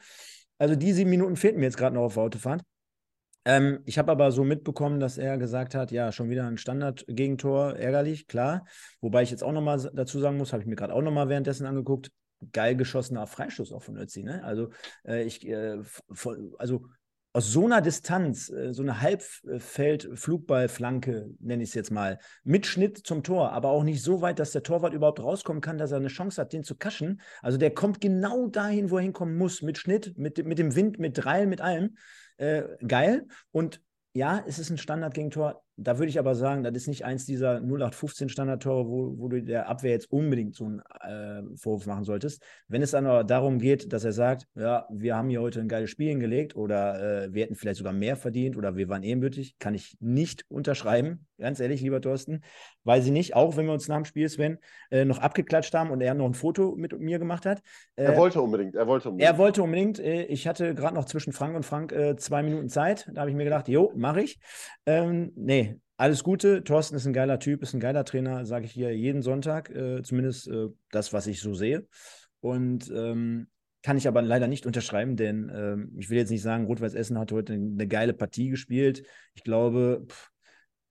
Also 0.57 0.77
die 0.77 0.93
sieben 0.93 1.11
Minuten 1.11 1.37
fehlten 1.37 1.61
mir 1.61 1.67
jetzt 1.67 1.77
gerade 1.77 1.95
noch 1.95 2.05
auf 2.05 2.15
der 2.15 2.23
Autofahrt. 2.23 2.63
Ähm, 3.49 3.81
ich 3.87 3.97
habe 3.97 4.13
aber 4.13 4.31
so 4.31 4.45
mitbekommen, 4.45 5.01
dass 5.01 5.17
er 5.17 5.39
gesagt 5.39 5.75
hat, 5.75 5.91
ja, 5.91 6.13
schon 6.13 6.29
wieder 6.29 6.47
ein 6.47 6.59
Standard-Gegentor, 6.59 7.77
ärgerlich, 7.77 8.27
klar. 8.27 8.67
Wobei 9.01 9.23
ich 9.23 9.31
jetzt 9.31 9.43
auch 9.43 9.53
nochmal 9.53 9.91
dazu 9.95 10.21
sagen 10.21 10.37
muss, 10.37 10.53
habe 10.53 10.63
ich 10.63 10.69
mir 10.69 10.77
gerade 10.77 10.93
auch 10.93 11.01
nochmal 11.01 11.31
währenddessen 11.31 11.65
angeguckt, 11.65 12.11
geil 12.53 12.77
geschossener 12.77 13.27
Freistoß 13.27 13.73
auch 13.73 13.83
von 13.83 13.97
Ötzi. 13.97 14.23
Ne? 14.23 14.45
Also 14.45 14.69
äh, 15.07 15.25
ich, 15.25 15.49
äh, 15.49 15.79
also 16.59 16.85
aus 17.39 17.51
so 17.53 17.67
einer 17.67 17.81
Distanz, 17.81 18.51
äh, 18.51 18.75
so 18.75 18.83
eine 18.83 19.01
Halbfeld-Flugballflanke, 19.01 21.31
nenne 21.39 21.63
ich 21.63 21.69
es 21.69 21.75
jetzt 21.77 21.93
mal, 21.93 22.19
mit 22.43 22.67
Schnitt 22.67 23.07
zum 23.07 23.23
Tor, 23.23 23.53
aber 23.53 23.69
auch 23.69 23.85
nicht 23.85 24.03
so 24.03 24.23
weit, 24.23 24.41
dass 24.41 24.51
der 24.51 24.65
Torwart 24.65 24.93
überhaupt 24.93 25.23
rauskommen 25.23 25.61
kann, 25.61 25.79
dass 25.79 25.93
er 25.93 25.99
eine 25.99 26.09
Chance 26.09 26.41
hat, 26.41 26.53
den 26.53 26.65
zu 26.65 26.75
kaschen. 26.75 27.21
Also 27.41 27.57
der 27.57 27.71
kommt 27.71 28.01
genau 28.01 28.49
dahin, 28.49 28.91
wo 28.91 28.97
er 28.97 29.03
hinkommen 29.03 29.37
muss, 29.37 29.63
mit 29.63 29.79
Schnitt, 29.79 30.19
mit, 30.19 30.45
mit 30.45 30.59
dem 30.59 30.75
Wind, 30.75 30.99
mit 30.99 31.17
Dreil, 31.17 31.47
mit 31.47 31.61
allem. 31.61 31.97
Äh, 32.39 32.65
geil. 32.85 33.29
Und 33.53 33.83
ja, 34.15 34.43
es 34.45 34.59
ist 34.59 34.71
ein 34.71 34.79
Standard-Gegentor. 34.79 35.63
Da 35.81 35.97
würde 35.99 36.11
ich 36.11 36.19
aber 36.19 36.35
sagen, 36.35 36.65
das 36.65 36.75
ist 36.75 36.89
nicht 36.89 37.05
eins 37.05 37.25
dieser 37.25 37.61
0815 37.61 38.29
Standardtore, 38.29 38.89
wo, 38.89 39.15
wo 39.17 39.29
du 39.29 39.41
der 39.41 39.69
Abwehr 39.69 39.93
jetzt 39.93 40.11
unbedingt 40.11 40.57
so 40.57 40.65
einen 40.65 40.81
äh, 40.81 41.57
Vorwurf 41.57 41.87
machen 41.87 42.03
solltest. 42.03 42.43
Wenn 42.67 42.83
es 42.83 42.91
dann 42.91 43.07
aber 43.07 43.23
darum 43.23 43.61
geht, 43.61 43.93
dass 43.93 44.03
er 44.03 44.11
sagt, 44.11 44.49
ja, 44.57 44.89
wir 44.91 45.15
haben 45.15 45.29
hier 45.29 45.41
heute 45.41 45.61
ein 45.61 45.69
geiles 45.69 45.91
Spiel 45.91 46.09
hingelegt 46.09 46.57
oder 46.57 47.27
äh, 47.27 47.33
wir 47.33 47.45
hätten 47.45 47.55
vielleicht 47.55 47.79
sogar 47.79 47.93
mehr 47.93 48.17
verdient 48.17 48.57
oder 48.57 48.75
wir 48.75 48.89
waren 48.89 49.05
ebenbürtig, 49.05 49.57
kann 49.61 49.73
ich 49.73 49.97
nicht 50.01 50.45
unterschreiben. 50.49 51.27
Ganz 51.39 51.61
ehrlich, 51.61 51.81
lieber 51.81 52.01
Thorsten, 52.01 52.43
weiß 52.83 53.07
ich 53.07 53.13
nicht. 53.13 53.37
Auch 53.37 53.57
wenn 53.57 53.67
wir 53.67 53.73
uns 53.73 53.87
nach 53.87 53.95
dem 53.95 54.05
Spiel, 54.05 54.29
Sven, 54.29 54.59
äh, 54.91 55.05
noch 55.05 55.19
abgeklatscht 55.19 55.73
haben 55.75 55.91
und 55.91 56.01
er 56.01 56.15
noch 56.15 56.27
ein 56.27 56.35
Foto 56.35 56.75
mit 56.75 56.99
mir 56.99 57.21
gemacht 57.21 57.47
hat. 57.47 57.63
er 57.95 58.15
äh, 58.15 58.17
wollte 58.17 58.43
unbedingt, 58.43 58.75
er 58.75 58.89
wollte 58.89 59.11
unbedingt. 59.11 59.31
Er 59.31 59.39
wollte 59.39 59.63
unbedingt. 59.63 60.01
Äh, 60.01 60.25
ich 60.25 60.49
hatte 60.49 60.75
gerade 60.75 60.97
noch 60.97 61.05
zwischen 61.05 61.33
Frank 61.33 61.55
und 61.55 61.65
Frank 61.65 61.93
äh, 61.93 62.17
zwei 62.17 62.43
Minuten 62.43 62.69
Zeit. 62.69 63.09
Da 63.13 63.21
habe 63.21 63.31
ich 63.31 63.37
mir 63.37 63.45
gedacht, 63.45 63.69
jo, 63.69 63.93
mache 63.95 64.23
ich. 64.23 64.41
Ähm, 64.85 65.31
nee, 65.37 65.68
alles 65.99 66.23
Gute. 66.23 66.65
Thorsten 66.65 66.97
ist 66.97 67.07
ein 67.07 67.13
geiler 67.13 67.39
Typ, 67.41 67.61
ist 67.61 67.75
ein 67.75 67.81
geiler 67.81 68.05
Trainer, 68.05 68.47
sage 68.47 68.65
ich 68.65 68.73
hier 68.73 68.97
jeden 68.97 69.21
Sonntag, 69.21 69.69
äh, 69.71 70.03
zumindest 70.03 70.49
äh, 70.49 70.69
das, 70.91 71.13
was 71.13 71.27
ich 71.27 71.41
so 71.41 71.55
sehe. 71.55 71.87
Und 72.41 72.91
ähm, 72.95 73.49
kann 73.83 73.97
ich 73.97 74.07
aber 74.07 74.23
leider 74.23 74.47
nicht 74.47 74.65
unterschreiben, 74.65 75.17
denn 75.17 75.51
ähm, 75.53 75.93
ich 75.99 76.09
will 76.09 76.19
jetzt 76.19 76.31
nicht 76.31 76.43
sagen, 76.43 76.67
Rot-Weiß 76.67 76.95
Essen 76.95 77.19
hat 77.19 77.33
heute 77.33 77.53
eine, 77.53 77.89
geile 77.89 78.15
Partie 78.15 78.49
gespielt. 78.49 79.03
Ich 79.35 79.43
glaube, 79.43 80.05
pff, 80.09 80.31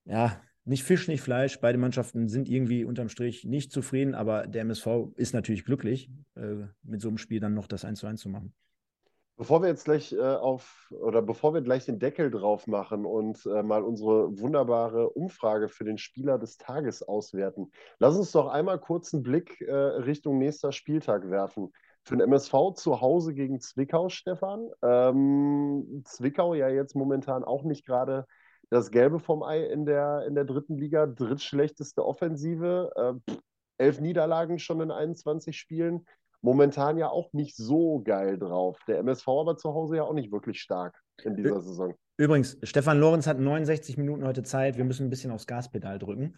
ja, 0.04 0.42
nicht 0.64 0.84
Fisch, 0.84 1.08
nicht 1.08 1.22
Fleisch. 1.22 1.58
Beide 1.58 1.78
Mannschaften 1.78 2.28
sind 2.28 2.46
irgendwie 2.46 2.84
unterm 2.84 3.08
Strich 3.08 3.44
nicht 3.44 3.72
zufrieden, 3.72 4.14
aber 4.14 4.46
der 4.46 4.62
MSV 4.62 5.14
ist 5.16 5.32
natürlich 5.32 5.64
glücklich, 5.64 6.10
äh, 6.34 6.66
mit 6.82 7.00
so 7.00 7.08
einem 7.08 7.18
Spiel 7.18 7.40
dann 7.40 7.54
noch 7.54 7.66
das 7.66 7.84
1 7.86 7.98
zu 7.98 8.06
1 8.06 8.20
zu 8.20 8.28
machen. 8.28 8.52
Bevor 9.38 9.62
wir 9.62 9.68
jetzt 9.68 9.84
gleich 9.84 10.12
äh, 10.12 10.20
auf 10.20 10.92
oder 11.00 11.22
bevor 11.22 11.54
wir 11.54 11.60
gleich 11.62 11.84
den 11.84 12.00
Deckel 12.00 12.28
drauf 12.28 12.66
machen 12.66 13.06
und 13.06 13.46
äh, 13.46 13.62
mal 13.62 13.84
unsere 13.84 14.36
wunderbare 14.36 15.10
Umfrage 15.10 15.68
für 15.68 15.84
den 15.84 15.96
Spieler 15.96 16.40
des 16.40 16.56
Tages 16.56 17.04
auswerten, 17.04 17.70
lass 18.00 18.16
uns 18.16 18.32
doch 18.32 18.48
einmal 18.48 18.80
kurz 18.80 19.14
einen 19.14 19.22
Blick 19.22 19.60
äh, 19.60 19.72
Richtung 19.72 20.38
nächster 20.38 20.72
Spieltag 20.72 21.30
werfen. 21.30 21.72
Für 22.02 22.16
den 22.16 22.22
MSV 22.22 22.74
zu 22.74 23.00
Hause 23.00 23.32
gegen 23.32 23.60
Zwickau, 23.60 24.08
Stefan. 24.08 24.70
Ähm, 24.82 26.02
Zwickau 26.04 26.54
ja 26.54 26.68
jetzt 26.68 26.96
momentan 26.96 27.44
auch 27.44 27.62
nicht 27.62 27.86
gerade 27.86 28.26
das 28.70 28.90
Gelbe 28.90 29.20
vom 29.20 29.44
Ei 29.44 29.62
in 29.62 29.86
der, 29.86 30.24
in 30.26 30.34
der 30.34 30.46
dritten 30.46 30.76
Liga, 30.76 31.06
drittschlechteste 31.06 32.04
Offensive. 32.04 32.90
Äh, 32.96 33.34
elf 33.78 34.00
Niederlagen 34.00 34.58
schon 34.58 34.80
in 34.80 34.90
21 34.90 35.56
Spielen 35.56 36.06
momentan 36.42 36.98
ja 36.98 37.08
auch 37.08 37.32
nicht 37.32 37.56
so 37.56 38.00
geil 38.00 38.38
drauf. 38.38 38.78
Der 38.86 38.98
MSV 38.98 39.28
aber 39.28 39.56
zu 39.56 39.74
Hause 39.74 39.96
ja 39.96 40.04
auch 40.04 40.14
nicht 40.14 40.32
wirklich 40.32 40.60
stark 40.60 41.00
in 41.24 41.36
dieser 41.36 41.60
Saison. 41.60 41.94
Übrigens, 42.16 42.58
Stefan 42.62 42.98
Lorenz 42.98 43.26
hat 43.26 43.38
69 43.38 43.96
Minuten 43.96 44.24
heute 44.26 44.42
Zeit. 44.42 44.76
Wir 44.76 44.84
müssen 44.84 45.06
ein 45.06 45.10
bisschen 45.10 45.30
aufs 45.30 45.46
Gaspedal 45.46 45.98
drücken. 45.98 46.36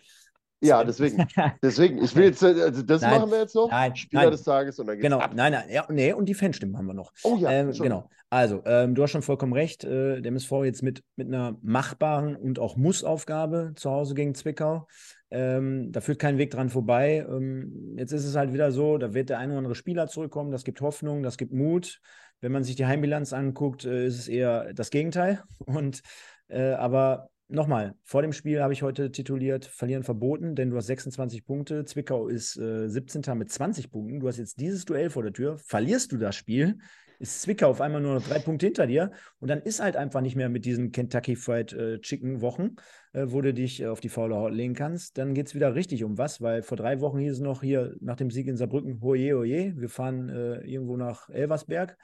Ja, 0.63 0.85
deswegen. 0.85 1.27
Deswegen. 1.63 2.05
Ich 2.05 2.15
will 2.15 2.25
jetzt, 2.25 2.45
also 2.45 2.83
das 2.83 3.01
nein, 3.01 3.19
machen 3.19 3.31
wir 3.31 3.39
jetzt 3.39 3.55
noch. 3.55 3.71
Nein, 3.71 3.97
Spieler 3.97 4.25
nein. 4.25 4.33
des 4.33 4.43
Tages 4.43 4.79
und 4.79 4.89
dann 4.89 4.97
geht's 4.97 5.05
Genau, 5.05 5.19
ab. 5.19 5.33
nein, 5.35 5.53
nein, 5.53 5.65
ja, 5.71 5.87
nee, 5.89 6.13
und 6.13 6.27
die 6.27 6.35
Fanstimmen 6.35 6.77
haben 6.77 6.87
wir 6.87 6.93
noch. 6.93 7.13
Oh 7.23 7.37
ja. 7.37 7.51
Ähm, 7.51 7.73
genau. 7.73 8.11
Also, 8.29 8.61
ähm, 8.67 8.95
du 8.95 9.03
hast 9.03 9.11
schon 9.11 9.23
vollkommen 9.23 9.55
recht. 9.55 9.85
Äh, 9.85 10.21
der 10.21 10.31
MSV 10.31 10.53
jetzt 10.65 10.83
mit, 10.83 11.03
mit 11.17 11.29
einer 11.29 11.57
machbaren 11.63 12.37
und 12.37 12.59
auch 12.59 12.77
Mussaufgabe 12.77 13.73
zu 13.75 13.91
Hause 13.91 14.15
gegen 14.15 14.35
Zwickau. 14.35 14.87
Ähm, 15.31 15.93
da 15.93 16.01
führt 16.01 16.19
kein 16.19 16.39
Weg 16.39 16.51
dran 16.51 16.71
vorbei. 16.71 17.25
Ähm, 17.29 17.95
jetzt 17.97 18.13
ist 18.13 18.25
es 18.25 18.35
halt 18.35 18.53
wieder 18.53 18.73
so, 18.73 18.99
da 18.99 19.15
wird 19.15 19.31
der 19.31 19.39
ein 19.39 19.51
oder 19.51 19.59
andere 19.59 19.75
Spieler 19.75 20.09
zurückkommen. 20.09 20.51
Das 20.51 20.65
gibt 20.65 20.81
Hoffnung, 20.81 21.23
das 21.23 21.37
gibt 21.37 21.53
Mut. 21.53 22.01
Wenn 22.41 22.53
man 22.53 22.65
sich 22.65 22.75
die 22.75 22.87
Heimbilanz 22.87 23.33
anguckt, 23.33 23.85
äh, 23.85 24.07
ist 24.07 24.19
es 24.19 24.29
eher 24.29 24.73
das 24.75 24.91
Gegenteil. 24.91 25.43
Und 25.67 26.03
äh, 26.49 26.73
aber 26.73 27.31
nochmal, 27.49 27.95
vor 28.03 28.23
dem 28.23 28.33
Spiel 28.33 28.63
habe 28.63 28.73
ich 28.73 28.83
heute 28.83 29.13
tituliert, 29.13 29.67
verlieren 29.67 30.03
verboten, 30.03 30.57
denn 30.57 30.71
du 30.71 30.77
hast 30.77 30.87
26 30.87 31.45
Punkte. 31.45 31.85
Zwickau 31.85 32.29
ist 32.29 32.57
äh, 32.57 32.89
17. 32.89 33.23
mit 33.37 33.51
20 33.51 33.91
Punkten. 33.91 34.21
Du 34.21 34.29
hast 34.29 34.39
jetzt 34.39 34.59
dieses 34.59 34.85
Duell 34.85 35.11
vor 35.11 35.23
der 35.23 35.33
Tür. 35.33 35.59
Verlierst 35.59 36.11
du 36.13 36.17
das 36.17 36.35
Spiel, 36.35 36.79
ist 37.21 37.43
Zwickau 37.43 37.69
auf 37.69 37.81
einmal 37.81 38.01
nur 38.01 38.15
noch 38.15 38.27
drei 38.27 38.39
Punkte 38.39 38.67
hinter 38.67 38.87
dir 38.87 39.13
und 39.41 39.49
dann 39.49 39.61
ist 39.61 39.81
halt 39.81 39.95
einfach 39.95 40.23
nicht 40.23 40.37
mehr 40.37 40.49
mit 40.49 40.65
diesen 40.65 40.91
Kentucky 40.91 41.37
Fried 41.37 41.73
äh, 41.73 42.01
Chicken 42.01 42.41
Wochen, 42.41 42.77
äh, 43.13 43.27
wo 43.27 43.43
du 43.43 43.53
dich 43.53 43.83
äh, 43.83 43.89
auf 43.89 44.01
die 44.01 44.09
faule 44.09 44.37
Haut 44.37 44.55
legen 44.55 44.75
kannst. 44.75 45.19
Dann 45.19 45.35
geht 45.35 45.47
es 45.47 45.55
wieder 45.55 45.75
richtig 45.75 46.03
um 46.03 46.17
was, 46.17 46.41
weil 46.41 46.63
vor 46.63 46.79
drei 46.79 47.01
Wochen 47.01 47.19
hieß 47.19 47.35
es 47.35 47.41
noch 47.41 47.61
hier 47.61 47.95
nach 48.01 48.17
dem 48.17 48.31
Sieg 48.31 48.47
in 48.47 48.57
Saarbrücken, 48.57 49.03
hoje, 49.03 49.37
hoje, 49.37 49.75
wir 49.77 49.91
fahren 49.91 50.31
äh, 50.31 50.61
irgendwo 50.61 50.97
nach 50.97 51.29
Elversberg. 51.29 51.99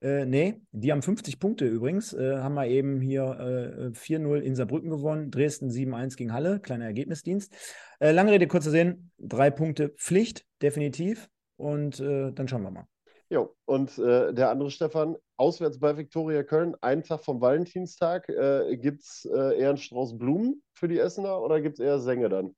Äh, 0.00 0.26
nee, 0.26 0.60
die 0.72 0.90
haben 0.90 1.02
50 1.02 1.38
Punkte 1.38 1.64
übrigens, 1.66 2.12
äh, 2.12 2.38
haben 2.38 2.54
wir 2.54 2.66
eben 2.66 3.00
hier 3.00 3.92
4-0 3.94 4.38
in 4.40 4.56
Saarbrücken 4.56 4.90
gewonnen, 4.90 5.30
Dresden 5.30 5.70
7-1 5.70 6.16
gegen 6.16 6.32
Halle, 6.32 6.58
kleiner 6.60 6.86
Ergebnisdienst. 6.86 7.54
lange 8.00 8.32
Rede, 8.32 8.46
kurzer 8.46 8.70
Sinn, 8.70 9.10
drei 9.18 9.50
Punkte 9.50 9.90
Pflicht, 9.90 10.44
definitiv. 10.60 11.28
Und 11.56 12.00
dann 12.00 12.48
schauen 12.48 12.62
wir 12.62 12.70
mal. 12.70 12.86
Jo, 13.28 13.56
und 13.64 13.98
äh, 13.98 14.32
der 14.32 14.50
andere 14.50 14.70
Stefan, 14.70 15.16
auswärts 15.36 15.80
bei 15.80 15.96
Viktoria 15.96 16.44
Köln, 16.44 16.76
einen 16.80 17.02
Tag 17.02 17.24
vom 17.24 17.40
Valentinstag, 17.40 18.28
äh, 18.28 18.76
gibt 18.76 19.02
es 19.02 19.24
äh, 19.24 19.58
eher 19.58 19.70
einen 19.70 19.78
Strauß 19.78 20.16
Blumen 20.16 20.62
für 20.74 20.86
die 20.86 20.98
Essener 20.98 21.40
oder 21.40 21.60
gibt 21.60 21.78
es 21.78 21.84
eher 21.84 21.98
Sänge 21.98 22.28
dann? 22.28 22.54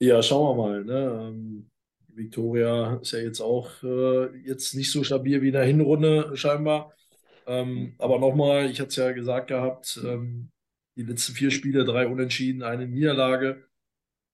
ja, 0.00 0.22
schauen 0.22 0.58
wir 0.58 0.62
mal. 0.62 0.84
Ne? 0.84 1.28
Ähm, 1.28 1.70
Viktoria 2.08 2.96
ist 2.96 3.12
ja 3.12 3.20
jetzt 3.20 3.40
auch 3.40 3.70
äh, 3.84 4.36
jetzt 4.38 4.74
nicht 4.74 4.90
so 4.90 5.04
stabil 5.04 5.40
wie 5.40 5.48
in 5.48 5.52
der 5.52 5.64
Hinrunde 5.64 6.36
scheinbar. 6.36 6.92
Ähm, 7.46 7.94
aber 7.98 8.18
nochmal, 8.18 8.70
ich 8.70 8.80
hatte 8.80 8.88
es 8.88 8.96
ja 8.96 9.12
gesagt 9.12 9.48
gehabt, 9.48 10.00
ähm, 10.04 10.50
die 10.96 11.04
letzten 11.04 11.32
vier 11.34 11.50
Spiele, 11.52 11.84
drei 11.84 12.08
Unentschieden, 12.08 12.62
eine 12.62 12.88
Niederlage. 12.88 13.64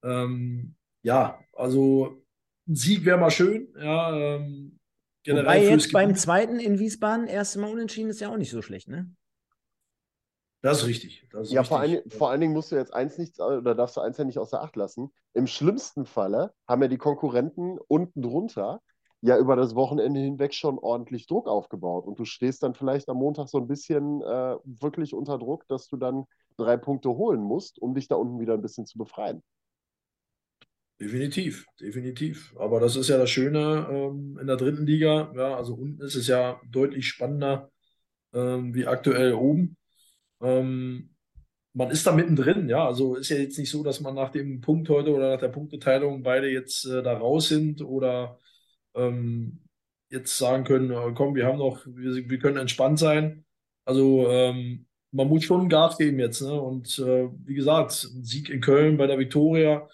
Ähm, 0.03 0.77
ja, 1.03 1.41
also 1.53 2.24
ein 2.67 2.75
Sieg 2.75 3.05
wäre 3.05 3.19
mal 3.19 3.31
schön. 3.31 3.69
Ja, 3.79 4.17
ähm, 4.17 4.79
Wobei 5.27 5.65
jetzt 5.65 5.93
beim 5.93 6.15
zweiten 6.15 6.61
in 6.61 6.79
Wiesbaden 6.79 7.27
erste 7.27 7.59
Mal 7.59 7.71
unentschieden 7.71 8.11
ist 8.11 8.21
ja 8.21 8.29
auch 8.31 8.37
nicht 8.37 8.51
so 8.51 8.63
schlecht, 8.63 8.89
ne? 8.89 9.11
Das 10.61 10.79
ist 10.79 10.87
richtig. 10.87 11.29
Das 11.31 11.49
ist 11.49 11.53
ja, 11.53 11.61
richtig. 11.61 11.69
Vor, 11.69 11.81
ein, 11.81 12.11
vor 12.11 12.31
allen 12.31 12.41
Dingen 12.41 12.53
musst 12.55 12.73
du 12.73 12.77
jetzt 12.77 12.95
eins 12.95 13.19
nicht, 13.19 13.39
oder 13.39 13.75
darfst 13.75 13.97
du 13.97 14.01
eins 14.01 14.17
ja 14.17 14.25
nicht 14.25 14.39
außer 14.39 14.63
Acht 14.63 14.77
lassen. 14.77 15.13
Im 15.35 15.47
schlimmsten 15.47 16.07
Falle 16.07 16.55
haben 16.67 16.81
ja 16.81 16.89
die 16.89 16.99
Konkurrenten 16.99 17.79
unten 17.87 18.23
drunter 18.23 18.81
ja 19.21 19.39
über 19.39 19.57
das 19.57 19.75
Wochenende 19.75 20.21
hinweg 20.21 20.55
schon 20.55 20.79
ordentlich 20.79 21.27
Druck 21.27 21.49
aufgebaut. 21.49 22.07
Und 22.07 22.19
du 22.19 22.25
stehst 22.25 22.63
dann 22.63 22.75
vielleicht 22.75 23.09
am 23.09 23.19
Montag 23.19 23.49
so 23.49 23.59
ein 23.59 23.67
bisschen 23.67 24.23
äh, 24.23 24.57
wirklich 24.65 25.15
unter 25.15 25.39
Druck, 25.39 25.67
dass 25.69 25.89
du 25.89 25.97
dann 25.97 26.25
drei 26.57 26.77
Punkte 26.77 27.11
holen 27.11 27.41
musst, 27.41 27.79
um 27.79 27.95
dich 27.95 28.09
da 28.09 28.17
unten 28.17 28.41
wieder 28.41 28.55
ein 28.55 28.63
bisschen 28.63 28.87
zu 28.87 28.99
befreien. 28.99 29.43
Definitiv, 31.01 31.67
definitiv. 31.81 32.55
Aber 32.57 32.79
das 32.79 32.95
ist 32.97 33.09
ja 33.09 33.19
das 33.19 33.29
Schöne 33.31 33.89
ähm, 33.91 34.39
in 34.41 34.47
der 34.47 34.57
dritten 34.57 34.87
Liga. 34.87 35.33
Ja, 35.35 35.57
also 35.57 35.75
unten 35.75 36.01
ist 36.03 36.15
es 36.15 36.29
ja 36.29 36.61
deutlich 36.71 37.09
spannender 37.09 37.71
ähm, 38.33 38.75
wie 38.75 38.87
aktuell 38.87 39.35
oben. 39.35 39.77
Ähm, 40.41 41.11
man 41.73 41.91
ist 41.91 42.07
da 42.07 42.13
mittendrin, 42.13 42.69
ja. 42.69 42.87
Also 42.87 43.17
ist 43.17 43.31
ja 43.31 43.37
jetzt 43.39 43.59
nicht 43.59 43.71
so, 43.71 43.83
dass 43.83 44.01
man 44.01 44.15
nach 44.15 44.31
dem 44.31 44.61
Punkt 44.61 44.89
heute 44.89 45.13
oder 45.13 45.33
nach 45.33 45.41
der 45.41 45.49
Punkteteilung 45.49 46.23
beide 46.23 46.49
jetzt 46.49 46.87
äh, 46.87 47.03
da 47.03 47.17
raus 47.19 47.49
sind 47.49 47.83
oder 47.83 48.39
ähm, 48.95 49.65
jetzt 50.11 50.39
sagen 50.39 50.65
können, 50.65 50.91
äh, 50.93 51.13
komm, 51.15 51.35
wir 51.35 51.47
haben 51.47 51.59
noch, 51.59 51.85
wir, 51.87 52.29
wir 52.31 52.39
können 52.39 52.59
entspannt 52.59 53.01
sein. 53.01 53.45
Also 53.85 54.29
ähm, 54.31 54.87
man 55.11 55.29
muss 55.29 55.45
schon 55.45 55.69
Gas 55.69 55.99
geben 55.99 56.21
jetzt. 56.21 56.43
Ne? 56.43 56.61
Und 56.61 56.99
äh, 57.01 57.29
wie 57.45 57.55
gesagt, 57.55 58.05
ein 58.15 58.25
Sieg 58.25 58.49
in 58.49 58.61
Köln 58.61 58.97
bei 58.97 59.07
der 59.09 59.19
Viktoria 59.19 59.89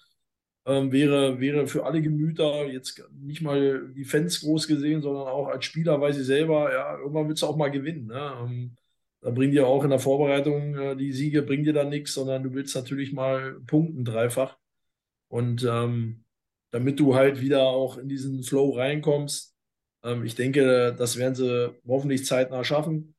ähm, 0.70 0.92
wäre, 0.92 1.40
wäre 1.40 1.66
für 1.66 1.84
alle 1.84 2.00
Gemüter 2.00 2.66
jetzt 2.66 3.02
nicht 3.20 3.42
mal 3.42 3.88
die 3.94 4.04
Fans 4.04 4.40
groß 4.40 4.68
gesehen, 4.68 5.02
sondern 5.02 5.26
auch 5.26 5.48
als 5.48 5.64
Spieler 5.64 6.00
weiß 6.00 6.18
ich 6.18 6.26
selber, 6.26 6.72
ja, 6.72 6.96
irgendwann 6.98 7.28
willst 7.28 7.42
du 7.42 7.46
auch 7.46 7.56
mal 7.56 7.70
gewinnen. 7.70 8.06
Ne? 8.06 8.32
Ähm, 8.40 8.76
da 9.20 9.30
bringt 9.30 9.52
dir 9.52 9.66
auch 9.66 9.82
in 9.84 9.90
der 9.90 9.98
Vorbereitung 9.98 10.76
äh, 10.76 10.96
die 10.96 11.12
Siege, 11.12 11.42
bringt 11.42 11.66
dir 11.66 11.72
dann 11.72 11.88
nichts, 11.88 12.14
sondern 12.14 12.42
du 12.44 12.54
willst 12.54 12.74
natürlich 12.76 13.12
mal 13.12 13.60
punkten 13.66 14.04
dreifach. 14.04 14.58
Und 15.28 15.64
ähm, 15.64 16.24
damit 16.70 17.00
du 17.00 17.14
halt 17.14 17.40
wieder 17.40 17.62
auch 17.62 17.98
in 17.98 18.08
diesen 18.08 18.42
Flow 18.44 18.70
reinkommst, 18.70 19.56
ähm, 20.04 20.24
ich 20.24 20.36
denke, 20.36 20.94
das 20.96 21.16
werden 21.16 21.34
sie 21.34 21.74
hoffentlich 21.86 22.26
zeitnah 22.26 22.64
schaffen. 22.64 23.14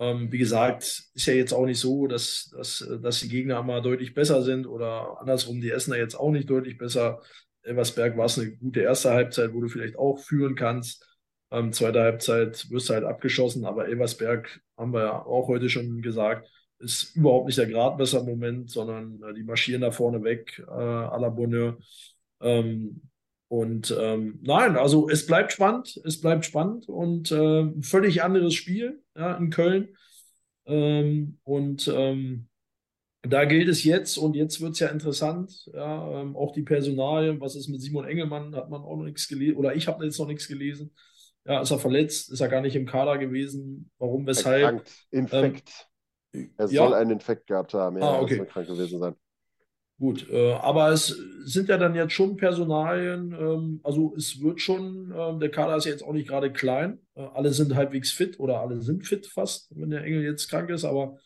Ähm, 0.00 0.30
wie 0.30 0.38
gesagt, 0.38 0.84
ist 1.14 1.26
ja 1.26 1.34
jetzt 1.34 1.52
auch 1.52 1.66
nicht 1.66 1.80
so, 1.80 2.06
dass, 2.06 2.50
dass, 2.56 2.86
dass 3.02 3.20
die 3.20 3.28
Gegner 3.28 3.62
mal 3.62 3.82
deutlich 3.82 4.14
besser 4.14 4.42
sind 4.42 4.66
oder 4.66 5.20
andersrum, 5.20 5.60
die 5.60 5.70
Essener 5.70 5.96
jetzt 5.96 6.14
auch 6.14 6.30
nicht 6.30 6.48
deutlich 6.48 6.78
besser. 6.78 7.20
Elversberg 7.62 8.16
war 8.16 8.26
es 8.26 8.38
eine 8.38 8.52
gute 8.56 8.80
erste 8.80 9.10
Halbzeit, 9.10 9.52
wo 9.52 9.60
du 9.60 9.68
vielleicht 9.68 9.98
auch 9.98 10.18
führen 10.18 10.54
kannst. 10.54 11.04
Ähm, 11.50 11.72
zweite 11.72 12.00
Halbzeit 12.00 12.70
wirst 12.70 12.88
du 12.90 12.94
halt 12.94 13.04
abgeschossen, 13.04 13.64
aber 13.64 13.88
Elversberg, 13.88 14.60
haben 14.76 14.92
wir 14.92 15.02
ja 15.04 15.22
auch 15.24 15.48
heute 15.48 15.68
schon 15.68 16.00
gesagt, 16.02 16.48
ist 16.78 17.16
überhaupt 17.16 17.46
nicht 17.46 17.58
der 17.58 17.66
Gradmesser 17.66 18.20
im 18.20 18.26
Moment, 18.26 18.70
sondern 18.70 19.20
äh, 19.22 19.34
die 19.34 19.42
marschieren 19.42 19.80
da 19.82 19.90
vorne 19.90 20.22
weg, 20.22 20.62
äh, 20.66 20.70
à 20.70 21.18
la 21.18 21.28
Bonheur. 21.28 21.78
Ähm, 22.40 23.02
und 23.48 23.96
ähm, 23.98 24.40
nein, 24.42 24.76
also 24.76 25.08
es 25.08 25.26
bleibt 25.26 25.52
spannend, 25.52 25.98
es 26.04 26.20
bleibt 26.20 26.44
spannend 26.44 26.88
und 26.88 27.32
äh, 27.32 27.62
ein 27.62 27.82
völlig 27.82 28.22
anderes 28.22 28.54
Spiel 28.54 29.02
ja, 29.16 29.36
in 29.36 29.50
Köln. 29.50 29.96
Ähm, 30.66 31.38
und 31.44 31.88
ähm, 31.88 32.48
da 33.22 33.46
gilt 33.46 33.68
es 33.68 33.84
jetzt 33.84 34.18
und 34.18 34.36
jetzt 34.36 34.60
wird 34.60 34.72
es 34.72 34.80
ja 34.80 34.88
interessant, 34.88 35.70
ja, 35.72 36.20
ähm, 36.20 36.36
auch 36.36 36.52
die 36.52 36.62
Personalien, 36.62 37.40
was 37.40 37.56
ist 37.56 37.68
mit 37.68 37.80
Simon 37.80 38.06
Engelmann, 38.06 38.54
hat 38.54 38.68
man 38.68 38.82
auch 38.82 38.96
noch 38.96 39.04
nichts 39.04 39.26
gelesen, 39.28 39.56
oder 39.56 39.74
ich 39.74 39.88
habe 39.88 40.04
jetzt 40.04 40.18
noch 40.18 40.26
nichts 40.26 40.46
gelesen. 40.46 40.94
Ja, 41.44 41.62
ist 41.62 41.70
er 41.70 41.78
verletzt, 41.78 42.30
ist 42.30 42.40
er 42.40 42.48
gar 42.48 42.60
nicht 42.60 42.76
im 42.76 42.84
Kader 42.84 43.16
gewesen, 43.16 43.90
warum, 43.98 44.26
weshalb? 44.26 44.62
Erkrankt, 44.62 45.06
Infekt. 45.10 45.88
Ähm, 46.34 46.52
er 46.58 46.68
soll 46.68 46.92
einen 46.92 47.12
Infekt 47.12 47.46
gehabt 47.46 47.72
haben, 47.72 47.96
ja, 47.96 48.04
ah, 48.04 48.20
okay. 48.20 48.34
er 48.34 48.38
soll 48.38 48.46
krank 48.46 48.68
gewesen 48.68 49.00
sein. 49.00 49.14
Gut, 49.98 50.28
äh, 50.30 50.52
aber 50.52 50.90
es 50.92 51.08
sind 51.44 51.68
ja 51.68 51.76
dann 51.76 51.96
jetzt 51.96 52.12
schon 52.12 52.36
Personalien, 52.36 53.32
ähm, 53.32 53.80
also 53.82 54.14
es 54.16 54.40
wird 54.40 54.60
schon, 54.60 55.10
äh, 55.10 55.38
der 55.40 55.50
Kader 55.50 55.76
ist 55.76 55.86
jetzt 55.86 56.04
auch 56.04 56.12
nicht 56.12 56.28
gerade 56.28 56.52
klein, 56.52 57.00
äh, 57.16 57.22
alle 57.34 57.50
sind 57.52 57.74
halbwegs 57.74 58.12
fit 58.12 58.38
oder 58.38 58.60
alle 58.60 58.80
sind 58.80 59.04
fit 59.04 59.26
fast, 59.26 59.74
wenn 59.76 59.90
der 59.90 60.04
Engel 60.04 60.22
jetzt 60.22 60.48
krank 60.50 60.70
ist, 60.70 60.84
aber 60.84 61.16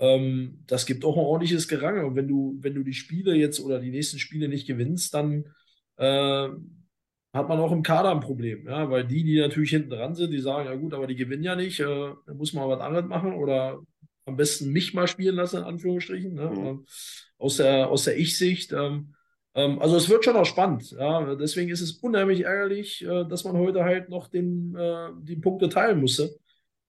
ähm, 0.00 0.64
das 0.66 0.86
gibt 0.86 1.04
auch 1.04 1.16
ein 1.16 1.22
ordentliches 1.24 1.68
Gerange 1.68 2.04
und 2.04 2.16
wenn 2.16 2.26
du, 2.26 2.56
wenn 2.60 2.74
du 2.74 2.82
die 2.82 2.94
Spiele 2.94 3.36
jetzt 3.36 3.60
oder 3.60 3.78
die 3.78 3.92
nächsten 3.92 4.18
Spiele 4.18 4.48
nicht 4.48 4.66
gewinnst, 4.66 5.14
dann 5.14 5.44
äh, 5.96 6.48
hat 7.32 7.48
man 7.48 7.60
auch 7.60 7.70
im 7.72 7.82
Kader 7.84 8.10
ein 8.10 8.20
Problem, 8.20 8.66
ja, 8.66 8.90
weil 8.90 9.04
die, 9.06 9.22
die 9.22 9.38
natürlich 9.38 9.70
hinten 9.70 9.90
dran 9.90 10.14
sind, 10.16 10.32
die 10.32 10.40
sagen, 10.40 10.66
ja 10.68 10.74
gut, 10.74 10.94
aber 10.94 11.06
die 11.06 11.16
gewinnen 11.16 11.44
ja 11.44 11.54
nicht, 11.54 11.78
äh, 11.80 12.08
muss 12.34 12.52
man 12.54 12.68
was 12.68 12.80
anderes 12.80 13.06
machen 13.06 13.34
oder 13.34 13.78
am 14.26 14.36
besten 14.36 14.70
mich 14.70 14.92
mal 14.92 15.06
spielen 15.06 15.36
lassen, 15.36 15.58
in 15.58 15.64
Anführungsstrichen, 15.64 16.34
ne? 16.34 16.50
mhm. 16.50 16.86
aus 17.38 17.56
der, 17.56 17.88
aus 17.88 18.04
der 18.04 18.18
Ich-Sicht. 18.18 18.72
Ähm, 18.72 19.14
ähm, 19.54 19.80
also 19.80 19.96
es 19.96 20.08
wird 20.08 20.24
schon 20.24 20.36
auch 20.36 20.44
spannend. 20.44 20.90
Ja? 20.90 21.34
Deswegen 21.36 21.70
ist 21.70 21.80
es 21.80 21.92
unheimlich 21.92 22.44
ärgerlich, 22.44 23.02
äh, 23.04 23.24
dass 23.24 23.44
man 23.44 23.56
heute 23.56 23.84
halt 23.84 24.08
noch 24.08 24.28
den, 24.28 24.74
äh, 24.76 25.08
die 25.22 25.36
Punkte 25.36 25.68
teilen 25.68 26.00
musste, 26.00 26.36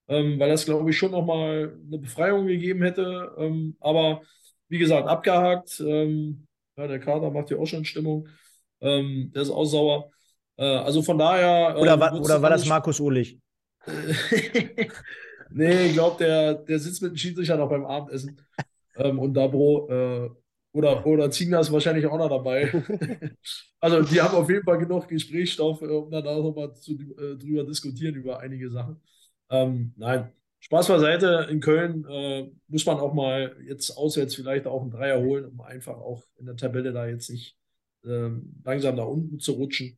ähm, 0.08 0.40
weil 0.40 0.50
das, 0.50 0.66
glaube 0.66 0.90
ich, 0.90 0.98
schon 0.98 1.12
nochmal 1.12 1.78
eine 1.88 2.00
Befreiung 2.00 2.48
gegeben 2.48 2.82
hätte. 2.82 3.32
Ähm, 3.38 3.78
aber 3.80 4.22
wie 4.68 4.80
gesagt, 4.80 5.08
abgehakt. 5.08 5.80
Ähm, 5.80 6.46
ja, 6.76 6.88
der 6.88 7.00
Kader 7.00 7.32
macht 7.32 7.52
ja 7.52 7.58
auch 7.58 7.66
schon 7.66 7.86
Stimmung. 7.86 8.28
Ähm, 8.82 9.32
der 9.34 9.44
ist 9.44 9.50
auch 9.50 9.66
sauer. 9.66 10.12
Äh, 10.58 10.66
also 10.66 11.02
von 11.04 11.18
daher. 11.18 11.78
Oder, 11.80 12.00
war, 12.00 12.20
oder 12.20 12.42
war 12.42 12.50
das 12.50 12.66
Markus 12.66 13.00
Uhlich? 13.00 13.40
Nee, 15.52 15.88
ich 15.88 15.94
glaube, 15.94 16.18
der, 16.24 16.54
der 16.56 16.80
sitzt 16.80 17.02
mit 17.02 17.12
dem 17.12 17.18
Schiedsrichter 17.18 17.58
noch 17.58 17.70
beim 17.70 17.86
Abendessen. 17.86 18.42
Ähm, 18.96 19.20
und 19.20 19.34
Dabro 19.34 19.88
äh, 19.90 20.30
oder, 20.74 21.06
oder 21.06 21.32
Ziegner 21.32 21.60
ist 21.60 21.72
wahrscheinlich 21.72 22.06
auch 22.06 22.18
noch 22.18 22.30
dabei. 22.30 22.72
also 23.80 24.02
die 24.02 24.22
haben 24.22 24.36
auf 24.36 24.50
jeden 24.50 24.64
Fall 24.64 24.78
genug 24.78 25.08
Gesprächsstoff, 25.08 25.82
äh, 25.82 25.86
um 25.86 26.12
dann 26.12 26.28
auch 26.28 26.44
nochmal 26.44 26.74
zu, 26.76 26.94
äh, 26.94 27.36
drüber 27.38 27.64
diskutieren 27.64 28.16
über 28.16 28.40
einige 28.40 28.70
Sachen. 28.70 29.02
Ähm, 29.50 29.94
nein, 29.96 30.32
Spaß 30.60 30.88
beiseite. 30.88 31.48
In 31.50 31.62
Köln 31.62 32.06
äh, 32.10 32.52
muss 32.68 32.86
man 32.86 32.98
auch 32.98 33.14
mal 33.14 33.56
jetzt 33.66 33.92
auswärts 33.92 34.36
vielleicht 34.36 34.68
auch 34.68 34.82
einen 34.82 34.92
Dreier 34.92 35.20
holen, 35.20 35.46
um 35.46 35.62
einfach 35.62 35.98
auch 35.98 36.24
in 36.38 36.46
der 36.46 36.58
Tabelle 36.58 36.92
da 36.92 37.08
jetzt 37.08 37.30
nicht 37.30 37.58
ähm, 38.06 38.62
langsam 38.64 38.96
nach 38.96 39.06
unten 39.08 39.40
zu 39.40 39.54
rutschen. 39.54 39.98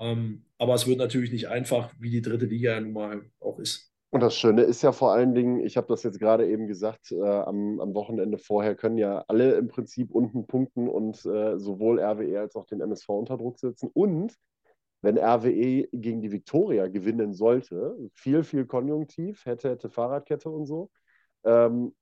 Ähm, 0.00 0.44
aber 0.58 0.74
es 0.74 0.86
wird 0.86 0.98
natürlich 0.98 1.32
nicht 1.32 1.48
einfach, 1.48 1.92
wie 1.98 2.10
die 2.10 2.22
dritte 2.22 2.46
Liga 2.46 2.72
ja 2.72 2.80
nun 2.80 2.92
mal 2.92 3.22
auch 3.40 3.58
ist. 3.58 3.92
Und 4.10 4.22
das 4.22 4.36
Schöne 4.36 4.62
ist 4.62 4.80
ja 4.82 4.92
vor 4.92 5.12
allen 5.12 5.34
Dingen, 5.34 5.60
ich 5.60 5.76
habe 5.76 5.88
das 5.88 6.02
jetzt 6.02 6.18
gerade 6.18 6.48
eben 6.48 6.66
gesagt, 6.66 7.12
äh, 7.12 7.22
am, 7.22 7.78
am, 7.78 7.94
Wochenende 7.94 8.38
vorher 8.38 8.74
können 8.74 8.96
ja 8.96 9.22
alle 9.28 9.56
im 9.56 9.68
Prinzip 9.68 10.10
unten 10.10 10.46
punkten 10.46 10.88
und 10.88 11.26
äh, 11.26 11.58
sowohl 11.58 12.00
RWE 12.00 12.40
als 12.40 12.56
auch 12.56 12.64
den 12.64 12.80
MSV 12.80 13.08
unter 13.10 13.36
Druck 13.36 13.58
setzen. 13.58 13.90
Und 13.92 14.34
wenn 15.02 15.18
RWE 15.18 15.88
gegen 15.92 16.22
die 16.22 16.32
Viktoria 16.32 16.88
gewinnen 16.88 17.34
sollte, 17.34 17.98
viel, 18.14 18.44
viel 18.44 18.64
konjunktiv, 18.64 19.44
hätte, 19.44 19.70
hätte 19.70 19.90
Fahrradkette 19.90 20.48
und 20.48 20.64
so, 20.64 20.90
ähm, 21.44 21.94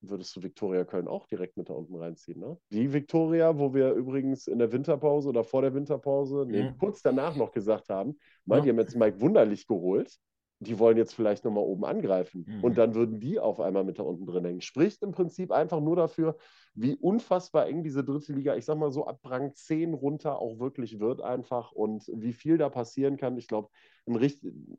würdest 0.00 0.36
du 0.36 0.42
Viktoria 0.44 0.84
Köln 0.84 1.08
auch 1.08 1.26
direkt 1.26 1.56
mit 1.56 1.68
da 1.68 1.74
unten 1.74 1.96
reinziehen. 1.96 2.38
Ne? 2.38 2.56
Die 2.70 2.92
Viktoria, 2.92 3.58
wo 3.58 3.74
wir 3.74 3.94
übrigens 3.94 4.46
in 4.46 4.60
der 4.60 4.70
Winterpause 4.70 5.28
oder 5.28 5.42
vor 5.42 5.62
der 5.62 5.74
Winterpause, 5.74 6.46
nee, 6.48 6.60
ja. 6.60 6.74
kurz 6.78 7.02
danach 7.02 7.34
noch 7.34 7.50
gesagt 7.50 7.88
haben, 7.88 8.16
mal, 8.44 8.58
ja. 8.58 8.62
die 8.62 8.70
haben 8.70 8.78
jetzt 8.78 8.94
Mike 8.94 9.20
Wunderlich 9.20 9.66
geholt 9.66 10.20
die 10.60 10.78
wollen 10.78 10.96
jetzt 10.96 11.14
vielleicht 11.14 11.44
nochmal 11.44 11.64
oben 11.64 11.84
angreifen. 11.84 12.44
Mhm. 12.46 12.64
Und 12.64 12.78
dann 12.78 12.94
würden 12.94 13.20
die 13.20 13.38
auf 13.38 13.60
einmal 13.60 13.84
mit 13.84 13.98
da 13.98 14.02
unten 14.02 14.26
drin 14.26 14.44
hängen. 14.44 14.60
Spricht 14.60 15.02
im 15.02 15.12
Prinzip 15.12 15.52
einfach 15.52 15.80
nur 15.80 15.96
dafür, 15.96 16.36
wie 16.74 16.96
unfassbar 16.96 17.66
eng 17.66 17.82
diese 17.82 18.02
dritte 18.04 18.32
Liga, 18.32 18.56
ich 18.56 18.64
sag 18.64 18.76
mal 18.76 18.90
so 18.90 19.06
ab 19.06 19.20
Rang 19.24 19.54
10 19.54 19.94
runter 19.94 20.40
auch 20.40 20.58
wirklich 20.58 20.98
wird 20.98 21.20
einfach 21.20 21.72
und 21.72 22.04
wie 22.12 22.32
viel 22.32 22.58
da 22.58 22.68
passieren 22.68 23.16
kann. 23.16 23.36
Ich 23.36 23.46
glaube, 23.46 23.68
ein, 24.06 24.18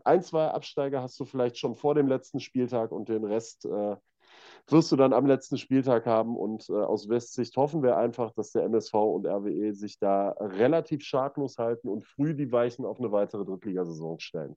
ein, 0.04 0.24
zwei 0.24 0.48
Absteiger 0.48 1.02
hast 1.02 1.20
du 1.20 1.26
vielleicht 1.26 1.58
schon 1.58 1.76
vor 1.76 1.96
dem 1.96 2.08
letzten 2.08 2.40
Spieltag 2.40 2.92
und 2.92 3.08
den 3.08 3.24
Rest 3.24 3.66
äh, 3.66 3.96
wirst 4.68 4.92
du 4.92 4.96
dann 4.96 5.14
am 5.14 5.26
letzten 5.26 5.58
Spieltag 5.58 6.06
haben. 6.06 6.36
Und 6.36 6.70
äh, 6.70 6.74
aus 6.74 7.10
Westsicht 7.10 7.56
hoffen 7.56 7.84
wir 7.84 7.98
einfach, 7.98 8.34
dass 8.34 8.52
der 8.52 8.64
MSV 8.64 8.94
und 8.94 9.26
RWE 9.26 9.74
sich 9.74 9.98
da 9.98 10.32
relativ 10.40 11.04
schadlos 11.04 11.58
halten 11.58 11.88
und 11.88 12.04
früh 12.04 12.34
die 12.34 12.52
Weichen 12.52 12.86
auf 12.86 13.00
eine 13.00 13.12
weitere 13.12 13.46
Drittligasaison 13.46 14.20
stellen. 14.20 14.56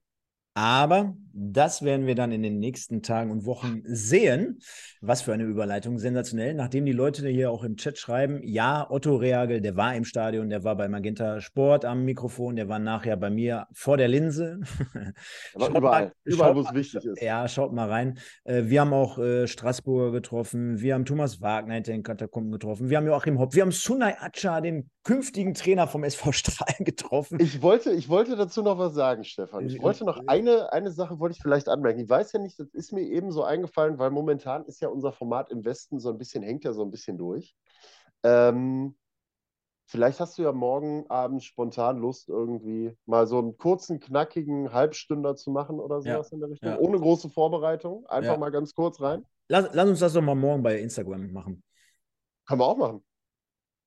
Aber 0.54 1.14
das 1.34 1.82
werden 1.82 2.06
wir 2.06 2.14
dann 2.14 2.30
in 2.30 2.42
den 2.42 2.58
nächsten 2.58 3.02
Tagen 3.02 3.30
und 3.30 3.46
Wochen 3.46 3.82
sehen. 3.84 4.58
Was 5.00 5.22
für 5.22 5.32
eine 5.32 5.44
Überleitung, 5.44 5.98
sensationell. 5.98 6.54
Nachdem 6.54 6.84
die 6.84 6.92
Leute 6.92 7.26
hier 7.28 7.50
auch 7.50 7.64
im 7.64 7.76
Chat 7.76 7.98
schreiben, 7.98 8.40
ja, 8.44 8.88
Otto 8.88 9.16
Reagel, 9.16 9.60
der 9.60 9.76
war 9.76 9.96
im 9.96 10.04
Stadion, 10.04 10.50
der 10.50 10.62
war 10.62 10.76
bei 10.76 10.88
Magenta 10.88 11.40
Sport 11.40 11.84
am 11.84 12.04
Mikrofon, 12.04 12.56
der 12.56 12.68
war 12.68 12.78
nachher 12.78 13.16
bei 13.16 13.30
mir 13.30 13.66
vor 13.72 13.96
der 13.96 14.08
Linse. 14.08 14.60
Aber 15.54 15.68
überall, 15.70 16.04
mal, 16.04 16.12
überall 16.24 16.54
wo 16.54 16.60
es 16.60 16.74
wichtig 16.74 17.04
ist. 17.04 17.22
Ja, 17.22 17.48
schaut 17.48 17.72
mal 17.72 17.88
rein. 17.88 18.18
Äh, 18.44 18.64
wir 18.66 18.82
haben 18.82 18.92
auch 18.92 19.18
äh, 19.18 19.46
Straßburger 19.46 20.12
getroffen, 20.12 20.80
wir 20.80 20.94
haben 20.94 21.06
Thomas 21.06 21.40
Wagner 21.40 21.74
hinter 21.74 21.92
den 21.92 22.02
Katakomben 22.02 22.52
getroffen, 22.52 22.90
wir 22.90 22.98
haben 22.98 23.06
Joachim 23.06 23.38
Hopp, 23.38 23.54
wir 23.54 23.62
haben 23.62 23.72
Sunay 23.72 24.14
Acha, 24.20 24.60
den 24.60 24.90
künftigen 25.02 25.54
Trainer 25.54 25.86
vom 25.88 26.04
SV 26.04 26.32
Strahlen, 26.32 26.76
getroffen. 26.84 27.38
Ich 27.40 27.62
wollte, 27.62 27.92
ich 27.92 28.08
wollte 28.08 28.36
dazu 28.36 28.62
noch 28.62 28.78
was 28.78 28.94
sagen, 28.94 29.24
Stefan. 29.24 29.66
Ich 29.66 29.80
wollte 29.80 30.04
noch 30.04 30.20
ein 30.26 30.41
eine, 30.48 30.72
eine 30.72 30.90
Sache 30.90 31.18
wollte 31.18 31.34
ich 31.36 31.42
vielleicht 31.42 31.68
anmerken. 31.68 32.00
Ich 32.00 32.08
weiß 32.08 32.32
ja 32.32 32.38
nicht, 32.38 32.58
das 32.58 32.68
ist 32.74 32.92
mir 32.92 33.02
eben 33.02 33.30
so 33.32 33.44
eingefallen, 33.44 33.98
weil 33.98 34.10
momentan 34.10 34.64
ist 34.66 34.80
ja 34.80 34.88
unser 34.88 35.12
Format 35.12 35.50
im 35.50 35.64
Westen 35.64 35.98
so 35.98 36.10
ein 36.10 36.18
bisschen, 36.18 36.42
hängt 36.42 36.64
ja 36.64 36.72
so 36.72 36.82
ein 36.82 36.90
bisschen 36.90 37.18
durch. 37.18 37.56
Ähm, 38.22 38.96
vielleicht 39.86 40.20
hast 40.20 40.38
du 40.38 40.42
ja 40.42 40.52
morgen 40.52 41.08
Abend 41.08 41.42
spontan 41.42 41.98
Lust, 41.98 42.28
irgendwie 42.28 42.96
mal 43.06 43.26
so 43.26 43.38
einen 43.38 43.56
kurzen, 43.56 44.00
knackigen 44.00 44.72
Halbstünder 44.72 45.34
zu 45.36 45.50
machen 45.50 45.80
oder 45.80 46.00
sowas 46.00 46.30
Ja, 46.30 46.34
in 46.34 46.40
der 46.40 46.50
Richtung. 46.50 46.70
ja. 46.70 46.78
Ohne 46.78 46.98
große 46.98 47.30
Vorbereitung. 47.30 48.06
Einfach 48.06 48.32
Ja. 48.32 48.38
mal 48.38 48.50
ganz 48.50 48.74
kurz 48.74 49.00
rein. 49.00 49.24
Lass, 49.48 49.68
lass 49.72 49.88
uns 49.88 50.00
das 50.00 50.12
doch 50.12 50.22
mal 50.22 50.34
morgen 50.34 50.62
bei 50.62 50.78
Instagram 50.78 51.32
machen. 51.32 51.62
Kann 52.46 52.58
man 52.58 52.68
auch 52.68 52.76
machen. 52.76 53.04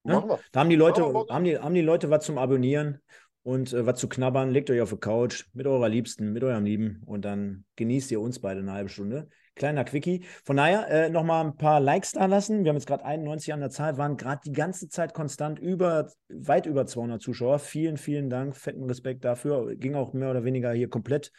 Wir. 0.03 0.39
Da 0.51 0.59
haben 0.59 0.69
die 0.69 0.75
Leute, 0.75 1.01
wir 1.01 1.33
haben 1.33 1.43
die, 1.43 1.57
haben 1.57 1.73
die 1.73 1.81
Leute 1.81 2.11
was 2.11 2.25
zum 2.25 2.37
Abonnieren 2.37 3.01
und 3.45 3.73
äh, 3.73 3.85
was 3.85 3.99
zu 3.99 4.09
knabbern. 4.09 4.49
Legt 4.49 4.69
euch 4.71 4.81
auf 4.81 4.89
die 4.89 4.97
Couch 4.97 5.45
mit 5.53 5.67
eurer 5.67 5.87
Liebsten, 5.87 6.33
mit 6.33 6.43
eurem 6.43 6.65
Lieben 6.65 7.03
und 7.05 7.23
dann 7.23 7.63
genießt 7.75 8.11
ihr 8.11 8.19
uns 8.19 8.39
beide 8.39 8.59
eine 8.61 8.71
halbe 8.73 8.89
Stunde. 8.89 9.27
Kleiner 9.53 9.85
Quickie. 9.85 10.25
Von 10.43 10.57
daher 10.57 10.89
äh, 10.89 11.09
nochmal 11.09 11.45
ein 11.45 11.55
paar 11.55 11.79
Likes 11.79 12.13
da 12.13 12.25
lassen. 12.25 12.63
Wir 12.63 12.69
haben 12.69 12.75
jetzt 12.75 12.87
gerade 12.87 13.05
91 13.05 13.53
an 13.53 13.59
der 13.59 13.69
Zahl, 13.69 13.97
waren 13.97 14.17
gerade 14.17 14.41
die 14.45 14.51
ganze 14.51 14.89
Zeit 14.89 15.13
konstant 15.13 15.59
über, 15.59 16.09
weit 16.27 16.65
über 16.65 16.87
200 16.87 17.21
Zuschauer. 17.21 17.59
Vielen, 17.59 17.97
vielen 17.97 18.29
Dank, 18.31 18.57
fetten 18.57 18.83
Respekt 18.83 19.23
dafür. 19.23 19.75
Ging 19.75 19.93
auch 19.93 20.11
mehr 20.13 20.31
oder 20.31 20.43
weniger 20.43 20.73
hier 20.73 20.89
komplett 20.89 21.31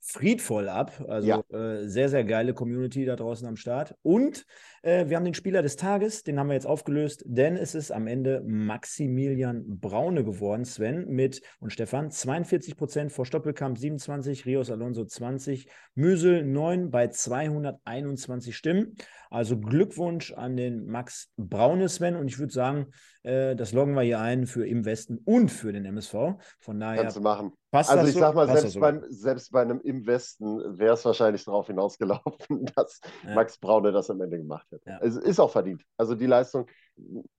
friedvoll 0.00 0.68
ab. 0.68 1.02
Also 1.08 1.28
Ja. 1.28 1.42
äh, 1.50 1.88
sehr, 1.88 2.10
sehr 2.10 2.24
geile 2.24 2.52
Community 2.52 3.06
da 3.06 3.16
draußen 3.16 3.48
am 3.48 3.56
Start. 3.56 3.96
Und 4.02 4.44
äh, 4.84 5.08
wir 5.08 5.16
haben 5.16 5.24
den 5.24 5.34
Spieler 5.34 5.62
des 5.62 5.76
Tages, 5.76 6.22
den 6.22 6.38
haben 6.38 6.48
wir 6.48 6.54
jetzt 6.54 6.66
aufgelöst, 6.66 7.24
denn 7.26 7.56
es 7.56 7.74
ist 7.74 7.90
am 7.90 8.06
Ende 8.06 8.42
Maximilian 8.46 9.64
Braune 9.80 10.24
geworden, 10.24 10.64
Sven 10.64 11.06
mit 11.08 11.40
und 11.58 11.72
Stefan 11.72 12.10
42 12.10 12.76
Prozent 12.76 13.10
vor 13.10 13.24
Stoppelkamp 13.24 13.78
27, 13.78 14.44
Rios 14.46 14.70
Alonso 14.70 15.04
20, 15.04 15.68
Müsel 15.94 16.44
9 16.44 16.90
bei 16.90 17.08
221 17.08 18.56
Stimmen. 18.56 18.94
Also 19.30 19.58
Glückwunsch 19.58 20.32
an 20.32 20.56
den 20.56 20.86
Max 20.86 21.32
Braune, 21.36 21.88
Sven. 21.88 22.14
Und 22.14 22.28
ich 22.28 22.38
würde 22.38 22.52
sagen, 22.52 22.86
äh, 23.24 23.56
das 23.56 23.72
loggen 23.72 23.94
wir 23.94 24.02
hier 24.02 24.20
ein 24.20 24.46
für 24.46 24.66
im 24.66 24.84
Westen 24.84 25.18
und 25.24 25.50
für 25.50 25.72
den 25.72 25.84
MSV. 25.84 26.14
Von 26.60 26.78
daher 26.78 27.02
Kannst 27.02 27.16
du 27.16 27.20
machen. 27.20 27.52
passt 27.70 27.90
Also 27.90 28.06
ich 28.06 28.14
so? 28.14 28.20
sag 28.20 28.34
mal, 28.34 28.46
Passt 28.46 28.60
selbst, 28.60 28.78
beim, 28.80 29.02
selbst 29.08 29.50
bei 29.50 29.62
einem 29.62 29.80
im 29.80 30.06
Westen 30.06 30.78
wäre 30.78 30.94
es 30.94 31.04
wahrscheinlich 31.04 31.44
darauf 31.44 31.66
hinausgelaufen, 31.66 32.66
dass 32.76 33.00
Ja. 33.26 33.34
Max 33.34 33.58
Braune 33.58 33.90
das 33.92 34.08
am 34.10 34.20
Ende 34.20 34.38
gemacht 34.38 34.66
hätte. 34.70 34.73
Ja. 34.86 34.98
Es 35.00 35.16
ist 35.16 35.40
auch 35.40 35.50
verdient. 35.50 35.82
Also 35.96 36.14
die 36.14 36.26
Leistung, 36.26 36.66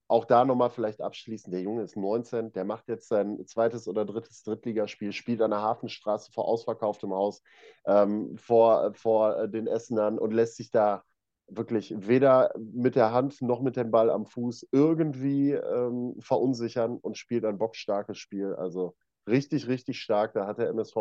auch 0.07 0.25
da 0.25 0.45
nochmal 0.45 0.69
vielleicht 0.69 1.01
abschließend, 1.01 1.53
der 1.53 1.61
Junge 1.61 1.83
ist 1.83 1.95
19, 1.95 2.53
der 2.53 2.65
macht 2.65 2.87
jetzt 2.87 3.07
sein 3.07 3.45
zweites 3.47 3.87
oder 3.87 4.05
drittes 4.05 4.43
Drittligaspiel, 4.43 5.11
spielt 5.11 5.41
an 5.41 5.51
der 5.51 5.61
Hafenstraße 5.61 6.31
vor 6.31 6.47
ausverkauftem 6.47 7.13
Haus, 7.13 7.41
ähm, 7.85 8.37
vor, 8.37 8.93
vor 8.93 9.47
den 9.47 9.67
Essenern 9.67 10.19
und 10.19 10.31
lässt 10.31 10.57
sich 10.57 10.71
da 10.71 11.03
wirklich 11.47 11.93
weder 11.95 12.53
mit 12.57 12.95
der 12.95 13.11
Hand 13.11 13.41
noch 13.41 13.61
mit 13.61 13.75
dem 13.75 13.91
Ball 13.91 14.09
am 14.09 14.25
Fuß 14.25 14.67
irgendwie 14.71 15.51
ähm, 15.51 16.15
verunsichern 16.19 16.97
und 16.97 17.17
spielt 17.17 17.45
ein 17.45 17.57
bockstarkes 17.57 18.17
Spiel. 18.17 18.53
Also 18.55 18.95
richtig, 19.27 19.67
richtig 19.67 19.99
stark. 19.99 20.33
Da 20.33 20.47
hat 20.47 20.57
der 20.57 20.69
MSV, 20.69 20.95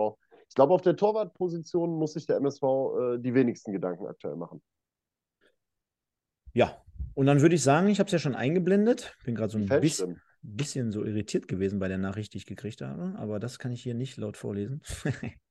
ich 0.49 0.55
glaube, 0.55 0.75
auf 0.75 0.83
der 0.83 0.97
Torwartposition 0.97 1.99
muss 1.99 2.13
sich 2.13 2.27
der 2.27 2.37
MSV 2.37 2.63
äh, 2.63 3.19
die 3.19 3.35
wenigsten 3.35 3.73
Gedanken 3.73 4.07
aktuell 4.07 4.37
machen. 4.37 4.63
Ja, 6.55 6.83
und 7.15 7.27
dann 7.27 7.41
würde 7.41 7.55
ich 7.55 7.63
sagen, 7.63 7.89
ich 7.89 7.99
habe 7.99 8.07
es 8.07 8.13
ja 8.13 8.19
schon 8.19 8.35
eingeblendet. 8.35 9.17
Bin 9.25 9.35
gerade 9.35 9.53
so 9.53 9.59
ein 9.59 9.69
bisschen, 9.81 10.21
bisschen 10.43 10.91
so 10.91 11.05
irritiert 11.05 11.49
gewesen 11.49 11.79
bei 11.79 11.89
der 11.89 11.99
Nachricht, 11.99 12.35
die 12.35 12.39
ich 12.39 12.47
gekriegt 12.47 12.81
habe, 12.81 13.15
aber 13.19 13.39
das 13.39 13.59
kann 13.59 13.73
ich 13.73 13.83
hier 13.83 13.95
nicht 13.95 14.17
laut 14.17 14.37
vorlesen. 14.37 14.81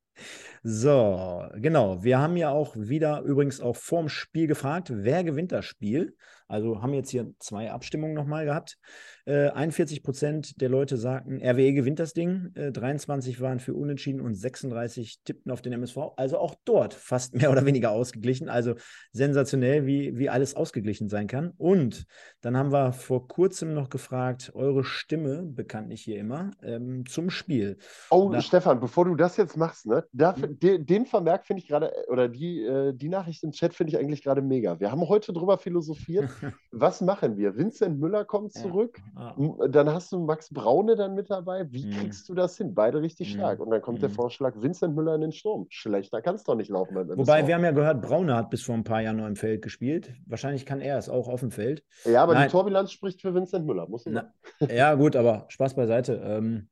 So, 0.62 1.50
genau. 1.56 2.04
Wir 2.04 2.20
haben 2.20 2.38
ja 2.38 2.50
auch 2.50 2.76
wieder 2.78 3.22
übrigens 3.22 3.60
auch 3.60 3.76
vorm 3.76 4.10
Spiel 4.10 4.48
gefragt, 4.48 4.92
wer 4.94 5.24
gewinnt 5.24 5.52
das 5.52 5.66
Spiel? 5.66 6.16
Also 6.48 6.82
haben 6.82 6.94
jetzt 6.94 7.10
hier 7.10 7.34
zwei 7.40 7.72
Abstimmungen 7.72 8.14
nochmal 8.16 8.46
gehabt. 8.46 8.78
Äh, 9.26 9.50
41 9.50 10.04
Prozent 10.04 10.62
der 10.62 10.70
Leute 10.70 10.98
sagten, 10.98 11.42
RWE 11.42 11.74
gewinnt 11.74 12.00
das 12.00 12.14
Ding. 12.14 12.52
Äh, 12.56 12.72
23 12.72 13.40
waren 13.42 13.60
für 13.60 13.74
Unentschieden 13.74 14.20
und 14.22 14.34
36 14.36 15.22
tippten 15.24 15.52
auf 15.52 15.62
den 15.62 15.74
MSV. 15.74 15.98
Also 16.18 16.38
auch 16.38 16.56
dort 16.66 16.94
fast 16.94 17.34
mehr 17.36 17.52
oder 17.52 17.66
weniger 17.66 17.92
ausgeglichen. 17.92 18.50
Also 18.50 18.76
sensationell, 19.12 19.86
wie, 19.86 20.18
wie 20.18 20.30
alles 20.30 20.56
ausgeglichen 20.56 21.10
sein 21.10 21.28
kann. 21.28 21.52
Und 21.58 22.06
dann 22.42 22.58
haben 22.58 22.72
wir 22.72 22.92
vor 22.92 23.28
kurzem 23.28 23.74
noch 23.74 23.90
gefragt, 23.90 24.52
eure 24.56 24.84
Stimme, 24.84 25.44
bekanntlich 25.44 26.02
hier 26.02 26.18
immer, 26.20 26.52
ähm, 26.62 27.06
zum 27.06 27.30
Spiel. 27.30 27.78
Oh, 28.10 28.30
Da- 28.32 28.42
Stefan, 28.42 28.80
bevor 28.80 29.06
du 29.06 29.16
das 29.16 29.38
jetzt 29.38 29.56
machst, 29.58 29.86
ne, 29.86 30.04
da, 30.12 30.34
Mhm. 30.36 30.60
den, 30.60 30.86
den 30.86 31.06
Vermerk 31.06 31.46
finde 31.46 31.62
ich 31.62 31.68
gerade, 31.68 31.92
oder 32.10 32.28
die, 32.28 32.62
äh, 32.64 32.94
die 32.94 33.08
Nachricht 33.10 33.44
im 33.44 33.52
Chat 33.52 33.74
finde 33.74 33.92
ich 33.92 33.98
eigentlich 34.00 34.24
gerade 34.24 34.42
mega. 34.42 34.80
Wir 34.80 34.92
haben 34.92 35.08
heute 35.08 35.32
drüber 35.34 35.58
philosophiert. 35.58 36.28
Was 36.72 37.02
machen 37.02 37.38
wir? 37.38 37.56
Vincent 37.56 38.00
Müller 38.00 38.26
kommt 38.26 38.56
Ja. 38.56 38.62
zurück. 38.62 39.00
Ah, 39.16 39.36
M- 39.38 39.72
Dann 39.72 39.90
hast 39.94 40.12
du 40.12 40.20
Max 40.20 40.50
Braune 40.54 40.96
dann 40.96 41.14
mit 41.16 41.30
dabei. 41.30 41.72
Wie 41.72 41.86
Mhm. 41.86 41.92
kriegst 41.92 42.28
du 42.30 42.34
das 42.34 42.58
hin? 42.58 42.74
Beide 42.74 43.02
richtig 43.02 43.30
Mhm. 43.34 43.40
stark. 43.40 43.60
Und 43.60 43.70
dann 43.72 43.82
kommt 43.82 44.02
der 44.02 44.10
Mhm. 44.10 44.14
Vorschlag, 44.14 44.54
Vincent 44.58 44.96
Müller 44.96 45.16
in 45.16 45.22
den 45.22 45.32
Sturm. 45.32 45.68
Schlechter 45.70 46.22
kann 46.22 46.36
es 46.36 46.44
doch 46.44 46.56
nicht 46.56 46.70
laufen 46.70 46.96
Wobei, 46.96 47.48
wir 47.48 47.56
haben 47.56 47.64
ja 47.64 47.72
gehört, 47.72 48.02
Braune 48.02 48.36
hat 48.36 48.50
bis 48.50 48.64
vor 48.64 48.76
ein 48.76 48.84
paar 48.84 49.02
Jahren 49.02 49.18
noch 49.18 49.28
im 49.28 49.36
Feld 49.36 49.62
gespielt. 49.62 50.14
Wahrscheinlich 50.26 50.66
kann 50.66 50.82
er 50.82 50.98
es 50.98 51.10
auch 51.10 51.28
auf 51.28 51.40
dem 51.42 51.52
Feld. 51.52 51.84
Ja, 52.06 52.24
aber 52.24 52.34
Nein. 52.34 52.48
die 52.48 52.52
Torbilanz 52.52 52.92
spricht 52.92 53.22
für 53.22 53.34
Vincent 53.34 53.66
Müller, 53.66 53.88
muss 53.88 54.06
man 54.06 54.14
Na, 54.16 54.34
ja, 54.74 54.94
gut, 54.96 55.16
aber 55.16 55.46
Spaß 55.50 55.76
beiseite. 55.76 56.22
Ähm, 56.24 56.70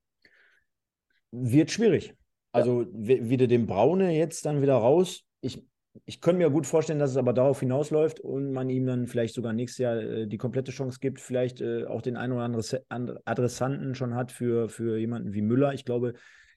wird 1.32 1.72
schwierig. 1.72 2.16
Also, 2.52 2.86
wie, 2.92 3.30
wie 3.30 3.38
du 3.38 3.48
den 3.48 3.66
Braune 3.66 4.12
jetzt 4.12 4.46
dann 4.46 4.62
wieder 4.62 4.76
raus. 4.76 5.24
Ich, 5.40 5.66
ich 6.06 6.22
könnte 6.22 6.38
mir 6.38 6.50
gut 6.50 6.66
vorstellen, 6.66 7.00
dass 7.00 7.12
es 7.12 7.18
aber 7.18 7.34
darauf 7.34 7.60
hinausläuft 7.60 8.20
und 8.20 8.54
man 8.54 8.70
ihm 8.70 8.86
dann 8.86 9.08
vielleicht 9.08 9.36
sogar 9.36 9.54
nächstes 9.54 9.80
Jahr 9.80 9.98
äh, 9.98 10.28
die 10.28 10.38
komplette 10.38 10.72
Chance 10.72 11.00
gibt, 11.02 11.20
vielleicht 11.20 11.62
äh, 11.62 11.86
auch 11.86 12.02
den 12.02 12.16
einen 12.16 12.34
oder 12.34 12.44
anderen 12.44 13.20
Adressanten 13.26 13.96
schon 13.96 14.16
hat 14.16 14.32
für, 14.32 14.70
für 14.70 14.98
jemanden 14.98 15.34
wie 15.34 15.42
Müller. 15.42 15.74
Ich 15.74 15.84
glaube, 15.84 16.14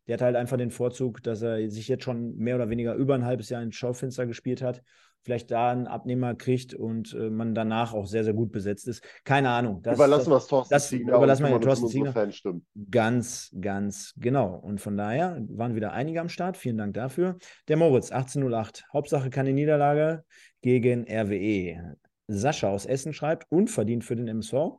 der 0.07 0.15
hat 0.15 0.23
halt 0.23 0.37
einfach 0.37 0.57
den 0.57 0.71
Vorzug, 0.71 1.23
dass 1.23 1.43
er 1.43 1.69
sich 1.71 1.89
jetzt 1.89 2.05
schon 2.05 2.37
mehr 2.37 2.57
oder 2.57 2.71
weniger 2.71 2.95
über 2.95 3.15
ein 3.15 3.25
halbes 3.25 3.49
Jahr 3.49 3.63
ins 3.63 3.77
Schaufenster 3.77 4.27
gespielt 4.27 4.63
hat. 4.63 4.83
Vielleicht 5.25 5.51
da 5.51 5.71
einen 5.71 5.87
Abnehmer 5.87 6.35
kriegt 6.35 6.75
und 6.75 7.15
äh, 7.15 7.31
man 7.31 7.55
danach 7.55 7.95
auch 7.95 8.07
sehr, 8.07 8.25
sehr 8.25 8.35
gut 8.35 8.53
besetzt 8.53 8.87
ist. 8.89 9.03
Keine 9.25 9.49
Ahnung. 9.49 9.81
Das, 9.83 9.95
Überlassen 9.95 10.31
wir 10.31 10.37
es 10.37 10.47
Thorsten 10.47 10.75
das 10.75 10.89
Ziegner 10.89 11.17
überlassen 11.17 11.45
wir 11.45 11.61
Thorsten. 11.61 12.13
Fanstimmen. 12.13 12.67
Ganz, 12.91 13.51
ganz 13.59 14.13
genau. 14.19 14.55
Und 14.55 14.81
von 14.81 14.97
daher 14.97 15.43
waren 15.49 15.75
wieder 15.75 15.93
einige 15.93 16.21
am 16.21 16.29
Start. 16.29 16.59
Vielen 16.59 16.77
Dank 16.77 16.95
dafür. 16.95 17.39
Der 17.69 17.79
Moritz, 17.79 18.11
1808. 18.11 18.85
Hauptsache 18.93 19.31
keine 19.31 19.55
Niederlage 19.55 20.25
gegen 20.61 21.07
RWE. 21.09 21.97
Sascha 22.27 22.69
aus 22.69 22.87
Essen 22.87 23.13
schreibt, 23.13 23.51
unverdient 23.51 24.05
für 24.05 24.17
den 24.17 24.29
MSV. 24.29 24.79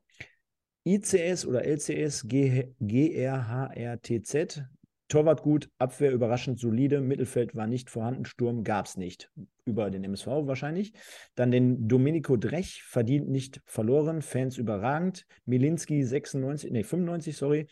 ICS 0.88 1.48
oder 1.48 1.66
LCS 1.66 2.28
G 2.28 2.68
GRHRTZ. 2.80 4.64
Torwart 5.08 5.44
gut, 5.44 5.70
Abwehr 5.78 6.12
überraschend 6.12 6.60
solide, 6.60 7.00
Mittelfeld 7.00 7.56
war 7.56 7.68
nicht 7.68 7.90
vorhanden, 7.90 8.26
Sturm 8.26 8.64
gab 8.64 8.88
es 8.88 8.98
nicht. 8.98 9.32
Über 9.66 9.90
den 9.90 10.04
MSV 10.04 10.28
wahrscheinlich. 10.28 10.94
Dann 11.36 11.52
den 11.52 11.88
Domenico 11.88 12.38
Drech, 12.38 12.82
verdient 12.84 13.30
nicht 13.30 13.62
verloren, 13.66 14.22
Fans 14.22 14.58
überragend. 14.58 15.26
Milinski 15.46 16.04
96, 16.04 16.72
nee, 16.72 16.84
95, 16.84 17.38
sorry. 17.38 17.68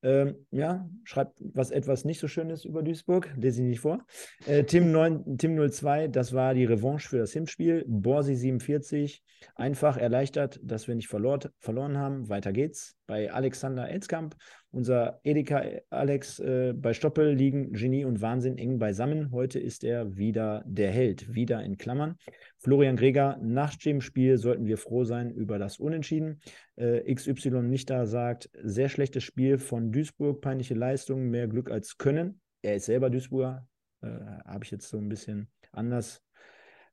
Ähm, 0.00 0.46
ja, 0.52 0.88
schreibt 1.02 1.40
was 1.40 1.72
etwas 1.72 2.04
nicht 2.04 2.20
so 2.20 2.28
Schönes 2.28 2.64
über 2.64 2.84
Duisburg, 2.84 3.34
lese 3.36 3.62
ich 3.62 3.68
nicht 3.68 3.80
vor. 3.80 4.04
Äh, 4.46 4.62
Tim, 4.62 4.92
9, 4.92 5.38
Tim 5.38 5.70
02, 5.70 6.06
das 6.06 6.32
war 6.32 6.54
die 6.54 6.64
Revanche 6.64 7.08
für 7.08 7.18
das 7.18 7.32
Hinspiel. 7.32 7.84
Borsi 7.88 8.36
47, 8.36 9.24
einfach 9.56 9.96
erleichtert, 9.96 10.60
dass 10.62 10.86
wir 10.86 10.94
nicht 10.94 11.08
verlor, 11.08 11.40
verloren 11.58 11.98
haben. 11.98 12.28
Weiter 12.28 12.52
geht's. 12.52 12.96
Bei 13.06 13.32
Alexander 13.32 13.88
Elzkamp, 13.88 14.36
unser 14.70 15.20
Edeka 15.24 15.62
Alex 15.90 16.38
äh, 16.40 16.72
bei 16.76 16.92
Stoppel 16.92 17.32
liegen 17.32 17.72
Genie 17.72 18.04
und 18.04 18.20
Wahnsinn 18.20 18.58
eng 18.58 18.78
beisammen. 18.78 19.30
Heute 19.32 19.58
ist 19.58 19.84
er 19.84 20.16
wieder 20.16 20.62
der 20.66 20.90
Held, 20.90 21.34
wieder 21.34 21.62
in 21.62 21.78
Klammern. 21.78 22.16
Florian 22.58 22.96
Greger, 22.96 23.38
nach 23.42 23.74
dem 23.76 24.00
Spiel 24.00 24.36
sollten 24.38 24.66
wir 24.66 24.78
froh 24.78 25.04
sein 25.04 25.30
über 25.30 25.58
das 25.58 25.78
Unentschieden. 25.78 26.40
Äh, 26.76 27.12
XY 27.14 27.62
nicht 27.62 27.90
da 27.90 28.06
sagt, 28.06 28.50
sehr 28.62 28.88
schlechtes 28.88 29.24
Spiel 29.24 29.58
von 29.58 29.92
Duisburg, 29.92 30.40
peinliche 30.40 30.74
Leistung, 30.74 31.28
mehr 31.30 31.48
Glück 31.48 31.70
als 31.70 31.96
Können. 31.96 32.40
Er 32.62 32.76
ist 32.76 32.86
selber 32.86 33.10
Duisburger, 33.10 33.66
äh, 34.02 34.08
habe 34.44 34.64
ich 34.64 34.70
jetzt 34.70 34.88
so 34.88 34.98
ein 34.98 35.08
bisschen 35.08 35.48
anders 35.72 36.22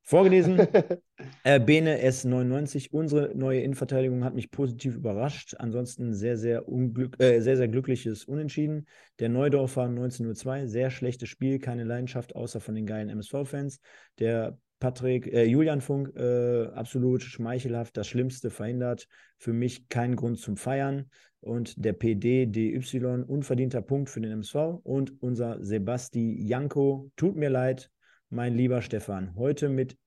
vorgelesen. 0.05 0.59
Äh, 1.43 1.59
Bene 1.59 2.03
S99, 2.03 2.89
unsere 2.91 3.35
neue 3.35 3.61
Innenverteidigung 3.61 4.23
hat 4.23 4.33
mich 4.33 4.51
positiv 4.51 4.95
überrascht. 4.95 5.55
Ansonsten 5.59 6.13
sehr, 6.13 6.37
sehr, 6.37 6.67
unglück, 6.67 7.21
äh, 7.21 7.39
sehr, 7.39 7.55
sehr 7.55 7.67
glückliches 7.67 8.25
Unentschieden. 8.25 8.87
Der 9.19 9.29
Neudorfer 9.29 9.83
1902, 9.83 10.65
sehr 10.65 10.89
schlechtes 10.89 11.29
Spiel, 11.29 11.59
keine 11.59 11.83
Leidenschaft 11.83 12.35
außer 12.35 12.59
von 12.59 12.75
den 12.75 12.85
geilen 12.85 13.09
MSV-Fans. 13.09 13.79
Der 14.19 14.57
Patrick, 14.79 15.31
äh, 15.31 15.45
Julian 15.45 15.81
Funk, 15.81 16.15
äh, 16.15 16.65
absolut 16.73 17.21
schmeichelhaft, 17.21 17.95
das 17.95 18.07
Schlimmste 18.07 18.49
verhindert. 18.49 19.07
Für 19.37 19.53
mich 19.53 19.87
kein 19.87 20.15
Grund 20.15 20.39
zum 20.39 20.57
Feiern. 20.57 21.09
Und 21.39 21.85
der 21.85 21.93
PD, 21.93 22.47
DY, 22.47 23.23
unverdienter 23.27 23.81
Punkt 23.81 24.09
für 24.09 24.19
den 24.19 24.31
MSV. 24.31 24.79
Und 24.83 25.13
unser 25.21 25.63
Sebasti 25.63 26.43
Janko, 26.43 27.11
tut 27.15 27.35
mir 27.35 27.49
leid, 27.49 27.91
mein 28.29 28.55
lieber 28.55 28.81
Stefan. 28.81 29.35
Heute 29.35 29.69
mit 29.69 29.97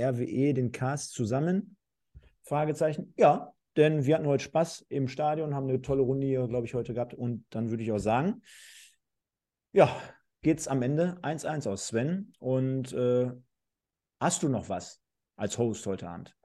RWE 0.00 0.54
den 0.54 0.72
Cast 0.72 1.12
zusammen? 1.12 1.76
Fragezeichen. 2.42 3.12
Ja, 3.16 3.52
denn 3.76 4.06
wir 4.06 4.14
hatten 4.14 4.26
heute 4.26 4.44
Spaß 4.44 4.86
im 4.88 5.08
Stadion, 5.08 5.54
haben 5.54 5.68
eine 5.68 5.82
tolle 5.82 6.02
Runde 6.02 6.26
hier, 6.26 6.46
glaube 6.48 6.66
ich, 6.66 6.74
heute 6.74 6.94
gehabt. 6.94 7.14
Und 7.14 7.44
dann 7.50 7.70
würde 7.70 7.82
ich 7.82 7.92
auch 7.92 7.98
sagen, 7.98 8.42
ja, 9.72 9.94
geht 10.42 10.58
es 10.58 10.68
am 10.68 10.82
Ende 10.82 11.18
1-1 11.22 11.68
aus 11.68 11.88
Sven. 11.88 12.32
Und 12.38 12.92
äh, 12.92 13.30
hast 14.20 14.42
du 14.42 14.48
noch 14.48 14.68
was 14.68 15.00
als 15.36 15.58
Host 15.58 15.86
heute 15.86 16.08
Abend? 16.08 16.36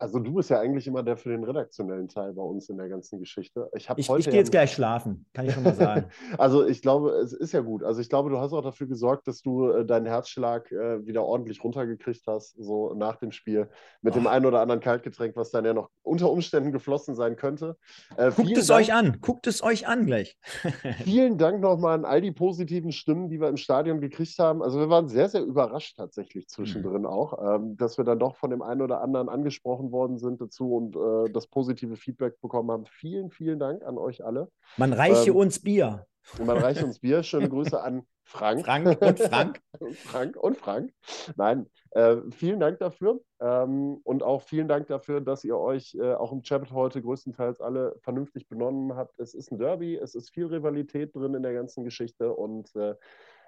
Also 0.00 0.18
du 0.18 0.32
bist 0.32 0.48
ja 0.48 0.58
eigentlich 0.58 0.86
immer 0.86 1.02
der 1.02 1.18
für 1.18 1.28
den 1.28 1.44
redaktionellen 1.44 2.08
Teil 2.08 2.32
bei 2.32 2.42
uns 2.42 2.70
in 2.70 2.78
der 2.78 2.88
ganzen 2.88 3.20
Geschichte. 3.20 3.68
Ich, 3.76 3.86
ich, 3.96 4.08
ich 4.08 4.24
gehe 4.24 4.34
jetzt 4.34 4.50
gleich 4.50 4.72
schlafen, 4.72 5.26
kann 5.34 5.46
ich 5.46 5.52
schon 5.52 5.62
mal 5.62 5.74
sagen. 5.74 6.06
also 6.38 6.66
ich 6.66 6.80
glaube, 6.80 7.10
es 7.10 7.34
ist 7.34 7.52
ja 7.52 7.60
gut. 7.60 7.84
Also 7.84 8.00
ich 8.00 8.08
glaube, 8.08 8.30
du 8.30 8.38
hast 8.38 8.54
auch 8.54 8.62
dafür 8.62 8.86
gesorgt, 8.86 9.28
dass 9.28 9.42
du 9.42 9.68
äh, 9.68 9.84
deinen 9.84 10.06
Herzschlag 10.06 10.72
äh, 10.72 11.04
wieder 11.04 11.22
ordentlich 11.22 11.62
runtergekriegt 11.62 12.26
hast, 12.26 12.56
so 12.56 12.94
nach 12.94 13.16
dem 13.16 13.30
Spiel, 13.30 13.68
mit 14.00 14.14
oh. 14.14 14.20
dem 14.20 14.26
einen 14.26 14.46
oder 14.46 14.62
anderen 14.62 14.80
Kaltgetränk, 14.80 15.36
was 15.36 15.50
dann 15.50 15.66
ja 15.66 15.74
noch 15.74 15.90
unter 16.02 16.30
Umständen 16.30 16.72
geflossen 16.72 17.14
sein 17.14 17.36
könnte. 17.36 17.76
Äh, 18.16 18.30
Guckt 18.30 18.56
es 18.56 18.68
Dank, 18.68 18.80
euch 18.80 18.94
an, 18.94 19.18
guckt 19.20 19.46
es 19.46 19.62
euch 19.62 19.86
an 19.86 20.06
gleich. 20.06 20.38
vielen 21.04 21.36
Dank 21.36 21.60
nochmal 21.60 21.98
an 21.98 22.06
all 22.06 22.22
die 22.22 22.32
positiven 22.32 22.92
Stimmen, 22.92 23.28
die 23.28 23.38
wir 23.38 23.48
im 23.48 23.58
Stadion 23.58 24.00
gekriegt 24.00 24.38
haben. 24.38 24.62
Also 24.62 24.78
wir 24.78 24.88
waren 24.88 25.08
sehr, 25.08 25.28
sehr 25.28 25.42
überrascht 25.42 25.98
tatsächlich 25.98 26.48
zwischendrin 26.48 27.02
mhm. 27.02 27.06
auch, 27.06 27.56
ähm, 27.56 27.76
dass 27.76 27.98
wir 27.98 28.06
dann 28.06 28.18
doch 28.18 28.36
von 28.36 28.48
dem 28.48 28.62
einen 28.62 28.80
oder 28.80 29.02
anderen 29.02 29.28
angesprochen 29.28 29.89
worden 29.92 30.18
sind 30.18 30.40
dazu 30.40 30.74
und 30.74 30.96
äh, 30.96 31.32
das 31.32 31.46
positive 31.46 31.96
Feedback 31.96 32.40
bekommen 32.40 32.70
haben. 32.70 32.86
Vielen, 32.86 33.30
vielen 33.30 33.58
Dank 33.58 33.84
an 33.84 33.98
euch 33.98 34.24
alle. 34.24 34.48
Man 34.76 34.92
reiche 34.92 35.30
ähm, 35.30 35.36
uns 35.36 35.60
Bier. 35.60 36.06
Man 36.38 36.58
reiche 36.58 36.84
uns 36.84 36.98
Bier. 36.98 37.22
Schöne 37.22 37.48
Grüße 37.50 37.80
an 37.80 38.06
Frank. 38.24 38.64
Frank 38.64 39.00
und 39.00 39.18
Frank. 39.18 39.60
Frank 39.94 40.36
und 40.36 40.56
Frank. 40.56 40.92
Nein, 41.36 41.66
äh, 41.90 42.16
vielen 42.30 42.60
Dank 42.60 42.78
dafür. 42.78 43.20
Ähm, 43.40 44.00
und 44.04 44.22
auch 44.22 44.42
vielen 44.42 44.68
Dank 44.68 44.86
dafür, 44.86 45.20
dass 45.20 45.42
ihr 45.42 45.56
euch 45.56 45.96
äh, 46.00 46.14
auch 46.14 46.30
im 46.30 46.42
Chat 46.42 46.70
heute 46.70 47.02
größtenteils 47.02 47.60
alle 47.60 47.96
vernünftig 48.02 48.48
benommen 48.48 48.94
habt. 48.94 49.18
Es 49.18 49.34
ist 49.34 49.50
ein 49.50 49.58
Derby, 49.58 49.96
es 49.96 50.14
ist 50.14 50.30
viel 50.30 50.46
Rivalität 50.46 51.14
drin 51.14 51.34
in 51.34 51.42
der 51.42 51.54
ganzen 51.54 51.84
Geschichte 51.84 52.32
und 52.32 52.74
äh, 52.76 52.94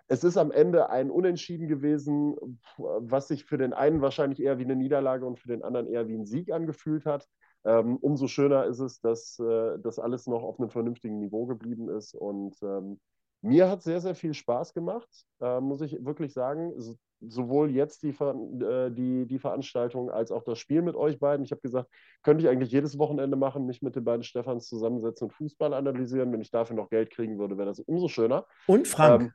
es 0.09 0.25
ist 0.25 0.37
am 0.37 0.51
Ende 0.51 0.91
ein 0.91 1.11
Unentschieden 1.11 1.69
gewesen, 1.69 2.37
was 2.77 3.29
sich 3.29 3.45
für 3.45 3.59
den 3.59 3.73
einen 3.73 4.03
wahrscheinlich 4.03 4.43
eher 4.43 4.59
wie 4.59 4.65
eine 4.65 4.77
Niederlage 4.77 5.25
und 5.27 5.39
für 5.39 5.49
den 5.49 5.63
anderen 5.63 5.89
eher 5.89 6.09
wie 6.09 6.15
ein 6.15 6.27
Sieg 6.27 6.53
angefühlt 6.53 7.07
hat. 7.07 7.27
Ähm, 7.65 7.97
umso 7.99 8.27
schöner 8.27 8.67
ist 8.67 8.81
es, 8.81 9.01
dass 9.01 9.39
äh, 9.39 9.79
das 9.79 9.99
alles 9.99 10.27
noch 10.27 10.43
auf 10.43 10.59
einem 10.59 10.71
vernünftigen 10.71 11.19
Niveau 11.19 11.47
geblieben 11.47 11.89
ist. 11.89 12.15
Und 12.15 12.57
ähm, 12.63 12.99
mir 13.41 13.69
hat 13.69 13.83
sehr, 13.83 14.01
sehr 14.01 14.15
viel 14.15 14.35
Spaß 14.35 14.75
gemacht, 14.75 15.09
äh, 15.41 15.61
muss 15.61 15.81
ich 15.81 16.05
wirklich 16.05 16.33
sagen. 16.33 16.73
So, 16.81 16.97
sowohl 17.21 17.71
jetzt 17.71 18.03
die, 18.03 18.13
Ver 18.13 18.35
äh, 18.35 18.91
die, 18.91 19.27
die 19.27 19.39
Veranstaltung 19.39 20.11
als 20.11 20.33
auch 20.33 20.43
das 20.43 20.59
Spiel 20.59 20.83
mit 20.83 20.97
euch 20.97 21.21
beiden. 21.21 21.45
Ich 21.45 21.53
habe 21.53 21.61
gesagt, 21.61 21.89
könnte 22.23 22.45
ich 22.45 22.51
eigentlich 22.51 22.73
jedes 22.73 22.99
Wochenende 22.99 23.37
machen, 23.37 23.67
mich 23.67 23.81
mit 23.81 23.95
den 23.95 24.05
beiden 24.05 24.25
Stefans 24.25 24.69
zusammensetzen 24.69 25.29
und 25.29 25.35
Fußball 25.35 25.73
analysieren. 25.73 26.33
Wenn 26.33 26.41
ich 26.41 26.51
dafür 26.51 26.77
noch 26.77 26.91
Geld 26.91 27.11
kriegen 27.11 27.39
würde, 27.39 27.57
wäre 27.57 27.69
das 27.69 27.81
umso 27.81 28.09
schöner. 28.09 28.47
Und 28.67 28.89
Frank. 28.89 29.23
Ähm, 29.23 29.33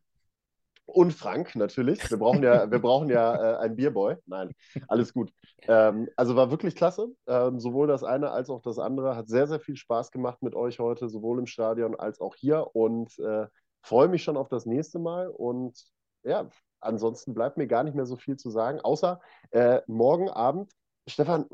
und 0.88 1.12
Frank 1.12 1.56
natürlich. 1.56 2.10
Wir 2.10 2.18
brauchen 2.18 2.42
ja, 2.42 2.72
wir 2.72 2.80
brauchen 2.80 3.10
ja 3.10 3.36
äh, 3.36 3.58
einen 3.58 3.76
Bierboy. 3.76 4.16
Nein, 4.26 4.52
alles 4.88 5.14
gut. 5.14 5.32
Ähm, 5.64 6.10
also 6.16 6.36
war 6.36 6.50
wirklich 6.50 6.76
klasse. 6.76 7.10
Ähm, 7.28 7.60
sowohl 7.60 7.88
das 7.88 8.04
eine 8.04 8.32
als 8.32 8.50
auch 8.50 8.62
das 8.62 8.80
andere. 8.80 9.16
Hat 9.16 9.28
sehr, 9.28 9.48
sehr 9.48 9.60
viel 9.60 9.76
Spaß 9.76 10.12
gemacht 10.12 10.42
mit 10.42 10.56
euch 10.56 10.80
heute, 10.80 11.10
sowohl 11.10 11.40
im 11.40 11.46
Stadion 11.46 11.96
als 11.96 12.22
auch 12.22 12.36
hier. 12.36 12.74
Und 12.74 13.20
äh, 13.20 13.48
freue 13.82 14.08
mich 14.08 14.24
schon 14.24 14.38
auf 14.38 14.48
das 14.48 14.66
nächste 14.66 14.98
Mal. 14.98 15.28
Und 15.28 15.78
ja, 16.24 16.50
ansonsten 16.80 17.34
bleibt 17.34 17.58
mir 17.58 17.68
gar 17.68 17.84
nicht 17.84 17.96
mehr 17.96 18.06
so 18.06 18.16
viel 18.16 18.38
zu 18.38 18.50
sagen, 18.50 18.80
außer 18.80 19.20
äh, 19.52 19.82
morgen 19.88 20.30
Abend 20.30 20.72
Stefan, 21.10 21.46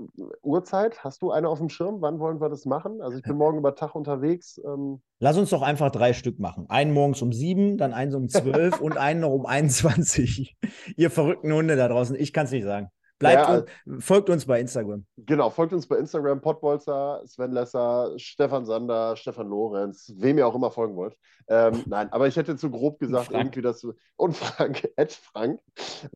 Uhrzeit, 0.42 1.04
hast 1.04 1.22
du 1.22 1.30
eine 1.30 1.48
auf 1.48 1.60
dem 1.60 1.70
Schirm? 1.70 2.02
Wann 2.02 2.20
wollen 2.20 2.42
wir 2.42 2.50
das 2.50 2.66
machen? 2.66 3.02
Also 3.02 3.18
ich 3.18 3.24
bin 3.24 3.38
morgen 3.38 3.60
über 3.60 3.76
Tag 3.76 3.94
unterwegs. 3.94 4.60
Ähm 4.66 5.00
Lass 5.20 5.38
uns 5.38 5.52
doch 5.52 5.62
einfach 5.62 5.92
drei 5.92 6.14
Stück 6.14 6.40
machen. 6.40 6.66
Einen 6.70 6.92
morgens 6.92 7.22
um 7.22 7.32
sieben, 7.32 7.78
dann 7.78 7.94
einen 7.94 8.16
um 8.16 8.30
zwölf 8.30 8.82
und 8.82 8.98
einen 8.98 9.20
noch 9.20 9.30
um 9.30 9.46
21. 9.46 10.58
Ihr 10.98 11.12
verrückten 11.12 11.54
Hunde 11.54 11.76
da 11.76 11.88
draußen, 11.88 12.16
ich 12.16 12.34
kann 12.34 12.46
es 12.46 12.52
nicht 12.52 12.64
sagen. 12.64 12.90
Bleibt 13.20 13.48
ja, 13.48 13.58
uns, 13.86 14.06
folgt 14.06 14.30
uns 14.30 14.46
bei 14.46 14.60
Instagram. 14.60 15.06
Genau, 15.18 15.50
folgt 15.50 15.74
uns 15.74 15.88
bei 15.88 15.98
Instagram, 15.98 16.42
Pottbolzer, 16.42 17.22
Sven 17.26 17.52
Lesser, 17.52 18.14
Stefan 18.18 18.66
Sander, 18.66 19.16
Stefan 19.16 19.48
Lorenz, 19.48 20.14
wem 20.18 20.38
ihr 20.38 20.48
auch 20.48 20.56
immer 20.56 20.72
folgen 20.72 20.96
wollt. 20.96 21.16
Ähm, 21.48 21.84
nein, 21.86 22.12
aber 22.12 22.28
ich 22.28 22.36
hätte 22.36 22.56
zu 22.56 22.70
grob 22.70 23.00
gesagt, 23.00 23.32
irgendwie 23.32 23.62
das. 23.62 23.86
Und 24.16 24.36
Frank, 24.36 24.90
Ed 24.98 25.14
Frank 25.14 25.62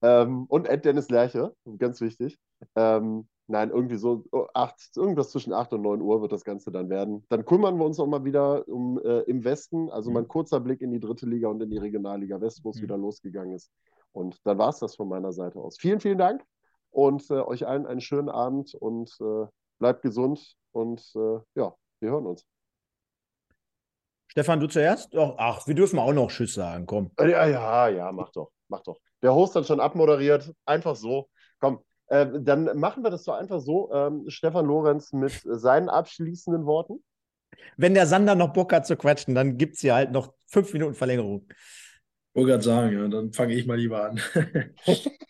ähm, 0.02 0.46
und 0.48 0.68
Ed 0.68 0.86
Dennis 0.86 1.10
Lerche, 1.10 1.54
ganz 1.78 2.02
wichtig. 2.02 2.38
Ähm, 2.76 3.28
nein, 3.48 3.70
irgendwie 3.70 3.98
so 3.98 4.26
oh, 4.32 4.48
acht, 4.54 4.76
irgendwas 4.96 5.32
zwischen 5.32 5.54
8 5.54 5.74
und 5.74 5.84
9 5.84 6.02
Uhr 6.02 6.22
wird 6.22 6.32
das 6.32 6.44
Ganze 6.44 6.72
dann 6.72 6.90
werden. 6.90 7.26
Dann 7.30 7.46
kümmern 7.46 7.78
wir 7.78 7.86
uns 7.86 8.00
auch 8.00 8.08
mal 8.08 8.26
wieder 8.26 8.68
um 8.68 9.00
äh, 9.04 9.22
im 9.22 9.44
Westen, 9.44 9.90
also 9.90 10.10
mhm. 10.10 10.14
mal 10.16 10.20
ein 10.22 10.28
kurzer 10.28 10.60
Blick 10.60 10.82
in 10.82 10.92
die 10.92 11.00
dritte 11.00 11.26
Liga 11.26 11.48
und 11.48 11.62
in 11.62 11.70
die 11.70 11.78
Regionalliga 11.78 12.42
West, 12.42 12.62
wo 12.64 12.72
es 12.72 12.78
mhm. 12.78 12.84
wieder 12.84 12.98
losgegangen 12.98 13.56
ist. 13.56 13.72
Und 14.12 14.40
dann 14.46 14.58
war 14.58 14.70
es 14.70 14.80
das 14.80 14.96
von 14.96 15.08
meiner 15.08 15.32
Seite 15.32 15.60
aus. 15.60 15.78
Vielen, 15.78 16.00
vielen 16.00 16.18
Dank 16.18 16.44
und 16.92 17.30
äh, 17.30 17.36
euch 17.36 17.68
allen 17.68 17.86
einen 17.86 18.02
schönen 18.02 18.30
Abend 18.30 18.74
und 18.74 19.16
äh, 19.22 19.46
bleibt 19.80 20.02
gesund 20.02 20.56
und 20.72 21.02
äh, 21.16 21.40
ja, 21.56 21.76
wir 22.00 22.12
hören 22.12 22.26
uns. 22.26 22.46
Stefan, 24.28 24.60
du 24.60 24.68
zuerst? 24.68 25.14
Doch, 25.14 25.36
ach, 25.38 25.66
wir 25.68 25.74
dürfen 25.74 26.00
auch 26.00 26.14
noch 26.14 26.30
Tschüss 26.30 26.54
sagen, 26.54 26.86
komm. 26.86 27.12
Ja, 27.20 27.48
ja, 27.48 27.88
ja, 27.88 28.12
mach 28.12 28.30
doch, 28.32 28.52
mach 28.68 28.82
doch. 28.82 29.00
Der 29.22 29.34
Host 29.34 29.56
hat 29.56 29.66
schon 29.66 29.80
abmoderiert, 29.80 30.54
einfach 30.66 30.96
so. 30.96 31.30
Komm, 31.60 31.84
äh, 32.08 32.28
dann 32.40 32.78
machen 32.78 33.04
wir 33.04 33.10
das 33.10 33.24
doch 33.24 33.34
einfach 33.34 33.60
so. 33.60 33.92
Ähm, 33.92 34.26
Stefan 34.28 34.66
Lorenz 34.66 35.12
mit 35.12 35.42
seinen 35.44 35.90
abschließenden 35.90 36.66
Worten. 36.66 37.04
Wenn 37.78 37.94
der 37.94 38.06
Sander 38.06 38.36
noch 38.36 38.54
Bock 38.54 38.74
hat 38.74 38.86
zu 38.86 38.96
quatschen, 38.96 39.34
dann 39.34 39.58
gibt 39.58 39.76
es 39.76 39.82
hier 39.82 39.96
halt 39.96 40.12
noch 40.12 40.34
fünf 40.48 40.72
Minuten 40.74 40.94
Verlängerung. 40.94 41.48
Wollte 42.38 42.52
gerade 42.52 42.64
sagen, 42.64 42.94
ja, 42.94 43.08
dann 43.08 43.34
fange 43.34 43.56
ich 43.56 43.66
mal 43.66 43.80
lieber 43.80 44.06
an. 44.12 44.22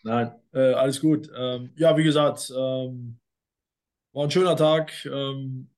Nein, 0.02 0.32
äh, 0.52 0.74
alles 0.74 1.00
gut. 1.00 1.30
Ähm, 1.34 1.72
ja, 1.76 1.96
wie 1.96 2.04
gesagt, 2.04 2.52
ähm, 2.54 3.18
war 4.12 4.24
ein 4.24 4.30
schöner 4.30 4.56
Tag. 4.56 4.92
Ähm, 5.06 5.70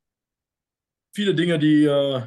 viele 1.15 1.35
Dinge, 1.35 1.59
die, 1.59 1.85
äh, 1.85 2.23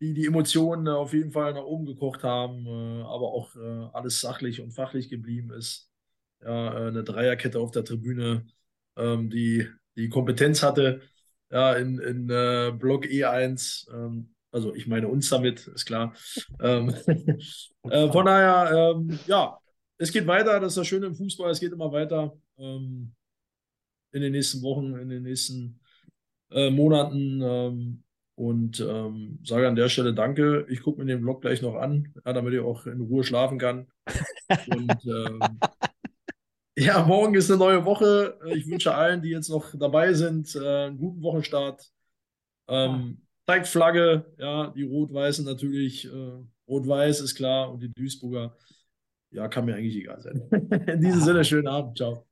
die 0.00 0.14
die 0.14 0.26
Emotionen 0.26 0.88
auf 0.88 1.12
jeden 1.12 1.32
Fall 1.32 1.54
nach 1.54 1.64
oben 1.64 1.86
gekocht 1.86 2.22
haben, 2.24 2.66
äh, 2.66 3.02
aber 3.02 3.32
auch 3.32 3.54
äh, 3.56 3.88
alles 3.92 4.20
sachlich 4.20 4.60
und 4.60 4.72
fachlich 4.72 5.08
geblieben 5.10 5.52
ist. 5.52 5.90
Ja, 6.42 6.86
äh, 6.86 6.88
eine 6.88 7.04
Dreierkette 7.04 7.60
auf 7.60 7.70
der 7.72 7.84
Tribüne, 7.84 8.46
ähm, 8.96 9.30
die 9.30 9.68
die 9.96 10.08
Kompetenz 10.08 10.62
hatte, 10.62 11.02
ja, 11.50 11.74
in, 11.74 11.98
in 11.98 12.30
äh, 12.30 12.72
Block 12.78 13.06
E1 13.06 13.86
ähm, 13.92 14.34
also 14.52 14.74
ich 14.74 14.86
meine 14.86 15.08
uns 15.08 15.28
damit, 15.28 15.66
ist 15.68 15.86
klar. 15.86 16.14
Ähm, 16.60 16.94
äh, 17.84 18.10
von 18.10 18.26
daher, 18.26 18.94
ähm, 18.94 19.18
ja, 19.26 19.58
es 19.96 20.12
geht 20.12 20.26
weiter, 20.26 20.60
das 20.60 20.72
ist 20.72 20.78
das 20.78 20.86
Schöne 20.86 21.06
im 21.06 21.14
Fußball, 21.14 21.50
es 21.50 21.60
geht 21.60 21.72
immer 21.72 21.90
weiter 21.92 22.36
ähm, 22.58 23.14
in 24.12 24.22
den 24.22 24.32
nächsten 24.32 24.62
Wochen, 24.62 24.94
in 24.96 25.08
den 25.08 25.22
nächsten 25.22 25.80
äh, 26.50 26.70
Monaten. 26.70 27.40
Ähm, 27.42 28.02
und 28.40 28.80
ähm, 28.80 29.38
sage 29.44 29.68
an 29.68 29.76
der 29.76 29.90
Stelle 29.90 30.14
Danke. 30.14 30.64
Ich 30.70 30.80
gucke 30.80 30.98
mir 30.98 31.04
den 31.04 31.20
Vlog 31.20 31.42
gleich 31.42 31.60
noch 31.60 31.74
an, 31.74 32.14
ja, 32.24 32.32
damit 32.32 32.54
ich 32.54 32.60
auch 32.60 32.86
in 32.86 33.02
Ruhe 33.02 33.22
schlafen 33.22 33.58
kann. 33.58 33.86
Und 34.68 35.04
ähm, 35.04 35.40
ja, 36.78 37.04
morgen 37.04 37.34
ist 37.34 37.50
eine 37.50 37.58
neue 37.58 37.84
Woche. 37.84 38.38
Ich 38.46 38.66
wünsche 38.66 38.94
allen, 38.94 39.20
die 39.20 39.28
jetzt 39.28 39.50
noch 39.50 39.74
dabei 39.78 40.14
sind, 40.14 40.56
äh, 40.56 40.86
einen 40.86 40.96
guten 40.96 41.22
Wochenstart. 41.22 41.84
Ähm, 42.68 43.20
zeigt 43.50 43.66
Flagge, 43.66 44.24
ja, 44.38 44.68
die 44.76 44.84
Rot-Weißen 44.84 45.44
natürlich. 45.44 46.06
Äh, 46.06 46.44
Rot-Weiß 46.68 47.20
ist 47.20 47.34
klar 47.34 47.72
und 47.72 47.82
die 47.82 47.92
Duisburger, 47.92 48.56
ja, 49.32 49.48
kann 49.48 49.64
mir 49.64 49.74
eigentlich 49.74 49.96
egal 49.96 50.20
sein. 50.20 50.42
In 50.86 51.00
diesem 51.00 51.20
Sinne, 51.20 51.44
schönen 51.44 51.66
Abend, 51.66 51.96
ciao. 51.96 52.28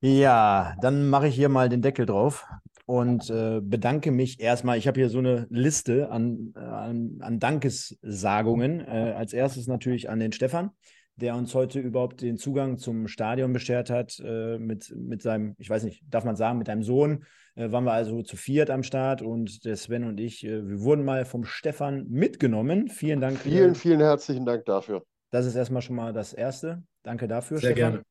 Ja, 0.00 0.76
dann 0.80 1.10
mache 1.10 1.28
ich 1.28 1.34
hier 1.34 1.50
mal 1.50 1.68
den 1.68 1.82
Deckel 1.82 2.06
drauf 2.06 2.46
und 2.86 3.28
äh, 3.28 3.60
bedanke 3.62 4.12
mich 4.12 4.40
erstmal. 4.40 4.78
Ich 4.78 4.86
habe 4.88 4.98
hier 4.98 5.10
so 5.10 5.18
eine 5.18 5.46
Liste 5.50 6.10
an, 6.10 6.52
an, 6.54 7.18
an 7.20 7.38
Dankessagungen. 7.38 8.80
Äh, 8.80 9.14
als 9.14 9.34
erstes 9.34 9.66
natürlich 9.66 10.08
an 10.08 10.20
den 10.20 10.32
Stefan 10.32 10.70
der 11.16 11.36
uns 11.36 11.54
heute 11.54 11.78
überhaupt 11.78 12.22
den 12.22 12.38
Zugang 12.38 12.76
zum 12.78 13.06
Stadion 13.06 13.52
beschert 13.52 13.88
hat, 13.88 14.20
äh, 14.24 14.58
mit, 14.58 14.92
mit 14.96 15.22
seinem, 15.22 15.54
ich 15.58 15.70
weiß 15.70 15.84
nicht, 15.84 16.02
darf 16.08 16.24
man 16.24 16.34
sagen, 16.34 16.58
mit 16.58 16.66
deinem 16.66 16.82
Sohn. 16.82 17.24
Äh, 17.56 17.70
waren 17.70 17.84
wir 17.84 17.92
also 17.92 18.22
zu 18.22 18.36
viert 18.36 18.70
am 18.70 18.82
Start 18.82 19.22
und 19.22 19.64
der 19.64 19.76
Sven 19.76 20.04
und 20.04 20.18
ich, 20.18 20.44
äh, 20.44 20.68
wir 20.68 20.80
wurden 20.80 21.04
mal 21.04 21.24
vom 21.24 21.44
Stefan 21.44 22.06
mitgenommen. 22.08 22.88
Vielen 22.88 23.20
Dank. 23.20 23.38
Vielen, 23.38 23.74
vielen 23.74 24.00
herzlichen 24.00 24.44
Dank 24.44 24.64
dafür. 24.64 25.04
Das 25.30 25.46
ist 25.46 25.54
erstmal 25.54 25.82
schon 25.82 25.96
mal 25.96 26.12
das 26.12 26.32
Erste. 26.32 26.82
Danke 27.02 27.28
dafür, 27.28 27.58
Sehr 27.58 27.72
Stefan. 27.72 27.92
gerne. 27.92 28.04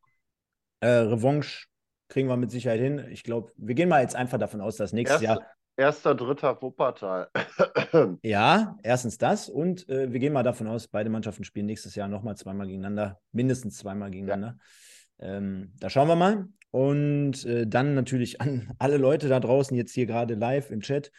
Äh, 0.82 1.08
Revanche 1.10 1.68
kriegen 2.10 2.28
wir 2.28 2.38
mit 2.38 2.52
Sicherheit 2.52 2.80
hin. 2.80 3.06
Ich 3.10 3.24
glaube, 3.24 3.52
wir 3.58 3.76
gehen 3.76 3.90
mal 3.90 4.02
jetzt 4.02 4.16
einfach 4.16 4.38
davon 4.38 4.62
aus, 4.62 4.76
dass 4.76 4.94
nächstes 4.94 5.22
Erste, 5.22 5.42
Jahr. 5.42 5.52
Erster, 5.76 6.16
dritter 6.16 6.62
Wuppertal. 6.62 7.30
Ja, 8.24 8.76
erstens 8.82 9.20
das 9.20 9.50
und 9.50 9.88
äh, 9.88 10.12
wir 10.12 10.20
gehen 10.20 10.34
mal 10.34 10.42
davon 10.42 10.66
aus, 10.66 10.88
beide 10.88 11.12
Mannschaften 11.12 11.44
spielen 11.44 11.68
nächstes 11.68 11.94
Jahr 11.94 12.08
nochmal 12.08 12.36
zweimal 12.36 12.66
gegeneinander, 12.66 13.20
mindestens 13.32 13.78
zweimal 13.78 14.10
gegeneinander. 14.10 14.58
Ähm, 15.20 15.74
da 15.80 15.92
schauen 15.92 16.08
wir 16.08 16.16
mal. 16.16 16.48
Und 16.74 17.46
äh, 17.46 17.68
dann 17.68 17.94
natürlich 17.94 18.42
an 18.42 18.74
alle 18.80 18.98
Leute 18.98 19.30
da 19.30 19.40
draußen, 19.40 19.78
jetzt 19.78 19.94
hier 19.94 20.08
gerade 20.08 20.34
live 20.34 20.72
im 20.72 20.82
Chat. 20.82 21.12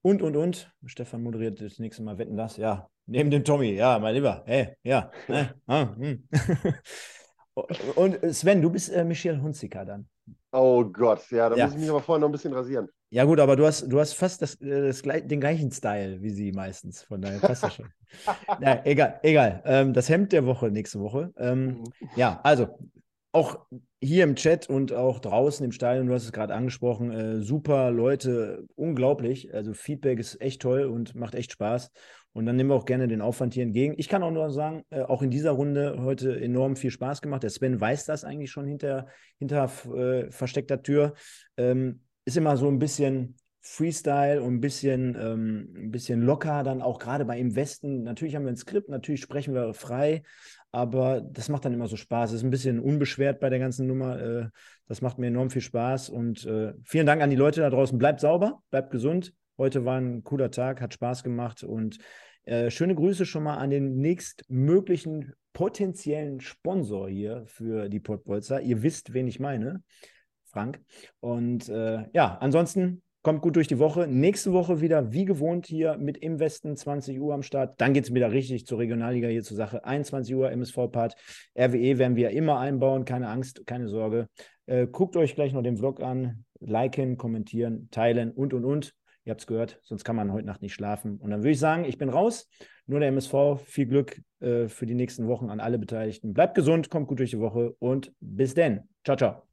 Und, 0.00 0.22
und, 0.22 0.36
und. 0.36 0.72
Stefan 0.86 1.22
moderiert 1.22 1.60
das 1.60 1.78
nächste 1.78 2.02
Mal 2.02 2.16
Wetten 2.16 2.38
das. 2.38 2.56
Ja, 2.56 2.88
neben 3.04 3.30
dem 3.30 3.44
Tommy. 3.44 3.72
Ja, 3.74 3.98
mein 3.98 4.14
Lieber. 4.14 4.42
Hey, 4.46 4.74
ja. 4.82 5.10
äh, 5.28 5.44
ah, 5.66 5.94
hm. 5.96 6.26
und 7.94 8.34
Sven, 8.34 8.62
du 8.62 8.70
bist 8.70 8.90
äh, 8.90 9.04
Michel 9.04 9.42
Hunziker 9.42 9.84
dann. 9.84 10.08
Oh 10.50 10.82
Gott, 10.82 11.30
ja, 11.30 11.50
da 11.50 11.56
Ja. 11.56 11.66
muss 11.66 11.74
ich 11.74 11.80
mich 11.80 11.90
aber 11.90 12.00
vorher 12.00 12.20
noch 12.20 12.30
ein 12.30 12.32
bisschen 12.32 12.54
rasieren. 12.54 12.88
Ja, 13.10 13.24
gut, 13.24 13.38
aber 13.38 13.54
du 13.54 13.66
hast, 13.66 13.92
du 13.92 14.00
hast 14.00 14.14
fast 14.14 14.40
das, 14.40 14.54
äh, 14.62 14.86
das, 14.86 15.02
den 15.02 15.40
gleichen 15.40 15.70
Style 15.70 16.22
wie 16.22 16.30
sie 16.30 16.52
meistens. 16.52 17.02
Von 17.02 17.20
daher 17.20 17.38
passt 17.38 17.64
das 17.64 17.74
schon. 17.74 17.90
ja, 18.62 18.80
egal, 18.84 19.20
egal. 19.22 19.62
Ähm, 19.66 19.92
das 19.92 20.08
Hemd 20.08 20.32
der 20.32 20.46
Woche 20.46 20.70
nächste 20.70 21.00
Woche. 21.00 21.34
Ähm, 21.36 21.84
ja, 22.16 22.40
also 22.42 22.78
auch 23.32 23.66
hier 24.00 24.24
im 24.24 24.36
Chat 24.36 24.68
und 24.68 24.92
auch 24.92 25.18
draußen 25.18 25.64
im 25.64 25.72
Stadion, 25.72 26.06
du 26.06 26.14
hast 26.14 26.24
es 26.24 26.32
gerade 26.32 26.54
angesprochen, 26.54 27.10
äh, 27.10 27.40
super 27.40 27.90
Leute, 27.90 28.66
unglaublich. 28.74 29.52
Also 29.54 29.72
Feedback 29.72 30.18
ist 30.18 30.40
echt 30.40 30.60
toll 30.62 30.84
und 30.84 31.14
macht 31.14 31.34
echt 31.34 31.52
Spaß. 31.52 31.90
Und 32.34 32.46
dann 32.46 32.56
nehmen 32.56 32.70
wir 32.70 32.76
auch 32.76 32.84
gerne 32.84 33.08
den 33.08 33.20
Aufwand 33.20 33.54
hier 33.54 33.62
entgegen. 33.62 33.94
Ich 33.98 34.08
kann 34.08 34.22
auch 34.22 34.30
nur 34.30 34.50
sagen, 34.50 34.84
äh, 34.90 35.02
auch 35.02 35.22
in 35.22 35.30
dieser 35.30 35.52
Runde 35.52 35.96
heute 36.00 36.38
enorm 36.40 36.76
viel 36.76 36.90
Spaß 36.90 37.22
gemacht. 37.22 37.42
Der 37.42 37.50
Sven 37.50 37.80
weiß 37.80 38.04
das 38.04 38.24
eigentlich 38.24 38.50
schon 38.50 38.66
hinter, 38.66 39.06
hinter 39.38 39.70
äh, 39.94 40.30
versteckter 40.30 40.82
Tür. 40.82 41.14
Ähm, 41.56 42.00
ist 42.24 42.36
immer 42.36 42.56
so 42.56 42.68
ein 42.68 42.78
bisschen 42.78 43.36
Freestyle 43.60 44.42
und 44.42 44.54
ein 44.54 44.60
bisschen, 44.60 45.16
ähm, 45.20 45.74
ein 45.76 45.90
bisschen 45.90 46.20
locker, 46.22 46.64
dann 46.64 46.82
auch 46.82 46.98
gerade 46.98 47.24
bei 47.24 47.38
im 47.38 47.54
Westen. 47.54 48.02
Natürlich 48.02 48.34
haben 48.34 48.44
wir 48.44 48.52
ein 48.52 48.56
Skript, 48.56 48.88
natürlich 48.88 49.20
sprechen 49.20 49.54
wir 49.54 49.72
frei, 49.72 50.22
aber 50.72 51.20
das 51.20 51.50
macht 51.50 51.66
dann 51.66 51.74
immer 51.74 51.86
so 51.86 51.96
Spaß. 51.96 52.30
Es 52.30 52.38
ist 52.38 52.44
ein 52.44 52.50
bisschen 52.50 52.80
unbeschwert 52.80 53.40
bei 53.40 53.50
der 53.50 53.58
ganzen 53.58 53.86
Nummer. 53.86 54.20
Äh, 54.20 54.48
das 54.88 55.02
macht 55.02 55.18
mir 55.18 55.26
enorm 55.26 55.50
viel 55.50 55.62
Spaß 55.62 56.08
und 56.08 56.46
äh, 56.46 56.72
vielen 56.82 57.06
Dank 57.06 57.22
an 57.22 57.30
die 57.30 57.36
Leute 57.36 57.60
da 57.60 57.68
draußen. 57.68 57.98
Bleibt 57.98 58.20
sauber, 58.20 58.62
bleibt 58.70 58.90
gesund. 58.90 59.34
Heute 59.58 59.84
war 59.84 60.00
ein 60.00 60.24
cooler 60.24 60.50
Tag, 60.50 60.80
hat 60.80 60.94
Spaß 60.94 61.22
gemacht 61.22 61.62
und 61.62 61.98
äh, 62.44 62.70
schöne 62.70 62.94
Grüße 62.94 63.26
schon 63.26 63.42
mal 63.42 63.58
an 63.58 63.68
den 63.68 63.98
nächstmöglichen 63.98 65.34
potenziellen 65.52 66.40
Sponsor 66.40 67.06
hier 67.08 67.44
für 67.46 67.90
die 67.90 68.00
Pottbolzer. 68.00 68.62
Ihr 68.62 68.82
wisst, 68.82 69.12
wen 69.12 69.28
ich 69.28 69.38
meine. 69.38 69.82
Frank. 70.46 70.82
Und 71.20 71.68
ja, 71.68 72.36
ansonsten 72.38 73.02
kommt 73.22 73.40
gut 73.40 73.56
durch 73.56 73.68
die 73.68 73.78
Woche. 73.78 74.06
Nächste 74.06 74.52
Woche 74.52 74.80
wieder 74.80 75.12
wie 75.12 75.24
gewohnt 75.24 75.66
hier 75.66 75.96
mit 75.96 76.18
im 76.18 76.40
Westen 76.40 76.76
20 76.76 77.20
Uhr 77.20 77.34
am 77.34 77.42
Start. 77.42 77.80
Dann 77.80 77.94
geht 77.94 78.04
es 78.04 78.14
wieder 78.14 78.32
richtig 78.32 78.66
zur 78.66 78.78
Regionalliga 78.78 79.28
hier 79.28 79.42
zur 79.42 79.56
Sache. 79.56 79.84
21 79.84 80.34
Uhr 80.34 80.50
MSV-Part. 80.50 81.14
RWE 81.56 81.98
werden 81.98 82.16
wir 82.16 82.30
immer 82.30 82.58
einbauen. 82.58 83.04
Keine 83.04 83.28
Angst, 83.28 83.66
keine 83.66 83.88
Sorge. 83.88 84.28
Äh, 84.66 84.86
guckt 84.86 85.16
euch 85.16 85.34
gleich 85.34 85.52
noch 85.52 85.62
den 85.62 85.76
Vlog 85.76 86.00
an. 86.00 86.44
Liken, 86.60 87.16
kommentieren, 87.16 87.88
teilen 87.90 88.30
und 88.32 88.54
und 88.54 88.64
und. 88.64 88.94
Ihr 89.24 89.30
habt 89.30 89.40
es 89.40 89.46
gehört, 89.46 89.78
sonst 89.82 90.02
kann 90.02 90.16
man 90.16 90.32
heute 90.32 90.46
Nacht 90.46 90.62
nicht 90.62 90.74
schlafen. 90.74 91.18
Und 91.18 91.30
dann 91.30 91.40
würde 91.40 91.52
ich 91.52 91.60
sagen, 91.60 91.84
ich 91.84 91.96
bin 91.98 92.08
raus. 92.08 92.48
Nur 92.86 92.98
der 92.98 93.08
MSV. 93.08 93.60
Viel 93.64 93.86
Glück 93.86 94.20
äh, 94.40 94.66
für 94.68 94.86
die 94.86 94.94
nächsten 94.94 95.28
Wochen 95.28 95.48
an 95.48 95.60
alle 95.60 95.78
Beteiligten. 95.78 96.34
Bleibt 96.34 96.56
gesund, 96.56 96.90
kommt 96.90 97.06
gut 97.06 97.20
durch 97.20 97.30
die 97.30 97.38
Woche 97.38 97.76
und 97.78 98.12
bis 98.20 98.54
denn. 98.54 98.88
Ciao, 99.04 99.16
ciao. 99.16 99.51